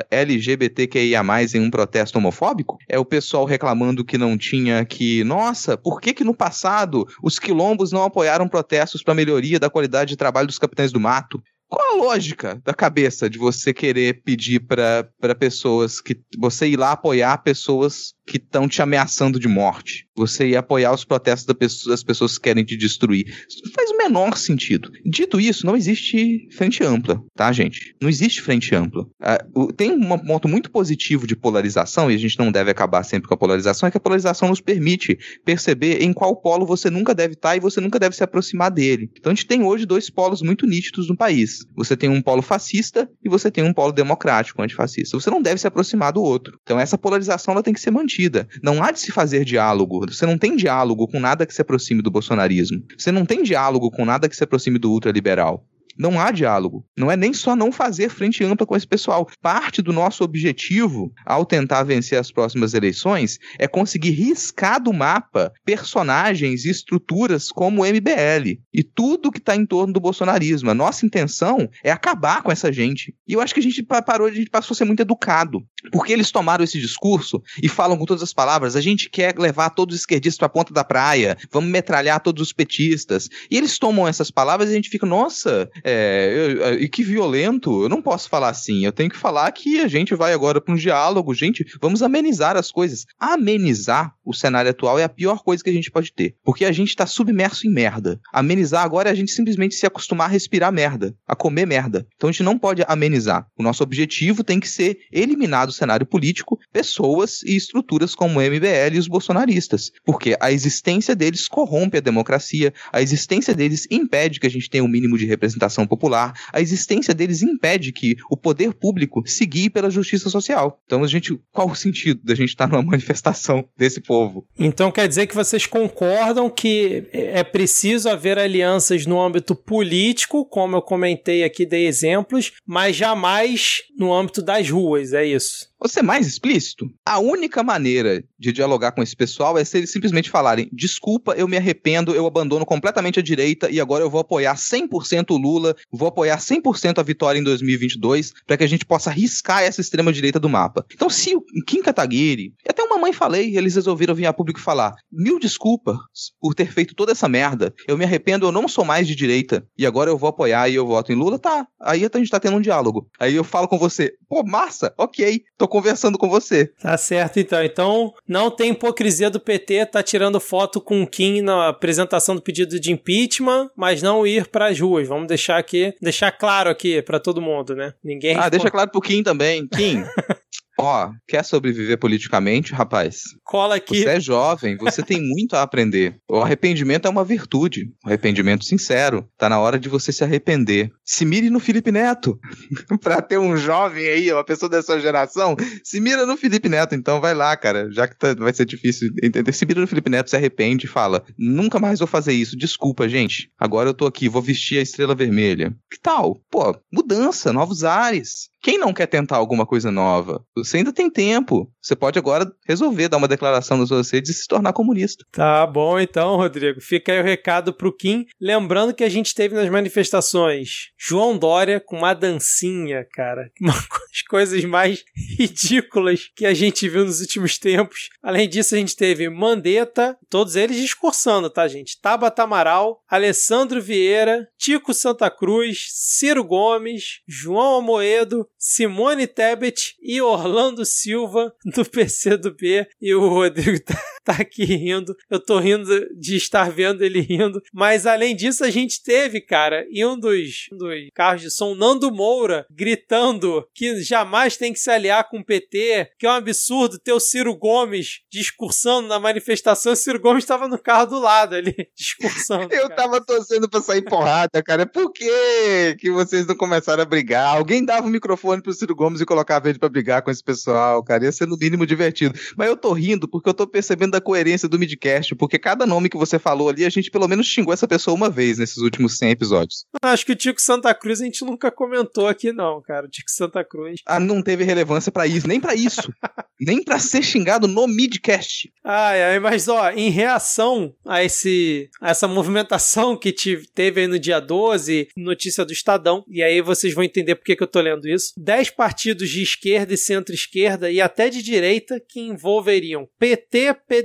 LGBTQIA+, 0.10 1.22
em 1.54 1.60
um 1.60 1.72
protesto 1.72 2.18
homofóbico? 2.18 2.78
É 2.88 2.98
o 2.98 3.06
pessoal 3.06 3.46
reclamando 3.46 4.06
que 4.06 4.18
não 4.18 4.38
tinha 4.38 4.84
que... 4.86 5.24
Nossa, 5.24 5.78
por 5.78 6.02
que 6.02 6.14
que 6.14 6.24
no 6.24 6.34
passado 6.34 7.08
os 7.22 7.40
quilombos 7.40 7.92
não 7.92 8.04
apoiaram 8.04 8.48
protestos 8.48 9.04
para 9.04 9.14
melhoria 9.14 9.60
da 9.60 9.70
qualidade 9.70 10.10
de 10.10 10.18
trabalho 10.18 10.48
dos 10.48 10.60
capitães 10.60 10.92
do 10.92 11.00
mato? 11.00 11.42
Qual 11.72 11.94
a 11.94 12.04
lógica 12.04 12.62
da 12.66 12.74
cabeça 12.74 13.30
de 13.30 13.38
você 13.38 13.74
querer 13.74 14.22
pedir 14.24 14.60
para 14.60 15.36
pessoas 15.40 16.02
que 16.02 16.20
você 16.38 16.68
ir 16.68 16.76
lá 16.76 16.92
apoiar 16.92 17.38
pessoas 17.38 18.14
que 18.32 18.38
estão 18.38 18.66
te 18.66 18.82
ameaçando 18.82 19.38
de 19.38 19.49
morte. 19.49 20.08
Você 20.16 20.49
ia 20.49 20.60
apoiar 20.60 20.94
os 20.94 21.03
protestos 21.03 21.86
das 21.86 22.02
pessoas 22.02 22.38
que 22.38 22.44
querem 22.44 22.64
te 22.64 22.78
destruir. 22.78 23.26
Isso 23.28 23.62
não 23.66 23.74
faz 23.74 23.90
o 23.90 23.98
menor 23.98 24.38
sentido. 24.38 24.90
Dito 25.06 25.38
isso, 25.38 25.66
não 25.66 25.76
existe 25.76 26.48
frente 26.52 26.82
ampla, 26.82 27.22
tá, 27.36 27.52
gente? 27.52 27.94
Não 28.02 28.08
existe 28.08 28.41
frente 28.41 28.74
ampla. 28.74 29.06
Uh, 29.53 29.74
tem 29.74 29.91
um 29.91 30.18
ponto 30.20 30.48
muito 30.48 30.72
positivo 30.72 31.28
de 31.28 31.36
polarização, 31.36 32.10
e 32.10 32.16
a 32.16 32.18
gente 32.18 32.40
não 32.40 32.53
deve 32.53 32.72
acabar 32.72 33.03
sempre 33.03 33.28
com 33.28 33.34
a 33.34 33.38
polarização, 33.38 33.88
é 33.88 33.91
que 33.91 33.98
a 33.98 34.02
polarização 34.02 34.48
nos 34.48 34.62
permite 34.62 35.20
perceber 35.44 36.02
em 36.02 36.14
qual 36.14 36.34
polo 36.34 36.66
você 36.66 36.90
nunca 36.90 37.14
deve 37.14 37.34
estar 37.34 37.58
e 37.58 37.60
você 37.60 37.82
nunca 37.82 37.99
deve 37.99 38.16
se 38.16 38.24
aproximar 38.24 38.72
dele. 38.72 39.12
Então 39.20 39.34
a 39.34 39.36
gente 39.36 39.45
tem 39.45 39.62
hoje 39.62 39.86
dois 39.86 40.10
polos 40.10 40.41
muito 40.41 40.66
nítidos 40.66 41.10
no 41.10 41.18
país. 41.18 41.66
Você 41.76 41.98
tem 41.98 42.10
um 42.10 42.22
polo 42.22 42.41
fascista 42.41 43.10
e 43.22 43.28
você 43.28 43.52
tem 43.52 43.64
um 43.64 43.74
polo 43.74 43.91
democrático, 43.91 44.62
antifascista. 44.62 45.20
Você 45.20 45.30
não 45.30 45.41
deve 45.41 45.60
se 45.60 45.68
aproximar 45.68 46.14
do 46.14 46.22
outro. 46.22 46.58
Então 46.62 46.80
essa 46.80 46.98
polarização 46.98 47.53
ela 47.53 47.64
tem 47.64 47.74
que 47.74 47.82
ser 47.82 47.91
mantida 47.91 48.20
mantida. 48.22 48.48
Não 48.61 48.84
há 48.84 48.91
de 48.91 48.99
se 48.99 49.11
fazer 49.11 49.43
diálogo. 49.43 50.06
Você 50.07 50.26
não 50.26 50.38
tem 50.38 50.56
diálogo 50.56 51.07
com 51.07 51.19
nada 51.19 51.45
que 51.45 51.53
se 51.53 51.61
aproxime 51.61 52.02
do 52.02 52.11
bolsonarismo. 52.11 52.84
Você 52.98 53.11
não 53.11 53.26
tem 53.26 53.41
diálogo 53.43 53.89
com 53.89 54.06
nada 54.06 54.30
que 54.30 54.35
se 54.35 54.43
aproxime 54.43 54.77
do 54.77 54.91
ultraliberal. 54.91 55.65
Não 56.02 56.19
há 56.19 56.32
diálogo. 56.32 56.84
Não 56.98 57.11
é 57.11 57.15
nem 57.15 57.32
só 57.32 57.56
não 57.56 57.72
fazer 57.72 58.10
frente 58.10 58.44
ampla 58.44 58.65
com 58.65 58.76
esse 58.76 58.88
pessoal. 58.88 59.30
Parte 59.40 59.84
do 59.84 59.94
nosso 59.94 60.23
objetivo 60.23 61.14
ao 61.23 61.45
tentar 61.45 61.84
vencer 61.84 62.18
as 62.18 62.32
próximas 62.32 62.73
eleições 62.73 63.38
é 63.60 63.68
conseguir 63.68 64.10
riscar 64.10 64.82
do 64.82 64.91
mapa 64.91 65.53
personagens 65.64 66.65
e 66.65 66.72
estruturas 66.72 67.52
como 67.52 67.84
o 67.84 67.86
MBL 67.86 68.57
e 68.73 68.84
tudo 68.84 69.32
que 69.32 69.38
está 69.38 69.56
em 69.56 69.64
torno 69.64 69.94
do 69.94 69.99
bolsonarismo. 69.99 70.72
A 70.72 70.73
nossa 70.73 71.06
intenção 71.06 71.69
é 71.84 71.91
acabar 71.91 72.41
com 72.41 72.52
essa 72.52 72.73
gente. 72.73 73.14
E 73.28 73.34
eu 73.34 73.40
acho 73.40 73.53
que 73.53 73.60
a 73.60 73.64
gente 73.64 73.84
parou, 73.84 74.26
a 74.26 74.32
gente 74.32 74.49
passou 74.49 74.73
a 74.73 74.78
ser 74.78 74.86
muito 74.86 75.02
educado. 75.02 75.64
Porque 75.91 76.14
eles 76.14 76.32
tomaram 76.32 76.64
esse 76.64 76.80
discurso 76.80 77.41
e 77.61 77.68
falam 77.68 77.98
com 77.98 78.06
todas 78.06 78.22
as 78.22 78.34
palavras: 78.34 78.76
a 78.76 78.82
gente 78.82 79.10
quer 79.10 79.38
levar 79.38 79.72
todos 79.72 79.95
os 79.95 80.02
esquerdistas 80.02 80.38
para 80.38 80.48
a 80.48 80.49
ponta 80.49 80.73
da 80.73 80.84
praia, 80.84 81.38
vamos 81.52 81.69
metralhar 81.69 82.19
todos 82.19 82.41
os 82.41 82.53
petistas. 82.53 83.30
E 83.49 83.57
eles 83.57 83.80
tomam 83.80 84.07
essas 84.07 84.30
palavras 84.30 84.69
e 84.69 84.73
a 84.73 84.76
gente 84.76 84.90
fica, 84.90 85.06
nossa, 85.06 85.69
é, 85.92 86.74
e 86.80 86.88
que 86.88 87.04
violento, 87.04 87.84
eu 87.84 87.90
não 87.90 88.02
posso 88.02 88.30
falar 88.30 88.50
assim. 88.50 88.86
Eu 88.86 88.92
tenho 88.92 89.10
que 89.10 89.18
falar 89.18 89.52
que 89.52 89.80
a 89.80 89.88
gente 89.88 90.16
vai 90.16 90.34
agora 90.34 90.62
para 90.62 90.74
um 90.74 90.78
diálogo, 90.78 91.34
gente, 91.34 91.66
vamos 91.82 92.02
amenizar 92.02 92.58
as 92.58 92.72
coisas. 92.72 93.06
Amenizar 93.20 94.14
o 94.24 94.34
cenário 94.34 94.72
atual 94.72 95.00
é 95.00 95.04
a 95.04 95.10
pior 95.10 95.44
coisa 95.44 95.64
que 95.64 95.70
a 95.70 95.74
gente 95.74 95.92
pode 95.92 96.14
ter, 96.14 96.36
porque 96.44 96.66
a 96.66 96.72
gente 96.72 96.90
está 96.90 97.06
submerso 97.06 97.68
em 97.68 97.72
merda. 97.72 98.20
Amenizar 98.32 98.84
agora 98.84 99.10
é 99.10 99.12
a 99.12 99.16
gente 99.16 99.32
simplesmente 99.32 99.76
se 99.76 99.86
acostumar 99.86 100.28
a 100.30 100.32
respirar 100.32 100.72
merda, 100.72 101.16
a 101.28 101.36
comer 101.36 101.66
merda. 101.66 102.06
Então 102.16 102.30
a 102.30 102.32
gente 102.32 102.44
não 102.44 102.58
pode 102.58 102.84
amenizar. 102.88 103.46
O 103.58 103.64
nosso 103.64 103.84
objetivo 103.84 104.44
tem 104.44 104.60
que 104.60 104.70
ser 104.70 105.00
eliminar 105.12 105.66
do 105.66 105.74
cenário 105.74 106.06
político 106.06 106.60
pessoas 106.72 107.42
e 107.44 107.56
estruturas 107.56 108.16
como 108.16 108.40
o 108.40 108.42
MBL 108.42 108.96
e 108.96 109.00
os 109.00 109.08
bolsonaristas, 109.08 109.92
porque 110.06 110.36
a 110.40 110.52
existência 110.52 111.16
deles 111.16 111.48
corrompe 111.48 111.98
a 111.98 112.02
democracia, 112.02 112.74
a 112.92 113.02
existência 113.02 113.54
deles 113.54 113.88
impede 113.90 114.40
que 114.40 114.48
a 114.48 114.50
gente 114.50 114.70
tenha 114.70 114.84
um 114.84 114.88
mínimo 114.88 115.18
de 115.18 115.26
representação 115.26 115.70
manifestação 115.72 115.88
popular, 115.88 116.34
a 116.52 116.60
existência 116.60 117.14
deles 117.14 117.41
impede 117.41 117.91
que 117.91 118.18
o 118.30 118.35
poder 118.35 118.73
público 118.73 119.23
guie 119.48 119.69
pela 119.69 119.89
justiça 119.89 120.30
social. 120.30 120.80
Então, 120.85 121.03
a 121.03 121.07
gente, 121.07 121.39
qual 121.52 121.69
o 121.69 121.76
sentido 121.76 122.22
da 122.23 122.35
gente 122.35 122.49
estar 122.49 122.68
numa 122.68 122.84
manifestação 122.91 123.65
desse 123.77 124.02
povo? 124.02 124.45
Então 124.60 124.91
quer 124.91 125.07
dizer 125.07 125.27
que 125.27 125.35
vocês 125.35 125.65
concordam 125.65 126.49
que 126.49 127.07
é 127.11 127.43
preciso 127.43 128.10
haver 128.10 128.38
alianças 128.38 129.06
no 129.06 129.19
âmbito 129.19 129.56
político, 129.56 130.45
como 130.45 130.76
eu 130.76 130.81
comentei 130.81 131.43
aqui, 131.43 131.65
dei 131.65 131.88
exemplos, 131.88 132.52
mas 132.65 132.95
jamais 132.95 133.80
no 133.98 134.14
âmbito 134.14 134.41
das 134.41 134.69
ruas, 134.69 135.14
é 135.14 135.26
isso? 135.26 135.70
Vou 135.82 135.90
ser 135.90 136.03
mais 136.03 136.28
explícito. 136.28 136.86
A 137.03 137.18
única 137.18 137.64
maneira 137.64 138.24
de 138.38 138.52
dialogar 138.52 138.91
com 138.91 139.02
esse 139.02 139.16
pessoal 139.16 139.58
é 139.58 139.64
se 139.64 139.80
eles 139.80 139.91
simplesmente 139.91 140.30
falarem: 140.30 140.70
desculpa, 140.72 141.34
eu 141.34 141.48
me 141.48 141.58
arrependo, 141.58 142.14
eu 142.14 142.28
abandono 142.28 142.68
completamente 142.68 143.20
a 143.20 143.24
direita 143.24 143.68
e 143.68 143.82
agora 143.82 144.03
eu 144.03 144.10
vou 144.10 144.22
apoiar 144.22 144.53
100% 144.56 145.32
o 145.32 145.38
Lula, 145.38 145.76
vou 145.91 146.08
apoiar 146.08 146.38
100% 146.38 146.99
a 146.99 147.02
vitória 147.03 147.40
em 147.40 147.44
2022, 147.44 148.32
para 148.45 148.58
que 148.58 148.64
a 148.64 148.68
gente 148.68 148.86
possa 148.86 149.10
riscar 149.10 149.64
essa 149.64 149.82
extrema-direita 149.82 150.40
do 150.40 150.48
mapa. 150.48 150.86
Então, 150.94 151.10
se 151.10 151.36
o 151.36 151.44
Kim 151.66 151.82
Kataguiri, 151.82 152.53
até 152.70 152.84
uma 152.84 152.99
mãe 152.99 153.12
falei, 153.12 153.58
eles 153.58 153.74
resolveram 153.74 154.14
vir 154.14 154.28
a 154.28 154.34
público 154.34 154.60
falar: 154.60 154.94
mil 155.12 155.40
desculpas 155.40 155.98
por 156.40 156.53
ter 156.53 156.72
feito 156.72 156.94
toda 156.94 157.14
essa 157.14 157.28
merda, 157.28 157.74
eu 157.88 157.98
me 157.98 158.06
arrependo, 158.06 158.45
eu 158.45 158.52
não 158.52 158.68
sou 158.68 158.86
mais 158.86 159.08
de 159.08 159.16
direita 159.16 159.66
e 159.76 159.88
agora 159.88 160.12
eu 160.12 160.18
vou 160.18 160.30
apoiar 160.30 160.70
e 160.70 160.76
eu 160.76 160.86
voto 160.86 161.12
em 161.12 161.16
Lula, 161.16 161.40
tá. 161.40 161.66
Aí 161.82 162.06
a 162.06 162.18
gente 162.20 162.30
tá 162.30 162.40
tendo 162.40 162.58
um 162.58 162.62
diálogo. 162.62 163.10
Aí 163.20 163.34
eu 163.34 163.44
falo 163.44 163.68
com 163.68 163.80
você: 163.80 164.14
pô, 164.30 164.44
massa, 164.44 164.94
ok, 164.95 165.41
tô 165.58 165.70
conversando 165.72 166.18
com 166.18 166.30
você. 166.30 166.68
Tá 166.80 166.98
certo, 166.98 167.39
então. 167.39 167.64
Então, 167.64 168.14
não 168.27 168.52
tem 168.52 168.72
hipocrisia 168.72 169.30
do 169.30 169.39
PT 169.39 169.85
tá 169.85 170.03
tirando 170.03 170.39
foto 170.39 170.81
com 170.81 171.02
o 171.02 171.07
Kim 171.07 171.41
na 171.41 171.69
apresentação 171.69 172.35
do 172.35 172.41
pedido 172.41 172.80
de 172.80 172.91
impeachment, 172.91 173.72
mas 173.76 174.02
não 174.02 174.27
ir 174.27 174.48
para 174.48 174.68
as 174.68 174.80
ruas. 174.80 175.07
Vamos 175.07 175.27
deixar 175.27 175.57
aqui, 175.57 175.93
deixar 176.02 176.31
claro 176.31 176.69
aqui 176.69 177.02
para 177.02 177.19
todo 177.19 177.41
mundo, 177.41 177.76
né? 177.76 177.93
Ninguém. 178.03 178.35
Ah, 178.35 178.49
deixa 178.49 178.69
claro 178.69 178.91
pro 178.91 179.02
Kim 179.02 179.23
também. 179.23 179.65
Kim, 179.68 180.03
Ó, 180.82 181.12
quer 181.28 181.44
sobreviver 181.44 181.98
politicamente, 181.98 182.74
rapaz? 182.74 183.22
Cola 183.44 183.76
aqui. 183.76 184.02
Você 184.02 184.10
é 184.10 184.20
jovem, 184.20 184.76
você 184.78 185.03
tem 185.03 185.22
muito 185.22 185.56
a 185.56 185.62
aprender. 185.62 186.18
O 186.30 186.38
arrependimento 186.38 187.08
é 187.08 187.10
uma 187.10 187.24
virtude, 187.24 187.91
o 188.03 188.08
arrependimento 188.08 188.66
sincero. 188.66 189.28
Tá 189.38 189.48
na 189.48 189.60
hora 189.60 189.80
de 189.80 189.90
você 189.90 190.12
se 190.12 190.24
arrepender. 190.24 190.90
Se 191.06 191.26
mire 191.26 191.49
no 191.49 191.60
Felipe 191.60 191.91
Neto. 191.91 192.40
pra 193.02 193.22
ter 193.22 193.38
um 193.38 193.56
jovem 193.56 194.08
aí, 194.08 194.32
uma 194.32 194.44
pessoa 194.44 194.70
dessa 194.70 194.99
geração, 194.99 195.56
se 195.84 195.99
mira 195.99 196.26
no 196.26 196.38
Felipe 196.38 196.70
Neto. 196.70 196.95
Então 196.95 197.22
vai 197.22 197.34
lá, 197.34 197.56
cara, 197.56 197.90
já 197.91 198.08
que 198.08 198.18
tá, 198.18 198.34
vai 198.34 198.53
ser 198.53 198.66
difícil 198.66 199.10
entender. 199.22 199.52
Se 199.53 199.66
mira 199.66 199.82
no 199.82 199.88
Felipe 199.88 200.10
Neto, 200.10 200.30
se 200.30 200.36
arrepende 200.36 200.86
e 200.86 200.90
fala: 200.90 201.24
nunca 201.38 201.80
mais 201.80 201.99
vou 201.99 202.08
fazer 202.08 202.34
isso. 202.34 202.58
Desculpa, 202.58 203.08
gente. 203.08 203.52
Agora 203.60 203.90
eu 203.90 203.94
tô 203.94 204.06
aqui, 204.06 204.28
vou 204.30 204.41
vestir 204.41 204.78
a 204.78 204.82
estrela 204.82 205.16
vermelha. 205.16 205.76
Que 205.91 205.99
tal? 206.02 206.41
Pô, 206.49 206.76
mudança, 206.91 207.53
novos 207.53 207.84
ares. 207.84 208.51
Quem 208.62 208.78
não 208.78 208.94
quer 208.94 209.08
tentar 209.08 209.38
alguma 209.38 209.66
coisa 209.66 209.90
nova? 209.92 210.46
Você 210.56 210.78
ainda 210.78 210.94
tem 210.94 211.10
tempo. 211.10 211.72
Você 211.82 211.96
pode 211.96 212.20
agora 212.20 212.46
resolver 212.68 213.10
dar 213.10 213.18
uma 213.18 213.28
declaração 213.28 213.78
nas 213.78 213.88
suas 213.88 214.14
e 214.14 214.34
se 214.34 214.48
tornar 214.48 214.72
comunista. 214.72 215.26
Tá 215.32 215.66
bom 215.66 216.00
então, 216.00 216.36
Rodrigo. 216.36 216.80
Fica 216.80 217.12
aí 217.12 217.20
o 217.20 217.24
recado 217.24 217.74
pro 217.74 217.96
Kim. 217.96 218.26
Lembrando 218.40 218.94
que 218.94 219.04
a 219.04 219.10
gente 219.10 219.34
teve 219.34 219.56
nas 219.56 219.68
manifestações 219.70 220.92
João 220.98 221.38
Dória 221.38 221.80
com 221.80 221.98
uma 221.98 222.14
dancinha, 222.14 223.06
cara. 223.12 223.52
Uma 223.60 223.74
das 223.74 224.22
coisas 224.28 224.64
mais 224.66 225.04
ridículas 225.40 226.30
que 226.36 226.46
a 226.46 226.54
gente 226.54 226.88
viu 226.88 227.06
nos 227.06 227.22
últimos 227.22 227.58
tempos. 227.58 228.10
Além 228.22 228.48
disso, 228.48 228.76
a 228.76 228.78
gente 228.78 228.96
teve 228.96 229.30
Mandetta, 229.30 230.18
todos 230.30 230.56
eles 230.56 230.78
discursando, 230.78 231.50
tá, 231.50 231.68
gente? 231.68 232.00
Tabata 232.00 232.44
Amaral, 232.44 233.02
Alessandro 233.10 233.82
Vieira, 233.82 234.48
Tico 234.58 234.94
Santa 234.94 235.30
Cruz, 235.32 235.86
Ciro 235.94 236.44
Gomes, 236.44 237.22
João 237.28 237.78
Amoedo, 237.78 238.48
Simone 238.64 239.26
Tebet 239.26 239.96
e 240.00 240.22
Orlando 240.22 240.86
Silva 240.86 241.52
do 241.66 241.84
PCdoB. 241.84 242.88
E 243.02 243.16
o 243.16 243.28
Rodrigo 243.28 243.84
tá, 244.26 244.34
aqui 244.34 244.64
rindo. 244.65 245.15
Eu 245.30 245.39
tô 245.39 245.60
rindo 245.60 245.85
de 246.18 246.35
estar 246.35 246.69
vendo 246.72 247.03
ele 247.03 247.22
rindo. 247.22 247.61
Mas 247.73 248.06
além 248.06 248.35
disso, 248.35 248.64
a 248.64 248.69
gente 248.69 249.02
teve, 249.03 249.41
cara, 249.41 249.85
e 249.89 250.06
um 250.06 250.19
dos, 250.19 250.68
um 250.72 250.77
dos 250.77 250.91
carros 251.14 251.41
de 251.41 251.52
som, 251.52 251.76
Nando 251.76 252.11
Moura, 252.11 252.65
gritando 252.69 253.65
que 253.73 254.02
jamais 254.02 254.57
tem 254.57 254.73
que 254.73 254.80
se 254.80 254.89
aliar 254.89 255.30
com 255.30 255.39
o 255.39 255.45
PT, 255.45 256.11
que 256.19 256.26
é 256.26 256.30
um 256.30 256.34
absurdo 256.34 256.99
ter 256.99 257.14
o 257.14 257.19
Ciro 257.19 257.56
Gomes 257.56 258.22
discursando 258.31 259.07
na 259.07 259.19
manifestação. 259.19 259.93
O 259.93 259.95
Ciro 259.95 260.19
Gomes 260.19 260.43
estava 260.43 260.68
no 260.68 260.77
carro 260.77 261.06
do 261.06 261.19
lado 261.19 261.56
ali, 261.56 261.76
discursando. 261.95 262.73
Eu 262.73 262.89
cara. 262.89 262.95
tava 262.95 263.26
torcendo 263.26 263.69
pra 263.69 263.81
sair 263.81 264.02
porrada, 264.03 264.61
cara. 264.64 264.85
Por 264.85 265.11
que, 265.11 265.95
que 265.99 266.11
vocês 266.11 266.45
não 266.45 266.56
começaram 266.56 267.03
a 267.03 267.06
brigar? 267.06 267.56
Alguém 267.56 267.84
dava 267.84 268.07
o 268.07 268.10
microfone 268.10 268.31
microfone 268.31 268.61
pro 268.61 268.73
Ciro 268.73 268.95
Gomes 268.95 269.22
e 269.22 269.26
colocava 269.26 269.69
ele 269.69 269.80
pra 269.80 269.89
brigar 269.89 270.22
com 270.22 270.31
esse 270.31 270.43
pessoal, 270.43 271.03
cara. 271.03 271.26
Ia 271.26 271.31
ser 271.31 271.48
no 271.48 271.57
mínimo 271.57 271.85
divertido. 271.85 272.38
Mas 272.57 272.68
eu 272.68 272.77
tô 272.77 272.93
rindo 272.93 273.27
porque 273.27 273.49
eu 273.49 273.53
tô 273.53 273.68
percebendo 273.68 274.11
a 274.16 274.22
coerência 274.22 274.68
do 274.68 274.80
midcast, 274.80 275.36
porque 275.36 275.60
cada 275.60 275.86
nome 275.86 276.10
que 276.10 276.18
você 276.18 276.38
falou 276.40 276.70
ali, 276.70 276.86
a 276.86 276.90
gente 276.90 277.12
pelo 277.12 277.28
menos 277.28 277.48
xingou 277.48 277.74
essa 277.74 277.88
pessoa 277.88 278.16
uma 278.16 278.30
vez 278.30 278.58
nesses 278.58 278.78
últimos 278.78 279.18
100 279.18 279.32
episódios. 279.32 279.86
Acho 280.02 280.26
que 280.26 280.32
o 280.32 280.36
Tico 280.36 280.62
Santa 280.62 280.94
Cruz 280.94 281.22
a 281.22 281.26
gente 281.26 281.44
nunca 281.44 281.72
comentou 281.72 282.28
aqui, 282.28 282.52
não, 282.52 282.82
cara. 282.82 283.06
O 283.06 283.10
Tico 283.10 283.30
Santa 283.30 283.64
Cruz. 283.64 284.02
Ah, 284.06 284.20
não 284.20 284.42
teve 284.42 284.64
relevância 284.64 285.12
para 285.12 285.28
isso, 285.28 285.48
nem 285.48 285.60
para 285.60 285.76
isso. 285.76 286.12
nem 286.60 286.84
para 286.84 287.00
ser 287.00 287.24
xingado 287.24 287.68
no 287.68 287.88
midcast. 287.88 288.72
Ai, 288.84 289.24
ai, 289.24 289.40
mas 289.40 289.68
ó, 289.68 289.92
em 289.92 290.10
reação 290.10 290.94
a 291.06 291.24
esse 291.24 291.90
a 292.00 292.12
essa 292.12 292.28
movimentação 292.28 293.18
que 293.18 293.34
teve 293.74 294.02
aí 294.02 294.08
no 294.08 294.20
dia 294.20 294.40
12, 294.40 295.10
notícia 295.18 295.66
do 295.66 295.74
Estadão, 295.74 296.24
e 296.28 296.44
aí 296.44 296.62
vocês 296.62 296.94
vão 296.94 297.04
entender 297.04 297.36
por 297.36 297.46
que, 297.46 297.56
que 297.56 297.64
eu 297.64 297.68
tô 297.68 297.82
lendo 297.82 298.08
isso. 298.08 298.34
10 298.38 298.72
partidos 298.72 299.30
de 299.30 299.42
esquerda 299.42 299.94
e 299.94 299.98
centro-esquerda 299.98 300.92
e 300.92 301.02
até 301.02 301.30
de 301.30 301.42
direita 301.42 302.02
que 302.08 302.20
envolveriam 302.20 303.08
PT, 303.20 303.74
PDT, 303.88 304.01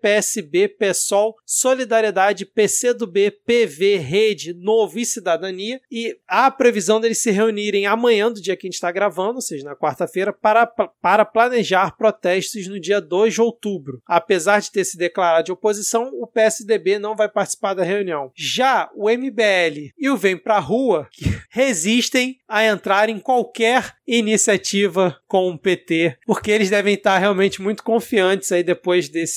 PSB, 0.00 0.68
PSOL, 0.68 1.34
Solidariedade, 1.44 2.46
PCdoB, 2.46 3.30
PV, 3.44 3.96
Rede, 3.96 4.54
Novo 4.54 4.98
e 4.98 5.06
Cidadania. 5.06 5.80
E 5.90 6.16
há 6.28 6.46
a 6.46 6.50
previsão 6.50 7.00
deles 7.00 7.22
se 7.22 7.30
reunirem 7.30 7.86
amanhã, 7.86 8.30
do 8.30 8.40
dia 8.40 8.56
que 8.56 8.66
a 8.66 8.68
gente 8.68 8.74
está 8.74 8.90
gravando, 8.90 9.36
ou 9.36 9.42
seja, 9.42 9.64
na 9.64 9.76
quarta-feira, 9.76 10.32
para, 10.32 10.66
para 10.66 11.24
planejar 11.24 11.96
protestos 11.96 12.66
no 12.66 12.80
dia 12.80 13.00
2 13.00 13.34
de 13.34 13.40
outubro. 13.40 14.02
Apesar 14.06 14.60
de 14.60 14.70
ter 14.70 14.84
se 14.84 14.96
declarado 14.96 15.44
de 15.44 15.52
oposição, 15.52 16.10
o 16.14 16.26
PSDB 16.26 16.98
não 16.98 17.16
vai 17.16 17.28
participar 17.28 17.74
da 17.74 17.82
reunião. 17.82 18.30
Já 18.34 18.90
o 18.94 19.08
MBL 19.08 19.92
e 19.98 20.08
o 20.10 20.16
Vem 20.16 20.36
Pra 20.36 20.58
Rua 20.58 21.08
resistem 21.50 22.38
a 22.48 22.64
entrar 22.64 23.08
em 23.08 23.18
qualquer 23.18 23.94
iniciativa 24.06 25.18
com 25.26 25.48
o 25.48 25.58
PT, 25.58 26.18
porque 26.26 26.50
eles 26.50 26.70
devem 26.70 26.94
estar 26.94 27.18
realmente 27.18 27.62
muito 27.62 27.82
confiantes 27.82 28.52
aí 28.52 28.62
depois 28.62 29.08
desse, 29.08 29.31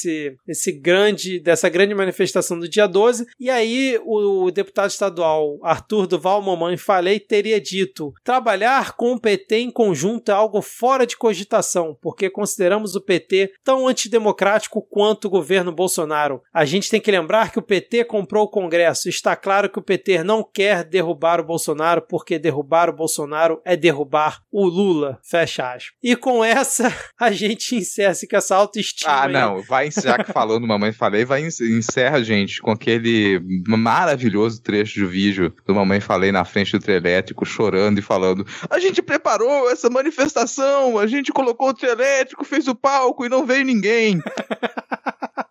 desse 0.46 0.72
grande, 0.72 1.40
dessa 1.40 1.70
grande 1.70 1.94
manifestação 1.94 2.60
do 2.60 2.68
dia 2.68 2.88
12. 2.88 3.26
E 3.40 3.50
aí 3.50 4.00
o, 4.04 4.52
deputado 4.52 4.90
estadual 4.90 5.60
Arthur 5.64 6.08
Duval 6.08 6.42
Mamãe 6.42 6.78
Falei 6.78 7.20
teria 7.20 7.60
dito: 7.60 8.14
trabalhar 8.24 8.94
com 8.94 9.14
o 9.14 9.20
PT 9.20 9.58
em 9.58 9.72
conjunto 9.72 10.30
é 10.30 10.34
algo 10.34 10.62
fora 10.62 11.06
de 11.06 11.18
cogitação, 11.18 11.98
porque 12.02 12.30
consideramos 12.30 12.96
o 12.96 13.02
PT 13.02 13.54
tão 13.64 13.88
antidemocrático 13.88 14.82
quanto 14.82 15.26
o 15.26 15.30
governo 15.30 15.72
Bolsonaro. 15.72 16.42
A 16.54 16.66
gente 16.66 16.90
tem 16.90 17.02
que 17.02 17.12
lembrar 17.12 17.52
que 17.52 17.60
o 17.60 17.64
PT 17.64 18.06
comprou 18.06 18.46
o 18.46 18.50
Congresso. 18.50 19.10
Está 19.10 19.36
claro 19.36 19.70
que 19.70 19.80
o 19.80 19.84
PT 19.84 20.24
não 20.24 20.44
quer 20.44 20.84
derrubar 20.84 21.40
o 21.40 21.46
Bolsonaro, 21.46 22.02
porque 22.02 22.40
derrubar 22.40 22.90
o 22.90 22.96
Bolsonaro 22.96 23.62
é 23.66 23.76
derrubar 23.76 24.42
o 24.52 24.66
Lula, 24.66 25.20
fecha 25.24 25.74
aspas. 25.74 25.94
E 26.02 26.16
com 26.16 26.44
essa, 26.44 26.94
a 27.20 27.32
gente 27.32 27.76
encerra-se 27.76 28.28
com 28.28 28.38
essa 28.38 28.56
autoestima. 28.56 29.12
Ah, 29.12 29.26
aí. 29.26 29.34
não, 29.34 29.62
vai, 29.90 30.24
que 30.24 30.34
falou 30.34 30.60
no 30.60 30.68
Mamãe 30.68 30.92
Falei, 30.92 31.26
vai 31.26 31.42
encerra, 31.42 32.24
gente, 32.24 32.62
com 32.62 32.72
aquele 32.72 33.42
maravilhoso 33.68 34.62
trecho 34.62 34.96
de 34.96 35.06
vídeo 35.06 35.54
do 35.66 35.76
Mamãe 35.76 36.00
Falei 36.00 36.32
na 36.32 36.46
frente 36.46 36.72
do 36.72 36.80
trio 36.80 36.96
elétrico, 36.96 37.46
chorando 37.46 38.00
e 38.00 38.02
falando: 38.02 38.46
a 38.70 38.80
gente 38.80 39.02
preparou 39.02 39.70
essa 39.70 39.90
manifestação, 39.90 40.98
a 40.98 41.08
gente 41.08 41.32
colocou 41.32 41.70
o 41.70 41.74
trio 41.74 41.92
elétrico, 41.92 42.44
fez 42.44 42.68
o 42.68 42.76
palco 42.76 43.26
e 43.26 43.30
não 43.30 43.46
veio 43.46 43.66
ninguém. 43.66 44.22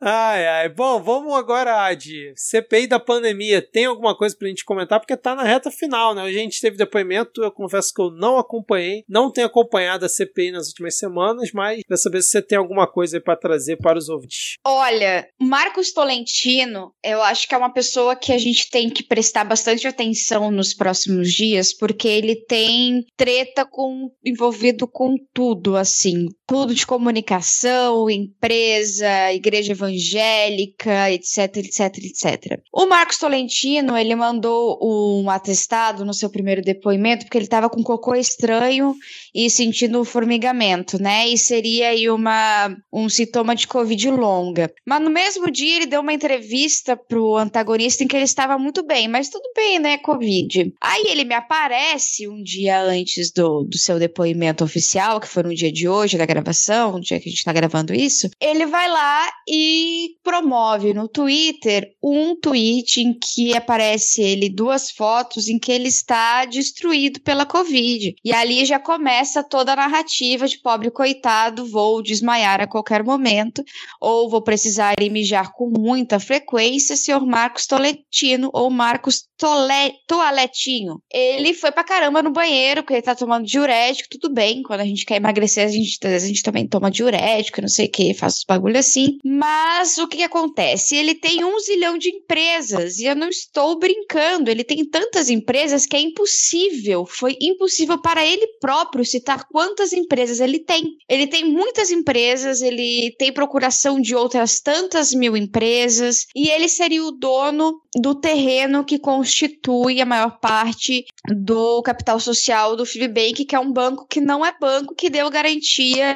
Ai, 0.00 0.46
ai. 0.46 0.68
Bom, 0.68 1.02
vamos 1.02 1.34
agora, 1.34 1.86
Ad. 1.86 2.32
CPI 2.36 2.86
da 2.86 3.00
pandemia. 3.00 3.60
Tem 3.60 3.84
alguma 3.84 4.16
coisa 4.16 4.36
pra 4.36 4.48
gente 4.48 4.64
comentar? 4.64 5.00
Porque 5.00 5.16
tá 5.16 5.34
na 5.34 5.42
reta 5.42 5.70
final, 5.70 6.14
né? 6.14 6.22
A 6.22 6.32
gente 6.32 6.60
teve 6.60 6.76
depoimento, 6.76 7.42
eu 7.42 7.50
confesso 7.50 7.92
que 7.92 8.00
eu 8.00 8.10
não 8.10 8.38
acompanhei, 8.38 9.04
não 9.08 9.30
tenho 9.30 9.46
acompanhado 9.46 10.04
a 10.04 10.08
CPI 10.08 10.52
nas 10.52 10.68
últimas 10.68 10.96
semanas, 10.96 11.50
mas 11.52 11.82
quero 11.86 12.00
saber 12.00 12.22
se 12.22 12.30
você 12.30 12.42
tem 12.42 12.56
alguma 12.58 12.86
coisa 12.86 13.16
aí 13.16 13.22
pra 13.22 13.36
trazer 13.36 13.76
para 13.76 13.98
os 13.98 14.08
ouvintes. 14.08 14.54
Olha, 14.64 15.28
Marcos 15.40 15.92
Tolentino, 15.92 16.92
eu 17.04 17.22
acho 17.22 17.48
que 17.48 17.54
é 17.54 17.58
uma 17.58 17.72
pessoa 17.72 18.16
que 18.16 18.32
a 18.32 18.38
gente 18.38 18.70
tem 18.70 18.88
que 18.88 19.02
prestar 19.02 19.44
bastante 19.44 19.86
atenção 19.86 20.50
nos 20.50 20.72
próximos 20.72 21.32
dias, 21.32 21.72
porque 21.72 22.08
ele 22.08 22.36
tem 22.36 23.04
treta 23.16 23.64
com 23.64 24.10
envolvido 24.24 24.86
com 24.86 25.16
tudo, 25.34 25.76
assim, 25.76 26.26
tudo 26.46 26.74
de 26.74 26.86
comunicação, 26.86 28.08
empresa 28.08 29.32
igreja 29.40 29.72
evangélica, 29.72 31.10
etc, 31.10 31.56
etc, 31.56 31.98
etc. 31.98 32.60
O 32.72 32.86
Marcos 32.86 33.18
Tolentino, 33.18 33.96
ele 33.96 34.14
mandou 34.14 34.78
um 34.82 35.28
atestado 35.28 36.04
no 36.04 36.14
seu 36.14 36.30
primeiro 36.30 36.62
depoimento 36.62 37.24
porque 37.24 37.38
ele 37.38 37.46
estava 37.46 37.68
com 37.68 37.82
cocô 37.82 38.14
estranho 38.14 38.94
e 39.34 39.48
sentindo 39.50 40.04
formigamento, 40.04 41.00
né? 41.00 41.28
E 41.28 41.38
seria 41.38 41.88
aí 41.88 42.08
uma, 42.10 42.74
um 42.92 43.08
sintoma 43.08 43.54
de 43.54 43.66
Covid 43.66 44.10
longa. 44.10 44.72
Mas 44.86 45.02
no 45.02 45.10
mesmo 45.10 45.50
dia 45.50 45.76
ele 45.76 45.86
deu 45.86 46.00
uma 46.00 46.12
entrevista 46.12 46.96
pro 46.96 47.36
antagonista 47.36 48.04
em 48.04 48.08
que 48.08 48.16
ele 48.16 48.24
estava 48.24 48.58
muito 48.58 48.84
bem, 48.84 49.08
mas 49.08 49.28
tudo 49.28 49.48
bem, 49.54 49.78
né? 49.78 49.98
Covid. 49.98 50.72
Aí 50.80 51.06
ele 51.08 51.24
me 51.24 51.34
aparece 51.34 52.28
um 52.28 52.42
dia 52.42 52.82
antes 52.82 53.30
do, 53.32 53.64
do 53.64 53.78
seu 53.78 53.98
depoimento 53.98 54.64
oficial, 54.64 55.20
que 55.20 55.28
foi 55.28 55.42
no 55.42 55.54
dia 55.54 55.72
de 55.72 55.88
hoje 55.88 56.18
da 56.18 56.26
gravação, 56.26 56.92
no 56.92 57.00
dia 57.00 57.20
que 57.20 57.28
a 57.28 57.32
gente 57.32 57.44
tá 57.44 57.52
gravando 57.52 57.94
isso. 57.94 58.28
Ele 58.40 58.66
vai 58.66 58.88
lá 58.88 59.29
e 59.48 60.10
promove 60.22 60.94
no 60.94 61.08
Twitter 61.08 61.88
um 62.02 62.36
tweet 62.36 63.00
em 63.00 63.12
que 63.12 63.56
aparece 63.56 64.22
ele 64.22 64.48
duas 64.48 64.90
fotos 64.90 65.48
em 65.48 65.58
que 65.58 65.72
ele 65.72 65.88
está 65.88 66.44
destruído 66.44 67.20
pela 67.20 67.46
Covid. 67.46 68.14
E 68.24 68.32
ali 68.32 68.64
já 68.64 68.78
começa 68.78 69.42
toda 69.42 69.72
a 69.72 69.76
narrativa 69.76 70.46
de 70.46 70.58
pobre 70.58 70.90
coitado, 70.90 71.66
vou 71.66 72.02
desmaiar 72.02 72.60
a 72.60 72.66
qualquer 72.66 73.02
momento, 73.02 73.62
ou 74.00 74.28
vou 74.28 74.42
precisar 74.42 74.94
ir 75.00 75.10
mijar 75.10 75.52
com 75.52 75.68
muita 75.68 76.20
frequência, 76.20 76.96
senhor 76.96 77.26
Marcos 77.26 77.66
Toletino 77.66 78.50
ou 78.52 78.70
Marcos 78.70 79.24
Tole, 79.36 79.94
Toaletinho. 80.06 81.02
Ele 81.10 81.54
foi 81.54 81.72
pra 81.72 81.82
caramba 81.82 82.22
no 82.22 82.30
banheiro, 82.30 82.82
porque 82.82 82.94
ele 82.94 83.02
tá 83.02 83.14
tomando 83.14 83.46
diurético, 83.46 84.10
tudo 84.10 84.32
bem. 84.32 84.62
Quando 84.62 84.80
a 84.80 84.84
gente 84.84 85.04
quer 85.04 85.16
emagrecer, 85.16 85.64
a 85.64 85.68
gente, 85.68 85.98
a 86.06 86.18
gente 86.18 86.42
também 86.42 86.68
toma 86.68 86.90
diurético, 86.90 87.62
não 87.62 87.68
sei 87.68 87.86
o 87.86 87.90
que, 87.90 88.14
faz 88.14 88.36
os 88.36 88.44
bagulho 88.44 88.78
assim. 88.78 89.18
Mas 89.24 89.98
o 89.98 90.08
que, 90.08 90.22
acontece? 90.22 90.96
Ele 90.96 91.14
tem 91.14 91.44
um 91.44 91.58
zilhão 91.58 91.98
de 91.98 92.08
empresas, 92.08 92.98
e 92.98 93.04
eu 93.04 93.14
não 93.14 93.28
estou 93.28 93.78
brincando. 93.78 94.50
Ele 94.50 94.64
tem 94.64 94.84
tantas 94.84 95.28
empresas 95.28 95.86
que 95.86 95.96
é 95.96 96.00
impossível, 96.00 97.04
foi 97.06 97.36
impossível 97.40 98.00
para 98.00 98.24
ele 98.24 98.46
próprio 98.60 99.04
citar 99.04 99.46
quantas 99.50 99.92
empresas 99.92 100.40
ele 100.40 100.58
tem. 100.58 100.96
Ele 101.08 101.26
tem 101.26 101.44
muitas 101.44 101.90
empresas, 101.90 102.62
ele 102.62 103.14
tem 103.18 103.32
procuração 103.32 104.00
de 104.00 104.14
outras 104.14 104.60
tantas 104.60 105.12
mil 105.12 105.36
empresas, 105.36 106.26
e 106.34 106.48
ele 106.48 106.68
seria 106.68 107.04
o 107.04 107.12
dono 107.12 107.80
do 107.94 108.14
terreno 108.14 108.84
que 108.84 108.98
constitui 108.98 110.00
a 110.00 110.06
maior 110.06 110.38
parte 110.38 111.04
do 111.28 111.82
capital 111.82 112.20
social 112.20 112.76
do 112.76 112.86
Fibbank, 112.86 113.44
que 113.44 113.54
é 113.54 113.60
um 113.60 113.72
banco 113.72 114.06
que 114.08 114.20
não 114.20 114.44
é 114.44 114.54
banco, 114.58 114.94
que 114.94 115.10
deu 115.10 115.28
garantia 115.28 116.14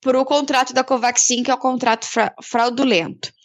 para 0.00 0.20
o 0.20 0.24
contrato 0.24 0.72
da 0.72 0.84
Covaxin, 0.84 1.42
que 1.42 1.50
é 1.50 1.54
o 1.54 1.58
contrato 1.58 2.06
fra 2.06 2.70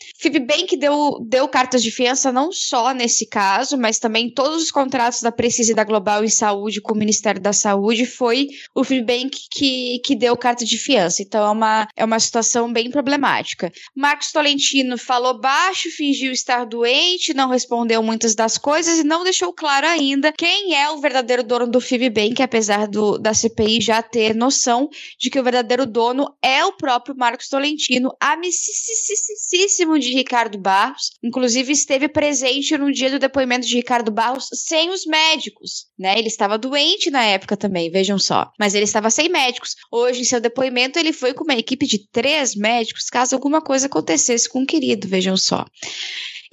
fraudulento. 0.03 0.13
Fibbank 0.17 0.77
deu, 0.77 1.19
deu 1.21 1.47
cartas 1.47 1.83
de 1.83 1.91
fiança 1.91 2.31
não 2.31 2.51
só 2.51 2.93
nesse 2.93 3.25
caso, 3.25 3.77
mas 3.77 3.99
também 3.99 4.29
todos 4.29 4.63
os 4.63 4.71
contratos 4.71 5.21
da 5.21 5.31
Precisa 5.31 5.71
e 5.71 5.75
da 5.75 5.83
Global 5.83 6.23
em 6.23 6.29
Saúde 6.29 6.81
com 6.81 6.93
o 6.93 6.97
Ministério 6.97 7.41
da 7.41 7.53
Saúde 7.53 8.05
foi 8.05 8.47
o 8.73 8.83
Fibbank 8.83 9.37
que, 9.51 9.99
que 10.03 10.15
deu 10.15 10.35
carta 10.37 10.65
de 10.65 10.77
fiança. 10.77 11.21
Então 11.21 11.43
é 11.45 11.49
uma, 11.49 11.87
é 11.95 12.05
uma 12.05 12.19
situação 12.19 12.71
bem 12.71 12.89
problemática. 12.89 13.71
Marcos 13.95 14.31
Tolentino 14.31 14.97
falou 14.97 15.39
baixo, 15.39 15.89
fingiu 15.89 16.31
estar 16.31 16.65
doente, 16.65 17.33
não 17.33 17.49
respondeu 17.49 18.01
muitas 18.01 18.35
das 18.35 18.57
coisas 18.57 18.99
e 18.99 19.03
não 19.03 19.23
deixou 19.23 19.53
claro 19.53 19.87
ainda 19.87 20.31
quem 20.31 20.75
é 20.75 20.89
o 20.89 20.99
verdadeiro 20.99 21.43
dono 21.43 21.67
do 21.67 21.81
Fibbank, 21.81 22.41
apesar 22.41 22.87
do, 22.87 23.17
da 23.17 23.33
CPI 23.33 23.81
já 23.81 24.01
ter 24.01 24.33
noção 24.33 24.89
de 25.19 25.29
que 25.29 25.39
o 25.39 25.43
verdadeiro 25.43 25.85
dono 25.85 26.33
é 26.41 26.63
o 26.65 26.73
próprio 26.73 27.15
Marcos 27.15 27.47
Tolentino, 27.47 28.15
amicíssimo 28.19 29.92
de 29.99 30.13
Ricardo 30.13 30.57
Barros. 30.57 31.11
Inclusive, 31.23 31.71
esteve 31.71 32.07
presente 32.07 32.77
no 32.77 32.91
dia 32.91 33.09
do 33.09 33.19
depoimento 33.19 33.67
de 33.67 33.75
Ricardo 33.75 34.11
Barros 34.11 34.47
sem 34.53 34.89
os 34.89 35.05
médicos, 35.05 35.85
né? 35.97 36.17
Ele 36.17 36.27
estava 36.27 36.57
doente 36.57 37.09
na 37.09 37.23
época 37.23 37.57
também, 37.57 37.89
vejam 37.89 38.19
só. 38.19 38.51
Mas 38.59 38.73
ele 38.73 38.85
estava 38.85 39.09
sem 39.09 39.29
médicos. 39.29 39.75
Hoje, 39.91 40.21
em 40.21 40.25
seu 40.25 40.39
depoimento, 40.39 40.99
ele 40.99 41.13
foi 41.13 41.33
com 41.33 41.43
uma 41.43 41.55
equipe 41.55 41.85
de 41.85 42.07
três 42.09 42.55
médicos, 42.55 43.09
caso 43.09 43.35
alguma 43.35 43.61
coisa 43.61 43.87
acontecesse 43.87 44.49
com 44.49 44.63
o 44.63 44.65
querido, 44.65 45.07
vejam 45.07 45.37
só. 45.37 45.65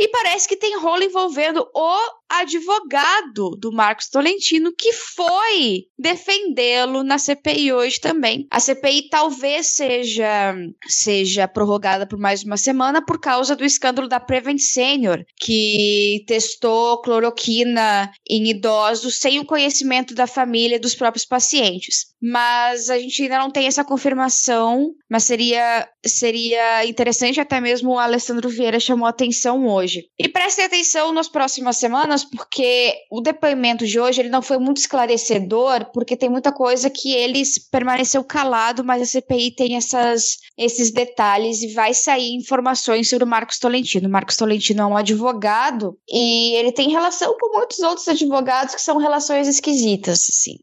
E 0.02 0.09
parece 0.09 0.48
que 0.48 0.56
tem 0.56 0.78
rolo 0.78 1.02
envolvendo 1.02 1.68
o 1.74 1.97
advogado 2.27 3.51
do 3.51 3.70
Marcos 3.70 4.09
Tolentino, 4.09 4.72
que 4.72 4.94
foi 4.94 5.82
defendê-lo 5.98 7.02
na 7.02 7.18
CPI 7.18 7.74
hoje 7.74 8.01
também. 8.01 8.47
A 8.51 8.59
CPI 8.59 9.10
talvez 9.10 9.74
seja, 9.74 10.55
seja 10.89 11.47
prorrogada 11.47 12.06
por 12.06 12.18
mais 12.18 12.43
uma 12.43 12.56
semana 12.56 13.05
por 13.05 13.20
causa 13.20 13.55
do 13.55 13.62
escândalo 13.62 14.09
da 14.09 14.18
Prevent 14.18 14.60
Senior, 14.60 15.22
que 15.36 16.24
testou 16.27 17.02
cloroquina 17.02 18.10
em 18.27 18.48
idosos 18.48 19.18
sem 19.18 19.39
o 19.39 19.44
conhecimento 19.44 20.14
da 20.14 20.27
família 20.27 20.81
dos 20.81 20.94
próprios 20.94 21.27
pacientes. 21.27 22.10
Mas 22.22 22.90
a 22.90 22.98
gente 22.98 23.22
ainda 23.22 23.38
não 23.38 23.51
tem 23.51 23.66
essa 23.66 23.82
confirmação, 23.82 24.92
mas 25.09 25.24
seria, 25.24 25.88
seria 26.05 26.84
interessante 26.84 27.40
até 27.40 27.60
mesmo 27.60 27.92
o 27.92 27.98
Alessandro 27.98 28.48
Vieira 28.48 28.78
chamou 28.78 29.06
atenção 29.06 29.66
hoje. 29.66 30.06
E 30.18 30.28
prestem 30.28 30.66
atenção 30.66 31.12
nas 31.12 31.28
próximas 31.28 31.78
semanas, 31.78 32.22
porque 32.22 32.94
o 33.10 33.22
depoimento 33.22 33.86
de 33.86 33.98
hoje 33.98 34.20
ele 34.20 34.28
não 34.28 34.42
foi 34.42 34.59
muito 34.59 34.76
esclarecedor, 34.76 35.90
porque 35.92 36.16
tem 36.16 36.28
muita 36.28 36.52
coisa 36.52 36.90
que 36.90 37.14
eles 37.14 37.59
permaneceu 37.59 38.22
calado, 38.22 38.84
mas 38.84 39.01
a 39.01 39.06
CPI 39.06 39.52
tem 39.52 39.76
essas, 39.76 40.36
esses 40.59 40.90
detalhes 40.90 41.62
e 41.62 41.72
vai 41.72 41.94
sair 41.94 42.34
informações 42.34 43.09
sobre 43.09 43.24
o 43.24 43.28
Marcos 43.28 43.59
Tolentino. 43.59 44.09
O 44.09 44.12
Marcos 44.12 44.36
Tolentino 44.36 44.82
é 44.82 44.86
um 44.86 44.97
advogado 44.97 45.98
e 46.06 46.55
ele 46.56 46.72
tem 46.72 46.90
relação 46.90 47.34
com 47.38 47.56
muitos 47.56 47.78
outros 47.78 48.06
advogados 48.09 48.74
que 48.74 48.82
são 48.82 48.98
relações 48.98 49.48
esquisitas, 49.48 50.28
assim. 50.28 50.56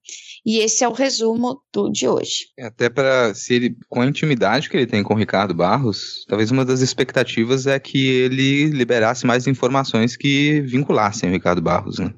E 0.48 0.60
esse 0.60 0.82
é 0.82 0.88
o 0.88 0.94
resumo 0.94 1.62
do 1.74 1.92
de 1.92 2.08
hoje. 2.08 2.46
É, 2.58 2.68
até 2.68 2.90
para 2.90 3.36
se 3.36 3.54
ele 3.54 3.76
com 3.90 4.00
a 4.00 4.06
intimidade 4.06 4.70
que 4.70 4.78
ele 4.78 4.88
tem 4.88 5.04
com 5.04 5.14
o 5.14 5.18
Ricardo 5.18 5.54
Barros, 5.54 6.26
talvez 6.26 6.52
uma 6.52 6.64
das 6.64 6.80
expectativas 6.80 7.68
é 7.68 7.78
que 7.78 8.08
ele 8.08 8.68
liberasse 8.68 9.26
mais 9.26 9.46
informações 9.46 10.16
que 10.16 10.62
vinculassem 10.62 11.30
o 11.30 11.34
Ricardo 11.34 11.62
Barros, 11.62 12.00
né? 12.00 12.14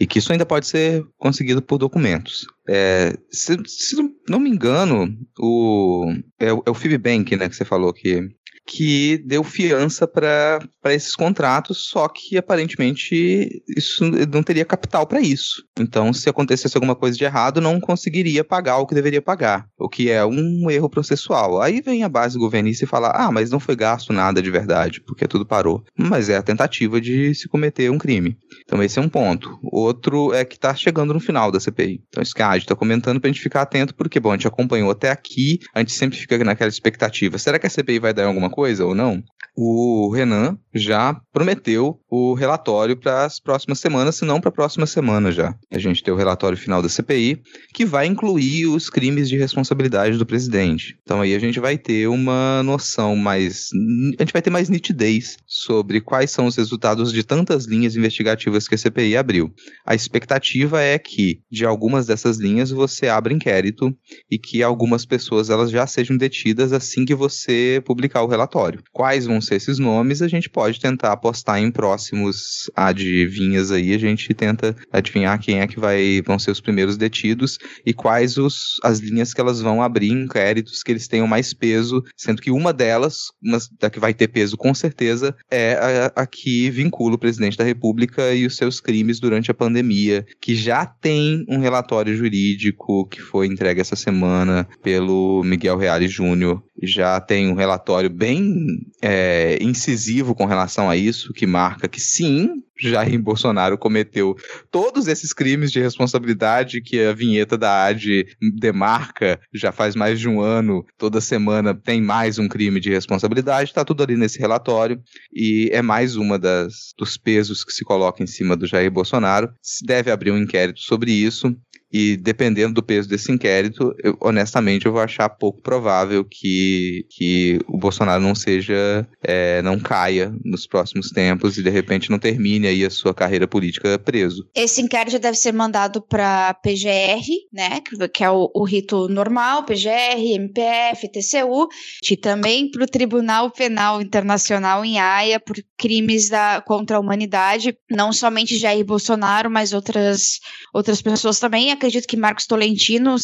E 0.00 0.06
que 0.06 0.20
isso 0.20 0.32
ainda 0.32 0.46
pode 0.46 0.66
ser 0.66 1.04
conseguido 1.18 1.60
por 1.60 1.76
documentos. 1.76 2.46
É, 2.66 3.14
se, 3.30 3.54
se, 3.66 3.96
não 4.26 4.40
me 4.40 4.48
engano, 4.48 5.14
o, 5.38 6.10
é, 6.40 6.48
é 6.48 6.70
o 6.70 6.74
Fibbank, 6.74 7.36
né, 7.36 7.46
que 7.46 7.56
você 7.56 7.64
falou 7.66 7.92
que 7.92 8.26
que 8.66 9.18
deu 9.24 9.44
fiança 9.44 10.06
para 10.06 10.60
esses 10.86 11.14
contratos, 11.14 11.88
só 11.88 12.08
que 12.08 12.36
aparentemente 12.36 13.62
isso 13.76 14.04
não 14.30 14.42
teria 14.42 14.64
capital 14.64 15.06
para 15.06 15.20
isso. 15.20 15.64
Então, 15.78 16.12
se 16.12 16.28
acontecesse 16.28 16.76
alguma 16.76 16.96
coisa 16.96 17.16
de 17.16 17.24
errado, 17.24 17.60
não 17.60 17.80
conseguiria 17.80 18.42
pagar 18.42 18.78
o 18.78 18.86
que 18.86 18.94
deveria 18.94 19.22
pagar, 19.22 19.66
o 19.78 19.88
que 19.88 20.10
é 20.10 20.24
um 20.24 20.70
erro 20.70 20.90
processual. 20.90 21.60
Aí 21.60 21.80
vem 21.80 22.02
a 22.02 22.08
base 22.08 22.38
governista 22.38 22.84
e 22.84 22.88
fala: 22.88 23.12
ah, 23.14 23.30
mas 23.30 23.50
não 23.50 23.60
foi 23.60 23.76
gasto 23.76 24.12
nada 24.12 24.42
de 24.42 24.50
verdade, 24.50 25.00
porque 25.00 25.28
tudo 25.28 25.46
parou. 25.46 25.84
Mas 25.96 26.28
é 26.28 26.36
a 26.36 26.42
tentativa 26.42 27.00
de 27.00 27.34
se 27.34 27.48
cometer 27.48 27.90
um 27.90 27.98
crime. 27.98 28.36
Então, 28.64 28.82
esse 28.82 28.98
é 28.98 29.02
um 29.02 29.08
ponto. 29.08 29.58
Outro 29.62 30.32
é 30.34 30.44
que 30.44 30.56
está 30.56 30.74
chegando 30.74 31.14
no 31.14 31.20
final 31.20 31.52
da 31.52 31.60
CPI. 31.60 32.02
Então, 32.08 32.22
isso 32.22 32.34
que 32.34 32.42
a 32.42 32.56
está 32.56 32.74
comentando 32.74 33.20
para 33.20 33.28
a 33.28 33.32
gente 33.32 33.42
ficar 33.42 33.62
atento, 33.62 33.94
porque, 33.94 34.18
bom, 34.18 34.30
a 34.30 34.34
gente 34.34 34.48
acompanhou 34.48 34.90
até 34.90 35.10
aqui, 35.10 35.60
a 35.74 35.80
gente 35.80 35.92
sempre 35.92 36.18
fica 36.18 36.42
naquela 36.42 36.68
expectativa: 36.68 37.38
será 37.38 37.58
que 37.58 37.66
a 37.66 37.70
CPI 37.70 37.98
vai 37.98 38.12
dar 38.12 38.26
alguma 38.26 38.50
coisa 38.56 38.86
ou 38.86 38.94
não, 38.94 39.22
o 39.54 40.10
Renan 40.10 40.58
já 40.74 41.18
prometeu 41.32 41.98
o 42.10 42.34
relatório 42.34 42.96
para 42.96 43.24
as 43.24 43.40
próximas 43.40 43.78
semanas, 43.78 44.16
se 44.16 44.24
não 44.24 44.40
para 44.40 44.50
a 44.50 44.52
próxima 44.52 44.86
semana 44.86 45.32
já. 45.32 45.54
A 45.72 45.78
gente 45.78 46.02
tem 46.02 46.12
o 46.12 46.16
relatório 46.16 46.58
final 46.58 46.82
da 46.82 46.88
CPI, 46.88 47.40
que 47.72 47.84
vai 47.86 48.06
incluir 48.06 48.66
os 48.66 48.90
crimes 48.90 49.28
de 49.28 49.38
responsabilidade 49.38 50.18
do 50.18 50.26
presidente. 50.26 50.98
Então 51.02 51.22
aí 51.22 51.34
a 51.34 51.38
gente 51.38 51.58
vai 51.58 51.78
ter 51.78 52.06
uma 52.06 52.62
noção 52.62 53.16
mais. 53.16 53.70
A 54.18 54.22
gente 54.22 54.32
vai 54.32 54.42
ter 54.42 54.50
mais 54.50 54.68
nitidez 54.68 55.38
sobre 55.46 56.02
quais 56.02 56.30
são 56.30 56.46
os 56.46 56.56
resultados 56.56 57.10
de 57.12 57.22
tantas 57.22 57.64
linhas 57.64 57.96
investigativas 57.96 58.68
que 58.68 58.74
a 58.74 58.78
CPI 58.78 59.16
abriu. 59.16 59.50
A 59.86 59.94
expectativa 59.94 60.82
é 60.82 60.98
que, 60.98 61.40
de 61.50 61.64
algumas 61.64 62.06
dessas 62.06 62.36
linhas, 62.36 62.70
você 62.70 63.08
abra 63.08 63.32
inquérito 63.32 63.94
e 64.30 64.38
que 64.38 64.62
algumas 64.62 65.06
pessoas 65.06 65.48
elas 65.48 65.70
já 65.70 65.86
sejam 65.86 66.16
detidas 66.16 66.74
assim 66.74 67.06
que 67.06 67.14
você 67.14 67.82
publicar 67.86 68.22
o 68.22 68.28
relatório. 68.28 68.45
Quais 68.92 69.26
vão 69.26 69.40
ser 69.40 69.56
esses 69.56 69.78
nomes, 69.78 70.22
a 70.22 70.28
gente 70.28 70.48
pode 70.48 70.80
tentar 70.80 71.12
apostar 71.12 71.58
em 71.60 71.70
próximos 71.70 72.70
adivinhas 72.74 73.70
aí, 73.70 73.94
a 73.94 73.98
gente 73.98 74.32
tenta 74.34 74.76
adivinhar 74.92 75.38
quem 75.38 75.60
é 75.60 75.66
que 75.66 75.78
vai, 75.78 76.22
vão 76.24 76.38
ser 76.38 76.50
os 76.50 76.60
primeiros 76.60 76.96
detidos 76.96 77.58
e 77.84 77.92
quais 77.92 78.36
os, 78.36 78.78
as 78.82 78.98
linhas 78.98 79.32
que 79.32 79.40
elas 79.40 79.60
vão 79.60 79.82
abrir 79.82 80.10
inquéritos 80.10 80.82
que 80.82 80.92
eles 80.92 81.08
tenham 81.08 81.26
mais 81.26 81.52
peso, 81.52 82.02
sendo 82.16 82.42
que 82.42 82.50
uma 82.50 82.72
delas, 82.72 83.26
uma 83.42 83.58
da 83.80 83.90
que 83.90 84.00
vai 84.00 84.14
ter 84.14 84.28
peso 84.28 84.56
com 84.56 84.74
certeza, 84.74 85.34
é 85.50 85.74
a, 86.14 86.22
a 86.22 86.26
que 86.26 86.70
vincula 86.70 87.14
o 87.14 87.18
presidente 87.18 87.56
da 87.56 87.64
República 87.64 88.34
e 88.34 88.46
os 88.46 88.56
seus 88.56 88.80
crimes 88.80 89.20
durante 89.20 89.50
a 89.50 89.54
pandemia, 89.54 90.26
que 90.40 90.54
já 90.54 90.86
tem 90.86 91.44
um 91.48 91.58
relatório 91.58 92.16
jurídico 92.16 93.06
que 93.08 93.20
foi 93.20 93.46
entregue 93.46 93.80
essa 93.80 93.96
semana 93.96 94.68
pelo 94.82 95.42
Miguel 95.44 95.76
Reale 95.76 96.08
Júnior, 96.08 96.62
já 96.82 97.20
tem 97.20 97.48
um 97.48 97.54
relatório 97.54 98.10
bem 98.10 98.35
bem 98.36 98.86
é, 99.02 99.58
incisivo 99.60 100.34
com 100.34 100.44
relação 100.44 100.88
a 100.90 100.96
isso, 100.96 101.32
que 101.32 101.46
marca 101.46 101.88
que 101.88 102.00
sim, 102.00 102.62
Jair 102.78 103.20
Bolsonaro 103.20 103.78
cometeu 103.78 104.36
todos 104.70 105.08
esses 105.08 105.32
crimes 105.32 105.72
de 105.72 105.80
responsabilidade 105.80 106.82
que 106.82 107.02
a 107.02 107.12
vinheta 107.12 107.56
da 107.56 107.86
AD 107.86 108.26
demarca 108.58 109.40
já 109.52 109.72
faz 109.72 109.96
mais 109.96 110.20
de 110.20 110.28
um 110.28 110.40
ano, 110.40 110.84
toda 110.98 111.20
semana 111.20 111.74
tem 111.74 112.02
mais 112.02 112.38
um 112.38 112.48
crime 112.48 112.78
de 112.78 112.90
responsabilidade, 112.90 113.70
está 113.70 113.84
tudo 113.84 114.02
ali 114.02 114.16
nesse 114.16 114.38
relatório 114.38 115.00
e 115.32 115.70
é 115.72 115.80
mais 115.80 116.16
uma 116.16 116.38
das 116.38 116.94
dos 116.98 117.16
pesos 117.16 117.64
que 117.64 117.72
se 117.72 117.84
coloca 117.84 118.22
em 118.22 118.26
cima 118.26 118.56
do 118.56 118.66
Jair 118.66 118.90
Bolsonaro. 118.90 119.50
Se 119.62 119.84
deve 119.84 120.10
abrir 120.10 120.30
um 120.30 120.38
inquérito 120.38 120.80
sobre 120.80 121.12
isso. 121.12 121.56
E 121.92 122.16
dependendo 122.16 122.74
do 122.74 122.82
peso 122.82 123.08
desse 123.08 123.30
inquérito, 123.30 123.94
eu, 124.02 124.16
honestamente 124.20 124.86
eu 124.86 124.92
vou 124.92 125.00
achar 125.00 125.28
pouco 125.28 125.62
provável 125.62 126.24
que, 126.24 127.06
que 127.10 127.58
o 127.68 127.78
Bolsonaro 127.78 128.22
não 128.22 128.34
seja, 128.34 129.06
é, 129.22 129.62
não 129.62 129.78
caia 129.78 130.34
nos 130.44 130.66
próximos 130.66 131.10
tempos 131.10 131.56
e 131.56 131.62
de 131.62 131.70
repente 131.70 132.10
não 132.10 132.18
termine 132.18 132.66
aí 132.66 132.84
a 132.84 132.90
sua 132.90 133.14
carreira 133.14 133.46
política 133.46 133.98
preso. 133.98 134.48
Esse 134.54 134.82
inquérito 134.82 135.18
deve 135.18 135.36
ser 135.36 135.52
mandado 135.52 136.02
para 136.02 136.54
PGR, 136.54 137.24
né, 137.52 137.80
que 138.12 138.24
é 138.24 138.30
o, 138.30 138.50
o, 138.54 138.64
rito 138.64 139.08
normal, 139.08 139.64
PGR, 139.64 140.34
MPF, 140.34 141.08
TCU, 141.08 141.68
e 142.10 142.16
também 142.16 142.70
para 142.70 142.84
o 142.84 142.88
Tribunal 142.88 143.50
Penal 143.50 144.02
Internacional 144.02 144.84
em 144.84 144.98
Haia 144.98 145.38
por 145.38 145.56
crimes 145.78 146.28
da, 146.28 146.60
contra 146.60 146.96
a 146.96 147.00
humanidade, 147.00 147.76
não 147.90 148.12
somente 148.12 148.58
Jair 148.58 148.84
Bolsonaro, 148.84 149.50
mas 149.50 149.72
outras, 149.72 150.40
outras 150.72 151.00
pessoas 151.00 151.38
também 151.38 151.70
que 152.06 152.16
Marcos 152.16 152.46
Tolentino 152.46 153.16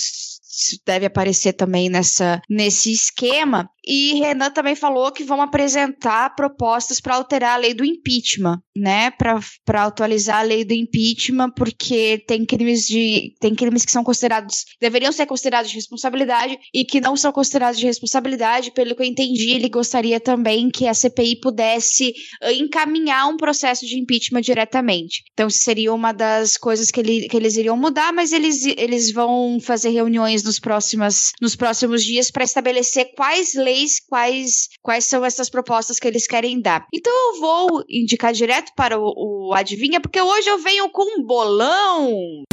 deve 0.87 1.07
aparecer 1.07 1.53
também 1.53 1.89
nessa, 1.89 2.41
nesse 2.49 2.93
esquema. 2.93 3.69
E 3.85 4.15
Renan 4.20 4.51
também 4.51 4.77
falou 4.77 5.11
que 5.11 5.24
vão 5.24 5.43
apresentar 5.43 6.37
propostas 6.37 7.01
para 7.01 7.16
alterar 7.16 7.55
a 7.55 7.57
lei 7.57 7.74
do 7.74 7.85
impeachment, 7.85 8.61
né? 8.77 9.11
Para 9.11 9.85
atualizar 9.85 10.39
a 10.39 10.43
lei 10.43 10.65
do 10.65 10.73
impeachment, 10.73 11.51
porque 11.57 12.23
tem 12.27 12.45
crimes 12.45 12.87
de 12.87 13.35
tem 13.41 13.55
crimes 13.57 13.85
que 13.85 13.91
são 13.91 14.05
considerados 14.05 14.66
deveriam 14.81 15.11
ser 15.11 15.27
considerados 15.27 15.70
de 15.70 15.77
responsabilidade 15.77 16.57
e 16.73 16.85
que 16.85 17.01
não 17.01 17.16
são 17.16 17.33
considerados 17.33 17.81
de 17.81 17.87
responsabilidade. 17.87 18.70
Pelo 18.70 18.95
que 18.95 19.03
eu 19.03 19.07
entendi, 19.07 19.51
ele 19.51 19.69
gostaria 19.69 20.20
também 20.20 20.70
que 20.70 20.87
a 20.87 20.95
CPI 20.95 21.41
pudesse 21.41 22.15
eh, 22.41 22.55
encaminhar 22.55 23.29
um 23.29 23.37
processo 23.37 23.85
de 23.85 23.99
impeachment 23.99 24.43
diretamente. 24.43 25.24
Então, 25.33 25.51
seria 25.51 25.93
uma 25.93 26.12
das 26.12 26.57
coisas 26.57 26.91
que, 26.91 27.01
ele, 27.01 27.29
que 27.29 27.37
eles 27.37 27.57
iriam 27.57 27.77
mudar, 27.77 28.12
mas 28.12 28.33
eles, 28.33 28.65
eles 28.65 29.12
vão 29.12 29.59
fazer 29.61 29.91
reuniões 29.91 30.41
nos, 30.44 30.59
próximas, 30.59 31.32
nos 31.40 31.56
próximos 31.56 32.05
dias 32.05 32.31
para 32.31 32.44
estabelecer 32.44 33.12
quais 33.16 33.55
leis 33.55 34.01
quais, 34.01 34.69
quais 34.81 35.05
são 35.05 35.24
essas 35.24 35.48
propostas 35.48 35.98
que 35.98 36.06
eles 36.06 36.27
querem 36.27 36.60
dar. 36.60 36.86
Então 36.93 37.12
eu 37.12 37.40
vou 37.40 37.85
indicar 37.89 38.32
direto 38.32 38.73
para 38.77 38.98
o, 38.98 39.48
o 39.48 39.55
Adivinha, 39.55 40.01
porque 40.01 40.20
hoje 40.20 40.48
eu 40.48 40.59
venho 40.59 40.89
com 40.90 41.20
um 41.20 41.24
bolão. 41.24 42.44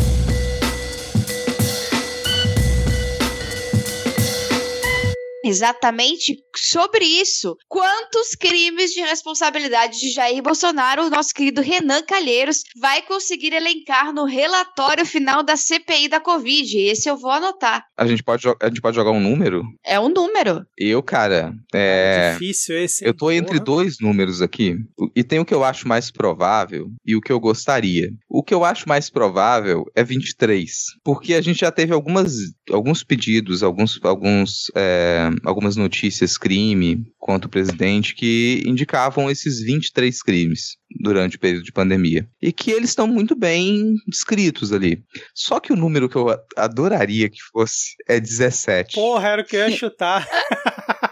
Exatamente 5.44 6.38
sobre 6.56 7.06
isso. 7.06 7.56
Quantos 7.68 8.36
crimes 8.36 8.92
de 8.92 9.02
responsabilidade 9.02 10.00
de 10.00 10.12
Jair 10.12 10.42
Bolsonaro 10.42 11.04
o 11.04 11.10
nosso 11.10 11.34
querido 11.34 11.62
Renan 11.62 12.02
Calheiros 12.04 12.64
vai 12.80 13.02
conseguir 13.02 13.54
elencar 13.54 14.14
no 14.14 14.26
relatório 14.26 15.06
final 15.06 15.42
da 15.44 15.56
CPI 15.56 16.10
da 16.10 16.20
Covid? 16.20 16.78
Esse 16.78 17.10
eu 17.10 17.18
vou 17.18 17.32
anotar. 17.32 17.86
A 17.98 18.06
gente 18.06 18.24
pode, 18.24 18.48
a 18.48 18.68
gente 18.68 18.82
pode 18.82 18.96
jogar 18.96 19.12
um 19.12 19.20
número? 19.20 19.64
É 19.86 20.00
um 20.00 20.10
número. 20.10 20.66
Eu, 20.78 21.02
cara, 21.02 21.54
é... 21.74 22.30
é 22.30 22.34
difícil 22.34 22.78
esse. 22.78 23.06
Eu 23.06 23.14
tô 23.14 23.32
entre 23.32 23.60
dois 23.60 23.98
números 24.00 24.42
aqui. 24.42 24.76
E 25.16 25.24
tem 25.24 25.40
o 25.40 25.46
que 25.46 25.54
eu 25.54 25.64
acho 25.64 25.88
mais 25.88 26.12
provável 26.12 26.88
e 27.06 27.16
o 27.16 27.22
que 27.22 27.32
eu 27.32 27.40
gostaria. 27.40 28.10
O 28.30 28.44
que 28.44 28.54
eu 28.54 28.64
acho 28.64 28.88
mais 28.88 29.10
provável 29.10 29.86
é 29.96 30.04
23. 30.04 30.70
Porque 31.04 31.34
a 31.34 31.42
gente 31.42 31.60
já 31.60 31.72
teve 31.72 31.94
algumas, 31.94 32.34
alguns 32.72 33.04
pedidos, 33.04 33.64
alguns, 33.64 34.00
alguns 34.04 34.72
é, 34.76 35.29
algumas 35.44 35.76
notícias 35.76 36.38
crime 36.38 37.06
contra 37.18 37.48
o 37.48 37.52
presidente 37.52 38.16
que 38.16 38.64
indicavam 38.66 39.30
esses 39.30 39.62
23 39.62 40.22
crimes 40.24 40.78
durante 41.00 41.36
o 41.36 41.40
período 41.40 41.64
de 41.64 41.72
pandemia. 41.72 42.28
E 42.42 42.52
que 42.52 42.72
eles 42.72 42.90
estão 42.90 43.08
muito 43.08 43.36
bem 43.36 43.96
descritos 44.08 44.74
ali. 44.74 45.04
Só 45.34 45.60
que 45.60 45.72
o 45.72 45.76
número 45.76 46.10
que 46.10 46.16
eu 46.16 46.28
adoraria 46.58 47.30
que 47.30 47.42
fosse 47.52 47.96
é 48.08 48.20
17. 48.20 48.96
Porra, 48.96 49.30
era 49.30 49.42
o 49.42 49.46
que 49.46 49.56
eu 49.56 49.70
ia 49.70 49.76
chutar. 49.76 50.28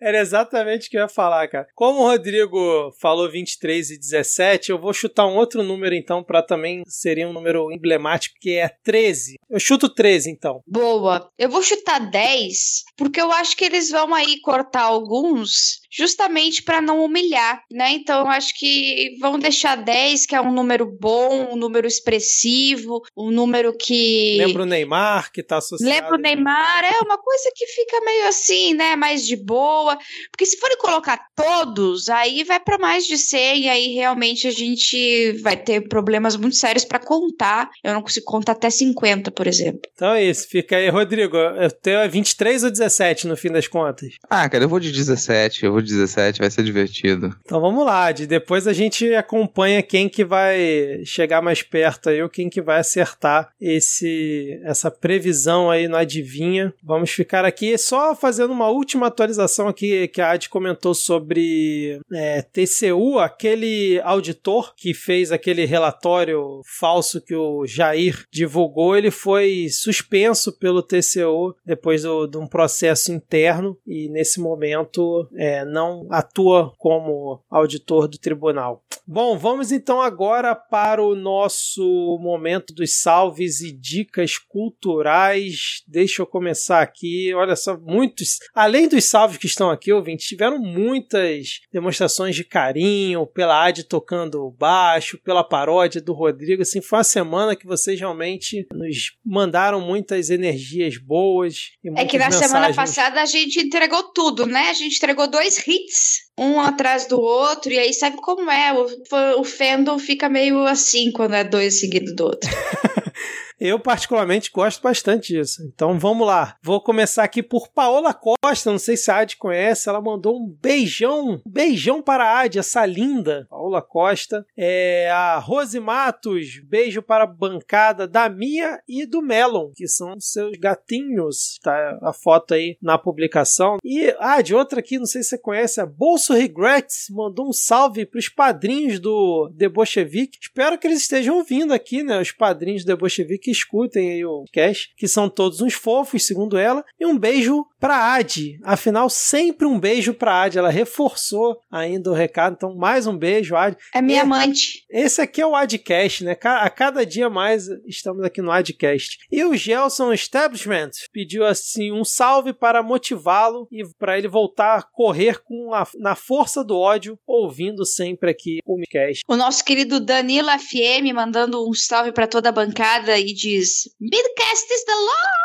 Era 0.00 0.20
exatamente 0.20 0.86
o 0.86 0.90
que 0.90 0.96
eu 0.96 1.02
ia 1.02 1.08
falar, 1.08 1.48
cara. 1.48 1.66
Como 1.74 2.00
o 2.00 2.06
Rodrigo 2.06 2.92
falou 3.00 3.30
23 3.30 3.90
e 3.90 3.98
17, 3.98 4.70
eu 4.70 4.78
vou 4.78 4.92
chutar 4.92 5.26
um 5.26 5.36
outro 5.36 5.62
número 5.62 5.94
então 5.94 6.22
para 6.22 6.42
também 6.42 6.82
seria 6.86 7.28
um 7.28 7.32
número 7.32 7.70
emblemático 7.72 8.36
que 8.40 8.56
é 8.56 8.68
13. 8.82 9.36
Eu 9.48 9.60
chuto 9.60 9.88
13 9.88 10.30
então. 10.30 10.60
Boa. 10.66 11.30
Eu 11.38 11.48
vou 11.48 11.62
chutar 11.62 11.98
10 11.98 12.84
porque 12.96 13.20
eu 13.20 13.32
acho 13.32 13.56
que 13.56 13.64
eles 13.64 13.90
vão 13.90 14.14
aí 14.14 14.40
cortar 14.40 14.82
alguns 14.82 15.84
justamente 15.90 16.62
para 16.62 16.80
não 16.80 17.04
humilhar, 17.04 17.62
né? 17.70 17.92
Então 17.92 18.20
eu 18.20 18.26
acho 18.26 18.52
que 18.58 19.16
vão 19.20 19.38
deixar 19.38 19.76
10, 19.76 20.26
que 20.26 20.34
é 20.34 20.40
um 20.40 20.52
número 20.52 20.86
bom, 20.86 21.52
um 21.52 21.56
número 21.56 21.86
expressivo, 21.86 23.00
um 23.16 23.30
número 23.30 23.76
que 23.76 24.36
Lembra 24.38 24.64
o 24.64 24.66
Neymar 24.66 25.30
que 25.32 25.42
tá 25.42 25.58
associado. 25.58 25.88
Lembra 25.88 26.16
o 26.16 26.20
Neymar, 26.20 26.84
é 26.84 26.98
uma 27.00 27.18
coisa 27.18 27.50
que 27.54 27.66
fica 27.66 28.00
meio 28.00 28.26
assim, 28.26 28.74
né, 28.74 28.96
mais 28.96 29.24
de 29.24 29.36
boa, 29.36 29.83
porque 30.30 30.46
se 30.46 30.58
forem 30.58 30.76
colocar 30.78 31.18
todos, 31.34 32.08
aí 32.08 32.44
vai 32.44 32.60
para 32.60 32.78
mais 32.78 33.06
de 33.06 33.18
100 33.18 33.62
e 33.62 33.68
aí 33.68 33.94
realmente 33.94 34.46
a 34.46 34.50
gente 34.50 35.32
vai 35.42 35.56
ter 35.56 35.88
problemas 35.88 36.36
muito 36.36 36.56
sérios 36.56 36.84
para 36.84 36.98
contar. 36.98 37.70
Eu 37.82 37.94
não 37.94 38.02
consigo 38.02 38.26
contar 38.26 38.52
até 38.52 38.70
50, 38.70 39.30
por 39.30 39.46
exemplo. 39.46 39.82
Então 39.94 40.12
é 40.12 40.24
isso, 40.24 40.48
fica 40.48 40.76
aí, 40.76 40.88
Rodrigo, 40.88 41.36
eu 41.36 41.70
tenho 41.70 42.10
23 42.10 42.64
ou 42.64 42.70
17 42.70 43.26
no 43.26 43.36
fim 43.36 43.50
das 43.50 43.66
contas? 43.66 44.14
Ah, 44.28 44.48
cara, 44.48 44.64
eu 44.64 44.68
vou 44.68 44.80
de 44.80 44.90
17, 44.90 45.64
eu 45.64 45.72
vou 45.72 45.82
17, 45.82 46.40
vai 46.40 46.50
ser 46.50 46.62
divertido. 46.62 47.34
Então 47.44 47.60
vamos 47.60 47.84
lá, 47.84 48.12
de 48.12 48.26
depois 48.26 48.66
a 48.66 48.72
gente 48.72 49.14
acompanha 49.14 49.82
quem 49.82 50.08
que 50.08 50.24
vai 50.24 51.02
chegar 51.04 51.42
mais 51.42 51.62
perto 51.62 52.08
aí 52.08 52.22
ou 52.22 52.28
quem 52.28 52.48
que 52.48 52.60
vai 52.60 52.80
acertar 52.80 53.50
esse 53.60 54.60
essa 54.64 54.90
previsão 54.90 55.70
aí 55.70 55.88
no 55.88 55.96
Adivinha. 55.96 56.72
Vamos 56.82 57.10
ficar 57.10 57.44
aqui 57.44 57.76
só 57.78 58.14
fazendo 58.14 58.52
uma 58.52 58.68
última 58.68 59.06
atualização 59.06 59.68
aqui 59.74 60.08
que 60.08 60.20
a 60.20 60.30
Ad 60.30 60.48
comentou 60.48 60.94
sobre 60.94 62.00
é, 62.12 62.42
TCU, 62.42 63.18
aquele 63.18 64.00
auditor 64.02 64.72
que 64.76 64.94
fez 64.94 65.32
aquele 65.32 65.64
relatório 65.64 66.60
falso 66.78 67.20
que 67.20 67.34
o 67.34 67.66
Jair 67.66 68.24
divulgou, 68.32 68.96
ele 68.96 69.10
foi 69.10 69.66
suspenso 69.68 70.56
pelo 70.58 70.82
TCU 70.82 71.54
depois 71.66 72.02
do, 72.02 72.26
de 72.26 72.38
um 72.38 72.46
processo 72.46 73.12
interno 73.12 73.76
e 73.86 74.08
nesse 74.08 74.40
momento 74.40 75.28
é, 75.36 75.64
não 75.64 76.06
atua 76.10 76.72
como 76.78 77.42
auditor 77.50 78.06
do 78.06 78.18
tribunal. 78.18 78.82
Bom, 79.06 79.36
vamos 79.36 79.70
então 79.72 80.00
agora 80.00 80.54
para 80.54 81.02
o 81.02 81.14
nosso 81.14 82.18
momento 82.22 82.72
dos 82.72 83.00
salves 83.00 83.60
e 83.60 83.70
dicas 83.70 84.38
culturais. 84.38 85.82
Deixa 85.86 86.22
eu 86.22 86.26
começar 86.26 86.80
aqui. 86.80 87.34
Olha 87.34 87.56
só, 87.56 87.76
muitos, 87.78 88.38
além 88.54 88.88
dos 88.88 89.04
salves 89.04 89.36
que 89.36 89.46
estão 89.46 89.63
aqui, 89.70 89.92
ouvintes, 89.92 90.26
tiveram 90.26 90.58
muitas 90.58 91.60
demonstrações 91.72 92.34
de 92.34 92.44
carinho 92.44 93.26
pela 93.26 93.64
Ad 93.66 93.84
tocando 93.84 94.50
baixo, 94.58 95.18
pela 95.22 95.44
paródia 95.44 96.00
do 96.00 96.12
Rodrigo. 96.12 96.62
Assim, 96.62 96.80
foi 96.80 96.98
uma 96.98 97.04
semana 97.04 97.56
que 97.56 97.66
vocês 97.66 97.98
realmente 97.98 98.66
nos 98.72 99.16
mandaram 99.24 99.80
muitas 99.80 100.30
energias 100.30 100.96
boas. 100.96 101.72
é 101.96 102.04
que 102.04 102.18
na 102.18 102.26
mensagens. 102.26 102.50
semana 102.50 102.74
passada 102.74 103.22
a 103.22 103.26
gente 103.26 103.60
entregou 103.60 104.02
tudo, 104.12 104.46
né? 104.46 104.70
A 104.70 104.74
gente 104.74 104.96
entregou 104.96 105.28
dois 105.28 105.66
hits, 105.66 106.30
um 106.38 106.60
atrás 106.60 107.06
do 107.06 107.20
outro, 107.20 107.72
e 107.72 107.78
aí 107.78 107.92
sabe 107.92 108.16
como 108.16 108.50
é? 108.50 108.72
O, 108.72 109.40
o 109.40 109.44
fandom 109.44 109.98
fica 109.98 110.28
meio 110.28 110.64
assim 110.66 111.10
quando 111.12 111.34
é 111.34 111.44
dois 111.44 111.80
seguidos 111.80 112.14
do 112.14 112.24
outro. 112.24 112.50
Eu, 113.60 113.78
particularmente, 113.78 114.50
gosto 114.52 114.82
bastante 114.82 115.32
disso. 115.32 115.62
Então 115.74 115.98
vamos 115.98 116.26
lá. 116.26 116.56
Vou 116.62 116.80
começar 116.80 117.24
aqui 117.24 117.42
por 117.42 117.68
Paola 117.68 118.12
Costa. 118.12 118.70
Não 118.70 118.78
sei 118.78 118.96
se 118.96 119.10
a 119.10 119.18
Adi 119.18 119.36
conhece. 119.36 119.88
Ela 119.88 120.00
mandou 120.00 120.36
um 120.36 120.48
beijão, 120.48 121.40
beijão 121.46 122.02
para 122.02 122.24
a 122.24 122.40
Adi, 122.40 122.58
essa 122.58 122.84
linda 122.84 123.46
Paola 123.48 123.80
Costa. 123.80 124.44
É 124.56 125.10
a 125.10 125.38
Rose 125.38 125.78
Matos, 125.78 126.60
beijo 126.64 127.02
para 127.02 127.24
a 127.24 127.28
bancada 127.28 128.06
da 128.06 128.28
Mia 128.28 128.80
e 128.88 129.06
do 129.06 129.22
Melon, 129.22 129.70
que 129.74 129.86
são 129.86 130.18
seus 130.18 130.56
gatinhos. 130.58 131.58
Tá 131.62 131.98
a 132.02 132.12
foto 132.12 132.54
aí 132.54 132.76
na 132.82 132.98
publicação. 132.98 133.78
E 133.84 134.14
a 134.18 134.34
Adi, 134.34 134.54
outra 134.54 134.80
aqui, 134.80 134.98
não 134.98 135.06
sei 135.06 135.22
se 135.22 135.30
você 135.30 135.38
conhece, 135.38 135.80
a 135.80 135.86
Bolso 135.86 136.32
Regrets, 136.34 137.06
mandou 137.10 137.48
um 137.48 137.52
salve 137.52 138.04
para 138.04 138.18
os 138.18 138.28
padrinhos 138.28 138.98
do 138.98 139.52
The 139.56 139.68
Bolshevik. 139.68 140.38
Espero 140.40 140.78
que 140.78 140.86
eles 140.86 141.00
estejam 141.00 141.36
ouvindo 141.36 141.72
aqui, 141.72 142.02
né? 142.02 142.20
Os 142.20 142.32
padrinhos 142.32 142.84
do 142.84 142.88
The 142.88 142.96
Bolshevik 142.96 143.53
escutem 143.56 144.12
aí 144.12 144.24
o 144.24 144.44
cast, 144.52 144.92
que 144.96 145.08
são 145.08 145.28
todos 145.28 145.60
uns 145.60 145.74
fofos, 145.74 146.26
segundo 146.26 146.56
ela. 146.56 146.84
E 146.98 147.06
um 147.06 147.18
beijo 147.18 147.64
pra 147.80 148.14
Adi. 148.14 148.58
Afinal, 148.62 149.10
sempre 149.10 149.66
um 149.66 149.78
beijo 149.78 150.14
pra 150.14 150.42
Adi. 150.42 150.58
Ela 150.58 150.70
reforçou 150.70 151.58
ainda 151.70 152.10
o 152.10 152.14
recado. 152.14 152.54
Então, 152.54 152.74
mais 152.74 153.06
um 153.06 153.16
beijo, 153.16 153.56
Adi. 153.56 153.76
É 153.94 154.00
minha 154.00 154.22
amante. 154.22 154.84
Esse 154.90 155.20
aqui 155.20 155.40
é 155.40 155.46
o 155.46 155.54
Adcast, 155.54 156.24
né? 156.24 156.36
A 156.42 156.70
cada 156.70 157.04
dia 157.04 157.28
mais 157.28 157.66
estamos 157.86 158.24
aqui 158.24 158.40
no 158.40 158.50
Adcast. 158.50 159.18
E 159.30 159.44
o 159.44 159.54
Gelson 159.54 160.12
Establishment 160.12 160.90
pediu 161.12 161.44
assim 161.44 161.92
um 161.92 162.04
salve 162.04 162.52
para 162.52 162.82
motivá-lo 162.82 163.68
e 163.70 163.84
para 163.98 164.16
ele 164.16 164.28
voltar 164.28 164.78
a 164.78 164.82
correr 164.82 165.42
com 165.42 165.74
a, 165.74 165.86
na 165.96 166.14
força 166.14 166.64
do 166.64 166.78
ódio, 166.78 167.18
ouvindo 167.26 167.84
sempre 167.84 168.30
aqui 168.30 168.58
o 168.64 168.76
Midcast. 168.76 169.22
O 169.28 169.36
nosso 169.36 169.64
querido 169.64 170.00
Danilo 170.00 170.48
FM 170.58 171.12
mandando 171.14 171.68
um 171.68 171.74
salve 171.74 172.12
para 172.12 172.26
toda 172.26 172.48
a 172.48 172.52
bancada 172.52 173.18
e 173.18 173.33
diz: 173.34 173.88
Midcast 174.00 174.72
is 174.72 174.84
the 174.84 174.94
law! 174.94 175.44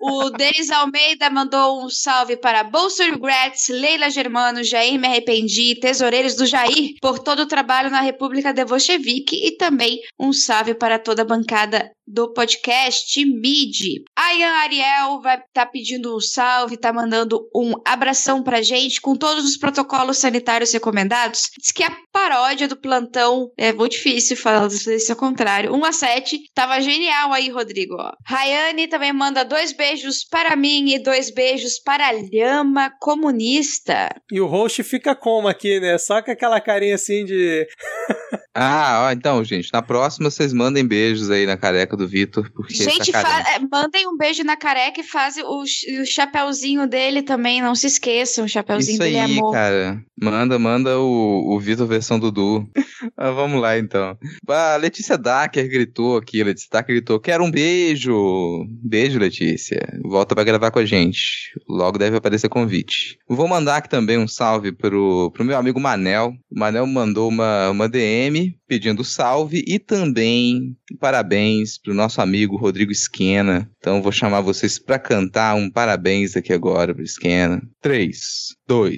O 0.00 0.30
Denis 0.36 0.70
Almeida 0.70 1.28
mandou 1.30 1.84
um 1.84 1.90
salve 1.90 2.36
para 2.36 2.64
Bolso 2.64 3.02
Regrets, 3.02 3.68
Leila 3.68 4.10
Germano, 4.10 4.64
Jair 4.64 4.98
Me 4.98 5.06
Arrependi, 5.06 5.74
Tesoureiros 5.78 6.34
do 6.36 6.46
Jair, 6.46 6.94
por 7.00 7.18
todo 7.18 7.40
o 7.40 7.46
trabalho 7.46 7.90
na 7.90 8.00
República 8.00 8.52
de 8.52 8.64
Bolchevique 8.64 9.46
e 9.46 9.56
também 9.56 10.00
um 10.18 10.32
salve 10.32 10.74
para 10.74 10.98
toda 10.98 11.22
a 11.22 11.26
bancada 11.26 11.90
do 12.12 12.32
podcast 12.32 13.24
MIDI. 13.24 14.02
A 14.16 14.34
Ian 14.34 14.52
Ariel 14.52 15.20
vai 15.20 15.36
estar 15.36 15.46
tá 15.52 15.66
pedindo 15.66 16.16
um 16.16 16.20
salve, 16.20 16.76
tá 16.76 16.92
mandando 16.92 17.48
um 17.54 17.74
abração 17.86 18.42
pra 18.42 18.62
gente 18.62 19.00
com 19.00 19.14
todos 19.14 19.44
os 19.44 19.56
protocolos 19.56 20.18
sanitários 20.18 20.72
recomendados. 20.72 21.50
Diz 21.58 21.70
que 21.70 21.84
a 21.84 21.96
paródia 22.12 22.66
do 22.66 22.76
plantão 22.76 23.50
é 23.56 23.72
muito 23.72 23.92
difícil 23.92 24.36
falar 24.36 24.68
desse 24.68 25.10
ao 25.10 25.16
contrário. 25.16 25.72
1 25.72 25.84
a 25.84 25.92
7. 25.92 26.38
Tava 26.54 26.80
genial 26.80 27.32
aí, 27.32 27.48
Rodrigo. 27.48 27.96
Rayane 28.26 28.88
também 28.88 29.12
manda 29.12 29.44
dois 29.44 29.72
beijos 29.72 30.24
para 30.24 30.56
mim 30.56 30.92
e 30.92 30.98
dois 30.98 31.30
beijos 31.30 31.78
para 31.78 32.08
a 32.08 32.12
Lhama 32.12 32.90
Comunista. 33.00 34.08
E 34.30 34.40
o 34.40 34.46
host 34.46 34.82
fica 34.82 35.14
como 35.14 35.48
aqui, 35.48 35.78
né? 35.80 35.96
Só 35.98 36.22
com 36.22 36.30
aquela 36.30 36.60
carinha 36.60 36.94
assim 36.96 37.24
de. 37.24 37.66
ah, 38.52 39.06
ó, 39.06 39.12
então, 39.12 39.44
gente, 39.44 39.72
na 39.72 39.80
próxima 39.80 40.28
vocês 40.28 40.52
mandem 40.52 40.84
beijos 40.84 41.30
aí 41.30 41.46
na 41.46 41.56
careca 41.56 41.96
do 41.96 42.08
Vitor, 42.08 42.50
porque 42.52 42.74
Gente, 42.74 43.12
tá 43.12 43.44
é, 43.54 43.60
mandem 43.60 44.08
um 44.08 44.16
beijo 44.16 44.42
na 44.42 44.56
careca 44.56 45.00
e 45.00 45.04
fazem 45.04 45.44
o, 45.44 45.62
o 45.62 46.06
chapéuzinho 46.06 46.86
dele 46.88 47.22
também, 47.22 47.62
não 47.62 47.76
se 47.76 47.86
esqueçam, 47.86 48.44
o 48.44 48.48
chapéuzinho 48.48 48.94
Isso 48.94 49.02
dele 49.02 49.18
aí, 49.18 49.30
é 49.30 49.38
amor. 49.38 49.52
cara. 49.52 50.04
Manda, 50.20 50.58
manda 50.58 50.98
o, 50.98 51.54
o 51.54 51.60
Vitor 51.60 51.86
versão 51.86 52.18
Dudu. 52.18 52.68
ah, 53.16 53.30
vamos 53.30 53.60
lá, 53.60 53.78
então. 53.78 54.18
A 54.48 54.76
Letícia 54.76 55.16
Dacker 55.16 55.68
gritou 55.68 56.16
aqui, 56.16 56.42
Letícia 56.42 56.68
Dacker 56.70 56.96
gritou, 56.96 57.20
quero 57.20 57.44
um 57.44 57.50
beijo. 57.50 58.66
Beijo, 58.82 59.18
Letícia. 59.18 59.80
Volta 60.02 60.34
pra 60.34 60.44
gravar 60.44 60.70
com 60.70 60.80
a 60.80 60.84
gente. 60.84 61.52
Logo 61.68 61.96
deve 61.96 62.16
aparecer 62.16 62.48
convite. 62.48 63.18
Vou 63.28 63.48
mandar 63.48 63.76
aqui 63.76 63.88
também 63.88 64.18
um 64.18 64.28
salve 64.28 64.72
pro, 64.72 65.30
pro 65.32 65.44
meu 65.44 65.56
amigo 65.56 65.80
Manel. 65.80 66.34
O 66.50 66.58
Manel 66.58 66.86
mandou 66.86 67.28
uma, 67.28 67.70
uma 67.70 67.88
DM 67.88 68.39
pedindo 68.66 69.04
salve 69.04 69.64
e 69.66 69.78
também 69.78 70.76
parabéns 70.98 71.78
pro 71.78 71.94
nosso 71.94 72.20
amigo 72.20 72.56
Rodrigo 72.56 72.92
Esquena. 72.92 73.70
Então 73.78 74.02
vou 74.02 74.12
chamar 74.12 74.40
vocês 74.40 74.78
para 74.78 74.98
cantar 74.98 75.54
um 75.54 75.70
parabéns 75.70 76.36
aqui 76.36 76.52
agora 76.52 76.94
pro 76.94 77.02
Esquena. 77.02 77.62
3, 77.80 78.18
2, 78.66 78.94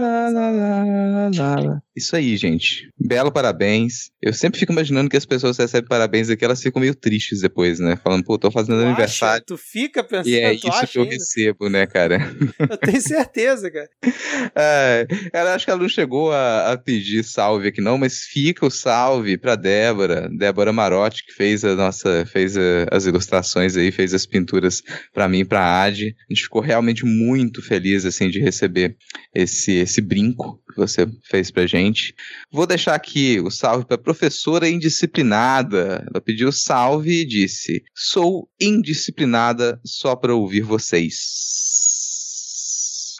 Lá. 1.62 1.83
Isso 1.95 2.15
aí, 2.15 2.36
gente. 2.38 2.90
Belo 2.99 3.32
parabéns. 3.32 4.10
Eu 4.22 4.34
sempre 4.34 4.60
fico 4.60 4.72
imaginando 4.72 5.10
que 5.10 5.18
as 5.18 5.26
pessoas 5.26 5.57
recebem 5.57 5.88
parabéns 5.88 6.30
aqui, 6.30 6.44
elas 6.44 6.61
ficam 6.61 6.82
meio 6.82 6.95
tristes 6.95 7.41
depois, 7.41 7.80
né? 7.80 7.95
Falando, 8.03 8.24
pô, 8.24 8.38
tô 8.38 8.49
fazendo 8.49 8.80
Tu 8.82 8.86
aniversário. 8.86 9.36
acha? 9.36 9.44
Tu 9.45 9.57
fica 9.57 10.03
pensando. 10.03 10.28
E 10.30 10.36
é 10.40 10.53
isso 10.53 10.88
que 10.88 10.98
eu 10.98 11.03
ainda? 11.03 11.14
recebo, 11.14 11.70
né, 11.70 11.86
cara? 11.86 12.18
Eu 12.70 12.78
tenho 12.78 13.02
certeza, 13.02 13.70
cara. 13.70 13.90
É, 14.56 15.07
ela 15.32 15.53
acho 15.56 15.65
que 15.65 15.72
ela 15.72 15.82
não 15.82 15.88
chegou 15.90 16.32
a, 16.32 16.72
a 16.74 16.78
pedir 16.78 17.24
salve 17.24 17.68
aqui 17.68 17.80
não, 17.82 17.98
mas 17.98 18.20
fica 18.22 18.65
o 18.65 18.70
salve 18.70 19.38
pra 19.38 19.56
Débora, 19.56 20.30
Débora 20.38 20.74
Marotti, 20.74 21.26
que 21.26 21.34
fez 21.34 21.64
a 21.64 21.76
nossa, 21.76 22.26
fez 22.26 22.57
a- 22.57 22.88
as 22.91 23.06
ilustrações 23.06 23.78
aí, 23.78 23.91
fez 23.91 24.14
as 24.14 24.26
pinturas 24.26 24.82
pra 25.14 25.30
mim 25.30 25.45
pra 25.45 25.82
Adi. 25.84 26.15
A 26.30 26.34
gente 26.34 26.44
ficou 26.44 26.61
realmente 26.61 27.06
muito 27.06 27.61
feliz 27.61 28.06
assim 28.06 28.30
de 28.30 28.40
receber 28.40 28.95
esse 29.34 29.72
esse 29.74 30.02
brinco 30.02 30.60
que 30.70 30.76
você 30.78 31.07
fez 31.30 31.49
pra 31.52 31.65
gente. 31.65 31.83
Vou 32.52 32.66
deixar 32.66 32.96
aqui 32.96 33.40
o 33.40 33.50
salve 33.50 33.86
pra 33.86 33.98
professora 33.98 34.70
indisciplinada. 34.70 36.06
Ela 36.10 36.22
pediu 36.22 36.52
salve 36.52 37.22
e 37.22 37.26
disse: 37.26 37.84
"Sou 37.94 38.50
indisciplinada 38.60 39.80
só 39.84 40.16
pra 40.16 40.36
ouvir 40.36 40.62
vocês." 40.62 41.54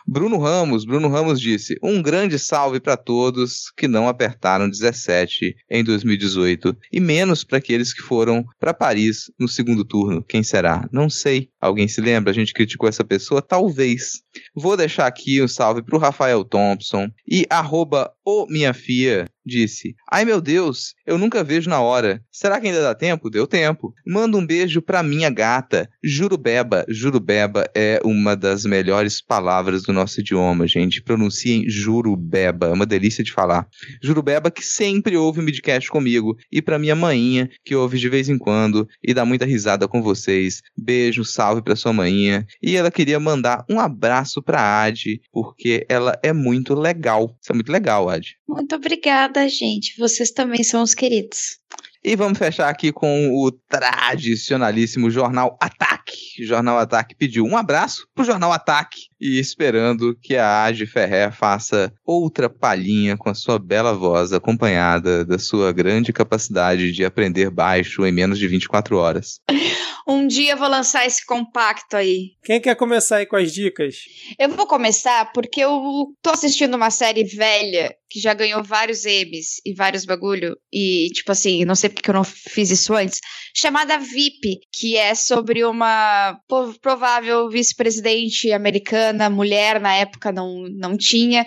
Bruno 0.06 0.38
Ramos, 0.38 0.84
Bruno 0.84 1.08
Ramos 1.08 1.40
disse: 1.40 1.78
"Um 1.82 2.02
grande 2.02 2.38
salve 2.38 2.80
para 2.80 2.98
todos 2.98 3.72
que 3.76 3.88
não 3.88 4.08
apertaram 4.08 4.70
17 4.70 5.56
em 5.70 5.84
2018 5.84 6.76
e 6.92 7.00
menos 7.00 7.44
para 7.44 7.58
aqueles 7.58 7.94
que 7.94 8.02
foram 8.02 8.46
para 8.60 8.74
Paris 8.74 9.32
no 9.40 9.48
segundo 9.48 9.86
turno. 9.86 10.22
Quem 10.22 10.44
será? 10.44 10.88
Não 10.92 11.10
sei. 11.10 11.50
Alguém 11.60 11.88
se 11.88 12.02
lembra? 12.02 12.32
A 12.32 12.34
gente 12.34 12.54
criticou 12.54 12.90
essa 12.90 13.04
pessoa? 13.04 13.42
Talvez. 13.42 14.22
Vou 14.54 14.76
deixar 14.76 15.08
aqui 15.08 15.42
um 15.42 15.48
salve 15.48 15.82
pro 15.82 15.98
Rafael 15.98 16.44
Thompson 16.44 17.10
e 17.28 17.46
arroba 17.50 18.12
o 18.26 18.46
minha 18.48 18.74
fia 18.74 19.26
disse: 19.46 19.96
Ai 20.10 20.26
meu 20.26 20.40
Deus, 20.40 20.94
eu 21.06 21.18
nunca 21.18 21.44
vejo 21.44 21.70
na 21.70 21.80
hora. 21.82 22.22
Será 22.32 22.60
que 22.60 22.68
ainda 22.68 22.82
dá 22.82 22.96
tempo? 22.96 23.30
Deu 23.30 23.46
tempo. 23.46 23.94
Manda 24.06 24.38
um 24.38 24.46
beijo 24.46 24.82
pra 24.82 25.04
minha 25.04 25.30
gata, 25.30 25.90
Jurubeba. 26.04 26.86
Jurubeba 26.88 27.70
é 27.76 28.00
uma 28.04 28.36
das 28.36 28.66
melhores 28.66 29.22
palavras 29.22 29.84
do 29.84 29.94
nosso 29.94 30.20
idioma, 30.22 30.68
gente. 30.68 31.02
Pronunciem 31.02 31.70
Jurubeba, 31.70 32.68
é 32.68 32.74
uma 32.74 32.86
delícia 32.86 33.24
de 33.24 33.32
falar. 33.32 33.68
Jurubeba 34.02 34.50
que 34.50 34.64
sempre 34.64 35.18
ouve 35.18 35.40
o 35.40 35.44
midcast 35.44 35.90
comigo 35.90 36.38
e 36.52 36.62
pra 36.62 36.80
minha 36.80 36.96
maninha 36.96 37.50
que 37.64 37.76
ouve 37.76 37.98
de 37.98 38.10
vez 38.10 38.30
em 38.30 38.38
quando 38.38 38.88
e 39.04 39.14
dá 39.14 39.26
muita 39.26 39.46
risada 39.46 39.88
com 39.88 40.02
vocês. 40.02 40.62
Beijo, 40.78 41.26
salve 41.26 41.62
pra 41.62 41.76
sua 41.76 41.94
maninha. 41.94 42.46
E 42.62 42.76
ela 42.76 42.92
queria 42.92 43.20
mandar 43.20 43.66
um 43.70 43.80
abraço 43.80 44.42
pra 44.42 44.84
Adi, 44.84 45.22
porque 45.32 45.86
ela 45.90 46.18
é 46.24 46.32
muito 46.32 46.74
legal. 46.74 47.36
Isso 47.42 47.52
é 47.52 47.56
muito 47.56 47.72
legal, 47.72 48.10
Muito 48.48 48.76
obrigada, 48.76 49.48
gente. 49.48 49.98
Vocês 49.98 50.32
também 50.32 50.64
são 50.64 50.82
os 50.82 50.94
queridos. 50.94 51.60
E 52.06 52.18
vamos 52.18 52.38
fechar 52.38 52.68
aqui 52.68 52.92
com 52.92 53.30
o 53.32 53.50
tradicionalíssimo 53.50 55.10
Jornal 55.10 55.58
Ataque. 55.58 56.42
O 56.42 56.46
Jornal 56.46 56.78
Ataque 56.78 57.16
pediu 57.16 57.46
um 57.46 57.56
abraço 57.56 58.06
pro 58.14 58.26
Jornal 58.26 58.52
Ataque 58.52 59.04
e 59.22 59.40
esperando 59.40 60.14
que 60.22 60.36
a 60.36 60.64
Age 60.64 60.86
Ferrer 60.86 61.32
faça 61.32 61.94
outra 62.06 62.50
palhinha 62.50 63.16
com 63.16 63.30
a 63.30 63.34
sua 63.34 63.58
bela 63.58 63.94
voz, 63.94 64.34
acompanhada 64.34 65.24
da 65.24 65.40
sua 65.40 65.72
grande 65.72 66.12
capacidade 66.12 66.92
de 66.92 67.06
aprender 67.06 67.50
baixo 67.50 68.06
em 68.06 68.12
menos 68.12 68.38
de 68.38 68.50
24 68.50 68.98
horas. 68.98 69.40
Um 70.06 70.28
dia 70.28 70.52
eu 70.52 70.58
vou 70.58 70.68
lançar 70.68 71.06
esse 71.06 71.26
compacto 71.26 71.96
aí. 71.96 72.32
Quem 72.44 72.60
quer 72.60 72.76
começar 72.76 73.18
aí 73.18 73.26
com 73.26 73.38
as 73.38 73.54
dicas? 73.54 73.96
Eu 74.38 74.50
vou 74.50 74.68
começar 74.68 75.32
porque 75.32 75.62
eu 75.62 76.14
tô 76.22 76.30
assistindo 76.32 76.76
uma 76.76 76.90
série 76.90 77.24
velha 77.24 77.96
que 78.14 78.20
já 78.20 78.36
ganhou 78.36 78.64
vários 78.64 79.06
Emmys 79.06 79.60
e 79.66 79.74
vários 79.74 80.06
bagulho. 80.06 80.56
E, 80.72 81.10
tipo 81.14 81.32
assim, 81.32 81.66
não 81.66 81.74
sei 81.74 81.90
porque 81.90 82.12
eu 82.12 82.14
não 82.14 82.24
fiz 82.24 82.70
isso 82.70 82.94
antes. 82.94 83.20
Chamada 83.56 83.98
VIP, 83.98 84.60
que 84.72 84.96
é 84.96 85.16
sobre 85.16 85.66
uma 85.66 86.38
provável 86.80 87.50
vice-presidente 87.50 88.52
americana, 88.52 89.32
mulher 89.32 89.82
na 89.82 89.96
época 89.96 90.32
não, 90.32 90.68
não 90.70 90.96
tinha. 90.96 91.44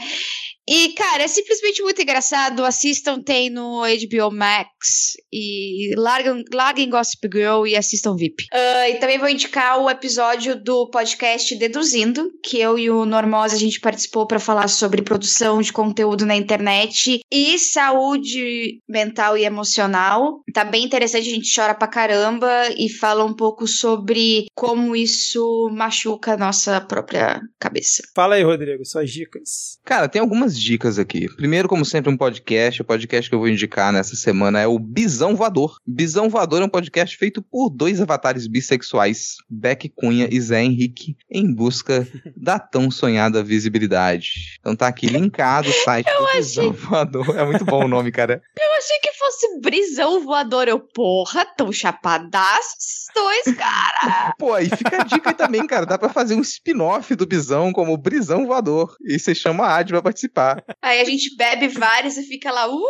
E, 0.69 0.89
cara, 0.95 1.23
é 1.23 1.29
simplesmente 1.29 1.81
muito 1.81 2.03
engraçado. 2.03 2.65
Assistam, 2.65 3.23
tem 3.23 3.49
no 3.49 3.83
HBO 3.83 4.33
Max. 4.33 5.13
E 5.33 5.95
larguem, 5.97 6.43
larguem 6.53 6.91
Gossip 6.91 7.29
Girl 7.33 7.67
e 7.67 7.77
assistam 7.77 8.17
VIP. 8.17 8.47
Ah, 8.53 8.91
e 8.91 8.97
também 8.97 9.17
vou 9.17 9.29
indicar 9.29 9.79
o 9.81 9.89
episódio 9.89 10.61
do 10.61 10.91
podcast 10.91 11.55
Deduzindo, 11.55 12.33
que 12.43 12.59
eu 12.59 12.77
e 12.77 12.91
o 12.91 13.05
Normose 13.05 13.55
a 13.55 13.59
gente 13.59 13.79
participou 13.79 14.27
para 14.27 14.41
falar 14.41 14.67
sobre 14.67 15.03
produção 15.03 15.63
de 15.63 15.73
conteúdo 15.73 16.27
na 16.27 16.35
internet 16.35 16.56
internet 16.57 17.21
e 17.31 17.59
saúde 17.59 18.81
mental 18.89 19.37
e 19.37 19.45
emocional. 19.45 20.41
Tá 20.53 20.65
bem 20.65 20.85
interessante, 20.85 21.29
a 21.29 21.35
gente 21.35 21.55
chora 21.55 21.75
pra 21.75 21.87
caramba 21.87 22.51
e 22.77 22.89
fala 22.89 23.25
um 23.25 23.35
pouco 23.35 23.67
sobre 23.67 24.47
como 24.55 24.97
isso 24.97 25.71
machuca 25.73 26.33
a 26.33 26.37
nossa 26.37 26.81
própria 26.81 27.41
cabeça. 27.59 28.03
Fala 28.15 28.37
aí, 28.37 28.43
Rodrigo, 28.43 28.85
suas 28.85 29.11
dicas. 29.11 29.79
Cara, 29.85 30.09
tem 30.09 30.21
algumas 30.21 30.59
dicas 30.59 30.99
aqui. 30.99 31.27
Primeiro, 31.37 31.69
como 31.69 31.85
sempre, 31.85 32.11
um 32.11 32.17
podcast. 32.17 32.81
O 32.81 32.85
podcast 32.85 33.29
que 33.29 33.35
eu 33.35 33.41
vou 33.41 33.49
indicar 33.49 33.93
nessa 33.93 34.17
semana 34.17 34.61
é 34.61 34.67
o 34.67 34.79
Bisão 34.79 35.37
Voador. 35.37 35.77
Bisão 35.87 36.29
Voador 36.31 36.63
é 36.63 36.65
um 36.65 36.71
podcast 36.71 37.17
feito 37.17 37.43
por 37.43 37.69
dois 37.69 38.01
avatares 38.01 38.47
bissexuais, 38.47 39.37
Beck 39.49 39.91
Cunha 39.91 40.29
e 40.31 40.41
Zé 40.41 40.63
Henrique, 40.63 41.17
em 41.31 41.53
busca 41.53 42.07
da 42.37 42.59
tão 42.59 42.91
sonhada 42.91 43.43
visibilidade. 43.43 44.57
Então 44.61 44.75
tá 44.75 44.87
aqui 44.87 45.07
linkado 45.07 45.69
o 45.69 45.73
site 45.85 46.07
Eu 46.17 46.23
do 46.55 46.61
achei- 46.61 46.71
Voador. 46.73 47.39
É 47.39 47.45
muito 47.45 47.65
bom 47.65 47.85
o 47.85 47.89
nome, 47.89 48.11
cara. 48.13 48.43
Eu 48.59 48.73
achei 48.79 48.99
que 48.99 49.13
fosse 49.19 49.61
brisão 49.61 50.23
voador. 50.25 50.69
Eu, 50.69 50.79
porra, 50.81 51.45
tão 51.57 51.73
chapadaços 51.73 53.07
dois, 53.15 53.57
cara. 53.57 54.35
Pô, 54.39 54.53
aí 54.53 54.69
fica 54.69 55.01
a 55.01 55.05
dica 55.05 55.31
aí 55.31 55.35
também, 55.35 55.67
cara. 55.67 55.87
Dá 55.87 55.97
pra 55.97 56.09
fazer 56.11 56.35
um 56.35 56.43
spin-off 56.43 57.15
do 57.15 57.27
Bisão 57.27 57.73
como 57.73 57.97
Brisão 57.97 58.47
Voador. 58.47 58.95
E 59.05 59.19
você 59.19 59.35
chama 59.35 59.65
a 59.67 59.77
Ad 59.79 59.91
pra 59.91 60.03
participar. 60.03 60.63
Aí 60.83 61.01
a 61.01 61.05
gente 61.05 61.35
bebe 61.37 61.69
vários 61.69 62.17
e 62.19 62.23
fica 62.23 62.53
lá, 62.53 62.69
uh! 62.69 62.81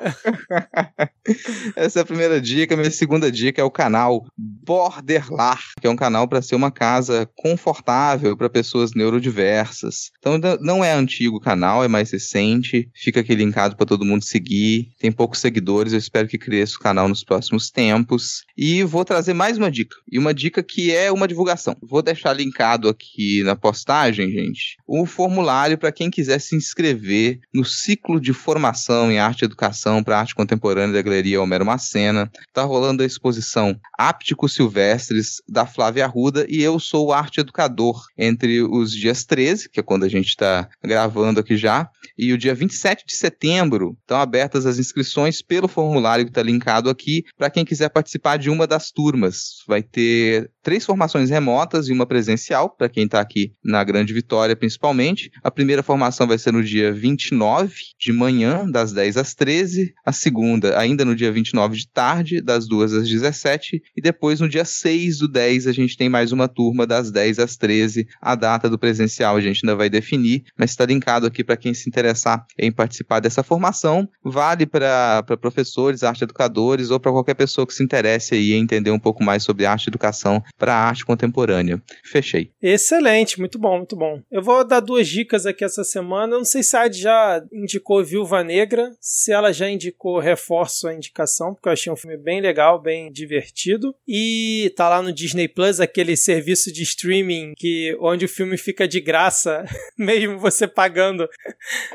Essa 1.76 2.00
é 2.00 2.02
a 2.02 2.06
primeira 2.06 2.40
dica. 2.40 2.76
Minha 2.76 2.90
segunda 2.90 3.30
dica 3.30 3.60
é 3.60 3.64
o 3.64 3.70
canal 3.70 4.24
Borderlar, 4.36 5.60
que 5.80 5.86
é 5.86 5.90
um 5.90 5.96
canal 5.96 6.26
para 6.26 6.42
ser 6.42 6.54
uma 6.54 6.70
casa 6.70 7.28
confortável 7.36 8.36
para 8.36 8.48
pessoas 8.50 8.92
neurodiversas. 8.94 10.10
Então 10.18 10.38
não 10.60 10.84
é 10.84 10.92
antigo 10.92 11.36
o 11.36 11.40
canal, 11.40 11.84
é 11.84 11.88
mais 11.88 12.10
recente. 12.10 12.53
Fica 12.94 13.20
aqui 13.20 13.34
linkado 13.34 13.76
para 13.76 13.86
todo 13.86 14.04
mundo 14.04 14.22
seguir. 14.22 14.92
Tem 14.98 15.10
poucos 15.10 15.40
seguidores, 15.40 15.92
eu 15.92 15.98
espero 15.98 16.28
que 16.28 16.38
cresça 16.38 16.76
o 16.76 16.80
canal 16.80 17.08
nos 17.08 17.24
próximos 17.24 17.70
tempos. 17.70 18.44
E 18.56 18.82
vou 18.82 19.04
trazer 19.04 19.34
mais 19.34 19.58
uma 19.58 19.70
dica. 19.70 19.96
E 20.10 20.18
uma 20.18 20.34
dica 20.34 20.62
que 20.62 20.92
é 20.92 21.10
uma 21.10 21.28
divulgação. 21.28 21.76
Vou 21.82 22.02
deixar 22.02 22.32
linkado 22.32 22.88
aqui 22.88 23.42
na 23.42 23.56
postagem, 23.56 24.30
gente, 24.30 24.76
o 24.86 25.06
formulário 25.06 25.78
para 25.78 25.92
quem 25.92 26.10
quiser 26.10 26.38
se 26.38 26.54
inscrever 26.54 27.40
no 27.52 27.64
ciclo 27.64 28.20
de 28.20 28.32
formação 28.32 29.10
em 29.10 29.18
arte 29.18 29.42
e 29.42 29.44
educação 29.44 30.02
para 30.02 30.18
arte 30.18 30.34
contemporânea 30.34 30.94
da 30.94 31.02
Galeria 31.02 31.40
Homero 31.40 31.64
Macena. 31.64 32.30
Tá 32.52 32.62
rolando 32.62 33.02
a 33.02 33.06
exposição 33.06 33.78
Ápticos 33.98 34.54
Silvestres 34.54 35.42
da 35.48 35.66
Flávia 35.66 36.04
Arruda 36.04 36.46
e 36.48 36.62
eu 36.62 36.78
sou 36.78 37.08
o 37.08 37.12
arte 37.12 37.40
educador 37.40 38.04
entre 38.16 38.62
os 38.62 38.92
dias 38.92 39.24
13, 39.24 39.68
que 39.68 39.80
é 39.80 39.82
quando 39.82 40.04
a 40.04 40.08
gente 40.08 40.28
está 40.28 40.68
gravando 40.82 41.40
aqui 41.40 41.56
já, 41.56 41.88
e 42.16 42.32
o 42.32 42.38
dia 42.44 42.54
27 42.54 43.06
de 43.06 43.14
setembro. 43.14 43.96
Estão 44.02 44.20
abertas 44.20 44.66
as 44.66 44.78
inscrições 44.78 45.40
pelo 45.40 45.66
formulário 45.66 46.24
que 46.26 46.30
está 46.30 46.42
linkado 46.42 46.90
aqui 46.90 47.24
para 47.38 47.48
quem 47.48 47.64
quiser 47.64 47.88
participar 47.88 48.36
de 48.36 48.50
uma 48.50 48.66
das 48.66 48.90
turmas. 48.90 49.62
Vai 49.66 49.82
ter 49.82 50.50
três 50.62 50.84
formações 50.84 51.30
remotas 51.30 51.88
e 51.88 51.92
uma 51.92 52.06
presencial, 52.06 52.70
para 52.70 52.88
quem 52.88 53.04
está 53.04 53.20
aqui 53.20 53.52
na 53.64 53.82
Grande 53.82 54.12
Vitória, 54.12 54.56
principalmente. 54.56 55.30
A 55.42 55.50
primeira 55.50 55.82
formação 55.82 56.26
vai 56.26 56.38
ser 56.38 56.52
no 56.52 56.62
dia 56.62 56.92
29 56.92 57.74
de 57.98 58.12
manhã, 58.12 58.68
das 58.68 58.92
10 58.92 59.16
às 59.16 59.34
13. 59.34 59.94
A 60.04 60.12
segunda, 60.12 60.78
ainda 60.78 61.04
no 61.04 61.14
dia 61.14 61.32
29 61.32 61.76
de 61.76 61.88
tarde, 61.88 62.40
das 62.40 62.66
2 62.66 62.92
às 62.94 63.08
17. 63.08 63.82
E 63.96 64.02
depois, 64.02 64.40
no 64.40 64.48
dia 64.48 64.64
6 64.64 65.18
do 65.18 65.28
10, 65.28 65.66
a 65.66 65.72
gente 65.72 65.96
tem 65.96 66.08
mais 66.08 66.32
uma 66.32 66.48
turma 66.48 66.86
das 66.86 67.10
10 67.10 67.38
às 67.38 67.56
13. 67.56 68.06
A 68.20 68.34
data 68.34 68.68
do 68.68 68.78
presencial 68.78 69.36
a 69.36 69.40
gente 69.40 69.60
ainda 69.64 69.76
vai 69.76 69.88
definir, 69.88 70.44
mas 70.58 70.70
está 70.70 70.84
linkado 70.84 71.26
aqui 71.26 71.44
para 71.44 71.56
quem 71.56 71.72
se 71.72 71.88
interessar 71.88 72.33
em 72.58 72.72
participar 72.72 73.20
dessa 73.20 73.42
formação. 73.42 74.08
Vale 74.22 74.66
para 74.66 75.22
professores, 75.40 76.02
arte 76.02 76.24
educadores 76.24 76.90
ou 76.90 77.00
para 77.00 77.12
qualquer 77.12 77.34
pessoa 77.34 77.66
que 77.66 77.74
se 77.74 77.82
interesse 77.82 78.34
aí 78.34 78.52
em 78.52 78.62
entender 78.62 78.90
um 78.90 78.98
pouco 78.98 79.22
mais 79.22 79.42
sobre 79.42 79.66
arte 79.66 79.88
educação 79.88 80.42
para 80.58 80.74
a 80.74 80.88
arte 80.88 81.04
contemporânea. 81.04 81.82
Fechei. 82.04 82.50
Excelente, 82.62 83.38
muito 83.38 83.58
bom, 83.58 83.78
muito 83.78 83.96
bom. 83.96 84.20
Eu 84.30 84.42
vou 84.42 84.66
dar 84.66 84.80
duas 84.80 85.08
dicas 85.08 85.46
aqui 85.46 85.64
essa 85.64 85.84
semana. 85.84 86.34
Eu 86.34 86.38
não 86.38 86.44
sei 86.44 86.62
se 86.62 86.76
a 86.76 86.82
Ad 86.82 86.98
já 86.98 87.42
indicou 87.52 88.04
Viúva 88.04 88.42
Negra. 88.42 88.90
Se 89.00 89.32
ela 89.32 89.52
já 89.52 89.68
indicou, 89.68 90.18
reforço 90.18 90.88
a 90.88 90.94
indicação, 90.94 91.54
porque 91.54 91.68
eu 91.68 91.72
achei 91.72 91.92
um 91.92 91.96
filme 91.96 92.16
bem 92.16 92.40
legal, 92.40 92.80
bem 92.80 93.10
divertido. 93.12 93.94
E 94.06 94.72
tá 94.76 94.88
lá 94.88 95.02
no 95.02 95.12
Disney 95.12 95.48
Plus, 95.48 95.80
aquele 95.80 96.16
serviço 96.16 96.72
de 96.72 96.82
streaming 96.82 97.54
que 97.56 97.96
onde 98.00 98.24
o 98.24 98.28
filme 98.28 98.56
fica 98.56 98.86
de 98.86 99.00
graça, 99.00 99.64
mesmo 99.98 100.38
você 100.38 100.66
pagando. 100.66 101.28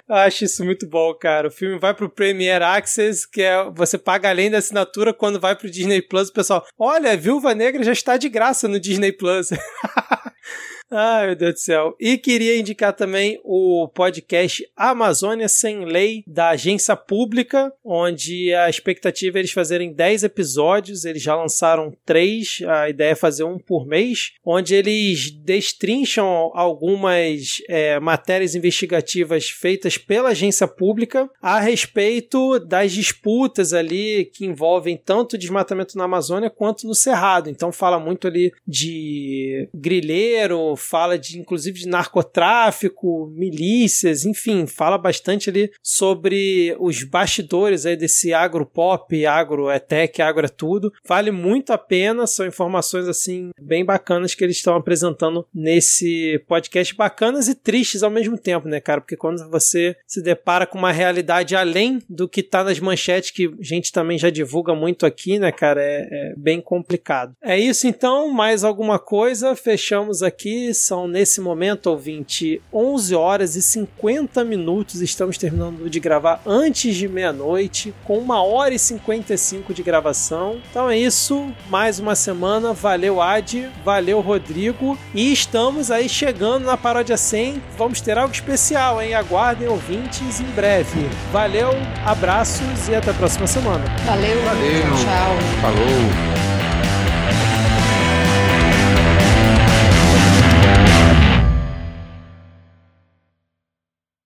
Eu 0.08 0.16
acho 0.30 0.46
isso 0.46 0.64
muito 0.64 0.88
bom, 0.88 1.14
cara. 1.14 1.50
O 1.50 1.52
filme 1.52 1.78
vai 1.78 1.94
pro 1.94 2.10
Premier 2.10 2.62
Access, 2.62 3.30
que 3.30 3.42
é 3.42 3.70
você 3.72 3.98
paga 3.98 4.30
além 4.30 4.50
da 4.50 4.60
assinatura 4.60 5.14
quando 5.14 5.40
vai 5.40 5.56
pro 5.56 5.70
Disney 5.70 6.02
Plus, 6.02 6.30
o 6.30 6.34
pessoal, 6.34 6.66
olha, 6.78 7.18
Viúva 7.18 7.54
Negra 7.54 7.84
já 7.84 7.92
está 7.92 8.16
de 8.16 8.30
graça 8.30 8.68
no 8.68 8.80
Disney 8.80 9.12
Plus. 9.12 9.50
Ai, 10.92 11.28
meu 11.28 11.36
Deus 11.36 11.54
do 11.54 11.60
céu. 11.60 11.96
E 12.00 12.18
queria 12.18 12.58
indicar 12.58 12.94
também 12.94 13.40
o 13.44 13.88
podcast 13.90 14.68
Amazônia 14.76 15.48
Sem 15.48 15.86
Lei, 15.86 16.24
da 16.26 16.50
Agência 16.50 16.96
Pública, 16.96 17.72
onde 17.86 18.52
a 18.56 18.68
expectativa 18.68 19.38
é 19.38 19.42
eles 19.42 19.52
fazerem 19.52 19.94
10 19.94 20.24
episódios, 20.24 21.06
eles 21.06 21.22
já 21.22 21.36
lançaram 21.36 21.94
3, 22.06 22.62
a 22.68 22.90
ideia 22.90 23.12
é 23.12 23.16
fazer 23.16 23.44
um 23.44 23.60
por 23.60 23.86
mês, 23.86 24.32
onde 24.44 24.74
eles 24.74 25.30
destrincham 25.30 26.52
algumas 26.56 27.62
é, 27.70 28.00
matérias 28.00 28.56
investigativas 28.56 29.48
feitas 29.48 29.96
pela 29.96 30.30
agência 30.30 30.68
pública 30.68 31.30
a 31.40 31.60
respeito 31.60 32.58
das 32.58 32.92
disputas 32.92 33.74
ali 33.74 34.26
que 34.34 34.44
envolvem 34.44 34.98
tanto 34.98 35.34
o 35.34 35.38
desmatamento 35.38 35.96
na 35.96 36.06
Amazônia 36.06 36.50
quanto 36.50 36.88
no 36.88 36.96
Cerrado. 36.96 37.48
Então 37.48 37.72
fala 37.72 38.00
muito 38.00 38.28
ali 38.28 38.52
de 38.68 39.70
grileiro, 39.76 40.79
fala 40.80 41.18
de 41.18 41.40
inclusive 41.40 41.80
de 41.80 41.88
narcotráfico, 41.88 43.28
milícias, 43.36 44.26
enfim, 44.26 44.66
fala 44.66 44.98
bastante 44.98 45.50
ali 45.50 45.72
sobre 45.82 46.76
os 46.80 47.04
bastidores 47.04 47.86
aí 47.86 47.96
desse 47.96 48.34
agropop, 48.34 49.26
agro 49.26 49.70
é 49.70 49.80
tech, 49.80 50.22
agro 50.22 50.46
é 50.46 50.50
tudo. 50.50 50.92
Vale 51.08 51.32
muito 51.32 51.72
a 51.72 51.78
pena, 51.78 52.26
são 52.28 52.46
informações 52.46 53.08
assim 53.08 53.50
bem 53.62 53.84
bacanas 53.84 54.34
que 54.34 54.44
eles 54.44 54.58
estão 54.58 54.76
apresentando 54.76 55.46
nesse 55.54 56.44
podcast, 56.48 56.96
bacanas 56.96 57.48
e 57.48 57.56
tristes 57.56 58.04
ao 58.04 58.10
mesmo 58.10 58.38
tempo, 58.38 58.68
né, 58.68 58.80
cara? 58.80 59.02
Porque 59.02 59.18
quando 59.18 59.50
você 59.50 59.96
se 60.08 60.22
depara 60.22 60.66
com 60.66 60.78
uma 60.78 60.92
realidade 60.92 61.56
além 61.56 62.02
do 62.10 62.28
que 62.28 62.44
tá 62.44 62.64
nas 62.64 62.80
manchetes 62.80 63.32
que 63.32 63.48
a 63.48 63.64
gente 63.64 63.92
também 63.92 64.18
já 64.18 64.30
divulga 64.30 64.74
muito 64.74 65.06
aqui, 65.06 65.40
né, 65.40 65.52
cara, 65.52 65.82
é, 65.82 66.08
é 66.12 66.34
bem 66.38 66.62
complicado. 66.62 67.34
É 67.44 67.58
isso 67.58 67.88
então, 67.88 68.30
mais 68.30 68.64
alguma 68.64 69.00
coisa? 69.00 69.56
Fechamos 69.56 70.24
aqui, 70.24 70.69
são 70.74 71.08
nesse 71.08 71.42
momento, 71.42 71.88
ouvinte, 71.88 72.62
11 72.74 73.16
horas 73.16 73.56
e 73.56 73.62
50 73.62 74.44
minutos, 74.44 75.02
estamos 75.02 75.38
terminando 75.38 75.90
de 75.90 76.00
gravar 76.00 76.42
antes 76.46 76.96
de 76.96 77.08
meia-noite, 77.08 77.94
com 78.04 78.18
uma 78.18 78.42
hora 78.44 78.74
e 78.74 78.80
55 78.80 79.74
de 79.74 79.84
gravação. 79.84 80.62
Então 80.70 80.90
é 80.90 80.98
isso, 80.98 81.52
mais 81.70 82.00
uma 82.00 82.16
semana, 82.16 82.74
valeu 82.74 83.22
Ad, 83.22 83.70
valeu 83.84 84.20
Rodrigo, 84.22 84.98
e 85.14 85.32
estamos 85.32 85.92
aí 85.92 86.08
chegando 86.10 86.66
na 86.66 86.78
paródia 86.78 87.18
100, 87.18 87.62
vamos 87.78 88.02
ter 88.02 88.18
algo 88.18 88.34
especial, 88.34 89.02
hein? 89.02 89.14
Aguardem 89.14 89.68
ouvintes 89.68 90.40
em 90.40 90.46
breve. 90.56 91.10
Valeu, 91.32 91.70
abraços 92.06 92.88
e 92.90 92.96
até 92.96 93.12
a 93.12 93.14
próxima 93.14 93.48
semana. 93.48 93.84
Valeu, 94.06 94.42
Valeu. 94.44 94.82
tchau. 94.82 95.62
Falou! 95.62 96.49